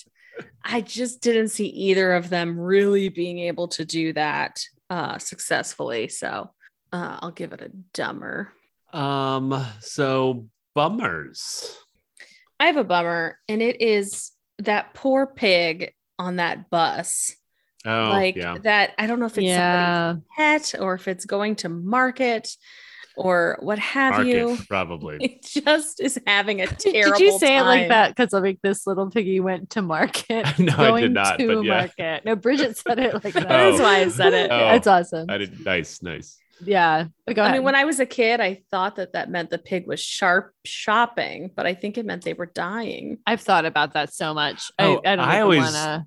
I 0.64 0.80
just 0.80 1.20
didn't 1.20 1.48
see 1.48 1.66
either 1.66 2.12
of 2.14 2.30
them 2.30 2.58
really 2.58 3.10
being 3.10 3.40
able 3.40 3.68
to 3.68 3.84
do 3.84 4.12
that 4.14 4.62
uh 4.88 5.18
successfully. 5.18 6.08
So 6.08 6.50
uh 6.92 7.18
I'll 7.20 7.30
give 7.30 7.52
it 7.52 7.60
a 7.60 7.70
dumber. 7.92 8.52
Um, 8.92 9.64
so 9.80 10.46
bummers. 10.74 11.76
I 12.58 12.66
have 12.66 12.76
a 12.76 12.84
bummer, 12.84 13.38
and 13.48 13.60
it 13.60 13.80
is 13.82 14.32
that 14.60 14.94
poor 14.94 15.26
pig 15.26 15.92
on 16.18 16.36
that 16.36 16.70
bus. 16.70 17.34
Oh, 17.84 18.08
like 18.10 18.36
yeah. 18.36 18.56
that. 18.62 18.92
I 18.98 19.06
don't 19.06 19.20
know 19.20 19.26
if 19.26 19.36
it's 19.36 19.44
Yeah. 19.46 20.12
somebody's 20.14 20.24
pet 20.36 20.74
or 20.80 20.94
if 20.94 21.06
it's 21.08 21.24
going 21.24 21.56
to 21.56 21.68
market 21.68 22.48
or 23.16 23.56
what 23.60 23.78
have 23.78 24.14
Market, 24.14 24.28
you. 24.28 24.58
probably. 24.68 25.16
It 25.20 25.42
just 25.42 26.00
is 26.00 26.18
having 26.26 26.60
a 26.60 26.66
terrible. 26.66 27.12
Did 27.18 27.24
you 27.32 27.38
say 27.38 27.56
it 27.58 27.62
like 27.62 27.88
that? 27.88 28.14
Because 28.14 28.34
i 28.34 28.38
like 28.40 28.60
this 28.62 28.86
little 28.86 29.10
piggy 29.10 29.40
went 29.40 29.70
to 29.70 29.82
market. 29.82 30.46
No, 30.58 30.72
I 30.74 31.00
did 31.00 31.12
going 31.12 31.12
not, 31.12 31.38
To 31.38 31.46
but 31.46 31.62
yeah. 31.64 31.76
market. 31.78 32.24
No, 32.24 32.36
Bridget 32.36 32.76
said 32.76 32.98
it 32.98 33.14
like 33.24 33.34
that. 33.34 33.48
That's 33.48 33.80
Oh. 33.80 33.82
why 33.82 34.00
I 34.00 34.08
said 34.08 34.32
it. 34.34 34.50
Oh. 34.50 34.58
That's 34.58 34.86
awesome. 34.86 35.26
I 35.30 35.38
did 35.38 35.64
nice, 35.64 36.02
nice. 36.02 36.38
Yeah. 36.64 37.06
But 37.26 37.36
go 37.36 37.42
I 37.42 37.46
ahead. 37.46 37.56
mean, 37.58 37.64
when 37.64 37.74
I 37.74 37.84
was 37.84 38.00
a 38.00 38.06
kid, 38.06 38.40
I 38.40 38.62
thought 38.70 38.96
that 38.96 39.12
that 39.12 39.30
meant 39.30 39.50
the 39.50 39.58
pig 39.58 39.86
was 39.86 40.00
sharp 40.00 40.52
shopping, 40.64 41.50
but 41.54 41.66
I 41.66 41.74
think 41.74 41.98
it 41.98 42.06
meant 42.06 42.24
they 42.24 42.32
were 42.32 42.46
dying. 42.46 43.18
I've 43.26 43.40
thought 43.42 43.64
about 43.66 43.92
that 43.94 44.12
so 44.14 44.32
much. 44.32 44.70
Oh, 44.78 45.00
I, 45.04 45.12
I 45.12 45.16
don't 45.16 45.24
I 45.28 45.40
always- 45.40 45.60
wanna. 45.62 46.06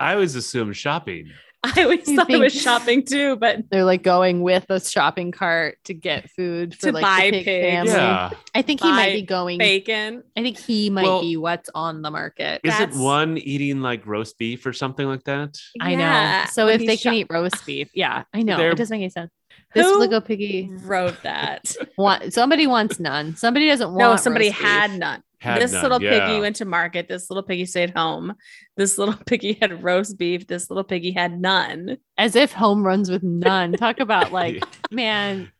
I 0.00 0.14
always 0.14 0.34
assume 0.34 0.72
shopping. 0.72 1.30
I 1.76 1.82
always 1.84 2.08
You 2.08 2.16
thought 2.16 2.28
it 2.30 2.38
was 2.38 2.52
shopping 2.60 3.04
too, 3.04 3.36
but 3.36 3.58
They're 3.70 3.84
like 3.84 4.02
going 4.02 4.42
with 4.42 4.66
a 4.68 4.80
shopping 4.80 5.30
cart 5.30 5.78
to 5.84 5.94
get 5.94 6.28
food 6.30 6.74
for 6.74 6.86
To 6.86 6.92
like 6.92 7.02
buy 7.02 7.20
the 7.26 7.30
pig 7.30 7.44
pigs. 7.44 7.70
family. 7.72 7.92
Yeah. 7.92 8.30
I 8.54 8.62
think 8.62 8.80
he 8.82 8.90
might 8.90 9.12
be 9.12 9.22
going. 9.22 9.58
bacon. 9.58 10.24
I 10.36 10.42
think 10.42 10.58
he 10.58 10.90
might 10.90 11.04
Well- 11.04 11.20
be 11.20 11.36
what's 11.36 11.70
on 11.74 12.02
the 12.02 12.10
market. 12.10 12.60
Isn't 12.64 12.78
That's- 12.78 12.98
one 12.98 13.38
eating 13.38 13.80
like 13.80 14.06
roast 14.06 14.38
beef 14.38 14.66
or 14.66 14.72
something 14.72 15.06
like 15.06 15.22
that? 15.24 15.56
I 15.80 15.94
know. 15.94 16.44
So 16.50 16.66
when 16.66 16.80
if 16.80 16.86
they 16.86 16.96
shop- 16.96 17.12
can 17.12 17.14
eat 17.14 17.26
roast 17.30 17.64
beef, 17.64 17.90
yeah, 17.94 18.24
I 18.34 18.42
know. 18.42 18.56
They're- 18.56 18.70
It 18.72 18.76
doesn't 18.78 18.92
make 18.94 19.02
any 19.02 19.10
sense. 19.10 19.30
This 19.74 19.86
Who 19.86 19.98
little 19.98 20.20
piggy 20.20 20.68
wrote 20.84 21.22
that. 21.22 21.74
want 21.96 22.34
somebody 22.34 22.66
wants 22.66 22.98
none. 23.00 23.36
Somebody 23.36 23.68
doesn't 23.68 23.88
want. 23.88 23.98
no, 23.98 24.16
somebody 24.16 24.48
roast 24.48 24.58
beef. 24.58 24.66
had 24.68 24.98
none. 24.98 25.22
Had 25.42 25.60
this 25.60 25.72
none, 25.72 25.82
little 25.82 26.02
yeah. 26.02 26.26
piggy 26.26 26.40
went 26.40 26.56
to 26.56 26.64
market. 26.64 27.08
This 27.08 27.28
little 27.30 27.42
piggy 27.42 27.66
stayed 27.66 27.90
home. 27.90 28.34
This 28.76 28.96
little 28.98 29.14
piggy 29.26 29.54
had 29.60 29.82
roast 29.82 30.16
beef. 30.18 30.46
This 30.46 30.70
little 30.70 30.84
piggy 30.84 31.10
had 31.12 31.40
none. 31.40 31.96
as 32.16 32.36
if 32.36 32.52
home 32.52 32.84
runs 32.84 33.10
with 33.10 33.22
none. 33.22 33.72
Talk 33.72 34.00
about 34.00 34.32
like, 34.40 34.62
man, 34.90 35.50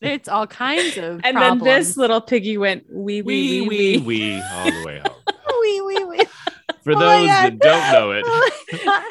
it's 0.00 0.28
all 0.28 0.46
kinds 0.46 0.96
of 0.96 1.20
And 1.24 1.36
problems. 1.36 1.62
then 1.64 1.78
this 1.80 1.96
little 1.96 2.20
piggy 2.20 2.56
went 2.58 2.84
wee 2.90 3.20
wee 3.22 3.60
Wee, 3.60 3.60
wee 3.60 3.68
wee, 3.68 3.98
wee. 3.98 4.04
wee, 4.36 4.42
all 4.52 4.70
the 4.70 4.84
way 4.86 4.98
home. 5.00 5.16
wee 5.60 5.80
wee 5.82 6.04
wee. 6.04 6.24
For 6.82 6.92
Oh 6.92 6.98
those 6.98 7.26
God. 7.26 7.28
that 7.28 7.58
don't 7.60 7.92
know 7.92 8.10
it, 8.12 8.24
oh 8.26 9.04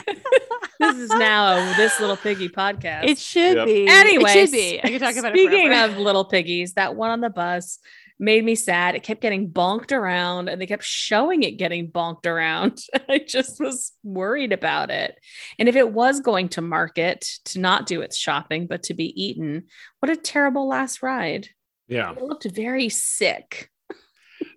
This 0.79 0.95
is 0.97 1.09
now 1.11 1.55
a 1.71 1.75
this 1.77 1.99
little 1.99 2.17
piggy 2.17 2.49
podcast. 2.49 3.05
it 3.05 3.17
should 3.17 3.55
Yep. 3.57 3.65
be. 3.67 3.87
Anyway, 3.87 4.31
it 4.31 4.33
should 4.33 4.51
be. 4.51 4.79
I 4.83 4.89
could 4.89 4.99
talk 4.99 5.15
about 5.15 5.35
it. 5.35 5.39
Speaking 5.39 5.73
of 5.73 5.97
little 5.97 6.25
piggies, 6.25 6.73
that 6.73 6.95
one 6.95 7.09
on 7.11 7.21
the 7.21 7.29
bus 7.29 7.79
made 8.19 8.43
me 8.45 8.55
sad. 8.55 8.95
It 8.95 9.03
kept 9.03 9.21
getting 9.21 9.49
bonked 9.49 9.91
around 9.91 10.47
and 10.49 10.61
they 10.61 10.65
kept 10.67 10.83
showing 10.83 11.43
it 11.43 11.57
getting 11.57 11.91
bonked 11.91 12.25
around. 12.25 12.79
I 13.09 13.19
just 13.19 13.59
was 13.59 13.91
worried 14.03 14.53
about 14.53 14.89
it. 14.89 15.15
And 15.59 15.67
if 15.67 15.75
it 15.75 15.91
was 15.91 16.19
going 16.19 16.49
to 16.49 16.61
market 16.61 17.25
to 17.45 17.59
not 17.59 17.85
do 17.85 18.01
its 18.01 18.17
shopping, 18.17 18.67
but 18.67 18.83
to 18.83 18.93
be 18.93 19.05
eaten, 19.21 19.65
what 19.99 20.11
a 20.11 20.15
terrible 20.15 20.67
last 20.67 21.01
ride. 21.03 21.49
yeah, 21.87 22.11
It 22.11 22.21
looked 22.21 22.45
very 22.49 22.89
sick. 22.89 23.69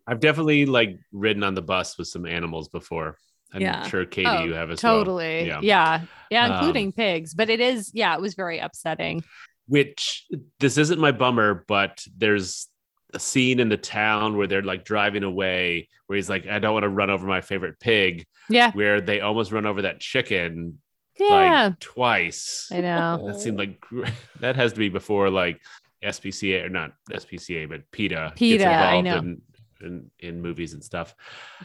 I've 0.06 0.20
definitely 0.20 0.66
like 0.66 0.98
ridden 1.12 1.42
on 1.42 1.54
the 1.54 1.62
bus 1.62 1.98
with 1.98 2.08
some 2.08 2.26
animals 2.26 2.68
before. 2.68 3.18
I'm 3.52 3.60
Yeah. 3.62 3.86
sure 3.88 4.04
Katie, 4.04 4.28
Oh, 4.28 4.44
you 4.44 4.54
have 4.54 4.70
as 4.70 4.82
well. 4.82 4.98
totally. 4.98 5.46
Yeah. 5.46 5.60
Yeah. 5.62 6.00
yeah. 6.30 6.46
Um, 6.46 6.52
including 6.52 6.92
pigs. 6.92 7.34
But 7.34 7.48
it 7.50 7.60
is, 7.60 7.90
yeah, 7.94 8.14
it 8.14 8.20
was 8.20 8.34
very 8.34 8.58
upsetting. 8.58 9.24
Which 9.68 10.24
this 10.60 10.78
isn't 10.78 11.00
my 11.00 11.12
bummer, 11.12 11.64
but 11.66 12.04
there's 12.16 12.68
a 13.14 13.18
scene 13.20 13.60
in 13.60 13.68
the 13.68 13.76
town 13.76 14.36
where 14.36 14.46
they're 14.46 14.62
like 14.62 14.84
driving 14.84 15.22
away, 15.22 15.88
where 16.06 16.16
he's 16.16 16.28
like, 16.28 16.46
"I 16.46 16.58
don't 16.58 16.72
want 16.74 16.82
to 16.84 16.88
run 16.88 17.10
over 17.10 17.26
my 17.26 17.40
favorite 17.40 17.78
pig," 17.80 18.26
Yeah. 18.48 18.72
where 18.72 19.00
they 19.00 19.20
almost 19.20 19.52
run 19.52 19.66
over 19.66 19.82
that 19.82 20.00
chicken 20.00 20.78
Yeah. 21.18 21.64
like 21.68 21.78
twice. 21.80 22.68
I 22.72 22.80
know. 22.80 23.22
That 23.26 23.40
seemed 23.40 23.58
like 23.58 23.82
that 24.40 24.56
has 24.56 24.72
to 24.72 24.78
be 24.78 24.88
before 24.88 25.30
like 25.30 25.60
SPCA 26.04 26.64
or 26.64 26.68
not 26.68 26.92
SPCA, 27.10 27.68
but 27.68 27.90
PETA. 27.90 28.32
gets 28.34 28.38
PETA, 28.38 28.66
I 28.68 29.00
know. 29.00 29.16
In, 29.18 29.42
in 29.80 30.10
in 30.18 30.42
movies 30.42 30.72
and 30.74 30.82
stuff. 30.84 31.14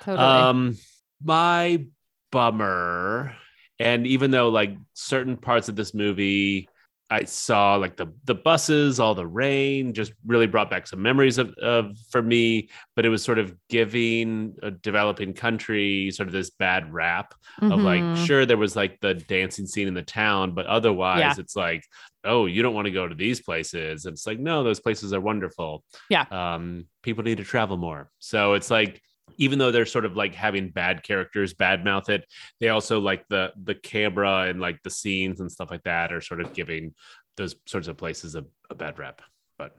Totally. 0.02 0.18
Um, 0.26 0.78
my 1.24 1.86
bummer, 2.32 3.36
and 3.80 4.08
even 4.08 4.32
though 4.32 4.50
like 4.50 4.76
certain 4.94 5.38
parts 5.38 5.70
of 5.70 5.76
this 5.76 5.94
movie, 5.94 6.68
I 7.12 7.26
saw 7.26 7.76
like 7.76 7.98
the 7.98 8.08
the 8.24 8.34
buses, 8.34 9.00
all 9.00 9.14
the 9.14 9.28
rain, 9.28 9.94
just 9.94 10.14
really 10.26 10.48
brought 10.48 10.70
back 10.70 10.88
some 10.88 11.02
memories 11.02 11.38
of 11.38 11.54
of 11.62 11.98
for 12.10 12.22
me. 12.22 12.70
But 12.96 13.06
it 13.06 13.10
was 13.10 13.22
sort 13.24 13.38
of 13.38 13.54
giving 13.70 14.56
a 14.64 14.72
developing 14.72 15.34
country 15.34 16.10
sort 16.12 16.28
of 16.30 16.34
this 16.34 16.50
bad 16.52 16.92
rap 16.92 17.34
of 17.62 17.82
like, 17.82 18.02
Mhm. 18.02 18.26
sure, 18.26 18.46
there 18.46 18.58
was 18.58 18.76
like 18.78 19.00
the 19.02 19.14
dancing 19.14 19.68
scene 19.68 19.88
in 19.90 19.94
the 19.94 20.02
town, 20.02 20.54
but 20.56 20.66
otherwise, 20.68 21.20
Yeah. 21.20 21.34
it's 21.38 21.56
like, 21.56 21.84
oh, 22.24 22.46
you 22.46 22.62
don't 22.64 22.74
want 22.74 22.86
to 22.86 22.92
go 22.92 23.08
to 23.08 23.16
these 23.16 23.42
places. 23.42 24.06
And 24.06 24.14
it's 24.14 24.26
like, 24.26 24.40
no, 24.40 24.64
those 24.64 24.80
places 24.80 25.12
are 25.14 25.20
wonderful. 25.22 25.84
Yeah. 26.10 26.26
Um, 26.32 26.86
people 27.04 27.24
need 27.24 27.38
to 27.40 27.44
travel 27.44 27.78
more. 27.78 28.10
So 28.20 28.54
it's 28.54 28.72
like, 28.72 29.02
even 29.38 29.60
though 29.60 29.72
they're 29.72 29.86
sort 29.86 30.06
of 30.06 30.16
like 30.16 30.36
having 30.36 30.70
bad 30.70 31.04
characters 31.04 31.54
bad 31.54 31.84
mouth 31.84 32.10
it, 32.10 32.26
they 32.60 32.70
also 32.70 33.00
like 33.00 33.28
the 33.30 33.52
the 33.64 33.76
camera 33.76 34.48
and 34.48 34.60
like 34.60 34.82
the 34.84 34.90
scenes 34.90 35.40
and 35.40 35.52
stuff 35.52 35.72
like 35.72 35.84
that 35.84 36.14
are 36.14 36.22
sort 36.22 36.42
of 36.42 36.54
giving 36.54 36.94
those 37.38 37.56
sorts 37.66 37.88
of 37.88 37.98
places 37.98 38.36
a, 38.36 38.46
a 38.70 38.76
bad 38.76 39.00
rap. 39.00 39.22
But 39.58 39.76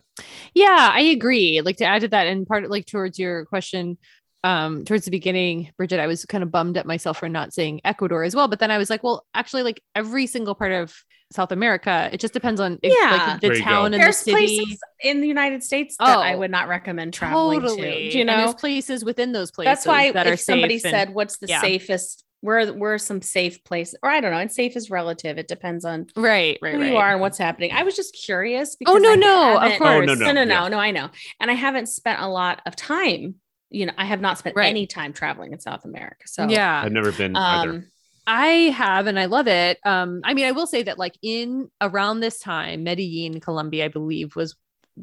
Yeah, 0.54 0.90
I 0.92 1.00
agree. 1.00 1.60
Like 1.60 1.76
to 1.78 1.84
add 1.84 2.02
to 2.02 2.08
that, 2.08 2.26
and 2.26 2.46
part 2.46 2.68
like 2.70 2.86
towards 2.86 3.18
your 3.18 3.44
question, 3.46 3.98
um, 4.44 4.84
towards 4.84 5.04
the 5.04 5.10
beginning, 5.10 5.70
Bridget, 5.76 6.00
I 6.00 6.06
was 6.06 6.24
kind 6.24 6.42
of 6.42 6.50
bummed 6.50 6.76
at 6.76 6.86
myself 6.86 7.18
for 7.18 7.28
not 7.28 7.52
saying 7.52 7.80
Ecuador 7.84 8.24
as 8.24 8.34
well. 8.34 8.48
But 8.48 8.58
then 8.58 8.70
I 8.70 8.78
was 8.78 8.90
like, 8.90 9.02
well, 9.02 9.24
actually, 9.34 9.62
like 9.62 9.82
every 9.94 10.26
single 10.26 10.54
part 10.54 10.72
of 10.72 10.94
South 11.32 11.50
America, 11.52 12.08
it 12.12 12.20
just 12.20 12.32
depends 12.34 12.60
on 12.60 12.78
if, 12.82 12.92
Yeah. 12.96 13.10
like 13.32 13.40
the 13.40 13.48
There 13.48 13.56
go. 13.58 13.62
town 13.64 13.84
and 13.86 13.94
the 13.94 13.98
There's 13.98 14.18
city. 14.18 14.32
places 14.32 14.80
in 15.02 15.20
the 15.20 15.28
United 15.28 15.62
States 15.64 15.96
that 15.98 16.06
I 16.18 16.34
Oh, 16.34 16.38
would 16.38 16.50
not 16.50 16.68
recommend 16.68 17.14
traveling 17.14 17.60
Totally. 17.60 18.10
to. 18.10 18.14
You 18.16 18.20
And 18.20 18.28
there's 18.28 18.46
know, 18.50 18.54
places 18.54 19.04
within 19.04 19.32
those 19.32 19.50
places. 19.50 19.68
that's 19.70 19.86
why 19.86 20.12
that 20.12 20.26
are 20.26 20.34
if 20.34 20.40
somebody 20.40 20.78
safe 20.78 20.92
and- 20.92 21.08
said, 21.08 21.14
"What's 21.14 21.38
the 21.38 21.48
yeah. 21.48 21.60
safest?" 21.60 22.24
Where 22.44 22.72
where 22.72 22.94
are 22.94 22.98
some 22.98 23.22
safe 23.22 23.62
places? 23.62 23.94
Or 24.02 24.10
I 24.10 24.20
don't 24.20 24.32
know. 24.32 24.38
And 24.38 24.50
safe 24.50 24.74
is 24.76 24.90
relative. 24.90 25.38
It 25.38 25.46
depends 25.46 25.84
on 25.84 26.08
right, 26.16 26.58
right, 26.60 26.74
who 26.74 26.80
right. 26.80 26.90
you 26.90 26.96
are 26.96 27.12
and 27.12 27.20
what's 27.20 27.38
happening. 27.38 27.70
I 27.72 27.84
was 27.84 27.94
just 27.94 28.16
curious. 28.20 28.74
Oh, 28.74 28.76
because 28.80 28.94
Oh, 28.96 28.98
no, 28.98 29.12
I 29.12 29.14
no, 29.14 29.58
of 29.58 29.78
course. 29.78 29.80
Oh, 29.80 29.92
oh 29.98 30.00
no, 30.00 30.14
no, 30.14 30.32
no, 30.32 30.44
no, 30.44 30.62
yeah. 30.62 30.68
no. 30.68 30.78
I 30.78 30.90
know, 30.90 31.08
and 31.40 31.52
I 31.52 31.54
haven't 31.54 31.86
spent 31.88 32.20
a 32.20 32.26
lot 32.26 32.60
of 32.66 32.74
time. 32.74 33.36
You 33.70 33.86
know, 33.86 33.92
I 33.96 34.04
have 34.06 34.20
not 34.20 34.38
spent 34.38 34.56
Right. 34.56 34.66
any 34.68 34.88
time 34.88 35.12
traveling 35.12 35.52
in 35.52 35.60
South 35.60 35.84
America. 35.84 36.26
So 36.26 36.48
yeah. 36.48 36.82
I've 36.84 36.90
never 36.90 37.12
been 37.12 37.36
either. 37.36 37.70
Um, 37.70 37.86
I 38.26 38.46
have 38.76 39.06
and 39.06 39.18
I 39.18 39.26
love 39.26 39.48
it. 39.48 39.78
Um, 39.84 40.20
I 40.24 40.34
mean, 40.34 40.46
I 40.46 40.52
will 40.52 40.66
say 40.66 40.82
that 40.84 40.98
like 40.98 41.16
in 41.22 41.70
around 41.80 42.20
this 42.20 42.38
time, 42.38 42.84
Medellin, 42.84 43.40
Colombia, 43.40 43.86
I 43.86 43.88
believe, 43.88 44.36
was 44.36 44.54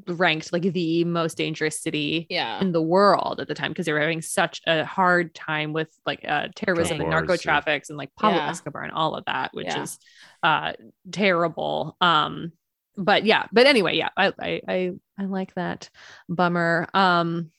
ranked 0.08 0.54
like 0.54 0.62
the 0.62 1.04
most 1.04 1.36
dangerous 1.36 1.82
city 1.82 2.28
yeah, 2.30 2.62
in 2.62 2.72
the 2.72 2.82
world 2.82 3.40
at 3.41 3.48
the 3.48 3.56
time 3.56 3.72
because 3.72 3.86
they 3.88 3.91
were 3.91 4.00
having 4.00 4.22
such 4.22 4.62
a 4.68 4.86
hard 4.86 5.34
time 5.34 5.74
with 5.74 5.90
like 6.06 6.24
uh, 6.28 6.48
terrorism 6.56 6.98
Drug 6.98 7.02
and 7.02 7.10
narco 7.10 7.28
wars, 7.30 7.41
yeah. 7.44 7.52
traffics 7.54 7.90
and 7.90 7.98
like 7.98 8.14
Pablo 8.16 8.38
Yeah. 8.38 8.50
Escobar 8.50 8.84
and 8.84 8.91
all 8.94 9.16
of 9.16 9.26
that, 9.26 9.54
which 9.54 9.68
Yeah. 9.68 9.84
is 9.84 9.98
uh 10.44 10.74
terrible. 11.12 11.98
Um, 12.00 12.54
but 12.98 13.26
yeah, 13.26 13.48
but 13.52 13.66
anyway, 13.66 13.96
yeah, 13.98 14.10
I 14.16 14.32
I 14.40 14.62
I, 14.68 14.91
I 15.18 15.26
like 15.26 15.56
that 15.56 15.90
bummer. 16.30 16.88
Um, 16.94 17.52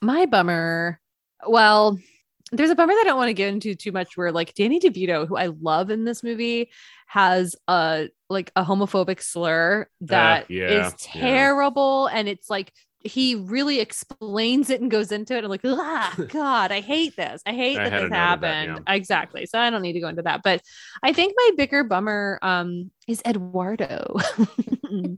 my 0.00 0.26
bummer. 0.26 1.00
Well, 1.46 1.98
there's 2.52 2.70
a 2.70 2.74
bummer 2.74 2.92
that 2.92 3.02
I 3.02 3.04
don't 3.04 3.16
want 3.16 3.28
to 3.28 3.34
get 3.34 3.48
into 3.48 3.74
too 3.74 3.92
much. 3.92 4.16
Where 4.16 4.32
like 4.32 4.54
Danny 4.54 4.80
DeVito, 4.80 5.26
who 5.26 5.36
I 5.36 5.46
love 5.46 5.90
in 5.90 6.04
this 6.04 6.22
movie, 6.22 6.70
has 7.06 7.56
a 7.66 8.08
like 8.30 8.50
a 8.56 8.64
homophobic 8.64 9.22
slur 9.22 9.88
that 10.02 10.50
is 10.50 10.56
yeah, 10.56 10.70
yeah. 10.70 10.90
terrible, 10.98 12.06
and 12.06 12.28
it's 12.28 12.48
like 12.48 12.72
he 13.00 13.36
really 13.36 13.80
explains 13.80 14.70
it 14.70 14.80
and 14.80 14.90
goes 14.90 15.12
into 15.12 15.34
it. 15.34 15.38
and 15.38 15.48
like, 15.48 15.60
ah, 15.64 16.14
God, 16.28 16.72
I 16.72 16.80
hate 16.80 17.16
this. 17.16 17.42
I 17.46 17.52
hate 17.52 17.78
I 17.78 17.84
that 17.84 17.90
this 17.90 18.00
note 18.00 18.04
of 18.06 18.10
that, 18.10 18.16
happened. 18.16 18.84
Exactly. 18.88 19.46
So 19.46 19.58
I 19.58 19.70
don't 19.70 19.82
need 19.82 19.92
to 19.92 20.00
go 20.00 20.08
into 20.08 20.22
that. 20.22 20.42
But 20.42 20.62
I 21.02 21.12
think 21.12 21.34
my 21.36 21.50
bigger 21.56 21.84
bummer 21.84 22.38
um 22.42 22.90
is 23.06 23.22
Eduardo 23.26 24.16
in 24.90 25.16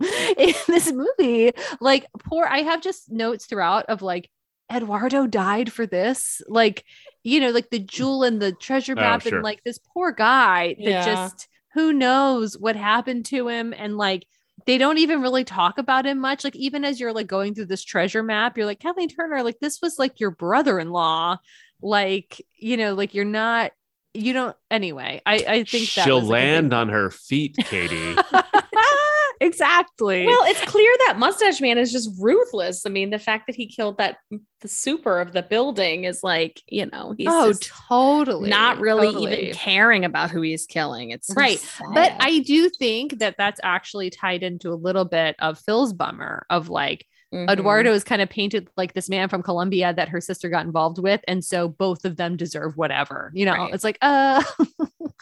this 0.67 0.93
movie. 0.93 1.53
Like, 1.81 2.07
poor, 2.25 2.47
I 2.47 2.59
have 2.59 2.83
just 2.83 3.11
notes 3.11 3.47
throughout 3.47 3.87
of 3.87 4.03
like, 4.03 4.31
Eduardo 4.71 5.27
died 5.27 5.73
for 5.73 5.87
this. 5.87 6.41
Like, 6.49 6.85
you 7.25 7.41
know, 7.41 7.51
like 7.51 7.71
the 7.71 7.81
mm. 7.81 7.87
jewel 7.87 8.23
and 8.23 8.41
the 8.41 8.53
treasure 8.53 8.95
Oh, 8.97 9.01
map, 9.01 9.23
sure. 9.23 9.37
and 9.37 9.45
like 9.45 9.63
this 9.65 9.79
poor 9.79 10.13
guy 10.13 10.75
that 10.79 10.85
Yeah. 10.85 11.05
just 11.05 11.49
who 11.75 11.93
knows 11.93 12.59
what 12.59 12.77
happened 12.77 13.25
to 13.27 13.49
him, 13.49 13.73
and 13.77 13.97
like 13.97 14.27
they 14.67 14.77
don't 14.79 14.99
even 14.99 15.23
really 15.23 15.45
talk 15.45 15.79
about 15.79 16.07
him 16.07 16.19
much. 16.19 16.45
Like 16.45 16.57
even 16.57 16.85
as 16.85 17.01
you're 17.01 17.13
like 17.13 17.27
going 17.27 17.55
through 17.55 17.67
this 17.67 17.83
treasure 17.85 18.23
map, 18.23 18.57
you're 18.57 18.67
like 18.67 18.81
Kathleen 18.81 19.09
Turner, 19.09 19.43
like 19.43 19.59
this 19.61 19.81
was 19.81 19.99
like 19.99 20.21
your 20.21 20.31
brother-in-law, 20.31 21.37
like 21.83 22.41
you 22.57 22.77
know, 22.77 22.95
like 22.95 23.15
you're 23.15 23.25
not. 23.25 23.73
You 24.13 24.33
don't 24.33 24.57
anyway. 24.73 25.23
I 25.25 25.35
I 25.37 25.65
think 25.65 25.93
that 25.95 26.05
she'll 26.05 26.21
was, 26.21 26.29
like, 26.29 26.43
a 26.43 26.47
big- 26.47 26.53
land 26.55 26.75
on 26.75 26.89
her 26.89 27.11
feet, 27.13 27.55
Katie. 27.59 28.17
exactly. 29.41 30.27
Well, 30.27 30.45
it's 30.45 30.61
clear 30.65 30.91
that 31.07 31.19
mustache 31.19 31.61
man 31.61 31.79
is 31.79 31.93
just 31.93 32.11
ruthless. 32.21 32.87
I 32.87 32.91
mean, 32.91 33.11
the 33.11 33.19
fact 33.19 33.47
that 33.47 33.57
he 33.57 33.67
killed 33.67 33.99
that 33.99 34.19
the 34.61 34.69
super 34.69 35.21
of 35.21 35.33
the 35.33 35.43
building 35.43 36.05
is 36.05 36.23
like, 36.23 36.63
you 36.69 36.87
know, 36.87 37.15
he's 37.17 37.27
oh, 37.29 37.53
totally. 37.89 38.51
not 38.51 38.79
really 38.79 39.09
totally. 39.09 39.43
even 39.43 39.55
caring 39.55 40.05
about 40.05 40.31
who 40.31 40.43
he's 40.43 40.67
killing. 40.67 41.11
It's 41.11 41.31
Right. 41.35 41.65
But. 41.95 42.13
I 42.21 42.41
do 42.41 42.69
think 42.69 43.19
that 43.21 43.37
that's 43.39 43.61
actually 43.63 44.11
tied 44.11 44.43
into 44.43 44.71
a 44.73 44.75
little 44.75 45.05
bit 45.05 45.37
of 45.39 45.59
Phil's 45.59 45.93
bummer 45.93 46.45
of 46.51 46.69
like 46.69 47.07
Mhm. 47.33 47.49
Eduardo 47.49 47.93
is 47.93 48.03
kind 48.03 48.21
of 48.21 48.29
painted 48.29 48.69
like 48.77 48.93
this 48.93 49.09
man 49.09 49.29
from 49.29 49.43
Colombia 49.43 49.95
that 49.95 50.09
her 50.09 50.21
sister 50.21 50.49
got 50.49 50.67
involved 50.67 50.99
with. 50.99 51.21
And 51.29 51.45
so 51.45 51.69
both 51.69 52.05
of 52.05 52.17
them 52.17 52.37
deserve 52.37 52.77
whatever, 52.77 53.31
you 53.35 53.45
know, 53.47 53.53
Right. 53.53 53.75
it's 53.75 53.85
like, 53.85 53.99
uh, 54.03 54.43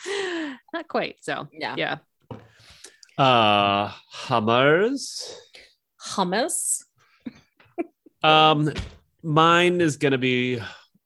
not 0.72 0.88
quite. 0.88 1.16
So, 1.20 1.48
yeah. 1.52 1.74
yeah. 1.76 1.96
Uh 3.18 3.90
Hummers. 4.10 5.34
Hummus. 6.00 6.84
Um 8.22 8.72
mine 9.22 9.80
is 9.80 9.96
gonna 9.96 10.18
be 10.18 10.60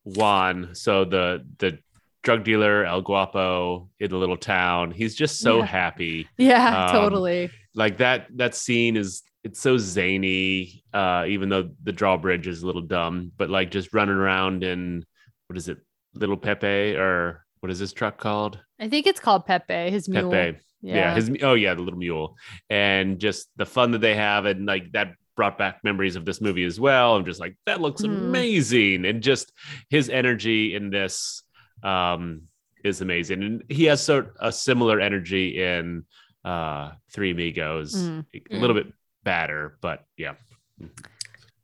Juan. 0.05 0.75
So 0.75 1.05
the 1.05 1.45
the 1.59 1.79
drug 2.23 2.45
dealer 2.45 2.85
El 2.85 3.03
Guapo 3.03 3.89
in 3.99 4.11
the 4.11 4.17
little 4.17 4.37
town. 4.37 4.91
He's 4.93 5.15
just 5.15 5.41
so 5.41 5.59
Yeah. 5.59 5.65
happy. 5.67 6.29
Yeah, 6.39 6.87
Um, 6.87 6.93
totally. 6.93 7.51
Like 7.75 7.99
that 7.99 8.29
that 8.37 8.55
scene 8.55 8.97
is 8.97 9.23
it's 9.45 9.61
so 9.61 9.77
zany, 9.77 10.85
uh, 10.95 11.25
even 11.27 11.49
though 11.49 11.71
the 11.83 11.91
drawbridge 11.93 12.47
is 12.47 12.63
a 12.63 12.67
little 12.67 12.83
dumb, 12.83 13.33
but 13.37 13.51
like 13.51 13.71
just 13.73 13.93
running 13.93 14.15
around 14.15 14.63
in 14.63 15.05
what 15.49 15.57
is 15.57 15.69
it, 15.69 15.79
Little 16.15 16.37
Pepe 16.37 16.95
or 16.97 17.45
what 17.61 17.73
is 17.73 17.79
this 17.81 17.93
truck 17.93 18.19
called? 18.19 18.61
I 18.79 18.89
think 18.89 19.07
it's 19.09 19.19
called 19.19 19.45
Pepe, 19.47 19.91
his 19.91 20.09
mule. 20.09 20.31
Pepe. 20.31 20.59
Yeah. 20.83 20.95
yeah 20.97 21.15
his 21.15 21.31
oh 21.43 21.55
yeah 21.55 21.75
the 21.75 21.83
little 21.83 21.99
mule 21.99 22.37
and 22.69 23.19
just 23.21 23.49
the 23.57 23.65
fun 23.67 23.93
that 23.93 24.01
they 24.01 24.17
have 24.17 24.47
and 24.47 24.67
like 24.67 24.91
that 24.93 25.15
brought 25.37 25.57
back 25.57 25.79
memories 25.85 26.17
of 26.17 26.25
this 26.25 26.41
movie 26.41 26.65
as 26.65 26.79
well 26.81 27.15
i'm 27.17 27.25
just 27.25 27.41
like 27.41 27.57
that 27.67 27.81
looks 27.81 28.03
Mhm. 28.03 28.07
amazing 28.29 29.05
and 29.07 29.23
just 29.23 29.53
his 29.89 30.11
energy 30.11 30.75
in 30.75 30.91
this 30.91 31.43
um 31.85 32.43
is 32.85 33.01
amazing 33.01 33.43
and 33.45 33.63
he 33.69 33.85
has 33.85 34.03
sort 34.03 34.35
a 34.41 34.51
similar 34.51 34.99
energy 35.01 35.63
in 35.63 36.05
uh 36.45 36.91
three 37.13 37.31
amigos 37.31 37.95
Mm. 37.95 38.25
a 38.51 38.57
little 38.59 38.75
bit 38.75 38.93
badder 39.23 39.79
but 39.81 40.05
yeah 40.17 40.35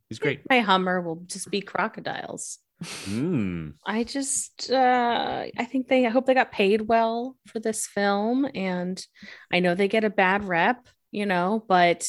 he's 0.09 0.21
great 0.21 0.41
My 0.49 0.61
Hummer 0.61 1.01
will 1.01 1.17
just 1.27 1.51
be 1.51 1.61
crocodiles. 1.61 2.59
Mm. 2.83 3.75
I 3.85 4.05
just 4.05 4.71
uh 4.71 5.45
I 5.57 5.65
think 5.65 5.89
they 5.89 6.07
I 6.07 6.11
hope 6.11 6.27
they 6.27 6.35
got 6.35 6.53
paid 6.53 6.83
well 6.83 7.37
for 7.47 7.59
this 7.61 7.87
film 7.87 8.47
and 8.55 9.05
I 9.53 9.61
know 9.61 9.75
they 9.75 9.89
get 9.89 10.05
a 10.05 10.11
bad 10.11 10.45
rep, 10.45 10.87
you 11.11 11.27
know, 11.27 11.65
but 11.69 12.07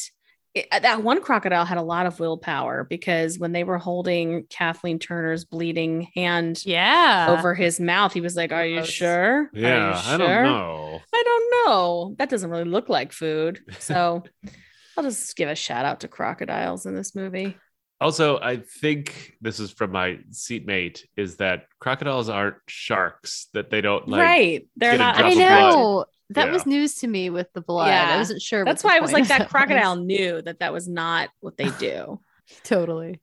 it, 0.52 0.66
uh, 0.72 0.80
that 0.80 1.04
one 1.04 1.22
crocodile 1.22 1.64
had 1.64 1.78
a 1.78 1.82
lot 1.82 2.06
of 2.06 2.18
willpower 2.18 2.84
because 2.88 3.38
when 3.38 3.52
they 3.52 3.62
were 3.62 3.78
holding 3.78 4.46
Kathleen 4.50 4.98
Turner's 4.98 5.44
bleeding 5.44 6.08
hand 6.16 6.64
Yeah. 6.66 7.36
over 7.38 7.54
his 7.54 7.78
mouth, 7.78 8.12
he 8.12 8.20
was 8.20 8.34
like, 8.34 8.50
"Are 8.50 8.66
you 8.66 8.78
Gross. 8.78 8.88
sure? 8.88 9.42
Are 9.42 9.50
you 9.52 9.60
yeah 9.62 10.02
i 10.06 10.16
don't 10.16 10.42
know 10.42 11.00
I 11.14 11.22
don't 11.24 11.66
know. 11.66 12.14
That 12.18 12.30
doesn't 12.30 12.50
really 12.50 12.64
look 12.64 12.88
like 12.88 13.12
food. 13.12 13.60
So 13.78 14.24
I'll 14.96 15.04
just 15.04 15.36
give 15.36 15.48
a 15.48 15.54
shout 15.54 15.84
out 15.84 16.00
to 16.00 16.08
crocodiles 16.08 16.84
in 16.86 16.94
this 16.94 17.14
movie. 17.14 17.56
Also, 18.00 18.38
I 18.40 18.56
think 18.80 19.34
this 19.40 19.60
is 19.60 19.70
from 19.70 19.92
my 19.92 20.18
seatmate 20.30 21.04
is 21.16 21.36
that 21.36 21.66
crocodiles 21.80 22.28
aren't 22.30 22.56
sharks, 22.66 23.48
that 23.52 23.70
they 23.70 23.80
don't 23.82 24.08
like 24.08 24.20
right. 24.22 24.66
They're 24.76 24.96
not 24.96 25.16
I 25.16 25.28
of 25.28 25.34
blood. 25.34 25.74
know. 25.74 26.04
That 26.30 26.46
Yeah. 26.46 26.52
was 26.52 26.64
news 26.64 26.94
to 27.00 27.08
me 27.08 27.28
with 27.28 27.52
the 27.52 27.60
blood. 27.60 27.88
Yeah. 27.88 28.14
I 28.14 28.16
wasn't 28.18 28.40
sure. 28.40 28.64
That's 28.64 28.82
why 28.84 28.96
I 28.96 29.00
was 29.00 29.12
like, 29.12 29.22
of 29.22 29.28
that 29.28 29.48
crocodile 29.50 29.96
was. 29.96 30.06
knew 30.06 30.40
that 30.42 30.60
that 30.60 30.72
was 30.72 30.88
not 30.88 31.28
what 31.40 31.56
they 31.56 31.70
do. 31.70 32.20
totally. 32.64 33.20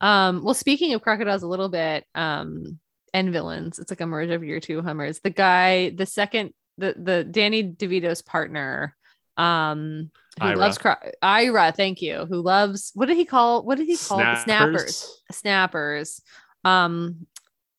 Um, 0.00 0.44
well, 0.44 0.54
speaking 0.54 0.92
of 0.94 1.02
crocodiles 1.02 1.42
a 1.42 1.48
little 1.48 1.68
bit, 1.70 2.04
um, 2.14 2.78
and 3.12 3.32
villains, 3.32 3.78
it's 3.78 3.90
like 3.90 4.00
a 4.00 4.06
merge 4.06 4.30
of 4.30 4.44
your 4.44 4.60
two 4.60 4.82
Hummers. 4.82 5.20
The 5.20 5.30
guy, 5.30 5.90
the 5.90 6.04
second, 6.06 6.52
the 6.78 6.94
the 6.98 7.24
Danny 7.24 7.62
DeVito's 7.64 8.20
partner, 8.22 8.94
um, 9.36 10.10
who 10.40 10.46
Ira. 10.46 10.56
loves 10.56 10.78
Ira, 11.22 11.72
thank 11.72 12.02
you, 12.02 12.26
who 12.28 12.40
loves 12.40 12.90
what 12.94 13.06
did 13.06 13.16
he 13.16 13.24
call 13.24 13.64
what 13.64 13.78
did 13.78 13.86
he 13.86 13.96
call 13.96 14.18
the 14.18 14.42
snappers? 14.42 15.22
Snappers. 15.30 16.20
Um, 16.64 17.26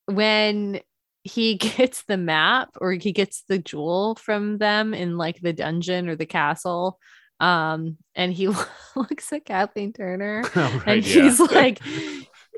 when 0.05 0.79
he 1.23 1.55
gets 1.57 2.03
the 2.03 2.17
map 2.17 2.69
or 2.79 2.93
he 2.93 3.11
gets 3.11 3.43
the 3.47 3.57
jewel 3.57 4.15
from 4.15 4.57
them 4.57 4.93
in 4.93 5.17
like 5.17 5.39
the 5.41 5.53
dungeon 5.53 6.07
or 6.07 6.15
the 6.15 6.25
castle, 6.25 6.99
um, 7.39 7.97
and 8.15 8.31
he 8.31 8.47
looks 8.95 9.33
at 9.33 9.45
Kathleen 9.45 9.91
Turner 9.93 10.43
Oh, 10.55 10.83
right, 10.85 10.97
and 10.97 11.05
yeah. 11.05 11.23
he's 11.23 11.39
like, 11.39 11.79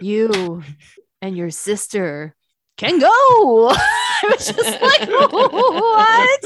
"You 0.01 0.63
and 1.21 1.35
your 1.35 1.49
sister 1.49 2.35
can 2.77 2.99
go." 2.99 3.07
I 4.19 4.23
was 4.23 4.45
just 4.47 4.81
like, 4.81 5.09
"What?" 5.09 6.39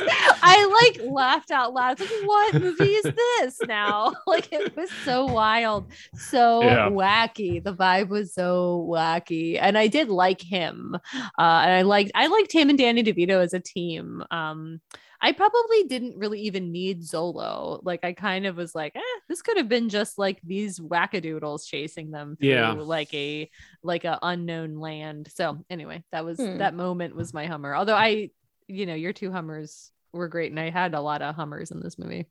I 0.43 0.91
like 0.95 1.05
laughed 1.07 1.51
out 1.51 1.73
loud. 1.73 1.99
It's 1.99 2.01
like, 2.01 2.27
"What 2.27 2.61
movie 2.61 2.83
is 2.93 3.03
this 3.03 3.59
now?" 3.67 4.13
Like 4.27 4.51
it 4.51 4.75
was 4.75 4.89
so 5.03 5.25
wild, 5.25 5.91
so 6.15 6.61
Yeah. 6.63 6.89
wacky. 6.89 7.63
The 7.63 7.73
vibe 7.73 8.09
was 8.09 8.33
so 8.33 8.85
wacky, 8.89 9.57
and 9.61 9.77
I 9.77 9.87
did 9.87 10.09
like 10.09 10.41
him. 10.41 10.95
Uh, 11.13 11.19
and 11.37 11.71
I 11.73 11.81
liked 11.81 12.11
I 12.15 12.27
liked 12.27 12.51
him 12.53 12.69
and 12.69 12.77
Danny 12.77 13.03
DeVito 13.03 13.41
as 13.43 13.53
a 13.53 13.59
team. 13.59 14.23
Um, 14.31 14.79
I 15.21 15.33
probably 15.33 15.83
didn't 15.83 16.17
really 16.17 16.41
even 16.41 16.71
need 16.71 17.01
Zolo. 17.01 17.79
Like 17.83 18.03
I 18.03 18.13
kind 18.13 18.47
of 18.47 18.57
was 18.57 18.73
like, 18.73 18.95
eh, 18.95 19.19
this 19.29 19.41
could 19.43 19.57
have 19.57 19.69
been 19.69 19.87
just 19.89 20.17
like 20.17 20.39
these 20.43 20.79
wackadoodles 20.79 21.67
chasing 21.67 22.09
them 22.09 22.35
through 22.37 22.49
Yeah. 22.49 22.71
like 22.71 23.13
a 23.13 23.49
like 23.83 24.03
a 24.03 24.17
unknown 24.23 24.75
land. 24.79 25.29
So 25.35 25.63
anyway, 25.69 26.03
that 26.11 26.25
was 26.25 26.37
Hmm. 26.39 26.57
that 26.57 26.73
moment 26.73 27.15
was 27.15 27.33
my 27.33 27.45
Hummer. 27.45 27.75
Although 27.75 27.95
I, 27.95 28.31
you 28.67 28.85
know, 28.87 28.95
your 28.95 29.13
two 29.13 29.31
Hummers 29.31 29.91
were 30.11 30.27
great, 30.27 30.51
and 30.51 30.59
I 30.59 30.69
had 30.71 30.93
a 30.95 31.01
lot 31.01 31.21
of 31.21 31.35
Hummers 31.35 31.69
in 31.71 31.81
this 31.81 31.99
movie. 31.99 32.25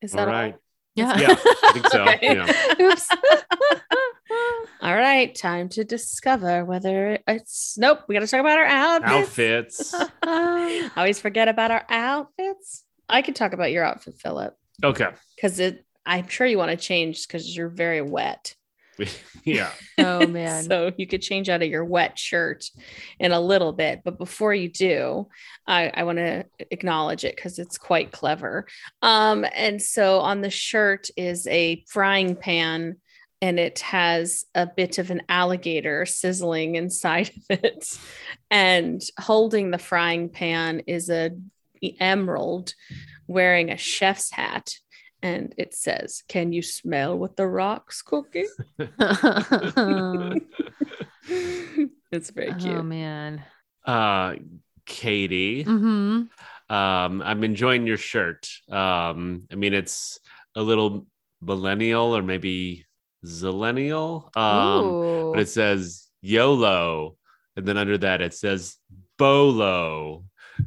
Is 0.00 0.14
All 0.14 0.24
that 0.24 0.28
right. 0.32 0.56
Yeah, 0.94 1.18
Yeah, 1.18 1.36
I 1.36 1.70
think 1.72 1.88
so. 1.88 2.02
Okay. 2.08 2.18
Yeah. 2.22 2.74
Oops. 2.80 3.08
all 4.88 4.96
right? 4.96 5.34
Time 5.34 5.68
to 5.70 5.84
discover 5.84 6.64
whether 6.64 7.18
it's 7.28 7.76
nope. 7.76 8.00
We 8.08 8.14
got 8.14 8.20
to 8.20 8.26
talk 8.26 8.40
about 8.40 8.58
our 8.58 8.64
outfits. 8.64 9.92
Outfits. 9.92 10.10
I 10.22 10.90
always 10.96 11.20
forget 11.20 11.46
about 11.46 11.70
our 11.70 11.84
outfits. 11.90 12.84
I 13.06 13.20
could 13.20 13.36
talk 13.36 13.52
about 13.52 13.70
your 13.70 13.84
outfit, 13.84 14.14
Philip, 14.18 14.54
Okay. 14.82 15.08
because 15.36 15.58
it. 15.60 15.84
I'm 16.06 16.26
sure 16.26 16.46
you 16.46 16.56
want 16.56 16.70
to 16.70 16.76
change 16.78 17.28
because 17.28 17.54
you're 17.54 17.68
very 17.68 18.00
wet. 18.00 18.54
yeah. 19.44 19.70
oh 19.98 20.26
man. 20.26 20.64
so 20.64 20.90
you 20.96 21.06
could 21.06 21.20
change 21.20 21.50
out 21.50 21.62
of 21.62 21.68
your 21.68 21.84
wet 21.84 22.18
shirt 22.18 22.64
in 23.20 23.32
a 23.32 23.40
little 23.40 23.74
bit. 23.74 24.00
But 24.06 24.16
before 24.16 24.54
you 24.54 24.70
do, 24.70 25.28
I, 25.66 25.90
I 25.92 26.04
want 26.04 26.16
to 26.16 26.46
acknowledge 26.70 27.24
it 27.24 27.36
because 27.36 27.58
it's 27.58 27.76
quite 27.76 28.10
clever. 28.10 28.66
Um, 29.02 29.44
and 29.54 29.82
so 29.82 30.20
on 30.20 30.40
the 30.40 30.48
shirt 30.50 31.10
is 31.14 31.46
a 31.46 31.84
frying 31.88 32.36
pan 32.36 32.96
and 33.40 33.58
it 33.58 33.80
has 33.80 34.44
a 34.54 34.66
bit 34.66 34.98
of 34.98 35.10
an 35.10 35.22
alligator 35.28 36.04
sizzling 36.06 36.74
inside 36.74 37.30
of 37.50 37.64
it. 37.64 37.98
And 38.50 39.00
holding 39.18 39.70
the 39.70 39.78
frying 39.78 40.28
pan 40.28 40.80
is 40.86 41.10
a 41.10 41.30
emerald 42.00 42.74
wearing 43.26 43.70
a 43.70 43.76
chef's 43.76 44.30
hat. 44.32 44.74
And 45.22 45.54
it 45.58 45.74
says, 45.74 46.22
Can 46.28 46.52
you 46.52 46.62
smell 46.62 47.16
what 47.18 47.36
the 47.36 47.46
rocks 47.46 48.02
cooking? 48.02 48.48
it's 51.28 52.30
very 52.30 52.54
cute. 52.54 52.78
oh 52.78 52.82
man. 52.82 53.42
Uh 53.84 54.34
Katie. 54.86 55.62
hmm 55.64 56.22
Um, 56.70 57.22
I'm 57.22 57.44
enjoying 57.44 57.86
your 57.86 57.96
shirt. 57.98 58.48
Um, 58.70 59.44
I 59.52 59.54
mean 59.56 59.74
it's 59.74 60.18
a 60.54 60.62
little 60.62 61.06
millennial 61.40 62.16
or 62.16 62.22
maybe 62.22 62.84
zillennial. 63.24 64.34
Um, 64.36 65.32
but 65.32 65.40
it 65.40 65.48
says 65.48 66.06
YOLO, 66.22 67.16
and 67.56 67.66
then 67.66 67.76
under 67.76 67.98
that 67.98 68.20
it 68.22 68.34
says 68.34 68.76
BOLO, 69.18 70.24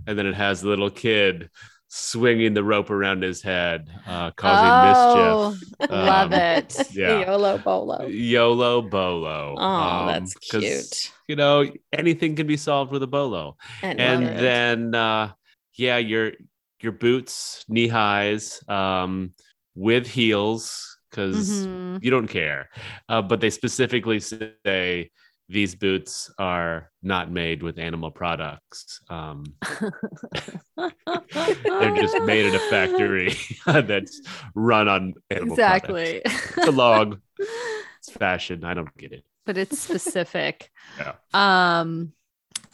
and 0.07 0.17
then 0.17 0.25
it 0.25 0.35
has 0.35 0.63
a 0.63 0.67
little 0.67 0.89
kid 0.89 1.49
swinging 1.93 2.53
the 2.53 2.63
rope 2.63 2.89
around 2.89 3.21
his 3.21 3.41
head, 3.41 3.89
uh, 4.07 4.31
causing 4.31 4.69
oh, 4.69 5.49
mischief. 5.51 5.69
love 5.91 6.31
Um, 6.31 6.39
it. 6.39 6.87
Yeah. 6.93 7.25
YOLO 7.27 7.57
bolo. 7.57 8.05
YOLO 8.07 8.81
bolo. 8.81 9.55
Oh, 9.57 9.61
Um, 9.61 10.07
that's 10.07 10.33
cute. 10.35 11.11
You 11.27 11.35
know, 11.35 11.69
anything 11.91 12.35
can 12.37 12.47
be 12.47 12.55
solved 12.57 12.91
with 12.93 13.03
a 13.03 13.07
bolo. 13.07 13.57
And, 13.81 13.99
then 13.99 14.95
uh 14.95 15.31
yeah 15.75 15.97
your 15.97 16.33
your 16.81 16.91
boots 16.91 17.63
knee 17.69 17.87
highs 17.87 18.61
um 18.67 19.31
with 19.75 20.05
heels 20.05 20.90
because 21.11 21.67
Mhm. 21.67 22.03
you 22.03 22.09
don't 22.11 22.27
care 22.27 22.69
uh, 23.09 23.21
but 23.21 23.39
they 23.41 23.49
specifically 23.49 24.19
say 24.19 25.11
these 25.49 25.75
boots 25.75 26.31
are 26.39 26.89
not 27.03 27.29
made 27.29 27.61
with 27.61 27.77
animal 27.77 28.09
products 28.11 29.01
um 29.09 29.43
they're 30.77 31.91
just 31.91 32.21
made 32.21 32.45
in 32.45 32.55
a 32.55 32.59
factory 32.59 33.33
that's 33.65 34.21
run 34.55 34.87
on 34.87 35.13
animal 35.29 35.53
exactly. 35.53 36.21
products. 36.23 36.57
it's 36.57 36.67
a 36.67 36.71
log 36.71 37.19
it's 37.39 38.11
fashion 38.17 38.63
i 38.63 38.73
don't 38.73 38.95
get 38.97 39.11
it 39.11 39.23
but 39.43 39.57
it's 39.57 39.79
specific. 39.79 40.69
Yeah. 40.99 41.13
Um, 41.33 42.13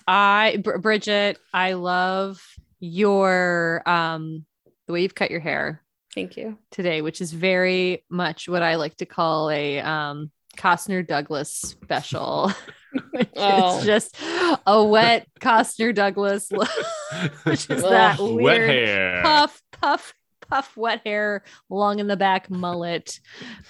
I 0.05 0.57
Br- 0.61 0.80
Bridget, 0.80 1.39
I 1.53 1.73
love 1.73 2.41
your 2.81 3.81
um 3.85 4.45
the 4.85 4.93
way 4.93 5.01
you've 5.03 5.15
cut 5.15 5.31
your 5.31 5.39
hair 5.39 5.81
Thank 6.18 6.35
you. 6.38 6.57
today, 6.72 7.02
which 7.03 7.22
is 7.22 7.31
very 7.31 8.03
much 8.10 8.49
what 8.49 8.64
I 8.64 8.76
like 8.76 8.95
to 8.98 9.06
call 9.06 9.49
a 9.52 9.80
um 9.80 10.31
Costner 10.57 11.06
Douglas 11.06 11.52
special. 11.52 12.52
which 13.11 13.30
Oh. 13.35 13.77
is 13.80 13.85
just 13.85 14.18
a 14.65 14.84
wet 14.84 15.27
Costner 15.39 15.94
Douglas 15.94 16.49
which 17.44 17.69
is 17.69 17.84
that 17.84 18.19
Ugh, 18.19 18.35
wet 18.35 18.44
weird 18.60 18.69
hair 18.69 19.22
puff, 19.23 19.61
puff, 19.72 20.14
puff, 20.49 20.76
wet 20.76 21.02
hair, 21.06 21.44
long 21.69 21.99
in 21.99 22.07
the 22.07 22.18
back 22.18 22.49
mullet. 22.49 23.19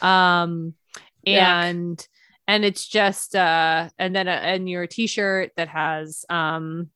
Um, 0.02 0.74
Yuck. 1.26 1.42
and 1.42 2.08
and 2.48 2.64
it's 2.64 2.88
just 2.88 3.36
uh, 3.36 3.90
and 4.00 4.16
then 4.16 4.30
a, 4.30 4.32
and 4.32 4.70
your 4.70 4.88
t-shirt 4.88 5.52
that 5.58 5.68
has 5.68 6.24
um 6.30 6.90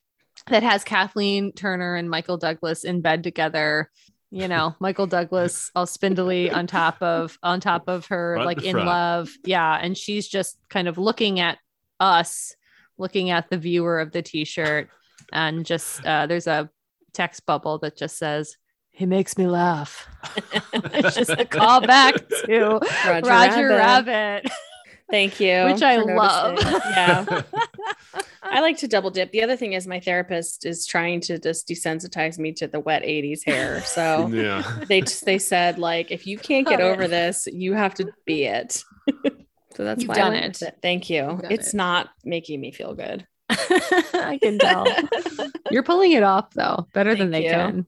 that 0.48 0.64
has 0.64 0.84
Kathleen 0.86 1.52
Turner 1.52 1.96
and 1.98 2.10
Michael 2.10 2.38
Douglas 2.38 2.86
in 2.86 3.02
bed 3.02 3.24
together. 3.24 3.90
You 4.34 4.48
know, 4.48 4.76
Michael 4.80 5.08
Douglas 5.08 5.72
all 5.76 5.86
spindly 5.86 6.50
on 6.50 6.66
top 6.66 7.02
of 7.02 7.38
on 7.44 7.60
top 7.60 7.90
of 7.90 8.06
her, 8.06 8.36
Front 8.36 8.46
like 8.46 8.64
in 8.64 8.72
front. 8.72 8.88
love. 8.88 9.30
Yeah, 9.44 9.78
and 9.80 9.98
she's 9.98 10.26
just 10.28 10.58
kind 10.70 10.88
of 10.88 10.98
looking 10.98 11.42
at 11.42 11.58
us, 12.00 12.56
looking 12.98 13.30
at 13.30 13.50
the 13.50 13.58
viewer 13.58 14.00
of 14.00 14.14
the 14.14 14.22
t-shirt, 14.22 14.88
and 15.34 15.66
just 15.66 16.06
uh, 16.06 16.28
there's 16.28 16.48
a 16.48 16.70
text 17.12 17.46
bubble 17.46 17.78
that 17.80 17.98
just 17.98 18.18
says, 18.18 18.56
"He 18.92 19.06
makes 19.06 19.38
me 19.38 19.48
laugh." 19.48 20.08
it's 20.74 21.16
just 21.18 21.32
a 21.32 21.44
callback 21.44 22.26
to 22.46 22.80
Roger, 23.06 23.28
Roger, 23.28 23.68
Rabbit. 23.68 24.12
Rabbit, 24.12 24.52
Thank 25.10 25.42
you. 25.42 25.66
which 25.66 25.82
I 25.82 25.98
love. 25.98 26.54
noticing. 26.56 26.82
Yeah. 26.92 27.42
I 28.52 28.60
like 28.62 28.78
to 28.80 28.88
double 28.88 29.10
dip. 29.12 29.32
The 29.32 29.44
other 29.44 29.56
thing 29.56 29.74
is 29.74 29.88
my 29.88 30.00
therapist 30.00 30.66
is 30.66 30.86
trying 30.86 31.22
to 31.22 31.40
just 31.40 31.68
desensitize 31.68 32.38
me 32.38 32.52
to 32.54 32.68
the 32.68 32.80
wet 32.80 33.04
80s 33.04 33.46
hair. 33.46 33.82
So 33.82 34.28
yeah 34.34 34.80
they 34.88 35.02
just 35.02 35.26
they 35.26 35.40
said 35.40 35.80
like 35.80 36.12
if 36.12 36.28
you 36.28 36.38
can't 36.38 36.68
get 36.68 36.82
over 36.82 37.08
this, 37.08 37.48
you 37.52 37.74
have 37.74 37.94
to 37.96 38.12
be 38.26 38.44
it. 38.46 38.84
so 39.76 39.84
that's 39.84 40.02
You've 40.02 40.10
why 40.10 40.16
I 40.16 40.18
done 40.18 40.32
went 40.34 40.46
it. 40.62 40.66
with 40.66 40.74
Thank 40.82 41.10
you. 41.10 41.40
It's 41.50 41.74
it. 41.74 41.78
not 41.78 42.10
making 42.26 42.60
me 42.60 42.72
feel 42.72 42.94
good. 42.94 43.26
I 43.50 44.38
can 44.42 44.60
tell. 44.60 44.86
You're 45.72 45.84
pulling 45.84 46.12
it 46.12 46.24
off 46.24 46.52
though, 46.54 46.88
better 46.94 47.16
than 47.16 47.32
they 47.32 47.46
you. 47.46 47.50
can. 47.52 47.86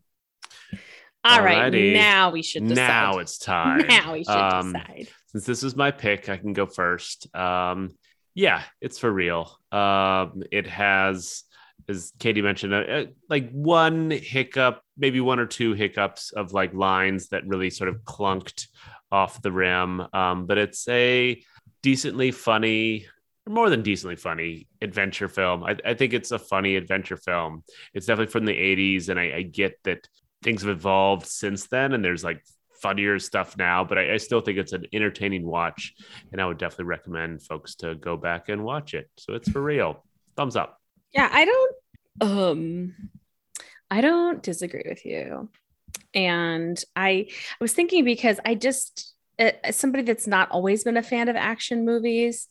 All 1.26 1.41
right, 1.41 1.72
Alrighty. 1.72 1.94
now 1.94 2.31
we 2.31 2.41
should 2.44 2.68
decide. 2.68 2.88
now 2.88 3.18
it's 3.19 3.38
time 3.38 3.88
now 3.88 4.11
we 4.11 4.26
should 4.26 4.31
Um, 4.35 4.73
decide. 4.73 5.07
since 5.27 5.45
this 5.45 5.64
is 5.64 5.73
my 5.76 5.90
pick, 5.91 6.27
I 6.27 6.35
can 6.35 6.52
go 6.52 6.65
first. 6.65 7.34
Um, 7.34 7.91
yeah, 8.35 8.64
it's 8.81 8.99
for 8.99 9.11
real. 9.11 9.51
Um, 9.72 10.43
it 10.51 10.68
has, 10.68 11.43
as 11.88 12.14
Katie 12.19 12.41
mentioned, 12.41 12.73
uh, 12.73 12.77
uh, 12.77 13.05
like 13.30 13.51
one 13.51 14.11
hiccup, 14.11 14.81
maybe 14.97 15.19
one 15.19 15.39
or 15.39 15.45
two 15.45 15.73
hiccups 15.73 16.31
of 16.31 16.53
like 16.53 16.73
lines 16.73 17.30
that 17.30 17.45
really 17.45 17.69
sort 17.69 17.89
of 17.89 18.01
clunked 18.03 18.68
off 19.11 19.41
the 19.41 19.51
rim. 19.51 20.01
Um, 20.14 20.45
but 20.45 20.57
it's 20.57 20.88
a 20.88 21.41
decently 21.84 22.31
funny, 22.31 23.05
more 23.47 23.69
than 23.69 23.84
decently 23.84 24.15
funny 24.15 24.68
adventure 24.81 25.27
film. 25.27 25.64
I, 25.64 25.77
I 25.85 25.93
think 25.93 26.14
it's 26.14 26.31
a 26.31 26.39
funny 26.39 26.76
adventure 26.76 27.18
film. 27.18 27.64
It's 27.93 28.07
definitely 28.07 28.31
from 28.31 28.45
the 28.45 28.53
80s, 28.53 29.10
and 29.10 29.19
I, 29.19 29.34
I 29.35 29.41
get 29.43 29.77
that 29.84 30.07
things 30.41 30.64
have 30.64 30.72
evolved 30.72 31.27
since 31.27 31.68
then, 31.68 31.93
and 31.93 32.03
there's 32.03 32.23
like 32.23 32.43
funnier 32.84 33.18
stuff 33.18 33.57
now, 33.57 33.84
but 33.84 33.97
I, 33.97 34.14
I 34.14 34.18
still 34.18 34.41
think 34.41 34.60
it's 34.60 34.73
an 34.73 34.85
entertaining 34.93 35.45
watch, 35.45 35.93
and 36.31 36.39
I 36.39 36.45
would 36.45 36.60
definitely 36.60 36.85
recommend 36.85 37.41
folks 37.41 37.76
to 37.76 37.95
go 37.95 38.18
back 38.18 38.49
and 38.49 38.64
watch 38.64 38.93
it. 38.93 39.10
So 39.18 39.34
it's 39.34 39.49
for 39.49 39.61
real. 39.61 40.03
Thumbs 40.35 40.55
up. 40.55 40.80
Yeah, 41.14 41.30
I 41.31 41.45
don't 41.45 41.76
um 42.22 42.95
I 43.89 44.01
don't 44.01 44.43
disagree 44.43 44.84
with 44.85 45.05
you. 45.05 45.49
And 46.14 46.84
I 46.95 47.27
I 47.30 47.57
was 47.60 47.73
thinking 47.73 48.03
because 48.03 48.39
I 48.45 48.55
just 48.55 49.15
uh, 49.39 49.51
as 49.64 49.77
somebody 49.77 50.03
that's 50.03 50.27
not 50.27 50.51
always 50.51 50.84
been 50.84 50.97
a 50.97 51.03
fan 51.03 51.30
of 51.30 51.35
action 51.35 51.85
movies, 51.85 52.47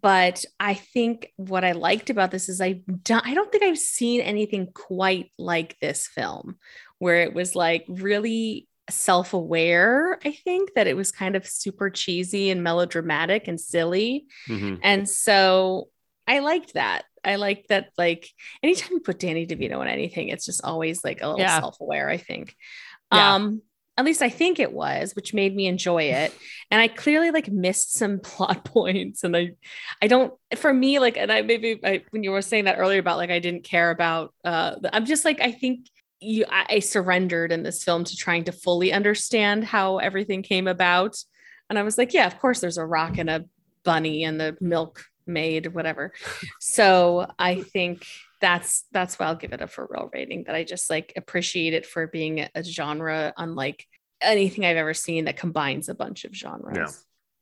but 0.00 0.44
I 0.58 0.74
think 0.74 1.32
what 1.36 1.64
I 1.64 1.72
liked 1.72 2.10
about 2.10 2.30
this 2.30 2.48
is 2.48 2.60
I 2.60 2.80
don't, 3.02 3.26
I 3.26 3.34
don't 3.34 3.50
think 3.50 3.64
I've 3.64 3.78
seen 3.78 4.20
anything 4.20 4.68
quite 4.72 5.30
like 5.38 5.76
this 5.80 6.06
film 6.06 6.56
where 6.98 7.22
it 7.22 7.34
was 7.34 7.54
like 7.54 7.84
really 7.88 8.68
self-aware, 8.90 10.18
I 10.24 10.32
think 10.32 10.74
that 10.74 10.86
it 10.86 10.96
was 10.96 11.12
kind 11.12 11.36
of 11.36 11.46
super 11.46 11.90
cheesy 11.90 12.50
and 12.50 12.62
melodramatic 12.62 13.48
and 13.48 13.60
silly. 13.60 14.26
Mhm. 14.48 14.80
And 14.82 15.08
so 15.08 15.88
I 16.26 16.40
liked 16.40 16.74
that. 16.74 17.04
I 17.24 17.36
like 17.36 17.66
that, 17.68 17.90
like, 17.96 18.28
anytime 18.62 18.92
you 18.92 19.00
put 19.00 19.18
Danny 19.18 19.46
DeVito 19.46 19.80
in 19.80 19.88
anything, 19.88 20.28
it's 20.28 20.44
just 20.44 20.62
always 20.64 21.02
like 21.04 21.22
a 21.22 21.26
little 21.26 21.40
Yeah. 21.40 21.58
self 21.60 21.80
aware, 21.80 22.08
I 22.08 22.18
think. 22.18 22.54
Yeah. 23.12 23.34
Um, 23.34 23.62
at 23.96 24.04
least 24.04 24.22
I 24.22 24.28
think 24.28 24.58
it 24.58 24.72
was, 24.72 25.14
which 25.14 25.32
made 25.32 25.54
me 25.54 25.66
enjoy 25.66 26.02
it. 26.04 26.32
And 26.70 26.80
I 26.80 26.88
clearly 26.88 27.30
like 27.30 27.48
missed 27.48 27.94
some 27.94 28.18
plot 28.22 28.64
points. 28.64 29.22
And 29.22 29.36
I, 29.36 29.50
I 30.02 30.08
don't, 30.08 30.34
for 30.56 30.74
me, 30.74 30.98
like, 30.98 31.16
and 31.16 31.30
I 31.30 31.42
maybe 31.42 31.78
I, 31.84 32.02
when 32.10 32.24
you 32.24 32.32
were 32.32 32.42
saying 32.42 32.64
that 32.64 32.78
earlier 32.78 32.98
about 32.98 33.18
like, 33.18 33.30
I 33.30 33.38
didn't 33.38 33.64
care 33.64 33.90
about, 33.90 34.34
uh, 34.44 34.74
I'm 34.92 35.04
just 35.06 35.24
like, 35.24 35.40
I 35.40 35.52
think 35.52 35.86
you, 36.24 36.44
I, 36.48 36.66
I 36.70 36.78
surrendered 36.80 37.52
in 37.52 37.62
this 37.62 37.84
film 37.84 38.04
to 38.04 38.16
trying 38.16 38.44
to 38.44 38.52
fully 38.52 38.92
understand 38.92 39.64
how 39.64 39.98
everything 39.98 40.42
came 40.42 40.66
about. 40.66 41.16
And 41.68 41.78
I 41.78 41.82
was 41.82 41.98
like, 41.98 42.12
yeah, 42.12 42.26
of 42.26 42.38
course 42.38 42.60
there's 42.60 42.78
a 42.78 42.84
rock 42.84 43.18
and 43.18 43.30
a 43.30 43.44
bunny 43.84 44.24
and 44.24 44.40
the 44.40 44.56
milk 44.60 45.04
maid, 45.26 45.66
whatever. 45.66 46.12
So 46.60 47.26
I 47.38 47.62
think 47.62 48.04
that's 48.40 48.84
that's 48.90 49.18
why 49.18 49.26
I'll 49.26 49.36
give 49.36 49.52
it 49.52 49.60
a 49.60 49.68
for 49.68 49.88
real 49.90 50.10
rating. 50.12 50.44
That 50.44 50.54
I 50.54 50.64
just 50.64 50.90
like 50.90 51.12
appreciate 51.16 51.72
it 51.72 51.86
for 51.86 52.06
being 52.06 52.40
a, 52.40 52.50
a 52.54 52.64
genre 52.64 53.32
unlike 53.36 53.86
anything 54.20 54.64
I've 54.64 54.76
ever 54.76 54.94
seen 54.94 55.26
that 55.26 55.36
combines 55.36 55.88
a 55.88 55.94
bunch 55.94 56.24
of 56.24 56.34
genres. 56.34 56.76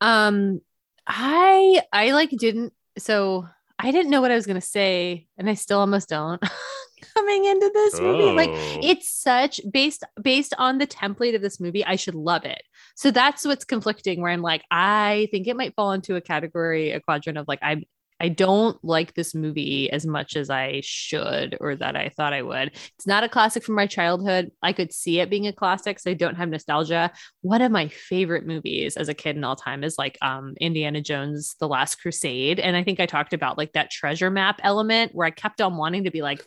Yeah. 0.00 0.26
Um, 0.26 0.60
I 1.06 1.82
I 1.92 2.10
like 2.12 2.30
didn't 2.30 2.72
so 2.98 3.48
I 3.78 3.90
didn't 3.90 4.10
know 4.10 4.20
what 4.20 4.30
I 4.30 4.36
was 4.36 4.46
gonna 4.46 4.60
say, 4.60 5.26
and 5.38 5.48
I 5.48 5.54
still 5.54 5.78
almost 5.78 6.09
don't. 6.09 6.42
Coming 7.14 7.44
into 7.44 7.70
this 7.72 8.00
movie, 8.00 8.32
like 8.32 8.50
Oh. 8.50 8.80
it's 8.82 9.08
such 9.08 9.60
based 9.70 10.04
based 10.22 10.54
on 10.58 10.78
the 10.78 10.86
template 10.86 11.34
of 11.34 11.42
this 11.42 11.60
movie 11.60 11.84
i 11.84 11.96
should 11.96 12.14
love 12.14 12.44
it. 12.44 12.62
So 12.96 13.10
that's 13.10 13.44
what's 13.44 13.64
conflicting 13.64 14.20
where 14.20 14.30
i'm 14.32 14.42
like 14.42 14.62
i 14.70 15.28
think 15.30 15.46
it 15.46 15.56
might 15.56 15.74
fall 15.74 15.92
into 15.92 16.16
a 16.16 16.20
category 16.20 16.90
a 16.92 17.00
quadrant 17.00 17.38
of 17.38 17.46
like 17.48 17.60
i 17.62 17.82
i 18.20 18.28
don't 18.28 18.78
like 18.84 19.14
this 19.14 19.34
movie 19.34 19.90
as 19.90 20.06
much 20.06 20.36
as 20.36 20.48
i 20.50 20.80
should 20.84 21.56
or 21.60 21.74
that 21.76 21.96
i 21.96 22.08
thought 22.10 22.32
i 22.32 22.42
would. 22.42 22.68
It's 22.96 23.06
not 23.06 23.24
a 23.24 23.28
classic 23.28 23.64
from 23.64 23.74
my 23.74 23.86
childhood. 23.86 24.50
I 24.62 24.72
could 24.72 24.92
see 24.92 25.18
it 25.20 25.30
being 25.30 25.46
a 25.48 25.52
classic 25.52 25.98
so 25.98 26.10
i 26.10 26.14
don't 26.14 26.36
have 26.36 26.48
nostalgia. 26.48 27.10
One 27.40 27.62
of 27.62 27.72
my 27.72 27.88
favorite 27.88 28.46
movies 28.46 28.96
as 28.96 29.08
a 29.08 29.14
kid 29.14 29.36
in 29.36 29.44
all 29.44 29.56
time 29.56 29.82
is 29.82 29.96
like 29.98 30.18
um 30.22 30.54
indiana 30.60 31.00
jones 31.00 31.56
the 31.58 31.68
last 31.68 31.96
crusade. 31.96 32.60
And 32.60 32.76
i 32.76 32.84
think 32.84 33.00
i 33.00 33.06
talked 33.06 33.32
about 33.32 33.58
like 33.58 33.72
that 33.72 33.90
treasure 33.90 34.30
map 34.30 34.60
element 34.62 35.14
where 35.14 35.26
i 35.26 35.30
kept 35.30 35.60
on 35.60 35.76
wanting 35.76 36.04
to 36.04 36.10
be 36.10 36.22
like 36.22 36.44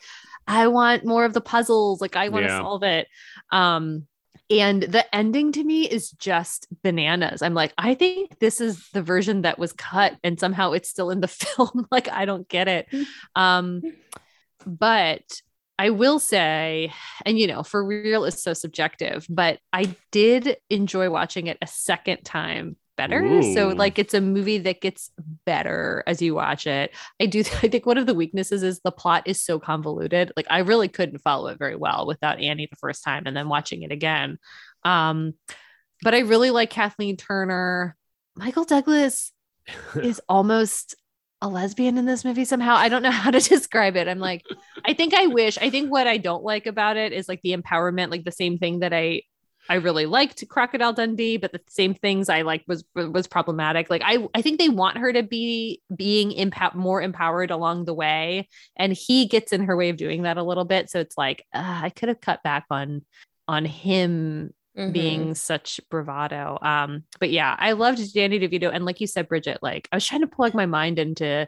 I 0.47 0.67
want 0.67 1.05
more 1.05 1.25
of 1.25 1.33
the 1.33 1.41
puzzles. 1.41 2.01
Like 2.01 2.15
I 2.15 2.29
want 2.29 2.45
to 2.45 2.51
Yeah. 2.51 2.59
solve 2.61 2.83
it. 2.83 3.07
Um, 3.51 4.07
and 4.49 4.83
the 4.83 5.15
ending 5.15 5.51
to 5.53 5.63
me 5.63 5.89
is 5.89 6.11
just 6.11 6.67
bananas. 6.83 7.41
I'm 7.41 7.55
like, 7.55 7.73
I 7.79 7.95
think 7.95 8.37
this 8.39 8.61
is 8.61 8.89
the 8.93 9.01
version 9.01 9.41
that 9.41 9.57
was 9.57 9.73
cut 9.73 10.17
and 10.23 10.39
somehow 10.39 10.73
it's 10.73 10.89
still 10.89 11.09
in 11.09 11.19
the 11.19 11.27
film. 11.27 11.87
like, 11.91 12.09
I 12.09 12.25
don't 12.25 12.47
get 12.47 12.67
it. 12.67 12.87
Um, 13.35 13.81
but 14.65 15.41
I 15.77 15.89
will 15.89 16.19
say, 16.19 16.93
and 17.25 17.37
you 17.37 17.47
know, 17.47 17.63
for 17.63 17.83
real 17.83 18.23
is 18.25 18.41
so 18.41 18.53
subjective, 18.53 19.25
but 19.29 19.59
I 19.73 19.95
did 20.11 20.57
enjoy 20.69 21.09
watching 21.09 21.47
it 21.47 21.57
a 21.61 21.67
second 21.67 22.23
time 22.23 22.77
better. 22.95 23.41
So 23.53 23.69
like 23.69 23.99
it's 23.99 24.13
a 24.13 24.21
movie 24.21 24.57
that 24.59 24.81
gets 24.81 25.11
better 25.45 26.03
as 26.07 26.21
you 26.21 26.35
watch 26.35 26.67
it. 26.67 26.95
I 27.21 27.25
do 27.25 27.39
I 27.63 27.67
think 27.67 27.85
one 27.85 27.97
of 27.97 28.05
the 28.05 28.13
weaknesses 28.13 28.63
is 28.63 28.79
the 28.79 28.91
plot 28.91 29.23
is 29.25 29.41
so 29.41 29.59
convoluted. 29.59 30.31
Like 30.35 30.47
I 30.49 30.59
really 30.59 30.87
couldn't 30.87 31.19
follow 31.19 31.47
it 31.47 31.59
very 31.59 31.75
well 31.75 32.05
without 32.07 32.39
Annie 32.39 32.67
the 32.69 32.77
first 32.77 33.03
time 33.03 33.23
and 33.25 33.35
then 33.35 33.49
watching 33.49 33.83
it 33.83 33.91
again. 33.91 34.37
Um 34.83 35.33
but 36.01 36.13
I 36.13 36.19
really 36.19 36.51
like 36.51 36.69
Kathleen 36.69 37.17
Turner. 37.17 37.95
Michael 38.35 38.65
Douglas 38.65 39.31
is 39.95 40.21
almost 40.27 40.95
a 41.41 41.47
lesbian 41.47 41.97
in 41.97 42.05
this 42.05 42.25
movie 42.25 42.45
somehow. 42.45 42.75
I 42.75 42.89
don't 42.89 43.03
know 43.03 43.11
how 43.11 43.31
to 43.31 43.39
describe 43.39 43.95
it. 43.95 44.07
I'm 44.07 44.19
like, 44.19 44.43
I 44.85 44.93
think 44.93 45.13
I 45.13 45.27
wish. 45.27 45.57
I 45.57 45.69
think 45.69 45.91
what 45.91 46.07
I 46.07 46.17
don't 46.17 46.43
like 46.43 46.65
about 46.65 46.97
it 46.97 47.13
is 47.13 47.27
like 47.27 47.41
the 47.41 47.55
empowerment, 47.55 48.11
like 48.11 48.23
the 48.23 48.31
same 48.31 48.57
thing 48.57 48.79
that 48.79 48.93
I 48.93 49.23
I 49.69 49.75
really 49.75 50.05
liked 50.05 50.47
Crocodile 50.47 50.93
Dundee, 50.93 51.37
but 51.37 51.51
the 51.51 51.61
same 51.67 51.93
things 51.95 52.29
I 52.29 52.43
like 52.43 52.63
was 52.67 52.83
was 52.95 53.27
problematic. 53.27 53.89
Like 53.89 54.03
I 54.05 54.27
I 54.35 54.41
think 54.41 54.59
they 54.59 54.69
want 54.69 54.97
her 54.97 55.11
to 55.11 55.23
be 55.23 55.81
being 55.95 56.31
empower 56.31 56.71
more 56.75 57.01
empowered 57.01 57.51
along 57.51 57.85
the 57.85 57.93
way, 57.93 58.47
and 58.75 58.93
he 58.93 59.25
gets 59.27 59.51
in 59.53 59.63
her 59.65 59.75
way 59.75 59.89
of 59.89 59.97
doing 59.97 60.23
that 60.23 60.37
a 60.37 60.43
little 60.43 60.65
bit. 60.65 60.89
So 60.89 60.99
it's 60.99 61.17
like 61.17 61.45
uh, 61.53 61.79
I 61.83 61.89
could 61.89 62.09
have 62.09 62.21
cut 62.21 62.43
back 62.43 62.65
on 62.69 63.03
on 63.47 63.65
him 63.65 64.51
Mhm. 64.77 64.91
being 64.93 65.35
such 65.35 65.79
bravado. 65.89 66.59
Um, 66.61 67.03
but 67.19 67.31
yeah, 67.31 67.55
I 67.57 67.71
loved 67.71 68.13
Danny 68.13 68.39
DeVito, 68.39 68.69
and 68.73 68.83
like 68.85 68.99
you 68.99 69.07
said, 69.07 69.27
Bridget, 69.29 69.59
like 69.61 69.87
I 69.91 69.95
was 69.95 70.05
trying 70.05 70.21
to 70.21 70.27
plug 70.27 70.53
my 70.53 70.65
mind 70.65 70.99
into 70.99 71.47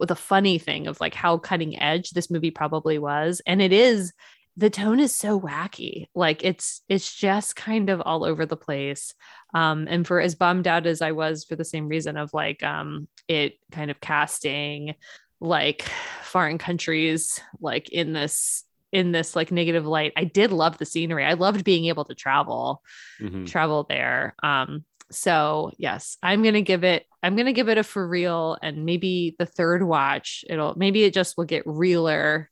the 0.00 0.16
funny 0.16 0.58
thing 0.58 0.86
of 0.86 0.98
like 0.98 1.14
how 1.14 1.36
cutting 1.36 1.78
edge 1.78 2.10
this 2.10 2.30
movie 2.30 2.50
probably 2.50 2.98
was, 2.98 3.42
and 3.46 3.60
it 3.62 3.72
is. 3.72 4.12
The 4.56 4.70
tone 4.70 5.00
is 5.00 5.14
so 5.14 5.40
wacky, 5.40 6.06
like 6.14 6.44
it's 6.44 6.82
it's 6.88 7.12
just 7.12 7.56
kind 7.56 7.90
of 7.90 8.00
all 8.00 8.24
over 8.24 8.46
the 8.46 8.56
place. 8.56 9.14
Um, 9.52 9.86
and 9.90 10.06
for 10.06 10.20
as 10.20 10.34
bummed 10.36 10.66
out 10.68 10.86
as 10.86 11.02
I 11.02 11.12
was 11.12 11.44
for 11.44 11.56
the 11.56 11.64
same 11.64 11.88
reason 11.88 12.16
of 12.16 12.32
like 12.32 12.62
um, 12.62 13.08
it 13.26 13.54
kind 13.72 13.90
of 13.90 14.00
casting 14.00 14.94
like 15.40 15.82
foreign 16.22 16.58
countries 16.58 17.40
like 17.60 17.88
in 17.90 18.12
this 18.12 18.64
in 18.92 19.10
this 19.10 19.34
like 19.34 19.50
negative 19.50 19.84
light 19.84 20.12
i 20.16 20.22
did 20.24 20.52
love 20.52 20.78
the 20.78 20.86
scenery 20.86 21.24
i 21.24 21.34
loved 21.34 21.64
being 21.64 21.86
able 21.86 22.04
to 22.04 22.14
travel 22.14 22.80
Mhm. 23.20 23.46
travel 23.46 23.84
there 23.88 24.36
um 24.42 24.84
so 25.10 25.72
yes 25.76 26.16
i'm 26.22 26.42
gonna 26.44 26.62
give 26.62 26.84
it 26.84 27.04
i'm 27.22 27.34
gonna 27.36 27.52
give 27.52 27.68
it 27.68 27.76
a 27.76 27.82
for 27.82 28.06
real 28.08 28.56
and 28.62 28.86
maybe 28.86 29.34
the 29.38 29.44
third 29.44 29.82
watch 29.82 30.44
it'll 30.48 30.74
maybe 30.76 31.02
it 31.02 31.12
just 31.12 31.36
will 31.36 31.44
get 31.44 31.64
realer 31.66 32.48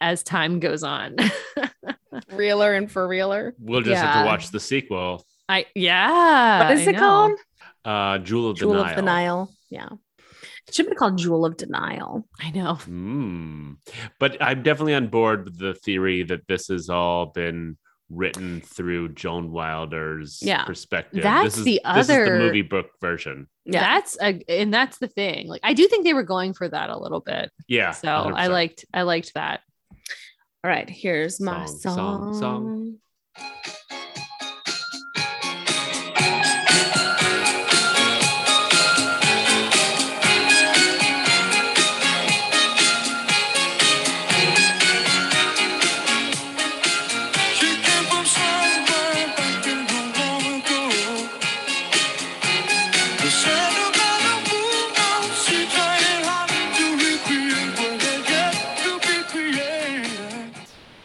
as 0.00 0.22
time 0.22 0.60
goes 0.60 0.82
on 0.82 1.16
Realer 2.32 2.74
and 2.74 2.90
for 2.90 3.06
realer. 3.06 3.54
We'll 3.58 3.80
just 3.82 4.02
have 4.02 4.22
to 4.24 4.26
watch 4.26 4.50
the 4.50 4.60
sequel, 4.60 5.24
i 5.48 5.66
yeah 5.74 6.68
What 6.68 6.78
is 6.78 6.86
I 6.86 6.90
it 6.90 6.92
know. 6.94 6.98
called? 6.98 7.38
uh, 7.84 8.18
Jewel 8.18 8.50
of 8.50 8.56
Jewel 8.56 8.74
Denial. 8.74 8.90
of 8.90 8.96
Denial. 8.96 9.50
Yeah. 9.70 9.88
It 10.66 10.74
should 10.74 10.88
be 10.90 10.94
called 10.94 11.16
Jewel 11.18 11.44
of 11.46 11.56
Denial. 11.56 12.26
i 12.40 12.50
know 12.50 12.74
Mm. 12.86 13.76
But 14.18 14.36
I'm 14.42 14.62
definitely 14.62 14.94
on 14.94 15.08
board 15.08 15.44
with 15.44 15.58
the 15.58 15.74
theory 15.74 16.22
that 16.24 16.46
this 16.48 16.68
has 16.68 16.88
all 16.88 17.26
been 17.26 17.76
written 18.10 18.62
through 18.62 19.10
Joan 19.10 19.52
Wilder's 19.52 20.38
Yeah. 20.42 20.64
perspective. 20.64 21.22
That's 21.22 21.44
this 21.44 21.58
is, 21.58 21.64
the 21.64 21.80
This 21.94 22.06
is 22.08 22.10
other- 22.10 22.24
the 22.38 22.38
movie 22.44 22.62
book 22.62 22.86
version. 23.00 23.48
Yeah. 23.70 23.80
that's 23.80 24.16
a 24.22 24.42
and 24.48 24.72
that's 24.72 24.96
the 24.96 25.08
thing 25.08 25.46
like 25.46 25.60
i 25.62 25.74
do 25.74 25.86
think 25.88 26.04
they 26.04 26.14
were 26.14 26.22
going 26.22 26.54
for 26.54 26.66
that 26.66 26.88
a 26.88 26.98
little 26.98 27.20
bit 27.20 27.50
Yeah. 27.68 27.90
so 27.90 28.08
i 28.08 28.46
100%. 28.46 28.50
liked 28.50 28.84
i 28.94 29.02
liked 29.02 29.34
that 29.34 29.60
All 30.64 30.70
right. 30.70 30.88
Here's 30.90 31.40
my 31.40 31.66
Song, 31.66 31.78
song. 31.78 32.34
song, 32.34 32.98
song. 33.36 33.74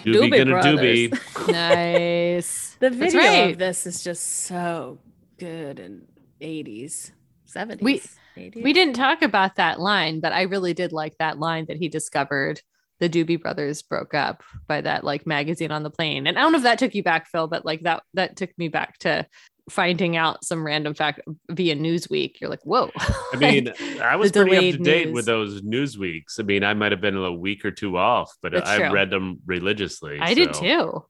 Doobie 0.04 0.32
Doobie 0.32 0.38
gonna 0.38 0.62
doobie. 0.62 1.48
nice 1.52 2.76
The 2.80 2.90
video 2.90 3.20
right. 3.20 3.52
of 3.52 3.58
this 3.58 3.86
is 3.86 4.04
just 4.04 4.44
so 4.44 5.00
good 5.38 5.80
in 5.80 6.02
80s, 6.42 7.12
70s. 7.48 7.82
We- 7.82 8.02
80s. 8.36 8.64
We 8.64 8.74
didn't 8.74 8.96
talk 8.96 9.22
about 9.22 9.56
that 9.56 9.80
line, 9.80 10.20
but 10.20 10.34
I 10.34 10.44
really 10.44 10.74
did 10.74 10.92
like 10.92 11.18
that 11.20 11.40
line 11.40 11.66
that 11.68 11.78
he 11.78 11.88
discovered 11.88 12.62
the 13.00 13.10
Doobie 13.10 13.42
Brothers 13.42 13.82
broke 13.82 14.14
up 14.14 14.44
by 14.68 14.82
that 14.82 15.04
like 15.04 15.28
magazine 15.28 15.72
on 15.72 15.84
the 15.84 15.90
plane. 15.90 16.26
And 16.26 16.38
I 16.38 16.42
don't 16.42 16.52
know 16.52 16.58
if 16.58 16.64
that 16.64 16.80
took 16.80 16.96
you 16.96 17.04
back, 17.04 17.28
Phil, 17.28 17.48
but 17.48 17.66
like 17.66 17.82
that 17.82 18.04
that 18.14 18.36
took 18.36 18.58
me 18.58 18.70
back 18.70 18.98
to 19.00 19.28
finding 19.69 20.18
out 20.18 20.44
some 20.44 20.65
random 20.65 20.94
fact 20.94 21.22
via 21.49 21.76
Newsweek. 21.76 22.41
You're 22.41 22.49
like, 22.49 22.64
whoa. 22.64 22.91
I 22.98 23.35
mean, 23.38 23.72
I 24.02 24.15
was 24.18 24.31
pretty 24.31 24.72
up 24.73 24.77
to 24.77 24.84
date 24.84 25.06
news. 25.07 25.14
with 25.15 25.26
those 25.26 25.64
news 25.64 25.98
weeks. 25.98 26.40
I 26.40 26.44
mean, 26.44 26.64
I 26.64 26.73
might 26.73 26.91
have 26.91 27.02
been 27.02 27.15
a 27.18 27.31
week 27.31 27.64
or 27.64 27.72
two 27.72 27.98
off, 27.98 28.31
but 28.41 28.52
That's 28.52 28.69
I 28.69 28.77
true. 28.77 28.91
read 28.91 29.10
them 29.10 29.40
religiously. 29.45 30.18
I 30.19 30.34
did 30.34 30.53
too. 30.53 31.06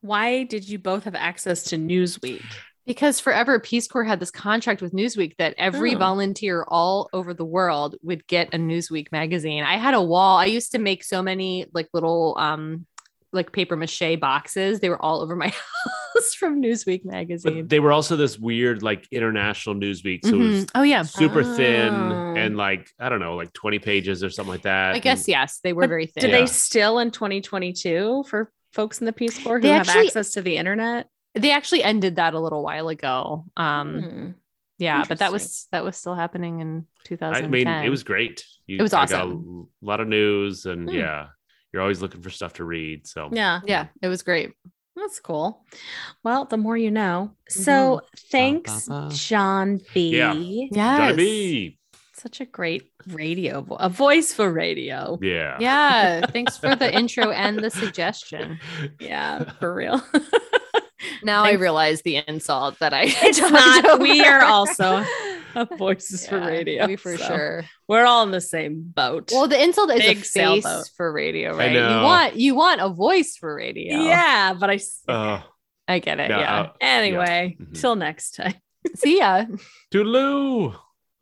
Why 0.00 0.44
did 0.44 0.68
you 0.68 0.78
both 0.78 1.04
have 1.04 1.14
access 1.14 1.64
to 1.64 1.76
Newsweek? 1.76 2.44
Because 2.86 3.18
forever 3.18 3.58
Peace 3.58 3.88
Corps 3.88 4.04
had 4.04 4.20
this 4.20 4.30
contract 4.30 4.80
with 4.80 4.92
Newsweek 4.92 5.34
that 5.38 5.54
every 5.58 5.96
Oh. 5.96 5.98
volunteer 5.98 6.64
all 6.68 7.08
over 7.12 7.34
the 7.34 7.44
world 7.44 7.96
would 8.02 8.24
get 8.28 8.54
a 8.54 8.58
Newsweek 8.58 9.10
magazine. 9.10 9.64
I 9.64 9.76
had 9.76 9.94
a 9.94 10.00
wall. 10.02 10.36
I 10.36 10.44
used 10.44 10.70
to 10.72 10.78
make 10.78 11.02
so 11.02 11.20
many 11.20 11.66
like 11.74 11.88
little 11.92 12.36
um 12.38 12.86
like 13.32 13.50
paper 13.50 13.74
mache 13.76 14.20
boxes. 14.20 14.78
They 14.78 14.88
were 14.88 15.02
all 15.02 15.20
over 15.20 15.34
my 15.34 15.48
house 15.48 15.64
from 16.34 16.60
Newsweek 16.62 17.04
magazine. 17.04 17.62
But 17.62 17.68
they 17.68 17.80
were 17.80 17.92
also 17.92 18.16
this 18.16 18.38
weird, 18.38 18.82
like 18.82 19.06
international 19.12 19.74
news 19.76 20.02
week. 20.04 20.24
So 20.24 20.34
it 20.34 20.38
was 20.38 20.64
Mhm. 20.64 20.70
Oh 20.74 20.82
yeah. 20.82 21.02
super 21.02 21.42
thin 21.44 21.92
Oh. 21.94 22.34
and 22.36 22.56
like, 22.56 22.90
I 22.98 23.08
don't 23.08 23.20
know, 23.20 23.36
like 23.36 23.52
20 23.52 23.78
pages 23.78 24.22
or 24.24 24.30
something 24.30 24.52
like 24.52 24.62
that. 24.62 24.94
I 24.94 24.98
guess 24.98 25.20
And- 25.20 25.28
yes, 25.28 25.60
they 25.62 25.72
were 25.72 25.86
very 25.86 26.06
thin. 26.06 26.22
Do 26.22 26.28
Yeah. 26.28 26.40
they 26.40 26.46
still 26.46 26.98
in 26.98 27.10
2022 27.10 28.24
for 28.28 28.50
folks 28.72 29.00
in 29.00 29.06
the 29.06 29.12
Peace 29.12 29.42
Corps 29.42 29.56
who 29.58 29.62
They 29.62 29.68
have 29.70 29.88
actually- 29.88 30.06
access 30.06 30.32
to 30.32 30.42
the 30.42 30.56
internet? 30.56 31.08
They 31.34 31.50
actually 31.52 31.82
ended 31.82 32.16
that 32.16 32.34
a 32.34 32.40
little 32.40 32.62
while 32.62 32.88
ago. 32.88 33.44
Um 33.56 34.02
Hmm. 34.02 34.30
yeah, 34.78 35.04
but 35.08 35.18
that 35.18 35.32
was 35.32 35.68
that 35.72 35.84
was 35.84 35.96
still 35.96 36.14
happening 36.14 36.60
in 36.60 36.86
2010. 37.04 37.44
I 37.44 37.48
mean, 37.48 37.84
it 37.86 37.90
was 37.90 38.02
great. 38.02 38.44
You, 38.66 38.78
It 38.78 38.82
was 38.82 38.92
I 38.92 39.06
got 39.06 39.26
awesome. 39.26 39.68
A 39.82 39.86
lot 39.86 40.00
of 40.00 40.08
news, 40.08 40.66
and 40.66 40.88
Hmm. 40.88 40.94
yeah, 40.96 41.26
you're 41.72 41.82
always 41.82 42.00
looking 42.02 42.20
for 42.22 42.30
stuff 42.30 42.54
to 42.54 42.64
read. 42.64 43.06
So 43.06 43.28
Yeah, 43.32 43.60
yeah, 43.66 43.86
it 44.02 44.08
was 44.08 44.22
great. 44.22 44.52
That's 44.96 45.20
cool. 45.20 45.64
Well, 46.24 46.46
the 46.46 46.56
more 46.56 46.76
you 46.76 46.90
know. 46.90 47.30
Mm-hmm. 47.50 47.62
So 47.62 48.00
thanks, 48.30 48.88
Ba, 48.88 48.94
ba, 48.94 49.08
ba. 49.08 49.14
John 49.14 49.80
B. 49.94 50.16
Yeah. 50.16 50.32
Yes. 50.32 50.70
Johnny 50.98 51.16
B. 51.16 51.78
Such 52.14 52.40
a 52.40 52.46
great 52.46 52.90
radio, 53.08 53.60
vo- 53.60 53.76
a 53.76 53.90
voice 53.90 54.32
for 54.32 54.50
radio. 54.50 55.18
Yeah. 55.20 55.58
Yeah, 55.60 56.26
thanks 56.26 56.56
for 56.56 56.74
the 56.74 56.92
intro 56.98 57.30
and 57.30 57.58
the 57.62 57.70
suggestion. 57.70 58.58
Yeah, 58.98 59.44
for 59.60 59.74
real. 59.74 60.02
Now 61.22 61.44
I 61.44 61.52
realize 61.52 62.02
the 62.02 62.22
insult 62.26 62.78
that 62.78 62.92
I 62.94 63.02
It's 63.06 63.38
talked 63.38 63.52
not. 63.52 64.00
We 64.00 64.24
are 64.24 64.42
also 64.42 65.04
voices 65.78 66.26
for 66.28 66.40
radio. 66.40 66.86
we 66.86 66.96
for 66.96 67.16
so 67.16 67.24
sure. 67.26 67.64
We're 67.88 68.04
all 68.04 68.22
in 68.24 68.30
the 68.30 68.40
same 68.40 68.82
boat. 68.94 69.30
Well, 69.32 69.48
the 69.48 69.60
insult 69.62 69.90
is 69.92 70.00
Big 70.00 70.18
a 70.18 70.20
face 70.20 70.30
sailboat. 70.32 70.90
for 70.96 71.12
radio, 71.12 71.56
right? 71.56 71.72
You 71.72 71.80
want 71.80 72.36
you 72.36 72.54
want 72.54 72.80
a 72.80 72.88
voice 72.88 73.36
for 73.36 73.54
radio. 73.54 73.98
yeah, 74.02 74.54
but 74.58 74.70
I 74.70 74.78
Uh, 75.08 75.40
I 75.88 75.98
get 76.00 76.18
it. 76.20 76.30
yeah, 76.30 76.38
Yeah. 76.40 76.60
uh, 76.60 76.72
anyway, 76.80 77.56
Mhm. 77.60 77.80
till 77.80 77.96
next 77.96 78.36
time. 78.36 78.54
See 78.96 79.18
ya. 79.18 79.44
Toodaloo. 79.92 80.74